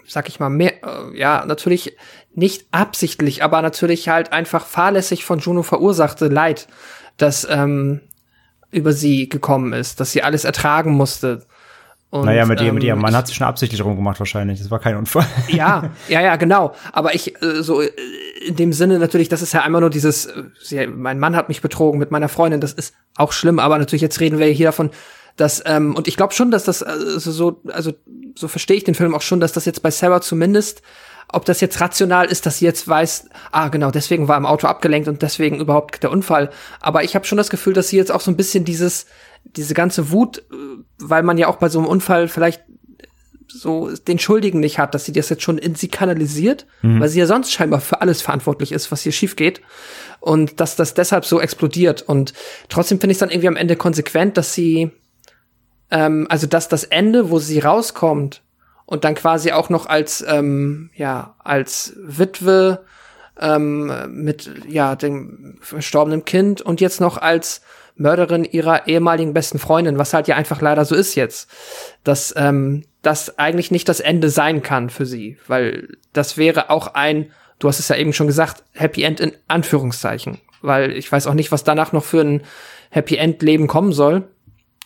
sag 0.08 0.30
ich 0.30 0.40
mal, 0.40 0.50
mehr, 0.50 0.84
äh, 0.84 1.18
ja, 1.18 1.44
natürlich 1.46 1.98
nicht 2.36 2.68
absichtlich, 2.72 3.44
aber 3.44 3.62
natürlich 3.62 4.08
halt 4.08 4.32
einfach 4.32 4.66
fahrlässig 4.66 5.26
von 5.26 5.40
Juno 5.40 5.64
verursachte 5.64 6.28
Leid, 6.28 6.68
das 7.18 7.48
ähm, 7.50 8.02
über 8.72 8.94
sie 8.94 9.30
gekommen 9.30 9.74
ist, 9.74 10.00
dass 10.00 10.12
sie 10.12 10.24
alles 10.24 10.44
ertragen 10.44 10.92
musste. 10.92 11.44
Und, 12.12 12.26
naja, 12.26 12.46
mit, 12.46 12.60
ihr, 12.60 12.74
mit 12.74 12.84
ihrem 12.84 12.98
ähm, 12.98 13.04
Mann 13.04 13.16
hat 13.16 13.28
sie 13.28 13.36
schon 13.36 13.46
absichtlich 13.46 13.84
rumgemacht 13.84 14.20
wahrscheinlich. 14.20 14.60
Das 14.60 14.72
war 14.72 14.80
kein 14.80 14.96
Unfall. 14.96 15.28
Ja, 15.48 15.92
ja, 16.08 16.22
ja, 16.22 16.36
genau. 16.38 16.74
Aber 16.92 17.14
ich, 17.14 17.40
äh, 17.42 17.62
so 17.62 17.82
äh, 17.82 17.92
in 18.46 18.56
dem 18.56 18.74
Sinne 18.74 18.98
natürlich, 18.98 19.30
das 19.30 19.44
ist 19.44 19.54
ja 19.54 19.62
einmal 19.62 19.82
nur 19.82 19.92
dieses, 19.92 20.26
äh, 20.26 20.44
sie, 20.60 20.88
mein 20.88 21.20
Mann 21.20 21.36
hat 21.36 21.50
mich 21.50 21.62
betrogen 21.62 22.00
mit 22.00 22.10
meiner 22.10 22.30
Freundin, 22.30 22.62
das 22.62 22.74
ist 22.74 22.96
auch 23.16 23.32
schlimm, 23.32 23.60
aber 23.60 23.78
natürlich 23.78 24.02
jetzt 24.02 24.20
reden 24.20 24.40
wir 24.40 24.48
hier 24.48 24.68
davon, 24.68 24.90
dass, 25.36 25.62
ähm, 25.66 25.96
und 25.96 26.08
ich 26.08 26.18
glaube 26.18 26.34
schon, 26.34 26.52
dass 26.52 26.64
das 26.64 26.82
also 26.84 27.32
so, 27.32 27.62
also 27.68 27.94
so 28.36 28.48
verstehe 28.48 28.78
ich 28.78 28.84
den 28.84 28.96
Film 28.96 29.14
auch 29.14 29.22
schon, 29.22 29.40
dass 29.40 29.54
das 29.54 29.66
jetzt 29.66 29.84
bei 29.84 29.92
Sarah 29.92 30.22
zumindest, 30.22 30.82
ob 31.32 31.46
das 31.46 31.62
jetzt 31.62 31.80
rational 31.80 32.26
ist, 32.28 32.46
dass 32.46 32.58
sie 32.58 32.66
jetzt 32.66 32.88
weiß, 32.88 33.30
ah 33.52 33.68
genau, 33.70 33.92
deswegen 33.92 34.28
war 34.28 34.38
im 34.38 34.46
Auto 34.46 34.68
abgelenkt 34.68 35.08
und 35.08 35.22
deswegen 35.22 35.60
überhaupt 35.60 36.02
der 36.04 36.12
Unfall. 36.12 36.50
Aber 36.82 37.04
ich 37.04 37.16
habe 37.16 37.26
schon 37.26 37.38
das 37.38 37.50
Gefühl, 37.50 37.74
dass 37.74 37.90
sie 37.90 37.98
jetzt 37.98 38.12
auch 38.12 38.22
so 38.22 38.32
ein 38.32 38.38
bisschen 38.38 38.66
dieses, 38.66 39.06
diese 39.44 39.74
ganze 39.74 40.12
Wut, 40.12 40.40
äh, 40.40 40.42
weil 40.98 41.24
man 41.24 41.38
ja 41.38 41.48
auch 41.48 41.58
bei 41.58 41.70
so 41.70 41.80
einem 41.80 41.88
Unfall 41.88 42.28
vielleicht 42.28 42.64
so 43.48 43.90
den 43.96 44.20
Schuldigen 44.20 44.60
nicht 44.60 44.78
hat, 44.78 44.94
dass 44.94 45.06
sie 45.06 45.12
das 45.12 45.30
jetzt 45.30 45.42
schon 45.42 45.58
in 45.58 45.74
sie 45.76 45.88
kanalisiert, 45.88 46.68
Mhm. 46.84 47.00
weil 47.00 47.10
sie 47.10 47.20
ja 47.20 47.26
sonst 47.26 47.52
scheinbar 47.52 47.82
für 47.82 48.02
alles 48.02 48.22
verantwortlich 48.22 48.72
ist, 48.72 48.92
was 48.92 49.02
hier 49.02 49.12
schief 49.12 49.36
geht. 49.36 49.62
Und 50.20 50.60
dass 50.60 50.76
das 50.76 50.94
deshalb 50.94 51.26
so 51.26 51.40
explodiert. 51.40 52.02
Und 52.04 52.34
trotzdem 52.70 53.00
finde 53.00 53.12
ich 53.12 53.16
es 53.16 53.20
dann 53.20 53.30
irgendwie 53.30 53.48
am 53.48 53.56
Ende 53.56 53.76
konsequent, 53.76 54.38
dass 54.38 54.54
sie, 54.54 54.92
ähm, 55.90 56.28
also 56.30 56.46
dass 56.46 56.68
das 56.68 56.84
Ende, 56.84 57.32
wo 57.32 57.40
sie 57.40 57.60
rauskommt 57.60 58.44
und 58.90 59.04
dann 59.04 59.14
quasi 59.14 59.52
auch 59.52 59.70
noch 59.70 59.86
als, 59.86 60.26
ähm, 60.28 60.90
ja, 60.96 61.36
als 61.44 61.94
Witwe 61.96 62.84
ähm, 63.40 63.94
mit, 64.10 64.50
ja, 64.68 64.96
dem 64.96 65.60
verstorbenen 65.62 66.26
Kind 66.26 66.64
und 66.64 66.82
jetzt 66.82 67.00
noch 67.00 67.20
als 67.20 67.62
Mörderin 67.98 68.46
ihrer 68.46 68.88
ehemaligen 68.88 69.34
besten 69.34 69.60
Freundin, 69.60 70.00
was 70.00 70.16
halt 70.16 70.28
ja 70.28 70.38
einfach 70.38 70.60
leider 70.62 70.86
so 70.86 70.96
ist 70.96 71.14
jetzt, 71.14 71.52
dass 72.04 72.34
ähm, 72.36 72.84
das 73.04 73.38
eigentlich 73.38 73.70
nicht 73.70 73.88
das 73.88 74.00
Ende 74.00 74.32
sein 74.32 74.64
kann 74.64 74.90
für 74.90 75.06
sie, 75.06 75.38
weil 75.48 75.90
das 76.12 76.38
wäre 76.38 76.72
auch 76.72 76.96
ein, 76.96 77.32
du 77.60 77.68
hast 77.68 77.78
es 77.78 77.90
ja 77.90 77.96
eben 77.96 78.12
schon 78.12 78.26
gesagt, 78.26 78.64
Happy 78.72 79.04
End 79.04 79.20
in 79.20 79.34
Anführungszeichen, 79.48 80.40
weil 80.64 80.94
ich 80.94 81.12
weiß 81.12 81.28
auch 81.28 81.36
nicht, 81.36 81.52
was 81.52 81.64
danach 81.64 81.92
noch 81.92 82.04
für 82.04 82.22
ein 82.22 82.42
Happy 82.90 83.18
End 83.18 83.44
Leben 83.44 83.68
kommen 83.68 83.94
soll. 83.94 84.24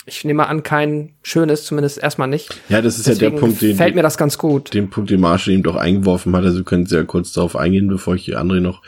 Ich 0.05 0.25
nehme 0.25 0.47
an, 0.47 0.63
kein 0.63 1.11
schönes, 1.21 1.63
zumindest 1.65 1.97
erstmal 2.01 2.27
nicht. 2.27 2.49
Ja, 2.67 2.81
das 2.81 2.99
ist 2.99 3.07
ja 3.07 3.13
Deswegen 3.13 3.31
der 3.35 3.39
Punkt, 3.39 3.61
den, 3.61 3.75
fällt 3.77 3.95
mir 3.95 4.01
das 4.01 4.17
ganz 4.17 4.37
gut. 4.37 4.73
den 4.73 4.89
Punkt, 4.89 5.09
den 5.09 5.21
Marshall 5.21 5.53
eben 5.53 5.63
doch 5.63 5.75
eingeworfen 5.77 6.35
hat. 6.35 6.43
Also 6.43 6.63
können 6.63 6.85
Sie 6.85 6.95
ja 6.95 7.03
kurz 7.03 7.31
darauf 7.31 7.55
eingehen, 7.55 7.87
bevor 7.87 8.15
ich 8.15 8.25
die 8.25 8.35
andere 8.35 8.59
noch 8.59 8.81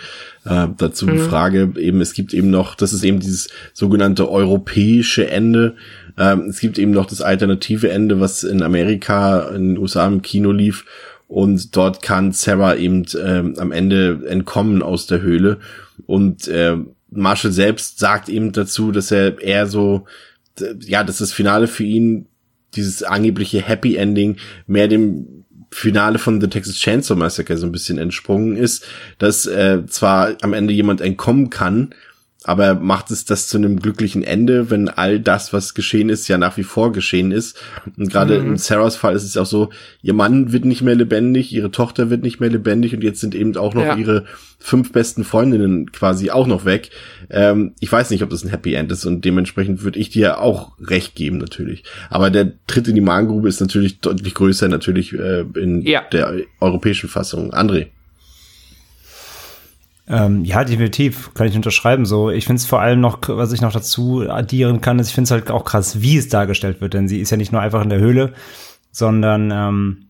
äh, 0.45 0.67
dazu 0.77 1.05
Mhm. 1.07 1.11
befrage. 1.11 1.71
Eben, 1.77 2.01
es 2.01 2.13
gibt 2.13 2.33
eben 2.33 2.49
noch, 2.49 2.75
das 2.75 2.91
ist 2.91 3.03
eben 3.03 3.19
dieses 3.21 3.49
sogenannte 3.73 4.29
europäische 4.29 5.29
Ende. 5.29 5.75
Ähm, 6.17 6.47
es 6.49 6.59
gibt 6.59 6.77
eben 6.77 6.91
noch 6.91 7.05
das 7.05 7.21
alternative 7.21 7.89
Ende, 7.89 8.19
was 8.19 8.43
in 8.43 8.61
Amerika, 8.61 9.49
in 9.55 9.69
den 9.69 9.77
USA 9.77 10.05
im 10.07 10.21
Kino 10.21 10.51
lief. 10.51 10.85
Und 11.27 11.75
dort 11.75 12.01
kann 12.01 12.33
Sarah 12.33 12.75
eben 12.75 13.05
ähm, 13.23 13.55
am 13.57 13.71
Ende 13.71 14.21
entkommen 14.27 14.83
aus 14.83 15.07
der 15.07 15.21
Höhle. 15.21 15.57
Und 16.05 16.47
äh, 16.47 16.75
Marshall 17.09 17.51
selbst 17.51 17.99
sagt 17.99 18.27
eben 18.29 18.51
dazu, 18.51 18.91
dass 18.91 19.11
er 19.11 19.41
eher 19.41 19.65
so, 19.67 20.05
ja, 20.81 21.03
dass 21.03 21.17
das 21.17 21.31
Finale 21.31 21.67
für 21.67 21.83
ihn 21.83 22.27
dieses 22.75 23.03
angebliche 23.03 23.61
Happy 23.61 23.95
Ending 23.95 24.37
mehr 24.67 24.87
dem 24.87 25.45
Finale 25.71 26.19
von 26.19 26.39
The 26.39 26.47
Texas 26.47 26.75
Chainsaw 26.75 27.17
Massacre 27.17 27.57
so 27.57 27.65
ein 27.65 27.71
bisschen 27.71 27.97
entsprungen 27.97 28.55
ist, 28.55 28.85
dass 29.17 29.45
äh, 29.45 29.85
zwar 29.87 30.35
am 30.41 30.53
Ende 30.53 30.73
jemand 30.73 31.01
entkommen 31.01 31.49
kann, 31.49 31.93
aber 32.47 32.75
macht 32.75 33.09
es 33.11 33.25
das 33.25 33.47
zu 33.47 33.57
einem 33.57 33.79
glücklichen 33.79 34.23
Ende, 34.23 34.69
wenn 34.69 34.87
all 34.87 35.19
das, 35.19 35.51
was 35.51 35.73
geschehen 35.73 36.09
ist, 36.09 36.27
ja 36.27 36.37
nach 36.37 36.57
wie 36.57 36.63
vor 36.63 36.91
geschehen 36.91 37.31
ist. 37.31 37.57
Und 37.97 38.11
gerade 38.11 38.35
in 38.35 38.57
Sarahs 38.57 38.95
Fall 38.95 39.15
ist 39.15 39.23
es 39.23 39.35
auch 39.35 39.45
so, 39.47 39.71
ihr 40.03 40.13
Mann 40.13 40.51
wird 40.51 40.63
nicht 40.63 40.81
mehr 40.83 40.95
lebendig, 40.95 41.51
ihre 41.51 41.71
Tochter 41.71 42.09
wird 42.09 42.21
nicht 42.23 42.39
mehr 42.39 42.49
lebendig 42.51 42.93
und 42.93 43.03
jetzt 43.03 43.19
sind 43.19 43.33
eben 43.35 43.57
auch 43.57 43.73
noch 43.73 43.83
Ja. 43.83 43.95
ihre 43.97 44.25
fünf 44.59 44.91
besten 44.91 45.23
Freundinnen 45.23 45.91
quasi 45.91 46.29
auch 46.31 46.47
noch 46.47 46.65
weg. 46.65 46.89
Ähm, 47.29 47.73
ich 47.79 47.91
weiß 47.91 48.09
nicht, 48.11 48.23
ob 48.23 48.29
das 48.29 48.43
ein 48.43 48.49
Happy 48.49 48.73
End 48.75 48.91
ist 48.91 49.05
und 49.05 49.25
dementsprechend 49.25 49.83
würde 49.83 49.99
ich 49.99 50.09
dir 50.09 50.39
auch 50.39 50.73
recht 50.79 51.15
geben 51.15 51.37
natürlich. 51.39 51.83
Aber 52.09 52.29
der 52.29 52.51
Tritt 52.67 52.87
in 52.87 52.95
die 52.95 53.01
Magengrube 53.01 53.47
ist 53.49 53.59
natürlich 53.59 53.99
deutlich 53.99 54.33
größer 54.33 54.67
natürlich 54.67 55.13
äh, 55.13 55.41
in 55.55 55.81
Ja. 55.81 56.01
der 56.11 56.33
europäischen 56.59 57.09
Fassung. 57.09 57.53
André. 57.53 57.87
Ähm, 60.07 60.45
ja, 60.45 60.63
definitiv, 60.63 61.33
kann 61.33 61.47
ich 61.47 61.55
unterschreiben. 61.55 62.05
So, 62.05 62.29
ich 62.29 62.45
finde 62.45 62.59
es 62.59 62.65
vor 62.65 62.79
allem 62.79 63.01
noch, 63.01 63.19
was 63.27 63.51
ich 63.53 63.61
noch 63.61 63.73
dazu 63.73 64.21
addieren 64.27 64.81
kann, 64.81 64.99
ist, 64.99 65.09
ich 65.09 65.15
finde 65.15 65.25
es 65.25 65.31
halt 65.31 65.49
auch 65.49 65.65
krass, 65.65 66.01
wie 66.01 66.17
es 66.17 66.29
dargestellt 66.29 66.79
wird, 66.79 66.93
denn 66.93 67.07
sie 67.07 67.19
ist 67.19 67.31
ja 67.31 67.37
nicht 67.37 67.51
nur 67.51 67.61
einfach 67.61 67.81
in 67.81 67.89
der 67.89 67.99
Höhle, 67.99 68.33
sondern 68.91 69.51
ähm, 69.51 70.05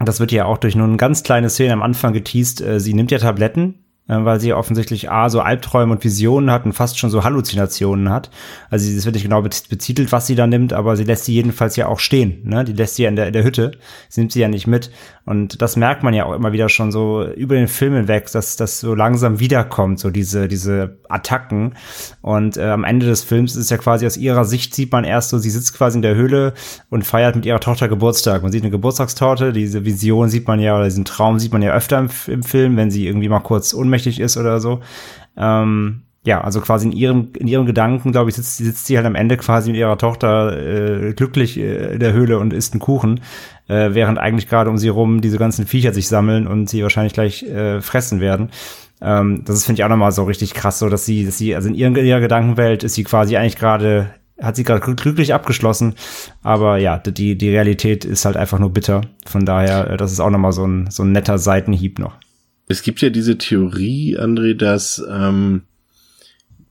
das 0.00 0.20
wird 0.20 0.32
ja 0.32 0.46
auch 0.46 0.58
durch 0.58 0.74
nur 0.74 0.86
eine 0.86 0.96
ganz 0.96 1.22
kleine 1.22 1.50
Szene 1.50 1.72
am 1.72 1.82
Anfang 1.82 2.12
geteased. 2.12 2.60
Äh, 2.60 2.80
sie 2.80 2.94
nimmt 2.94 3.10
ja 3.10 3.18
Tabletten, 3.18 3.84
äh, 4.08 4.16
weil 4.18 4.40
sie 4.40 4.52
offensichtlich 4.52 5.10
A, 5.10 5.28
so 5.28 5.40
Albträume 5.40 5.92
und 5.92 6.04
Visionen 6.04 6.50
hat 6.50 6.64
und 6.64 6.72
fast 6.72 6.98
schon 6.98 7.10
so 7.10 7.24
Halluzinationen 7.24 8.10
hat. 8.10 8.30
Also 8.70 8.88
es 8.90 9.04
wird 9.04 9.14
nicht 9.14 9.24
genau 9.24 9.42
betitelt, 9.42 10.12
was 10.12 10.26
sie 10.26 10.34
da 10.34 10.46
nimmt, 10.46 10.72
aber 10.72 10.96
sie 10.96 11.04
lässt 11.04 11.26
sie 11.26 11.34
jedenfalls 11.34 11.76
ja 11.76 11.88
auch 11.88 11.98
stehen. 11.98 12.40
Ne? 12.44 12.64
Die 12.64 12.72
lässt 12.72 12.96
sie 12.96 13.02
ja 13.02 13.08
in 13.08 13.16
der, 13.16 13.26
in 13.26 13.32
der 13.32 13.44
Hütte. 13.44 13.72
Sie 14.08 14.20
nimmt 14.20 14.32
sie 14.32 14.40
ja 14.40 14.48
nicht 14.48 14.66
mit. 14.66 14.90
Und 15.26 15.60
das 15.60 15.74
merkt 15.74 16.04
man 16.04 16.14
ja 16.14 16.24
auch 16.24 16.34
immer 16.34 16.52
wieder 16.52 16.68
schon 16.68 16.92
so 16.92 17.26
über 17.26 17.56
den 17.56 17.66
Film 17.66 17.94
hinweg, 17.94 18.30
dass 18.30 18.54
das 18.54 18.78
so 18.78 18.94
langsam 18.94 19.40
wiederkommt, 19.40 19.98
so 19.98 20.10
diese, 20.10 20.46
diese 20.46 20.98
Attacken. 21.08 21.74
Und 22.22 22.56
äh, 22.56 22.70
am 22.70 22.84
Ende 22.84 23.06
des 23.06 23.24
Films 23.24 23.56
ist 23.56 23.70
ja 23.70 23.76
quasi 23.76 24.06
aus 24.06 24.16
ihrer 24.16 24.44
Sicht 24.44 24.72
sieht 24.72 24.92
man 24.92 25.02
erst 25.02 25.30
so, 25.30 25.38
sie 25.38 25.50
sitzt 25.50 25.76
quasi 25.76 25.98
in 25.98 26.02
der 26.02 26.14
Höhle 26.14 26.54
und 26.90 27.04
feiert 27.04 27.34
mit 27.34 27.44
ihrer 27.44 27.58
Tochter 27.58 27.88
Geburtstag. 27.88 28.42
Man 28.42 28.52
sieht 28.52 28.62
eine 28.62 28.70
Geburtstagstorte, 28.70 29.52
diese 29.52 29.84
Vision 29.84 30.28
sieht 30.28 30.46
man 30.46 30.60
ja, 30.60 30.76
oder 30.76 30.84
diesen 30.84 31.04
Traum 31.04 31.40
sieht 31.40 31.52
man 31.52 31.60
ja 31.60 31.74
öfter 31.74 31.98
im, 31.98 32.08
im 32.28 32.44
Film, 32.44 32.76
wenn 32.76 32.92
sie 32.92 33.08
irgendwie 33.08 33.28
mal 33.28 33.40
kurz 33.40 33.74
ohnmächtig 33.74 34.20
ist 34.20 34.36
oder 34.36 34.60
so. 34.60 34.80
Ähm, 35.36 36.05
ja, 36.26 36.40
also 36.40 36.60
quasi 36.60 36.86
in 36.88 36.92
ihrem, 36.92 37.28
in 37.38 37.46
ihrem 37.46 37.66
Gedanken, 37.66 38.10
glaube 38.10 38.28
ich, 38.28 38.36
sitzt, 38.36 38.56
sitzt 38.56 38.86
sie 38.86 38.96
halt 38.96 39.06
am 39.06 39.14
Ende 39.14 39.36
quasi 39.36 39.70
mit 39.70 39.78
ihrer 39.78 39.96
Tochter 39.96 40.58
äh, 40.58 41.12
glücklich 41.14 41.56
äh, 41.56 41.94
in 41.94 42.00
der 42.00 42.12
Höhle 42.12 42.40
und 42.40 42.52
isst 42.52 42.72
einen 42.72 42.80
Kuchen, 42.80 43.20
äh, 43.68 43.90
während 43.94 44.18
eigentlich 44.18 44.48
gerade 44.48 44.68
um 44.68 44.76
sie 44.76 44.88
rum 44.88 45.20
diese 45.20 45.38
ganzen 45.38 45.66
Viecher 45.66 45.94
sich 45.94 46.08
sammeln 46.08 46.48
und 46.48 46.68
sie 46.68 46.82
wahrscheinlich 46.82 47.12
gleich 47.12 47.44
äh, 47.44 47.80
fressen 47.80 48.18
werden. 48.20 48.50
Ähm, 49.00 49.42
das 49.44 49.56
ist, 49.56 49.66
finde 49.66 49.80
ich, 49.80 49.84
auch 49.84 49.88
nochmal 49.88 50.10
so 50.10 50.24
richtig 50.24 50.52
krass, 50.52 50.80
so 50.80 50.88
dass 50.88 51.06
sie, 51.06 51.24
dass 51.24 51.38
sie, 51.38 51.54
also 51.54 51.68
in 51.68 51.76
ihren, 51.76 51.94
ihrer 51.94 52.20
Gedankenwelt 52.20 52.82
ist 52.82 52.94
sie 52.94 53.04
quasi 53.04 53.36
eigentlich 53.36 53.56
gerade, 53.56 54.10
hat 54.42 54.56
sie 54.56 54.64
gerade 54.64 54.84
glück- 54.84 55.00
glücklich 55.00 55.32
abgeschlossen. 55.32 55.94
Aber 56.42 56.78
ja, 56.78 56.98
die, 56.98 57.38
die 57.38 57.50
Realität 57.50 58.04
ist 58.04 58.24
halt 58.24 58.36
einfach 58.36 58.58
nur 58.58 58.72
bitter. 58.72 59.02
Von 59.26 59.46
daher, 59.46 59.92
äh, 59.92 59.96
das 59.96 60.10
ist 60.10 60.18
auch 60.18 60.30
nochmal 60.30 60.52
so 60.52 60.66
ein, 60.66 60.90
so 60.90 61.04
ein 61.04 61.12
netter 61.12 61.38
Seitenhieb 61.38 62.00
noch. 62.00 62.16
Es 62.66 62.82
gibt 62.82 63.00
ja 63.00 63.10
diese 63.10 63.38
Theorie, 63.38 64.18
André, 64.18 64.54
dass 64.54 65.00
ähm, 65.08 65.62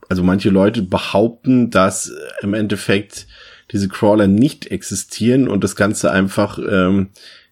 also 0.08 0.22
manche 0.22 0.50
Leute 0.50 0.82
behaupten, 0.82 1.70
dass 1.70 2.08
äh, 2.08 2.14
im 2.42 2.54
Endeffekt 2.54 3.26
diese 3.72 3.88
Crawler 3.88 4.26
nicht 4.26 4.66
existieren 4.66 5.48
und 5.48 5.64
das 5.64 5.76
Ganze 5.76 6.10
einfach 6.10 6.58
ähm, 6.58 7.08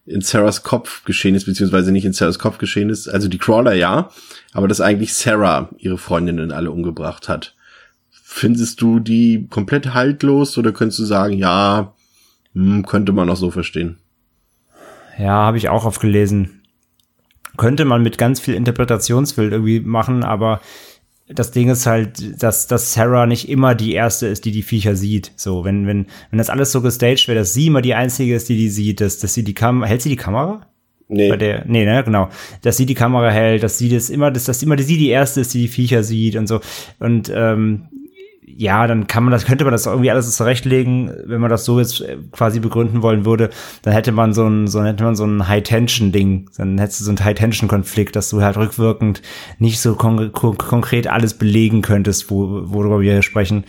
in 0.07 0.21
Sarahs 0.21 0.63
Kopf 0.63 1.05
geschehen 1.05 1.35
ist, 1.35 1.47
beziehungsweise 1.47 1.91
nicht 1.91 2.05
in 2.05 2.13
Sarahs 2.13 2.39
Kopf 2.39 2.59
geschehen 2.59 2.91
ist. 2.91 3.09
Also 3.09 3.29
die 3.29 3.39
Crawler 3.39 3.75
ja, 3.75 4.11
aber 4.53 4.69
dass 4.69 4.81
eigentlich 4.81 5.15
Sarah 5.15 5.71
ihre 5.79 5.99
Freundinnen 5.99 6.53
alle 6.53 6.71
umgebracht 6.71 7.29
hat. 7.29 7.55
Findest 8.11 8.81
du 8.81 9.01
die 9.01 9.47
komplett 9.49 9.95
haltlos 9.95 10.59
oder 10.59 10.73
könntest 10.73 10.99
du 10.99 11.05
sagen, 11.05 11.39
ja, 11.39 11.95
hm, 12.53 12.85
könnte 12.87 13.13
man 13.13 13.31
auch 13.31 13.37
so 13.37 13.51
verstehen? 13.51 13.99
Ja, 15.19 15.31
habe 15.31 15.59
ich 15.59 15.69
auch 15.69 15.85
oft 15.85 16.01
gelesen. 16.01 16.63
Könnte 17.57 17.85
man 17.85 18.03
mit 18.03 18.19
ganz 18.19 18.41
viel 18.41 18.55
Interpretationswild 18.55 19.53
irgendwie 19.53 19.81
machen, 19.81 20.25
aber 20.25 20.61
das 21.29 21.51
Ding 21.53 21.71
ist 21.71 21.87
halt, 21.87 22.43
dass, 22.43 22.67
dass 22.67 22.93
Sarah 22.93 23.27
nicht 23.27 23.49
immer 23.49 23.75
die 23.75 23.95
erste 23.95 24.27
ist, 24.27 24.45
die 24.45 24.53
die 24.53 24.63
Viecher 24.63 24.95
sieht. 24.95 25.33
So, 25.37 25.65
wenn, 25.65 25.87
wenn, 25.87 26.07
wenn 26.31 26.39
das 26.39 26.51
alles 26.51 26.71
so 26.71 26.83
gestaged 26.83 27.29
wäre, 27.29 27.39
dass 27.39 27.55
sie 27.55 27.69
immer 27.69 27.81
die 27.81 27.95
einzige 27.95 28.35
ist, 28.35 28.49
die 28.49 28.57
die 28.57 28.69
sieht, 28.69 29.01
dass, 29.01 29.19
dass 29.19 29.33
sie 29.33 29.43
die 29.43 29.55
Kamera, 29.55 29.89
hält 29.89 30.03
sie 30.03 30.11
die 30.11 30.17
Kamera? 30.17 30.67
Nee. 31.09 31.29
Bei 31.29 31.37
der, 31.37 31.65
nee, 31.67 31.85
ne, 31.85 32.03
genau. 32.05 32.29
Dass 32.63 32.77
sie 32.77 32.87
die 32.87 32.95
Kamera 32.95 33.31
hält, 33.31 33.63
dass 33.63 33.79
sie 33.79 33.89
das 33.89 34.11
immer, 34.11 34.31
dass, 34.31 34.45
dass 34.45 34.63
immer 34.63 34.79
sie 34.79 34.99
die 34.99 35.09
erste 35.09 35.41
ist, 35.41 35.55
die 35.55 35.63
die 35.63 35.69
Viecher 35.69 36.03
sieht 36.03 36.37
und 36.37 36.47
so. 36.47 36.61
Und, 36.99 37.33
ähm, 37.35 37.89
ja, 38.57 38.87
dann 38.87 39.07
kann 39.07 39.25
man 39.25 39.33
das, 39.33 39.47
könnte 39.47 39.65
man 39.65 39.73
das 39.73 39.87
irgendwie 39.87 40.11
alles 40.11 40.37
zurechtlegen, 40.37 41.13
wenn 41.25 41.41
man 41.41 41.51
das 41.51 41.65
so 41.65 41.79
jetzt 41.79 42.01
äh, 42.01 42.17
quasi 42.33 42.61
begründen 42.61 43.03
wollen 43.03 43.25
würde, 43.25 43.51
dann 43.83 43.93
hätte 43.93 44.13
man 44.13 44.33
so 44.33 44.47
ein, 44.47 44.69
so 44.69 44.83
hätte 44.83 45.05
man 45.05 45.17
so 45.17 45.25
ein 45.25 45.49
High-Tension-Ding, 45.49 46.51
dann 46.57 46.79
hättest 46.79 47.01
du 47.01 47.05
so 47.05 47.13
ein 47.13 47.25
High-Tension-Konflikt, 47.25 48.17
dass 48.17 48.31
du 48.31 48.43
halt 48.43 48.57
rückwirkend 48.57 49.23
nicht 49.59 49.81
so 49.81 49.95
kon 49.95 50.33
kon 50.33 50.57
konkret 50.59 51.07
alles 51.07 51.35
belegen 51.35 51.83
könntest, 51.83 52.31
wo, 52.31 52.63
worüber 52.65 53.01
wir 53.01 53.13
hier 53.13 53.23
sprechen. 53.23 53.65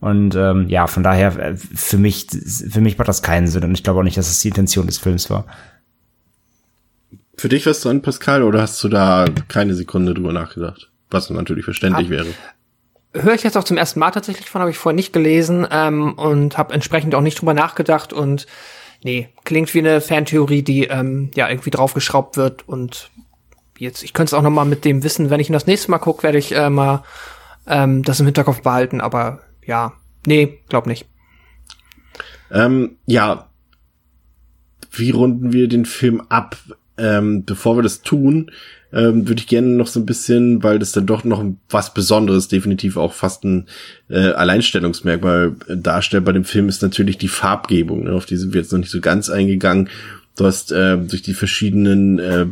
Und 0.00 0.34
ähm, 0.34 0.68
ja, 0.68 0.86
von 0.86 1.02
daher, 1.02 1.38
äh, 1.38 1.56
für 1.56 1.98
mich, 1.98 2.26
für 2.30 2.80
mich 2.80 2.96
macht 2.96 3.08
das 3.08 3.22
keinen 3.22 3.46
Sinn 3.46 3.64
und 3.64 3.72
ich 3.74 3.82
glaube 3.82 4.00
auch 4.00 4.04
nicht, 4.04 4.16
dass 4.16 4.30
es 4.30 4.40
die 4.40 4.48
Intention 4.48 4.86
des 4.86 4.98
Films 4.98 5.28
war. 5.28 5.44
Für 7.36 7.48
dich 7.48 7.66
was 7.66 7.80
dran, 7.80 8.02
Pascal, 8.02 8.42
oder 8.42 8.62
hast 8.62 8.82
du 8.82 8.88
da 8.88 9.26
keine 9.48 9.74
Sekunde 9.74 10.14
drüber 10.14 10.32
nachgedacht? 10.32 10.90
Was 11.10 11.28
natürlich 11.30 11.64
verständlich 11.64 12.06
Ab- 12.06 12.10
wäre. 12.10 12.26
Höre 13.12 13.34
ich 13.34 13.42
jetzt 13.42 13.56
auch 13.56 13.64
zum 13.64 13.76
ersten 13.76 14.00
Mal 14.00 14.10
tatsächlich 14.10 14.48
von, 14.48 14.60
habe 14.60 14.70
ich 14.70 14.78
vorher 14.78 14.96
nicht 14.96 15.12
gelesen 15.12 15.66
ähm, 15.70 16.14
und 16.14 16.58
habe 16.58 16.74
entsprechend 16.74 17.14
auch 17.14 17.20
nicht 17.20 17.40
drüber 17.40 17.54
nachgedacht 17.54 18.12
und 18.12 18.46
nee, 19.02 19.28
klingt 19.44 19.72
wie 19.74 19.80
eine 19.80 20.00
Fantheorie, 20.00 20.62
die 20.62 20.84
ähm, 20.84 21.30
ja 21.34 21.48
irgendwie 21.48 21.70
draufgeschraubt 21.70 22.36
wird 22.36 22.68
und 22.68 23.10
jetzt, 23.78 24.02
ich 24.02 24.12
könnte 24.12 24.30
es 24.30 24.34
auch 24.34 24.42
noch 24.42 24.50
mal 24.50 24.64
mit 24.64 24.84
dem 24.84 25.02
Wissen, 25.02 25.30
wenn 25.30 25.40
ich 25.40 25.48
ihn 25.48 25.54
das 25.54 25.66
nächste 25.66 25.90
Mal 25.90 25.98
gucke, 25.98 26.22
werde 26.22 26.38
ich 26.38 26.54
äh, 26.54 26.70
mal 26.70 27.02
ähm, 27.66 28.02
das 28.02 28.20
im 28.20 28.26
Hinterkopf 28.26 28.62
behalten, 28.62 29.00
aber 29.00 29.40
ja, 29.64 29.92
nee, 30.26 30.60
glaub 30.68 30.86
nicht. 30.86 31.06
Ähm, 32.50 32.96
ja, 33.06 33.48
wie 34.90 35.10
runden 35.10 35.52
wir 35.52 35.68
den 35.68 35.84
Film 35.84 36.20
ab? 36.28 36.56
Ähm, 37.00 37.44
bevor 37.44 37.76
wir 37.76 37.82
das 37.82 38.02
tun, 38.02 38.50
ähm, 38.92 39.28
würde 39.28 39.40
ich 39.40 39.46
gerne 39.46 39.68
noch 39.68 39.86
so 39.86 40.00
ein 40.00 40.06
bisschen, 40.06 40.62
weil 40.62 40.78
das 40.78 40.92
dann 40.92 41.06
doch 41.06 41.24
noch 41.24 41.44
was 41.68 41.94
Besonderes, 41.94 42.48
definitiv 42.48 42.96
auch 42.96 43.12
fast 43.12 43.44
ein 43.44 43.66
äh, 44.08 44.30
Alleinstellungsmerkmal 44.30 45.54
darstellt 45.68 46.24
bei 46.24 46.32
dem 46.32 46.44
Film, 46.44 46.68
ist 46.68 46.82
natürlich 46.82 47.16
die 47.18 47.28
Farbgebung. 47.28 48.04
Ne? 48.04 48.12
Auf 48.12 48.26
die 48.26 48.36
sind 48.36 48.52
wir 48.52 48.60
jetzt 48.60 48.72
noch 48.72 48.80
nicht 48.80 48.90
so 48.90 49.00
ganz 49.00 49.30
eingegangen. 49.30 49.88
Du 50.36 50.46
hast 50.46 50.72
äh, 50.72 50.96
durch 50.96 51.22
die 51.22 51.34
verschiedenen 51.34 52.18
äh, 52.18 52.46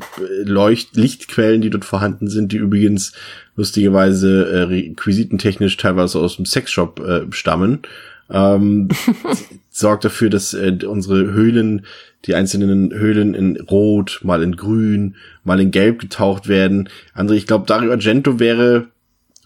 Leucht 0.44 0.96
Lichtquellen, 0.96 1.61
die 1.61 1.70
dort 1.70 1.84
vorhanden 1.84 2.28
sind, 2.28 2.53
die 2.53 2.59
übrigens 2.59 3.12
lustigerweise 3.57 4.49
äh, 4.51 4.62
requisitentechnisch 4.62 5.76
teilweise 5.76 6.18
aus 6.18 6.36
dem 6.36 6.44
Sexshop 6.44 7.01
äh, 7.01 7.22
stammen, 7.30 7.80
ähm, 8.30 8.88
sorgt 9.79 10.05
dafür, 10.05 10.31
dass 10.31 10.55
äh, 10.55 10.79
unsere 10.87 11.33
Höhlen, 11.33 11.87
die 12.24 12.35
einzelnen 12.35 12.93
Höhlen 12.93 13.35
in 13.35 13.61
Rot, 13.61 14.20
mal 14.22 14.43
in 14.43 14.57
Grün, 14.57 15.16
mal 15.45 15.61
in 15.61 15.70
Gelb 15.70 16.01
getaucht 16.01 16.49
werden. 16.49 16.89
André, 17.14 17.35
ich 17.35 17.47
glaube, 17.47 17.66
Dario 17.66 17.91
Argento 17.91 18.41
wäre 18.41 18.89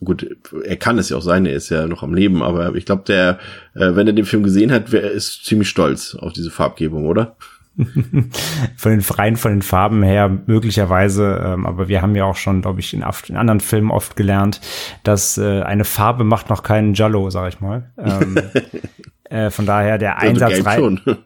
gut, 0.05 0.27
er 0.65 0.77
kann 0.77 0.99
es 0.99 1.09
ja 1.09 1.17
auch 1.17 1.23
sein, 1.23 1.47
er 1.47 1.55
ist 1.55 1.71
ja 1.71 1.87
noch 1.87 2.03
am 2.03 2.15
Leben, 2.15 2.43
aber 2.43 2.75
ich 2.75 2.87
glaube, 2.87 3.05
der, 3.07 3.39
äh, 3.75 3.95
wenn 3.95 4.07
er 4.07 4.13
den 4.13 4.25
Film 4.25 4.43
gesehen 4.43 4.73
hat, 4.73 4.93
wär, 4.93 5.11
ist 5.11 5.45
ziemlich 5.45 5.69
stolz 5.69 6.15
auf 6.15 6.33
diese 6.33 6.51
Farbgebung, 6.51 7.07
oder? 7.07 7.37
von 8.77 8.91
den 8.91 9.01
freien, 9.01 9.37
von 9.37 9.53
den 9.53 9.63
Farben 9.63 10.03
her 10.03 10.29
möglicherweise, 10.47 11.43
ähm, 11.43 11.67
aber 11.67 11.89
wir 11.89 12.03
haben 12.03 12.15
ja 12.15 12.25
auch 12.25 12.37
schon, 12.37 12.61
glaube 12.61 12.81
ich, 12.81 12.93
in, 12.93 13.03
in, 13.29 13.37
anderen 13.37 13.61
Filmen 13.61 13.91
oft 13.91 14.15
gelernt, 14.15 14.61
dass 15.05 15.39
äh, 15.39 15.63
eine 15.63 15.85
Farbe 15.85 16.25
macht 16.25 16.51
noch 16.51 16.63
keinen 16.63 16.93
Jallo, 16.93 17.31
sag 17.31 17.49
ich 17.49 17.61
mal. 17.61 17.91
Ähm, 17.97 18.37
äh, 19.33 19.51
von 19.51 19.65
daher 19.65 19.97
der 19.97 20.19
also 20.21 20.45
Einsatz 20.45 20.67
rein, 20.67 21.01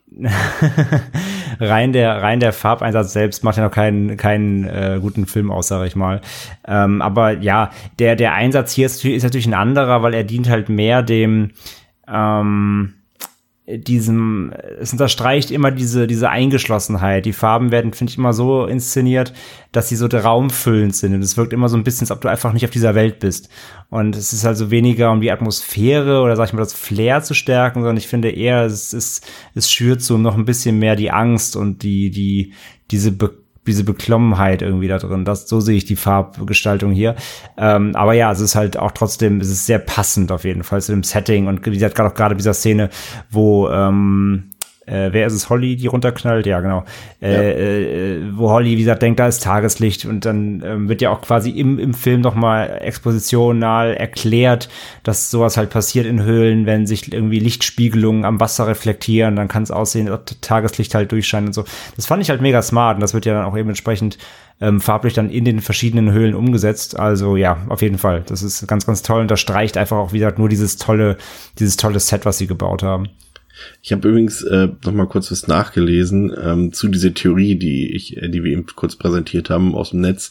rein 1.60 1.92
der 1.92 2.22
rein 2.22 2.38
der 2.38 2.52
Farbeinsatz 2.52 3.12
selbst 3.12 3.42
macht 3.42 3.56
ja 3.56 3.64
noch 3.64 3.72
keinen 3.72 4.16
keinen 4.16 4.64
äh, 4.64 4.98
guten 5.00 5.26
Film 5.26 5.50
aus, 5.50 5.68
sag 5.68 5.86
ich 5.86 5.96
mal. 5.96 6.20
Ähm, 6.68 7.02
aber 7.02 7.38
ja, 7.38 7.70
der 7.98 8.14
der 8.14 8.34
Einsatz 8.34 8.72
hier 8.72 8.86
ist, 8.86 9.04
ist 9.04 9.24
natürlich 9.24 9.46
ein 9.46 9.54
anderer, 9.54 10.02
weil 10.02 10.14
er 10.14 10.22
dient 10.22 10.48
halt 10.48 10.68
mehr 10.68 11.02
dem 11.02 11.50
ähm, 12.06 12.94
diesem, 13.68 14.52
es 14.80 14.92
unterstreicht 14.92 15.50
immer 15.50 15.72
diese, 15.72 16.06
diese 16.06 16.30
Eingeschlossenheit. 16.30 17.26
Die 17.26 17.32
Farben 17.32 17.72
werden, 17.72 17.92
finde 17.92 18.12
ich, 18.12 18.18
immer 18.18 18.32
so 18.32 18.64
inszeniert, 18.66 19.32
dass 19.72 19.88
sie 19.88 19.96
so 19.96 20.06
raumfüllend 20.06 20.94
sind. 20.94 21.14
Und 21.14 21.22
es 21.22 21.36
wirkt 21.36 21.52
immer 21.52 21.68
so 21.68 21.76
ein 21.76 21.82
bisschen, 21.82 22.04
als 22.04 22.12
ob 22.12 22.20
du 22.20 22.28
einfach 22.28 22.52
nicht 22.52 22.64
auf 22.64 22.70
dieser 22.70 22.94
Welt 22.94 23.18
bist. 23.18 23.48
Und 23.90 24.14
es 24.14 24.32
ist 24.32 24.46
also 24.46 24.70
weniger 24.70 25.10
um 25.10 25.20
die 25.20 25.32
Atmosphäre 25.32 26.20
oder 26.20 26.36
sag 26.36 26.48
ich 26.48 26.52
mal 26.52 26.60
das 26.60 26.74
Flair 26.74 27.22
zu 27.22 27.34
stärken, 27.34 27.80
sondern 27.80 27.96
ich 27.96 28.06
finde 28.06 28.30
eher, 28.30 28.62
es, 28.62 28.92
es, 28.92 29.20
es 29.54 29.68
schürt 29.70 30.00
so 30.00 30.16
noch 30.16 30.36
ein 30.36 30.44
bisschen 30.44 30.78
mehr 30.78 30.94
die 30.94 31.10
Angst 31.10 31.56
und 31.56 31.82
die, 31.82 32.10
die, 32.10 32.52
diese 32.90 33.10
Be 33.12 33.45
diese 33.66 33.84
Beklommenheit 33.84 34.62
irgendwie 34.62 34.88
da 34.88 34.98
drin. 34.98 35.24
Das, 35.24 35.48
so 35.48 35.60
sehe 35.60 35.76
ich 35.76 35.84
die 35.84 35.96
Farbgestaltung 35.96 36.92
hier. 36.92 37.16
Ähm, 37.56 37.94
aber 37.94 38.14
ja, 38.14 38.32
es 38.32 38.40
ist 38.40 38.54
halt 38.54 38.76
auch 38.78 38.92
trotzdem, 38.92 39.40
es 39.40 39.48
ist 39.48 39.66
sehr 39.66 39.78
passend 39.78 40.32
auf 40.32 40.44
jeden 40.44 40.62
Fall 40.62 40.80
zu 40.80 40.92
dem 40.92 41.02
Setting 41.02 41.46
und 41.46 41.64
wie 41.66 41.70
gesagt, 41.70 41.94
gerade 41.94 42.10
auch 42.10 42.14
gerade 42.14 42.36
dieser 42.36 42.54
Szene, 42.54 42.90
wo 43.30 43.68
ähm, 43.68 44.50
äh, 44.86 45.12
wer 45.12 45.26
ist 45.26 45.32
es, 45.32 45.50
Holly, 45.50 45.76
die 45.76 45.88
runterknallt? 45.88 46.46
Ja, 46.46 46.60
genau. 46.60 46.84
Äh, 47.20 47.32
ja. 47.32 47.40
Äh, 47.42 48.36
wo 48.36 48.50
Holly, 48.50 48.76
wie 48.76 48.80
gesagt, 48.80 49.02
denkt, 49.02 49.18
da 49.18 49.26
ist 49.26 49.42
Tageslicht 49.42 50.04
und 50.04 50.24
dann 50.24 50.62
ähm, 50.64 50.88
wird 50.88 51.02
ja 51.02 51.10
auch 51.10 51.20
quasi 51.20 51.50
im, 51.50 51.78
im 51.78 51.92
Film 51.92 52.20
nochmal 52.20 52.78
expositional 52.82 53.94
erklärt, 53.94 54.68
dass 55.02 55.30
sowas 55.30 55.56
halt 55.56 55.70
passiert 55.70 56.06
in 56.06 56.22
Höhlen, 56.22 56.66
wenn 56.66 56.86
sich 56.86 57.12
irgendwie 57.12 57.40
Lichtspiegelungen 57.40 58.24
am 58.24 58.38
Wasser 58.38 58.68
reflektieren, 58.68 59.34
dann 59.34 59.48
kann 59.48 59.64
es 59.64 59.72
aussehen, 59.72 60.06
dass 60.06 60.20
Tageslicht 60.40 60.94
halt 60.94 61.10
durchscheint 61.10 61.48
und 61.48 61.52
so. 61.52 61.64
Das 61.96 62.06
fand 62.06 62.22
ich 62.22 62.30
halt 62.30 62.40
mega 62.40 62.62
smart 62.62 62.96
und 62.96 63.00
das 63.00 63.12
wird 63.12 63.26
ja 63.26 63.34
dann 63.34 63.44
auch 63.44 63.56
eben 63.56 63.68
entsprechend 63.68 64.18
ähm, 64.60 64.80
farblich 64.80 65.14
dann 65.14 65.30
in 65.30 65.44
den 65.44 65.60
verschiedenen 65.60 66.12
Höhlen 66.12 66.34
umgesetzt. 66.34 66.98
Also 66.98 67.36
ja, 67.36 67.58
auf 67.68 67.82
jeden 67.82 67.98
Fall. 67.98 68.22
Das 68.26 68.42
ist 68.42 68.66
ganz, 68.68 68.86
ganz 68.86 69.02
toll 69.02 69.20
und 69.20 69.30
das 69.30 69.40
streicht 69.40 69.76
einfach 69.76 69.96
auch, 69.96 70.12
wie 70.12 70.18
gesagt, 70.18 70.38
nur 70.38 70.48
dieses 70.48 70.76
tolle, 70.76 71.16
dieses 71.58 71.76
tolle 71.76 72.00
Set, 72.00 72.24
was 72.24 72.38
sie 72.38 72.46
gebaut 72.46 72.82
haben. 72.82 73.08
Ich 73.82 73.92
habe 73.92 74.08
übrigens 74.08 74.42
äh, 74.42 74.68
noch 74.84 74.92
mal 74.92 75.06
kurz 75.06 75.30
was 75.30 75.46
nachgelesen 75.46 76.34
ähm, 76.40 76.72
zu 76.72 76.88
dieser 76.88 77.14
Theorie, 77.14 77.56
die 77.56 77.94
ich, 77.94 78.16
äh, 78.16 78.28
die 78.28 78.44
wir 78.44 78.52
eben 78.52 78.66
kurz 78.66 78.96
präsentiert 78.96 79.50
haben 79.50 79.74
aus 79.74 79.90
dem 79.90 80.00
Netz. 80.00 80.30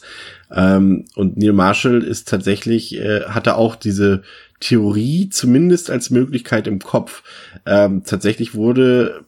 Ähm, 0.50 1.04
und 1.14 1.36
Neil 1.36 1.52
Marshall 1.52 2.02
ist 2.02 2.28
tatsächlich, 2.28 2.96
äh, 2.96 3.22
hatte 3.24 3.56
auch 3.56 3.76
diese 3.76 4.22
Theorie 4.60 5.28
zumindest 5.30 5.90
als 5.90 6.10
Möglichkeit 6.10 6.66
im 6.66 6.78
Kopf. 6.78 7.22
Ähm, 7.66 8.02
tatsächlich 8.04 8.54
wurde 8.54 9.24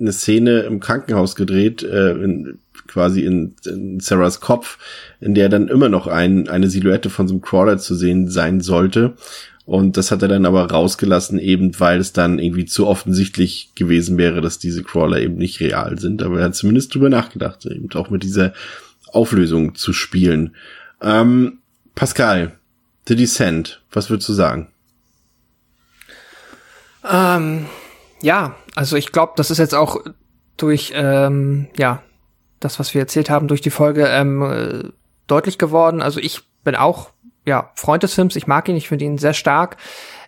eine 0.00 0.12
Szene 0.12 0.60
im 0.60 0.80
Krankenhaus 0.80 1.36
gedreht, 1.36 1.82
äh, 1.82 2.12
in, 2.12 2.58
quasi 2.86 3.24
in, 3.24 3.54
in 3.66 4.00
Sarahs 4.00 4.40
Kopf, 4.40 4.78
in 5.20 5.34
der 5.34 5.48
dann 5.48 5.68
immer 5.68 5.88
noch 5.88 6.06
ein, 6.06 6.48
eine 6.48 6.70
Silhouette 6.70 7.10
von 7.10 7.28
so 7.28 7.34
einem 7.34 7.42
Crawler 7.42 7.78
zu 7.78 7.94
sehen 7.94 8.28
sein 8.28 8.60
sollte. 8.60 9.14
Und 9.70 9.96
das 9.96 10.10
hat 10.10 10.20
er 10.20 10.26
dann 10.26 10.46
aber 10.46 10.68
rausgelassen, 10.68 11.38
eben 11.38 11.78
weil 11.78 12.00
es 12.00 12.12
dann 12.12 12.40
irgendwie 12.40 12.64
zu 12.64 12.88
offensichtlich 12.88 13.70
gewesen 13.76 14.18
wäre, 14.18 14.40
dass 14.40 14.58
diese 14.58 14.82
Crawler 14.82 15.20
eben 15.20 15.36
nicht 15.36 15.60
real 15.60 15.96
sind. 15.96 16.24
Aber 16.24 16.40
er 16.40 16.46
hat 16.46 16.56
zumindest 16.56 16.92
drüber 16.92 17.08
nachgedacht, 17.08 17.64
eben 17.66 17.88
auch 17.92 18.10
mit 18.10 18.24
dieser 18.24 18.52
Auflösung 19.12 19.76
zu 19.76 19.92
spielen. 19.92 20.56
Ähm, 21.00 21.60
Pascal, 21.94 22.58
The 23.06 23.14
Descent, 23.14 23.80
was 23.92 24.10
würdest 24.10 24.28
du 24.30 24.32
sagen? 24.32 24.72
Ähm, 27.08 27.66
ja, 28.22 28.56
also 28.74 28.96
ich 28.96 29.12
glaube, 29.12 29.34
das 29.36 29.52
ist 29.52 29.58
jetzt 29.58 29.76
auch 29.76 29.98
durch, 30.56 30.90
ähm, 30.96 31.68
ja, 31.76 32.02
das, 32.58 32.80
was 32.80 32.92
wir 32.92 33.02
erzählt 33.02 33.30
haben, 33.30 33.46
durch 33.46 33.60
die 33.60 33.70
Folge 33.70 34.08
ähm, 34.08 34.42
äh, 34.42 34.88
deutlich 35.28 35.58
geworden. 35.58 36.02
Also 36.02 36.18
ich 36.18 36.40
bin 36.64 36.74
auch 36.74 37.10
ja, 37.46 37.70
Freund 37.74 38.02
des 38.02 38.14
Films. 38.14 38.36
Ich 38.36 38.46
mag 38.46 38.68
ihn, 38.68 38.76
ich 38.76 38.88
finde 38.88 39.04
ihn 39.04 39.18
sehr 39.18 39.34
stark. 39.34 39.76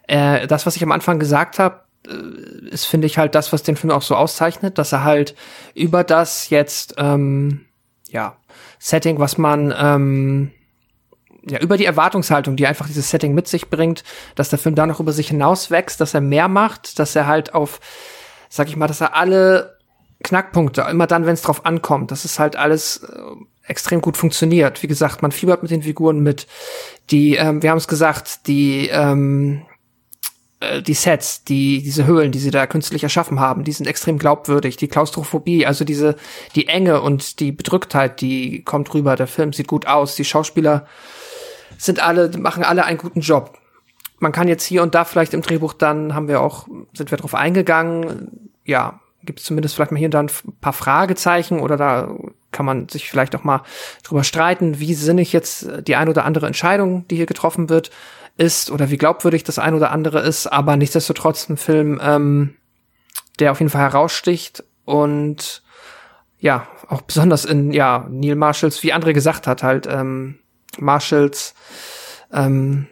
Äh, 0.06 0.46
das, 0.46 0.66
was 0.66 0.76
ich 0.76 0.82
am 0.82 0.92
Anfang 0.92 1.18
gesagt 1.18 1.58
habe, 1.58 1.82
äh, 2.06 2.68
ist, 2.68 2.86
finde 2.86 3.06
ich, 3.06 3.18
halt 3.18 3.34
das, 3.34 3.52
was 3.52 3.62
den 3.62 3.76
Film 3.76 3.90
auch 3.90 4.02
so 4.02 4.16
auszeichnet, 4.16 4.78
dass 4.78 4.92
er 4.92 5.04
halt 5.04 5.34
über 5.74 6.04
das 6.04 6.50
jetzt, 6.50 6.94
ähm, 6.98 7.66
ja, 8.08 8.36
Setting, 8.78 9.18
was 9.18 9.38
man, 9.38 9.72
ähm, 9.76 10.50
ja, 11.48 11.58
über 11.60 11.76
die 11.76 11.84
Erwartungshaltung, 11.84 12.56
die 12.56 12.66
einfach 12.66 12.86
dieses 12.86 13.10
Setting 13.10 13.34
mit 13.34 13.48
sich 13.48 13.68
bringt, 13.68 14.04
dass 14.34 14.48
der 14.48 14.58
Film 14.58 14.74
da 14.74 14.86
noch 14.86 15.00
über 15.00 15.12
sich 15.12 15.28
hinaus 15.28 15.70
wächst, 15.70 16.00
dass 16.00 16.14
er 16.14 16.20
mehr 16.20 16.48
macht, 16.48 16.98
dass 16.98 17.16
er 17.16 17.26
halt 17.26 17.54
auf, 17.54 17.80
sag 18.48 18.68
ich 18.68 18.76
mal, 18.76 18.86
dass 18.86 19.00
er 19.00 19.16
alle 19.16 19.78
Knackpunkte, 20.22 20.82
immer 20.82 21.06
dann, 21.06 21.26
wenn 21.26 21.34
es 21.34 21.42
drauf 21.42 21.66
ankommt, 21.66 22.10
das 22.10 22.24
ist 22.24 22.38
halt 22.38 22.56
alles 22.56 23.02
äh, 23.02 23.20
extrem 23.64 24.00
gut 24.00 24.16
funktioniert. 24.16 24.82
Wie 24.82 24.88
gesagt, 24.88 25.22
man 25.22 25.32
fiebert 25.32 25.62
mit 25.62 25.70
den 25.70 25.82
Figuren 25.82 26.20
mit. 26.20 26.46
Die, 27.10 27.36
ähm, 27.36 27.62
wir 27.62 27.70
haben 27.70 27.78
es 27.78 27.88
gesagt, 27.88 28.46
die 28.46 28.88
ähm, 28.88 29.62
äh, 30.62 30.82
die 30.82 30.94
Sets, 30.94 31.44
die 31.44 31.82
diese 31.82 32.06
Höhlen, 32.06 32.32
die 32.32 32.38
sie 32.38 32.50
da 32.50 32.66
künstlich 32.66 33.02
erschaffen 33.02 33.40
haben, 33.40 33.64
die 33.64 33.72
sind 33.72 33.86
extrem 33.86 34.18
glaubwürdig. 34.18 34.76
Die 34.76 34.88
Klaustrophobie, 34.88 35.66
also 35.66 35.84
diese 35.84 36.16
die 36.54 36.68
Enge 36.68 37.02
und 37.02 37.40
die 37.40 37.52
Bedrücktheit, 37.52 38.20
die 38.20 38.62
kommt 38.62 38.92
rüber. 38.94 39.16
Der 39.16 39.26
Film 39.26 39.52
sieht 39.52 39.68
gut 39.68 39.86
aus. 39.86 40.14
Die 40.14 40.24
Schauspieler 40.24 40.86
sind 41.78 42.00
alle 42.00 42.30
machen 42.38 42.64
alle 42.64 42.84
einen 42.84 42.98
guten 42.98 43.20
Job. 43.20 43.58
Man 44.18 44.32
kann 44.32 44.46
jetzt 44.46 44.64
hier 44.64 44.82
und 44.82 44.94
da 44.94 45.04
vielleicht 45.04 45.34
im 45.34 45.42
Drehbuch 45.42 45.72
dann 45.72 46.14
haben 46.14 46.28
wir 46.28 46.40
auch 46.40 46.68
sind 46.94 47.10
wir 47.10 47.18
drauf 47.18 47.34
eingegangen. 47.34 48.50
Ja, 48.64 49.00
gibt 49.24 49.40
es 49.40 49.46
zumindest 49.46 49.74
vielleicht 49.74 49.90
mal 49.90 49.98
hier 49.98 50.06
und 50.06 50.14
da 50.14 50.20
ein 50.20 50.30
paar 50.60 50.72
Fragezeichen 50.72 51.58
oder 51.58 51.76
da 51.76 52.16
kann 52.52 52.66
man 52.66 52.88
sich 52.88 53.10
vielleicht 53.10 53.34
auch 53.34 53.44
mal 53.44 53.62
drüber 54.04 54.24
streiten, 54.24 54.78
wie 54.78 54.94
sinnig 54.94 55.32
jetzt 55.32 55.68
die 55.86 55.96
ein 55.96 56.08
oder 56.08 56.24
andere 56.24 56.46
Entscheidung, 56.46 57.06
die 57.08 57.16
hier 57.16 57.26
getroffen 57.26 57.68
wird, 57.68 57.90
ist 58.36 58.70
oder 58.70 58.90
wie 58.90 58.96
glaubwürdig 58.96 59.44
das 59.44 59.58
ein 59.58 59.74
oder 59.74 59.90
andere 59.90 60.20
ist, 60.20 60.46
aber 60.46 60.76
nichtsdestotrotz 60.76 61.48
ein 61.48 61.56
Film, 61.56 62.00
ähm, 62.02 62.56
der 63.38 63.52
auf 63.52 63.60
jeden 63.60 63.70
Fall 63.70 63.82
heraussticht 63.82 64.64
und 64.84 65.62
ja, 66.38 66.66
auch 66.88 67.02
besonders 67.02 67.44
in, 67.44 67.72
ja, 67.72 68.06
Neil 68.10 68.34
Marshalls, 68.34 68.82
wie 68.82 68.92
André 68.92 69.12
gesagt 69.12 69.46
hat, 69.46 69.62
halt, 69.62 69.86
ähm, 69.86 70.40
Marshalls, 70.78 71.54
ähm, 72.32 72.88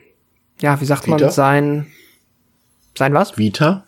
ja, 0.60 0.80
wie 0.80 0.84
sagt 0.84 1.06
Vita? 1.06 1.18
man, 1.18 1.30
sein, 1.30 1.86
sein 2.96 3.12
was? 3.14 3.36
Vita? 3.36 3.84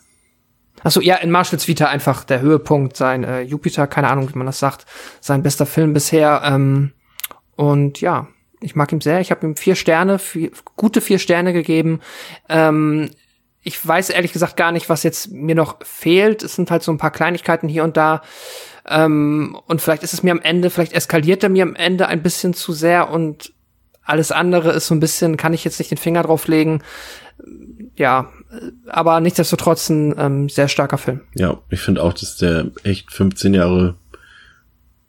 Achso, 0.83 1.01
ja, 1.01 1.15
in 1.15 1.31
Marshalls 1.31 1.67
Vita 1.67 1.87
einfach 1.87 2.23
der 2.23 2.41
Höhepunkt, 2.41 2.97
sein 2.97 3.23
äh, 3.23 3.41
Jupiter, 3.41 3.87
keine 3.87 4.09
Ahnung, 4.09 4.29
wie 4.33 4.37
man 4.37 4.47
das 4.47 4.59
sagt, 4.59 4.85
sein 5.19 5.43
bester 5.43 5.65
Film 5.65 5.93
bisher. 5.93 6.41
Ähm, 6.45 6.91
und 7.55 8.01
ja, 8.01 8.27
ich 8.61 8.75
mag 8.75 8.91
ihn 8.91 9.01
sehr. 9.01 9.19
Ich 9.19 9.31
habe 9.31 9.45
ihm 9.45 9.55
vier 9.55 9.75
Sterne, 9.75 10.19
vier, 10.19 10.51
gute 10.75 11.01
vier 11.01 11.19
Sterne 11.19 11.53
gegeben. 11.53 12.01
Ähm, 12.49 13.09
ich 13.61 13.85
weiß 13.85 14.09
ehrlich 14.09 14.33
gesagt 14.33 14.57
gar 14.57 14.71
nicht, 14.71 14.89
was 14.89 15.03
jetzt 15.03 15.31
mir 15.31 15.55
noch 15.55 15.77
fehlt. 15.83 16.43
Es 16.43 16.55
sind 16.55 16.69
halt 16.69 16.83
so 16.83 16.91
ein 16.91 16.97
paar 16.97 17.11
Kleinigkeiten 17.11 17.69
hier 17.69 17.83
und 17.83 17.95
da. 17.95 18.21
Ähm, 18.87 19.57
und 19.67 19.81
vielleicht 19.81 20.03
ist 20.03 20.13
es 20.13 20.23
mir 20.23 20.31
am 20.31 20.41
Ende, 20.41 20.69
vielleicht 20.69 20.93
eskaliert 20.93 21.43
er 21.43 21.49
mir 21.49 21.63
am 21.63 21.75
Ende 21.75 22.07
ein 22.07 22.21
bisschen 22.21 22.53
zu 22.53 22.73
sehr 22.73 23.09
und 23.09 23.53
alles 24.03 24.33
andere 24.33 24.71
ist 24.73 24.87
so 24.87 24.95
ein 24.95 24.99
bisschen, 24.99 25.37
kann 25.37 25.53
ich 25.53 25.63
jetzt 25.63 25.79
nicht 25.79 25.91
den 25.91 25.97
Finger 25.97 26.23
drauf 26.23 26.47
legen. 26.47 26.81
Ja, 27.95 28.29
aber 28.87 29.19
nichtsdestotrotz 29.19 29.89
ein 29.89 30.15
ähm, 30.17 30.49
sehr 30.49 30.67
starker 30.67 30.97
Film. 30.97 31.21
Ja, 31.35 31.59
ich 31.69 31.79
finde 31.79 32.03
auch, 32.03 32.13
dass 32.13 32.37
der 32.37 32.71
echt 32.83 33.11
15 33.11 33.53
Jahre 33.53 33.95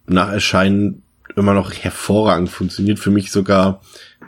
nach 0.06 0.30
Erscheinen 0.30 1.02
immer 1.36 1.54
noch 1.54 1.72
hervorragend 1.72 2.50
funktioniert. 2.50 2.98
Für 2.98 3.10
mich 3.10 3.30
sogar 3.30 3.80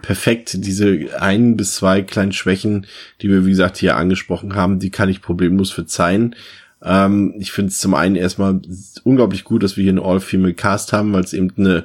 perfekt. 0.02 0.64
Diese 0.64 1.20
ein 1.20 1.56
bis 1.56 1.74
zwei 1.74 2.02
kleinen 2.02 2.32
Schwächen, 2.32 2.86
die 3.20 3.28
wir, 3.28 3.44
wie 3.46 3.50
gesagt, 3.50 3.78
hier 3.78 3.96
angesprochen 3.96 4.54
haben, 4.54 4.78
die 4.78 4.90
kann 4.90 5.08
ich 5.08 5.22
problemlos 5.22 5.70
verzeihen. 5.70 6.34
Ähm, 6.82 7.34
ich 7.38 7.52
finde 7.52 7.70
es 7.70 7.78
zum 7.78 7.94
einen 7.94 8.16
erstmal 8.16 8.60
unglaublich 9.04 9.44
gut, 9.44 9.62
dass 9.62 9.76
wir 9.76 9.82
hier 9.82 9.92
einen 9.92 10.02
All-Female 10.02 10.54
Cast 10.54 10.92
haben, 10.92 11.12
weil 11.12 11.24
es 11.24 11.32
eben 11.32 11.52
eine, 11.56 11.84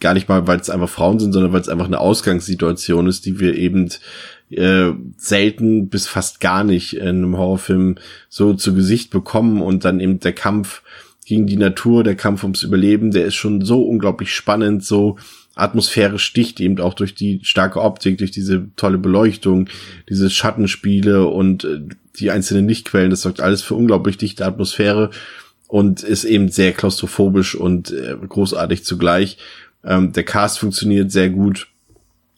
gar 0.00 0.14
nicht 0.14 0.28
mal, 0.28 0.46
weil 0.46 0.60
es 0.60 0.70
einfach 0.70 0.88
Frauen 0.88 1.18
sind, 1.18 1.32
sondern 1.32 1.52
weil 1.52 1.60
es 1.60 1.68
einfach 1.68 1.86
eine 1.86 1.98
Ausgangssituation 1.98 3.06
ist, 3.06 3.26
die 3.26 3.40
wir 3.40 3.56
eben 3.56 3.90
äh, 4.56 4.92
selten 5.16 5.88
bis 5.88 6.06
fast 6.06 6.40
gar 6.40 6.64
nicht 6.64 6.94
in 6.96 7.08
einem 7.08 7.36
Horrorfilm 7.36 7.96
so 8.28 8.54
zu 8.54 8.74
Gesicht 8.74 9.10
bekommen 9.10 9.62
und 9.62 9.84
dann 9.84 10.00
eben 10.00 10.20
der 10.20 10.32
Kampf 10.32 10.82
gegen 11.24 11.46
die 11.46 11.56
Natur, 11.56 12.04
der 12.04 12.16
Kampf 12.16 12.42
ums 12.42 12.62
Überleben, 12.62 13.10
der 13.10 13.26
ist 13.26 13.34
schon 13.34 13.64
so 13.64 13.82
unglaublich 13.82 14.34
spannend, 14.34 14.84
so 14.84 15.16
atmosphärisch 15.54 16.24
sticht 16.24 16.60
eben 16.60 16.80
auch 16.80 16.94
durch 16.94 17.14
die 17.14 17.40
starke 17.42 17.80
Optik, 17.80 18.18
durch 18.18 18.30
diese 18.30 18.68
tolle 18.76 18.98
Beleuchtung, 18.98 19.68
diese 20.08 20.30
Schattenspiele 20.30 21.26
und 21.26 21.64
äh, 21.64 21.80
die 22.16 22.30
einzelnen 22.30 22.68
Lichtquellen, 22.68 23.10
das 23.10 23.22
sorgt 23.22 23.40
alles 23.40 23.62
für 23.62 23.74
unglaublich 23.74 24.16
dichte 24.16 24.44
Atmosphäre 24.44 25.10
und 25.68 26.02
ist 26.02 26.24
eben 26.24 26.48
sehr 26.48 26.72
klaustrophobisch 26.72 27.54
und 27.54 27.90
äh, 27.90 28.14
großartig 28.28 28.84
zugleich. 28.84 29.38
Ähm, 29.84 30.12
der 30.12 30.24
Cast 30.24 30.58
funktioniert 30.58 31.10
sehr 31.10 31.30
gut. 31.30 31.68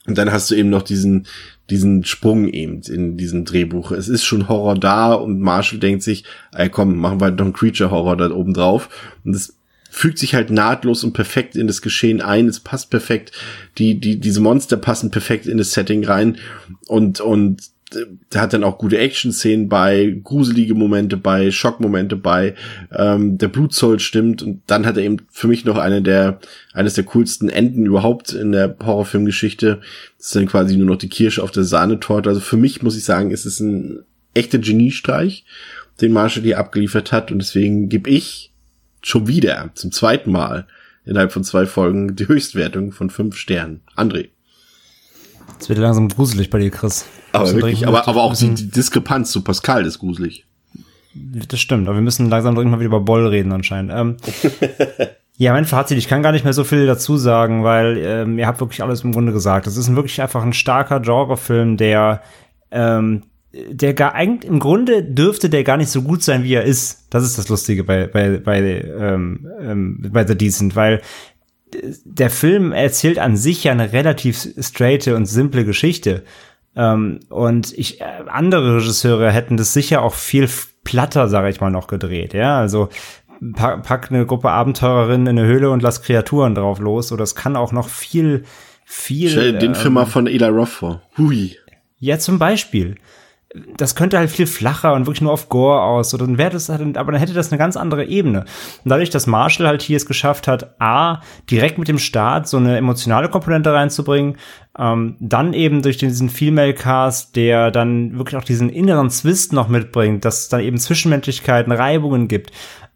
Und 0.07 0.19
dann 0.19 0.31
hast 0.31 0.51
du 0.51 0.55
eben 0.55 0.71
noch 0.71 0.83
diesen, 0.83 1.27
diesen 1.71 2.05
Sprung 2.05 2.49
eben 2.49 2.83
in 2.83 3.17
diesem 3.17 3.45
Drehbuch. 3.45 3.93
Es 3.93 4.09
ist 4.09 4.25
schon 4.25 4.49
Horror 4.49 4.75
da 4.75 5.15
und 5.15 5.41
Marshall 5.41 5.79
denkt 5.79 6.03
sich, 6.03 6.25
ey 6.53 6.69
komm, 6.69 6.97
machen 6.97 7.21
wir 7.21 7.27
halt 7.27 7.39
noch 7.39 7.47
einen 7.47 7.55
Creature-Horror 7.55 8.17
da 8.17 8.31
oben 8.31 8.53
drauf. 8.53 8.89
Und 9.25 9.35
es 9.35 9.57
fügt 9.91 10.19
sich 10.19 10.35
halt 10.35 10.51
nahtlos 10.51 11.05
und 11.05 11.13
perfekt 11.13 11.57
in 11.57 11.67
das 11.67 11.81
Geschehen 11.81 12.21
ein. 12.21 12.49
Es 12.49 12.61
passt 12.61 12.91
perfekt. 12.91 13.33
Die, 13.79 13.99
die, 13.99 14.19
diese 14.19 14.41
Monster 14.41 14.77
passen 14.77 15.11
perfekt 15.11 15.47
in 15.47 15.57
das 15.57 15.73
Setting 15.73 16.05
rein. 16.05 16.39
Und, 16.87 17.21
und 17.21 17.63
der 18.33 18.41
hat 18.41 18.53
dann 18.53 18.65
auch 18.65 18.79
gute 18.79 18.99
Action-Szenen 18.99 19.69
bei, 19.69 20.19
gruselige 20.23 20.75
Momente 20.75 21.17
bei, 21.17 21.51
Schockmomente 21.51 22.17
bei, 22.17 22.55
ähm, 22.93 23.39
der 23.39 23.49
Blutzoll 23.49 24.01
stimmt 24.01 24.43
und 24.43 24.63
dann 24.67 24.87
hat 24.87 24.97
er 24.97 25.05
eben 25.05 25.19
für 25.31 25.49
mich 25.49 25.65
noch 25.65 25.79
eine 25.79 26.03
der, 26.03 26.41
eines 26.73 26.95
der 26.95 27.05
coolsten 27.05 27.49
Enden 27.49 27.87
überhaupt 27.87 28.33
in 28.33 28.53
der 28.53 28.77
Horrorfilmgeschichte. 28.83 29.81
Das 30.19 30.27
ist 30.27 30.37
dann 30.37 30.47
quasi 30.47 30.77
nur 30.77 30.87
noch 30.87 30.97
die 30.97 31.09
Kirsche 31.09 31.43
auf 31.43 31.51
der 31.51 31.65
Sahnetorte. 31.65 32.29
Also 32.29 32.41
für 32.41 32.57
mich 32.57 32.83
muss 32.83 32.97
ich 32.97 33.05
sagen, 33.05 33.31
ist 33.31 33.47
es 33.47 33.61
ein 33.61 34.01
echter 34.35 34.59
Geniestreich, 34.59 35.45
den 36.01 36.13
Marshall 36.13 36.43
hier 36.43 36.59
abgeliefert 36.59 37.13
hat 37.13 37.31
und 37.31 37.39
deswegen 37.39 37.89
gebe 37.89 38.11
ich 38.11 38.53
schon 39.03 39.29
wieder 39.29 39.71
zum 39.75 39.93
zweiten 39.93 40.33
Mal 40.33 40.67
innerhalb 41.05 41.33
von 41.33 41.45
zwei 41.45 41.67
Folgen 41.67 42.17
die 42.17 42.29
Höchstwertung 42.29 42.93
von 42.93 43.11
fünf 43.11 43.37
Sternen. 43.37 43.81
André. 43.97 44.29
Es 45.61 45.69
wird 45.69 45.79
langsam 45.79 46.09
gruselig 46.09 46.51
bei 46.51 46.59
dir, 46.59 46.71
Chris. 46.71 47.07
Aber 47.33 47.53
wirklich, 47.53 47.87
aber, 47.87 48.07
aber 48.07 48.23
auch 48.23 48.37
die, 48.37 48.55
die 48.55 48.71
Diskrepanz 48.71 49.31
zu 49.31 49.43
Pascal 49.43 49.87
ist 49.87 49.99
gruselig. 49.99 50.47
Das 51.15 51.61
stimmt, 51.61 51.89
aber 51.89 51.97
wir 51.97 52.03
müssen 52.03 52.29
langsam 52.29 52.55
dringend 52.55 52.73
mal 52.73 52.81
wieder 52.81 52.89
über 52.89 53.01
Boll 53.01 53.27
reden 53.27 53.53
anscheinend. 53.53 53.93
Ähm, 53.95 54.17
ja, 55.37 55.53
mein 55.53 55.65
Fazit, 55.65 55.97
ich 55.97 56.09
kann 56.09 56.23
gar 56.23 56.33
nicht 56.33 56.45
mehr 56.45 56.53
so 56.53 56.65
viel 56.65 56.87
dazu 56.87 57.17
sagen, 57.17 57.65
weil 57.65 57.99
ähm, 57.99 58.39
ihr 58.39 58.47
habt 58.47 58.61
wirklich 58.61 58.83
alles 58.83 59.03
im 59.05 59.13
Grunde 59.13 59.33
gesagt. 59.33 59.67
Das 59.67 59.77
ist 59.77 59.89
ein 59.89 59.97
wirklich 59.97 60.21
einfach 60.21 60.43
ein 60.43 60.53
starker 60.53 61.01
Genrefilm, 61.01 61.77
der 61.77 62.23
ähm, 62.71 63.23
der 63.53 63.95
gar 63.95 64.15
eigentlich 64.15 64.51
im 64.51 64.59
Grunde 64.59 65.05
dürfte 65.05 65.49
der 65.49 65.63
gar 65.63 65.77
nicht 65.77 65.91
so 65.91 66.03
gut 66.03 66.23
sein, 66.23 66.43
wie 66.43 66.55
er 66.55 66.65
ist. 66.65 67.07
Das 67.11 67.23
ist 67.23 67.39
das 67.39 67.49
Lustige 67.49 67.85
bei 67.85 68.09
bei 68.09 68.39
bei 68.39 68.61
ähm, 68.61 69.47
ähm, 69.61 70.11
bei 70.13 70.27
The 70.27 70.37
Decent, 70.37 70.75
weil 70.75 71.01
der 72.05 72.31
Film 72.31 72.73
erzählt 72.73 73.19
an 73.19 73.37
sich 73.37 73.65
ja 73.65 73.73
eine 73.73 73.93
relativ 73.93 74.49
straighte 74.59 75.17
und 75.17 75.27
simple 75.27 75.65
Geschichte. 75.65 76.25
Ähm, 76.77 77.21
und 77.29 77.73
ich, 77.77 78.01
äh, 78.01 78.05
andere 78.27 78.77
Regisseure 78.77 79.31
hätten 79.31 79.57
das 79.57 79.73
sicher 79.73 80.03
auch 80.03 80.15
viel 80.15 80.49
platter, 80.83 81.29
sage 81.29 81.49
ich 81.49 81.61
mal, 81.61 81.71
noch 81.71 81.87
gedreht. 81.87 82.35
Ja, 82.35 82.59
also 82.59 82.89
pack, 83.55 83.83
pack 83.83 84.11
eine 84.11 84.27
Gruppe 84.27 84.51
Abenteurerinnen 84.51 85.27
in 85.27 85.39
eine 85.39 85.49
Höhle 85.49 85.71
und 85.71 85.83
lass 85.83 86.03
Kreaturen 86.03 86.55
drauf 86.55 86.79
los. 86.79 87.13
Oder 87.13 87.23
es 87.25 87.35
kann 87.35 87.57
auch 87.57 87.73
noch 87.73 87.89
viel, 87.89 88.45
viel. 88.85 89.31
Stell 89.31 89.59
den 89.59 89.71
ähm, 89.71 89.75
Film 89.77 89.95
mal 89.95 90.07
von 90.07 90.27
Eli 90.27 90.47
Roth 90.47 90.69
vor. 90.69 91.03
Hui. 91.17 91.57
Ja, 91.99 92.19
zum 92.19 92.39
Beispiel 92.39 92.97
das 93.77 93.95
könnte 93.95 94.19
halt 94.19 94.31
viel 94.31 94.47
flacher 94.47 94.95
und 94.95 95.07
wirklich 95.07 95.21
nur 95.21 95.33
auf 95.33 95.49
Gore 95.49 95.83
aus. 95.83 96.13
Oder 96.13 96.27
dann 96.27 96.39
wäre 96.39 96.51
das 96.51 96.69
halt, 96.69 96.97
aber 96.97 97.13
dann 97.13 97.21
hätte 97.21 97.35
das 97.35 97.53
eine 97.53 97.59
ganz 97.59 97.77
andere 97.77 98.05
Ebene. 98.05 98.41
Und 98.41 98.91
dadurch, 98.91 99.11
dass 99.11 99.27
Marshall 99.27 99.69
halt 99.69 99.83
hier 99.83 99.97
es 99.97 100.07
geschafft 100.07 100.49
hat, 100.49 100.81
A, 100.81 101.21
direkt 101.51 101.79
mit 101.79 101.89
dem 101.89 101.99
Start 101.99 102.49
so 102.49 102.57
eine 102.57 102.77
emotionale 102.77 103.29
Komponente 103.29 103.73
reinzubringen, 103.73 104.37
ähm, 104.77 105.17
dann 105.21 105.53
eben 105.53 105.83
durch 105.83 105.99
diesen 105.99 106.31
Female 106.31 106.75
Cast, 106.75 107.37
der 107.37 107.71
dann 107.71 108.19
wirklich 108.19 108.37
auch 108.37 108.45
diesen 108.45 108.71
inneren 108.71 109.11
Zwist 109.11 109.53
noch 109.53 109.69
mitbringt, 109.69 110.25
dass 110.25 110.41
es 110.41 110.49
dann 110.49 110.61
eben 110.61 110.79
Zwischenmenschlichkeiten, 110.79 111.73
Reibungen 111.73 112.27
gibt, 112.27 112.51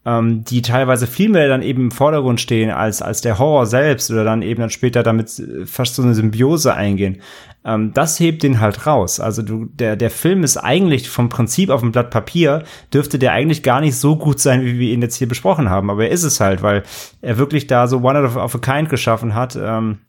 ähm, 0.05 0.43
die 0.43 0.61
teilweise 0.61 1.07
viel 1.07 1.29
mehr 1.29 1.47
dann 1.47 1.61
eben 1.61 1.83
im 1.83 1.91
Vordergrund 1.91 2.39
stehen 2.41 2.71
als, 2.71 3.01
als 3.01 3.21
der 3.21 3.37
Horror 3.37 3.65
selbst 3.65 4.09
oder 4.09 4.23
dann 4.23 4.41
eben 4.41 4.61
dann 4.61 4.69
später 4.69 5.03
damit 5.03 5.39
äh, 5.39 5.65
fast 5.65 5.95
so 5.95 6.01
eine 6.01 6.15
Symbiose 6.15 6.73
eingehen. 6.73 7.21
Ähm, 7.65 7.93
das 7.93 8.19
hebt 8.19 8.43
den 8.43 8.59
halt 8.59 8.87
raus. 8.87 9.19
Also 9.19 9.41
du, 9.41 9.65
der, 9.65 9.95
der 9.95 10.09
Film 10.09 10.43
ist 10.43 10.57
eigentlich 10.57 11.09
vom 11.09 11.29
Prinzip 11.29 11.69
auf 11.69 11.81
dem 11.81 11.91
Blatt 11.91 12.09
Papier, 12.09 12.63
dürfte 12.93 13.19
der 13.19 13.33
eigentlich 13.33 13.63
gar 13.63 13.81
nicht 13.81 13.97
so 13.97 14.15
gut 14.15 14.39
sein, 14.39 14.63
wie 14.63 14.79
wir 14.79 14.93
ihn 14.93 15.01
jetzt 15.01 15.15
hier 15.15 15.27
besprochen 15.27 15.69
haben. 15.69 15.89
Aber 15.89 16.05
er 16.05 16.11
ist 16.11 16.23
es 16.23 16.39
halt, 16.39 16.61
weil 16.61 16.83
er 17.21 17.37
wirklich 17.37 17.67
da 17.67 17.87
so 17.87 17.97
One 17.99 18.23
of, 18.23 18.35
of 18.35 18.55
a 18.55 18.59
Kind 18.59 18.89
geschaffen 18.89 19.35
hat. 19.35 19.57
Ähm, 19.61 19.99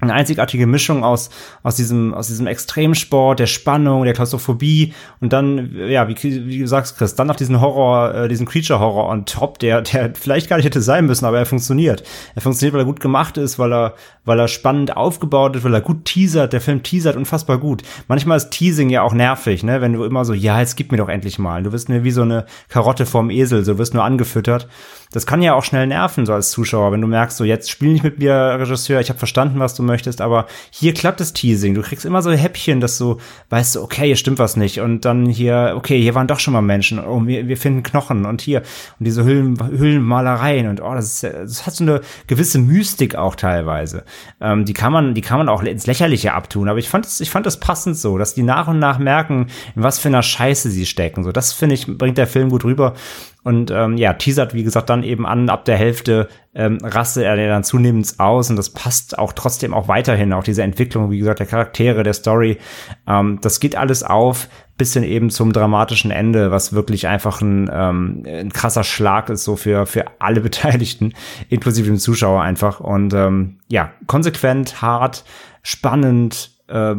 eine 0.00 0.14
einzigartige 0.14 0.66
Mischung 0.66 1.04
aus, 1.04 1.30
aus 1.62 1.76
diesem, 1.76 2.14
aus 2.14 2.28
diesem 2.28 2.46
Extremsport, 2.46 3.38
der 3.38 3.46
Spannung, 3.46 4.04
der 4.04 4.14
Klaustrophobie 4.14 4.94
und 5.20 5.32
dann, 5.32 5.76
ja, 5.88 6.08
wie, 6.08 6.16
wie 6.22 6.58
du 6.58 6.66
sagst, 6.66 6.96
Chris, 6.96 7.14
dann 7.14 7.26
noch 7.26 7.36
diesen 7.36 7.60
Horror, 7.60 8.14
äh, 8.14 8.28
diesen 8.28 8.46
Creature-Horror 8.46 9.08
on 9.08 9.26
top, 9.26 9.58
der, 9.58 9.82
der 9.82 10.12
vielleicht 10.14 10.48
gar 10.48 10.56
nicht 10.56 10.66
hätte 10.66 10.80
sein 10.80 11.06
müssen, 11.06 11.24
aber 11.24 11.38
er 11.38 11.46
funktioniert. 11.46 12.02
Er 12.34 12.42
funktioniert, 12.42 12.74
weil 12.74 12.82
er 12.82 12.86
gut 12.86 13.00
gemacht 13.00 13.36
ist, 13.36 13.58
weil 13.58 13.72
er, 13.72 13.94
weil 14.24 14.38
er 14.38 14.48
spannend 14.48 14.96
aufgebaut 14.96 15.56
ist, 15.56 15.64
weil 15.64 15.74
er 15.74 15.80
gut 15.80 16.04
teasert, 16.04 16.52
der 16.52 16.60
Film 16.60 16.82
teasert 16.82 17.16
unfassbar 17.16 17.58
gut. 17.58 17.82
Manchmal 18.08 18.36
ist 18.36 18.50
Teasing 18.50 18.90
ja 18.90 19.02
auch 19.02 19.12
nervig, 19.12 19.62
ne, 19.62 19.80
wenn 19.80 19.92
du 19.92 20.04
immer 20.04 20.24
so, 20.24 20.32
ja, 20.32 20.60
jetzt 20.60 20.76
gib 20.76 20.92
mir 20.92 20.98
doch 20.98 21.08
endlich 21.08 21.38
mal. 21.38 21.62
Du 21.62 21.72
wirst 21.72 21.88
mir 21.88 22.04
wie 22.04 22.10
so 22.10 22.22
eine 22.22 22.46
Karotte 22.68 23.06
vorm 23.06 23.30
Esel, 23.30 23.64
so 23.64 23.78
wirst 23.78 23.94
nur 23.94 24.04
angefüttert 24.04 24.68
das 25.12 25.26
kann 25.26 25.42
ja 25.42 25.54
auch 25.54 25.64
schnell 25.64 25.86
nerven, 25.86 26.24
so 26.24 26.32
als 26.32 26.50
Zuschauer, 26.50 26.92
wenn 26.92 27.00
du 27.00 27.08
merkst, 27.08 27.36
so 27.36 27.44
jetzt 27.44 27.70
spiel 27.70 27.92
nicht 27.92 28.04
mit 28.04 28.20
mir, 28.20 28.56
Regisseur, 28.60 29.00
ich 29.00 29.08
habe 29.08 29.18
verstanden, 29.18 29.58
was 29.58 29.74
du 29.74 29.82
möchtest, 29.82 30.20
aber 30.20 30.46
hier 30.70 30.94
klappt 30.94 31.18
das 31.18 31.32
Teasing. 31.32 31.74
Du 31.74 31.82
kriegst 31.82 32.04
immer 32.04 32.22
so 32.22 32.30
Häppchen, 32.30 32.80
dass 32.80 32.96
du 32.96 33.16
weißt, 33.48 33.78
okay, 33.78 34.06
hier 34.06 34.16
stimmt 34.16 34.38
was 34.38 34.56
nicht. 34.56 34.80
Und 34.80 35.04
dann 35.04 35.26
hier, 35.26 35.74
okay, 35.76 36.00
hier 36.00 36.14
waren 36.14 36.28
doch 36.28 36.38
schon 36.38 36.54
mal 36.54 36.62
Menschen. 36.62 37.00
Oh, 37.00 37.26
wir, 37.26 37.48
wir 37.48 37.56
finden 37.56 37.82
Knochen 37.82 38.24
und 38.24 38.40
hier 38.40 38.62
und 38.98 39.04
diese 39.06 39.24
Hüllen, 39.24 39.58
Hüllenmalereien 39.58 40.68
und 40.68 40.80
oh, 40.80 40.94
das, 40.94 41.22
ist, 41.22 41.34
das 41.34 41.66
hat 41.66 41.74
so 41.74 41.84
eine 41.84 42.00
gewisse 42.28 42.58
Mystik 42.58 43.16
auch 43.16 43.34
teilweise. 43.34 44.04
Ähm, 44.40 44.64
die 44.64 44.74
kann 44.74 44.92
man, 44.92 45.14
die 45.14 45.22
kann 45.22 45.38
man 45.38 45.48
auch 45.48 45.62
ins 45.62 45.86
Lächerliche 45.86 46.34
abtun. 46.34 46.68
Aber 46.68 46.78
ich 46.78 46.88
fand 46.88 47.04
das, 47.04 47.20
ich 47.20 47.30
fand 47.30 47.46
das 47.46 47.58
passend 47.58 47.96
so, 47.96 48.16
dass 48.16 48.34
die 48.34 48.42
nach 48.44 48.68
und 48.68 48.78
nach 48.78 48.98
merken, 48.98 49.48
in 49.74 49.82
was 49.82 49.98
für 49.98 50.08
einer 50.08 50.22
Scheiße 50.22 50.70
sie 50.70 50.86
stecken. 50.86 51.24
So, 51.24 51.32
das 51.32 51.52
finde 51.52 51.74
ich, 51.74 51.86
bringt 51.86 52.16
der 52.16 52.28
Film 52.28 52.50
gut 52.50 52.64
rüber. 52.64 52.94
Und 53.42 53.70
ähm, 53.70 53.96
ja, 53.96 54.12
teasert, 54.12 54.52
wie 54.52 54.62
gesagt, 54.62 54.90
dann 54.90 54.99
eben 55.02 55.26
an, 55.26 55.48
ab 55.48 55.64
der 55.64 55.76
Hälfte 55.76 56.28
ähm, 56.54 56.78
rastet 56.82 57.24
er 57.24 57.36
dann 57.36 57.64
zunehmend 57.64 58.14
aus 58.18 58.50
und 58.50 58.56
das 58.56 58.70
passt 58.70 59.18
auch 59.18 59.32
trotzdem 59.32 59.72
auch 59.72 59.88
weiterhin, 59.88 60.32
auch 60.32 60.42
diese 60.42 60.62
Entwicklung, 60.62 61.10
wie 61.10 61.18
gesagt, 61.18 61.38
der 61.38 61.46
Charaktere, 61.46 62.02
der 62.02 62.12
Story. 62.12 62.58
Ähm, 63.06 63.38
das 63.40 63.60
geht 63.60 63.76
alles 63.76 64.02
auf, 64.02 64.48
bis 64.76 64.94
hin 64.94 65.04
eben 65.04 65.30
zum 65.30 65.52
dramatischen 65.52 66.10
Ende, 66.10 66.50
was 66.50 66.72
wirklich 66.72 67.06
einfach 67.06 67.40
ein, 67.40 67.70
ähm, 67.72 68.24
ein 68.26 68.52
krasser 68.52 68.82
Schlag 68.82 69.28
ist, 69.28 69.44
so 69.44 69.54
für, 69.54 69.86
für 69.86 70.04
alle 70.18 70.40
Beteiligten, 70.40 71.12
inklusive 71.48 71.86
dem 71.86 71.98
Zuschauer 71.98 72.42
einfach. 72.42 72.80
Und 72.80 73.14
ähm, 73.14 73.58
ja, 73.68 73.92
konsequent, 74.06 74.82
hart, 74.82 75.24
spannend, 75.62 76.52
äh, 76.68 76.94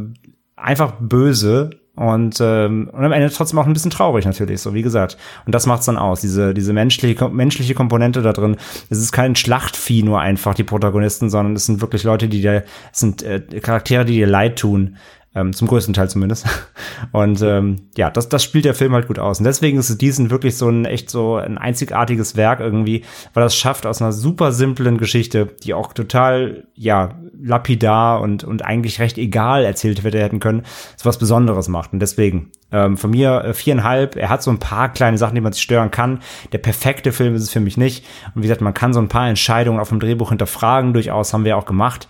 einfach 0.55 0.93
böse, 0.99 1.80
und, 2.01 2.39
ähm, 2.41 2.89
und 2.91 3.05
am 3.05 3.11
Ende 3.11 3.29
trotzdem 3.29 3.59
auch 3.59 3.67
ein 3.67 3.73
bisschen 3.73 3.91
traurig 3.91 4.25
natürlich, 4.25 4.59
so 4.59 4.73
wie 4.73 4.81
gesagt. 4.81 5.17
Und 5.45 5.53
das 5.53 5.67
macht's 5.67 5.85
dann 5.85 5.97
aus, 5.97 6.21
diese, 6.21 6.55
diese 6.55 6.73
menschliche, 6.73 7.29
menschliche 7.29 7.75
Komponente 7.75 8.23
da 8.23 8.33
drin. 8.33 8.57
Es 8.89 8.97
ist 8.97 9.11
kein 9.11 9.35
Schlachtvieh 9.35 10.01
nur 10.01 10.19
einfach, 10.19 10.55
die 10.55 10.63
Protagonisten, 10.63 11.29
sondern 11.29 11.55
es 11.55 11.67
sind 11.67 11.79
wirklich 11.79 12.03
Leute, 12.03 12.27
die 12.27 12.41
dir, 12.41 12.63
es 12.91 12.99
sind 13.01 13.21
äh, 13.21 13.39
Charaktere, 13.61 14.03
die 14.03 14.13
dir 14.13 14.25
leid 14.25 14.57
tun. 14.57 14.97
Ähm, 15.33 15.53
zum 15.53 15.69
größten 15.69 15.93
Teil 15.93 16.09
zumindest. 16.09 16.45
Und 17.13 17.41
ähm, 17.41 17.87
ja, 17.95 18.09
das, 18.09 18.27
das 18.27 18.43
spielt 18.43 18.65
der 18.65 18.73
Film 18.73 18.93
halt 18.93 19.07
gut 19.07 19.17
aus. 19.17 19.39
Und 19.39 19.45
deswegen 19.45 19.79
ist 19.79 20.01
diesen 20.01 20.29
wirklich 20.29 20.57
so 20.57 20.67
ein 20.67 20.83
echt 20.83 21.09
so 21.09 21.37
ein 21.37 21.57
einzigartiges 21.57 22.35
Werk 22.35 22.59
irgendwie, 22.59 23.05
weil 23.33 23.43
das 23.43 23.55
schafft 23.55 23.85
aus 23.85 24.01
einer 24.01 24.11
super 24.11 24.51
simplen 24.51 24.97
Geschichte, 24.97 25.47
die 25.63 25.73
auch 25.73 25.93
total, 25.93 26.65
ja, 26.75 27.15
lapidar 27.41 28.19
und, 28.19 28.43
und 28.43 28.65
eigentlich 28.65 28.99
recht 28.99 29.17
egal 29.17 29.63
erzählt 29.63 30.03
hätte 30.03 30.17
werden 30.17 30.41
können, 30.41 30.63
so 30.97 31.05
was 31.05 31.17
Besonderes 31.17 31.69
macht. 31.69 31.93
Und 31.93 31.99
deswegen, 31.99 32.51
ähm, 32.71 32.97
von 32.97 33.11
mir 33.11 33.43
äh, 33.43 33.53
viereinhalb. 33.53 34.15
Er 34.15 34.29
hat 34.29 34.43
so 34.43 34.51
ein 34.51 34.59
paar 34.59 34.91
kleine 34.91 35.17
Sachen, 35.17 35.35
die 35.35 35.41
man 35.41 35.53
sich 35.53 35.61
stören 35.61 35.91
kann. 35.91 36.19
Der 36.51 36.57
perfekte 36.57 37.11
Film 37.11 37.35
ist 37.35 37.43
es 37.43 37.51
für 37.51 37.59
mich 37.59 37.77
nicht. 37.77 38.05
Und 38.33 38.43
wie 38.43 38.47
gesagt, 38.47 38.61
man 38.61 38.73
kann 38.73 38.93
so 38.93 38.99
ein 38.99 39.09
paar 39.09 39.27
Entscheidungen 39.27 39.79
auf 39.79 39.89
dem 39.89 39.99
Drehbuch 39.99 40.29
hinterfragen, 40.29 40.93
durchaus 40.93 41.33
haben 41.33 41.45
wir 41.45 41.57
auch 41.57 41.65
gemacht. 41.65 42.07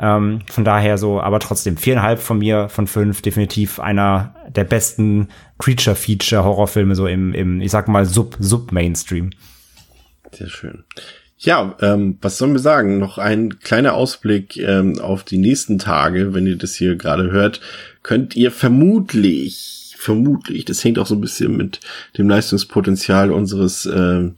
Ähm, 0.00 0.40
von 0.50 0.64
daher 0.64 0.96
so, 0.98 1.20
aber 1.20 1.40
trotzdem 1.40 1.76
viereinhalb 1.76 2.20
von 2.20 2.38
mir 2.38 2.68
von 2.68 2.86
fünf, 2.86 3.22
definitiv 3.22 3.80
einer 3.80 4.34
der 4.48 4.64
besten 4.64 5.28
Creature-Feature-Horrorfilme 5.58 6.94
so 6.94 7.06
im, 7.06 7.34
im, 7.34 7.60
ich 7.60 7.70
sag 7.70 7.88
mal, 7.88 8.04
Sub-Sub-Mainstream. 8.04 9.30
Sehr 10.32 10.48
schön. 10.48 10.84
Ja, 11.38 11.76
ähm, 11.80 12.18
was 12.20 12.38
sollen 12.38 12.52
wir 12.52 12.60
sagen? 12.60 12.98
Noch 12.98 13.18
ein 13.18 13.60
kleiner 13.60 13.94
Ausblick 13.94 14.56
ähm, 14.56 14.98
auf 15.00 15.22
die 15.22 15.38
nächsten 15.38 15.78
Tage, 15.78 16.34
wenn 16.34 16.46
ihr 16.46 16.56
das 16.56 16.74
hier 16.74 16.96
gerade 16.96 17.30
hört, 17.30 17.60
könnt 18.02 18.34
ihr 18.34 18.50
vermutlich, 18.50 19.94
vermutlich, 19.96 20.64
das 20.64 20.82
hängt 20.82 20.98
auch 20.98 21.06
so 21.06 21.14
ein 21.14 21.20
bisschen 21.20 21.56
mit 21.56 21.80
dem 22.16 22.28
Leistungspotenzial 22.28 23.30
unseres 23.30 23.86
ähm, 23.86 24.34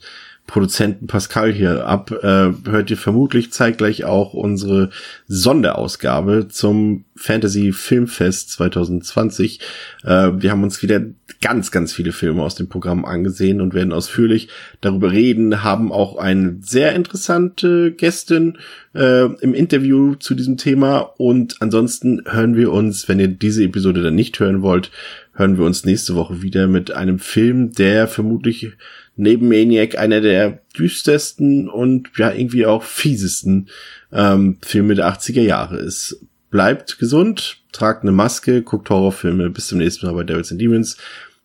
Produzenten 0.51 1.07
Pascal 1.07 1.53
hier 1.53 1.87
ab, 1.87 2.11
äh, 2.11 2.51
hört 2.69 2.91
ihr 2.91 2.97
vermutlich 2.97 3.53
zeitgleich 3.53 4.05
auch 4.05 4.35
unsere 4.35 4.91
Sonderausgabe 5.29 6.49
zum 6.49 7.05
Fantasy 7.15 7.71
Filmfest 7.71 8.51
2020. 8.51 9.61
Äh, 10.03 10.33
wir 10.35 10.51
haben 10.51 10.65
uns 10.65 10.83
wieder 10.83 11.03
ganz, 11.41 11.71
ganz 11.71 11.93
viele 11.93 12.11
Filme 12.11 12.43
aus 12.43 12.57
dem 12.57 12.69
Programm 12.69 13.05
angesehen 13.05 13.61
und 13.61 13.75
werden 13.75 13.93
ausführlich 13.93 14.49
darüber 14.81 15.13
reden, 15.13 15.63
haben 15.63 15.93
auch 15.93 16.17
eine 16.17 16.57
sehr 16.61 16.97
interessante 16.97 17.93
Gästin 17.93 18.59
äh, 18.93 19.27
im 19.27 19.55
Interview 19.55 20.17
zu 20.17 20.35
diesem 20.35 20.57
Thema 20.57 20.99
und 20.99 21.59
ansonsten 21.61 22.23
hören 22.27 22.57
wir 22.57 22.73
uns, 22.73 23.09
wenn 23.09 23.21
ihr 23.21 23.29
diese 23.29 23.63
Episode 23.63 24.03
dann 24.03 24.17
nicht 24.17 24.41
hören 24.41 24.63
wollt, 24.63 24.91
hören 25.33 25.59
wir 25.59 25.65
uns 25.65 25.85
nächste 25.85 26.17
Woche 26.17 26.43
wieder 26.43 26.67
mit 26.67 26.91
einem 26.91 27.21
Film, 27.21 27.73
der 27.73 28.09
vermutlich 28.09 28.73
neben 29.21 29.49
Maniac 29.49 29.99
einer 29.99 30.21
der 30.21 30.61
düstersten 30.77 31.69
und 31.69 32.11
ja 32.17 32.33
irgendwie 32.33 32.67
auch 32.67 32.83
fiesesten 32.83 33.69
ähm, 34.13 34.59
Filme 34.63 34.95
der 34.95 35.13
80er 35.13 35.43
Jahre 35.43 35.77
ist. 35.79 36.25
Bleibt 36.51 36.99
gesund, 36.99 37.59
tragt 37.73 38.03
eine 38.03 38.13
Maske, 38.13 38.63
guckt 38.63 38.91
Horrorfilme. 38.91 39.51
Bis 39.51 39.69
zum 39.69 39.79
nächsten 39.79 40.07
Mal 40.07 40.15
bei 40.15 40.25
Devils 40.25 40.51
and 40.51 40.61
Demons 40.61 40.97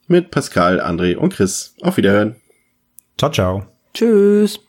mit 0.08 0.32
Pascal, 0.32 0.80
André 0.80 1.16
und 1.16 1.34
Chris. 1.34 1.76
Auf 1.82 1.98
Wiederhören. 1.98 2.36
Ciao, 3.18 3.32
ciao. 3.32 3.68
Tschüss. 3.94 4.65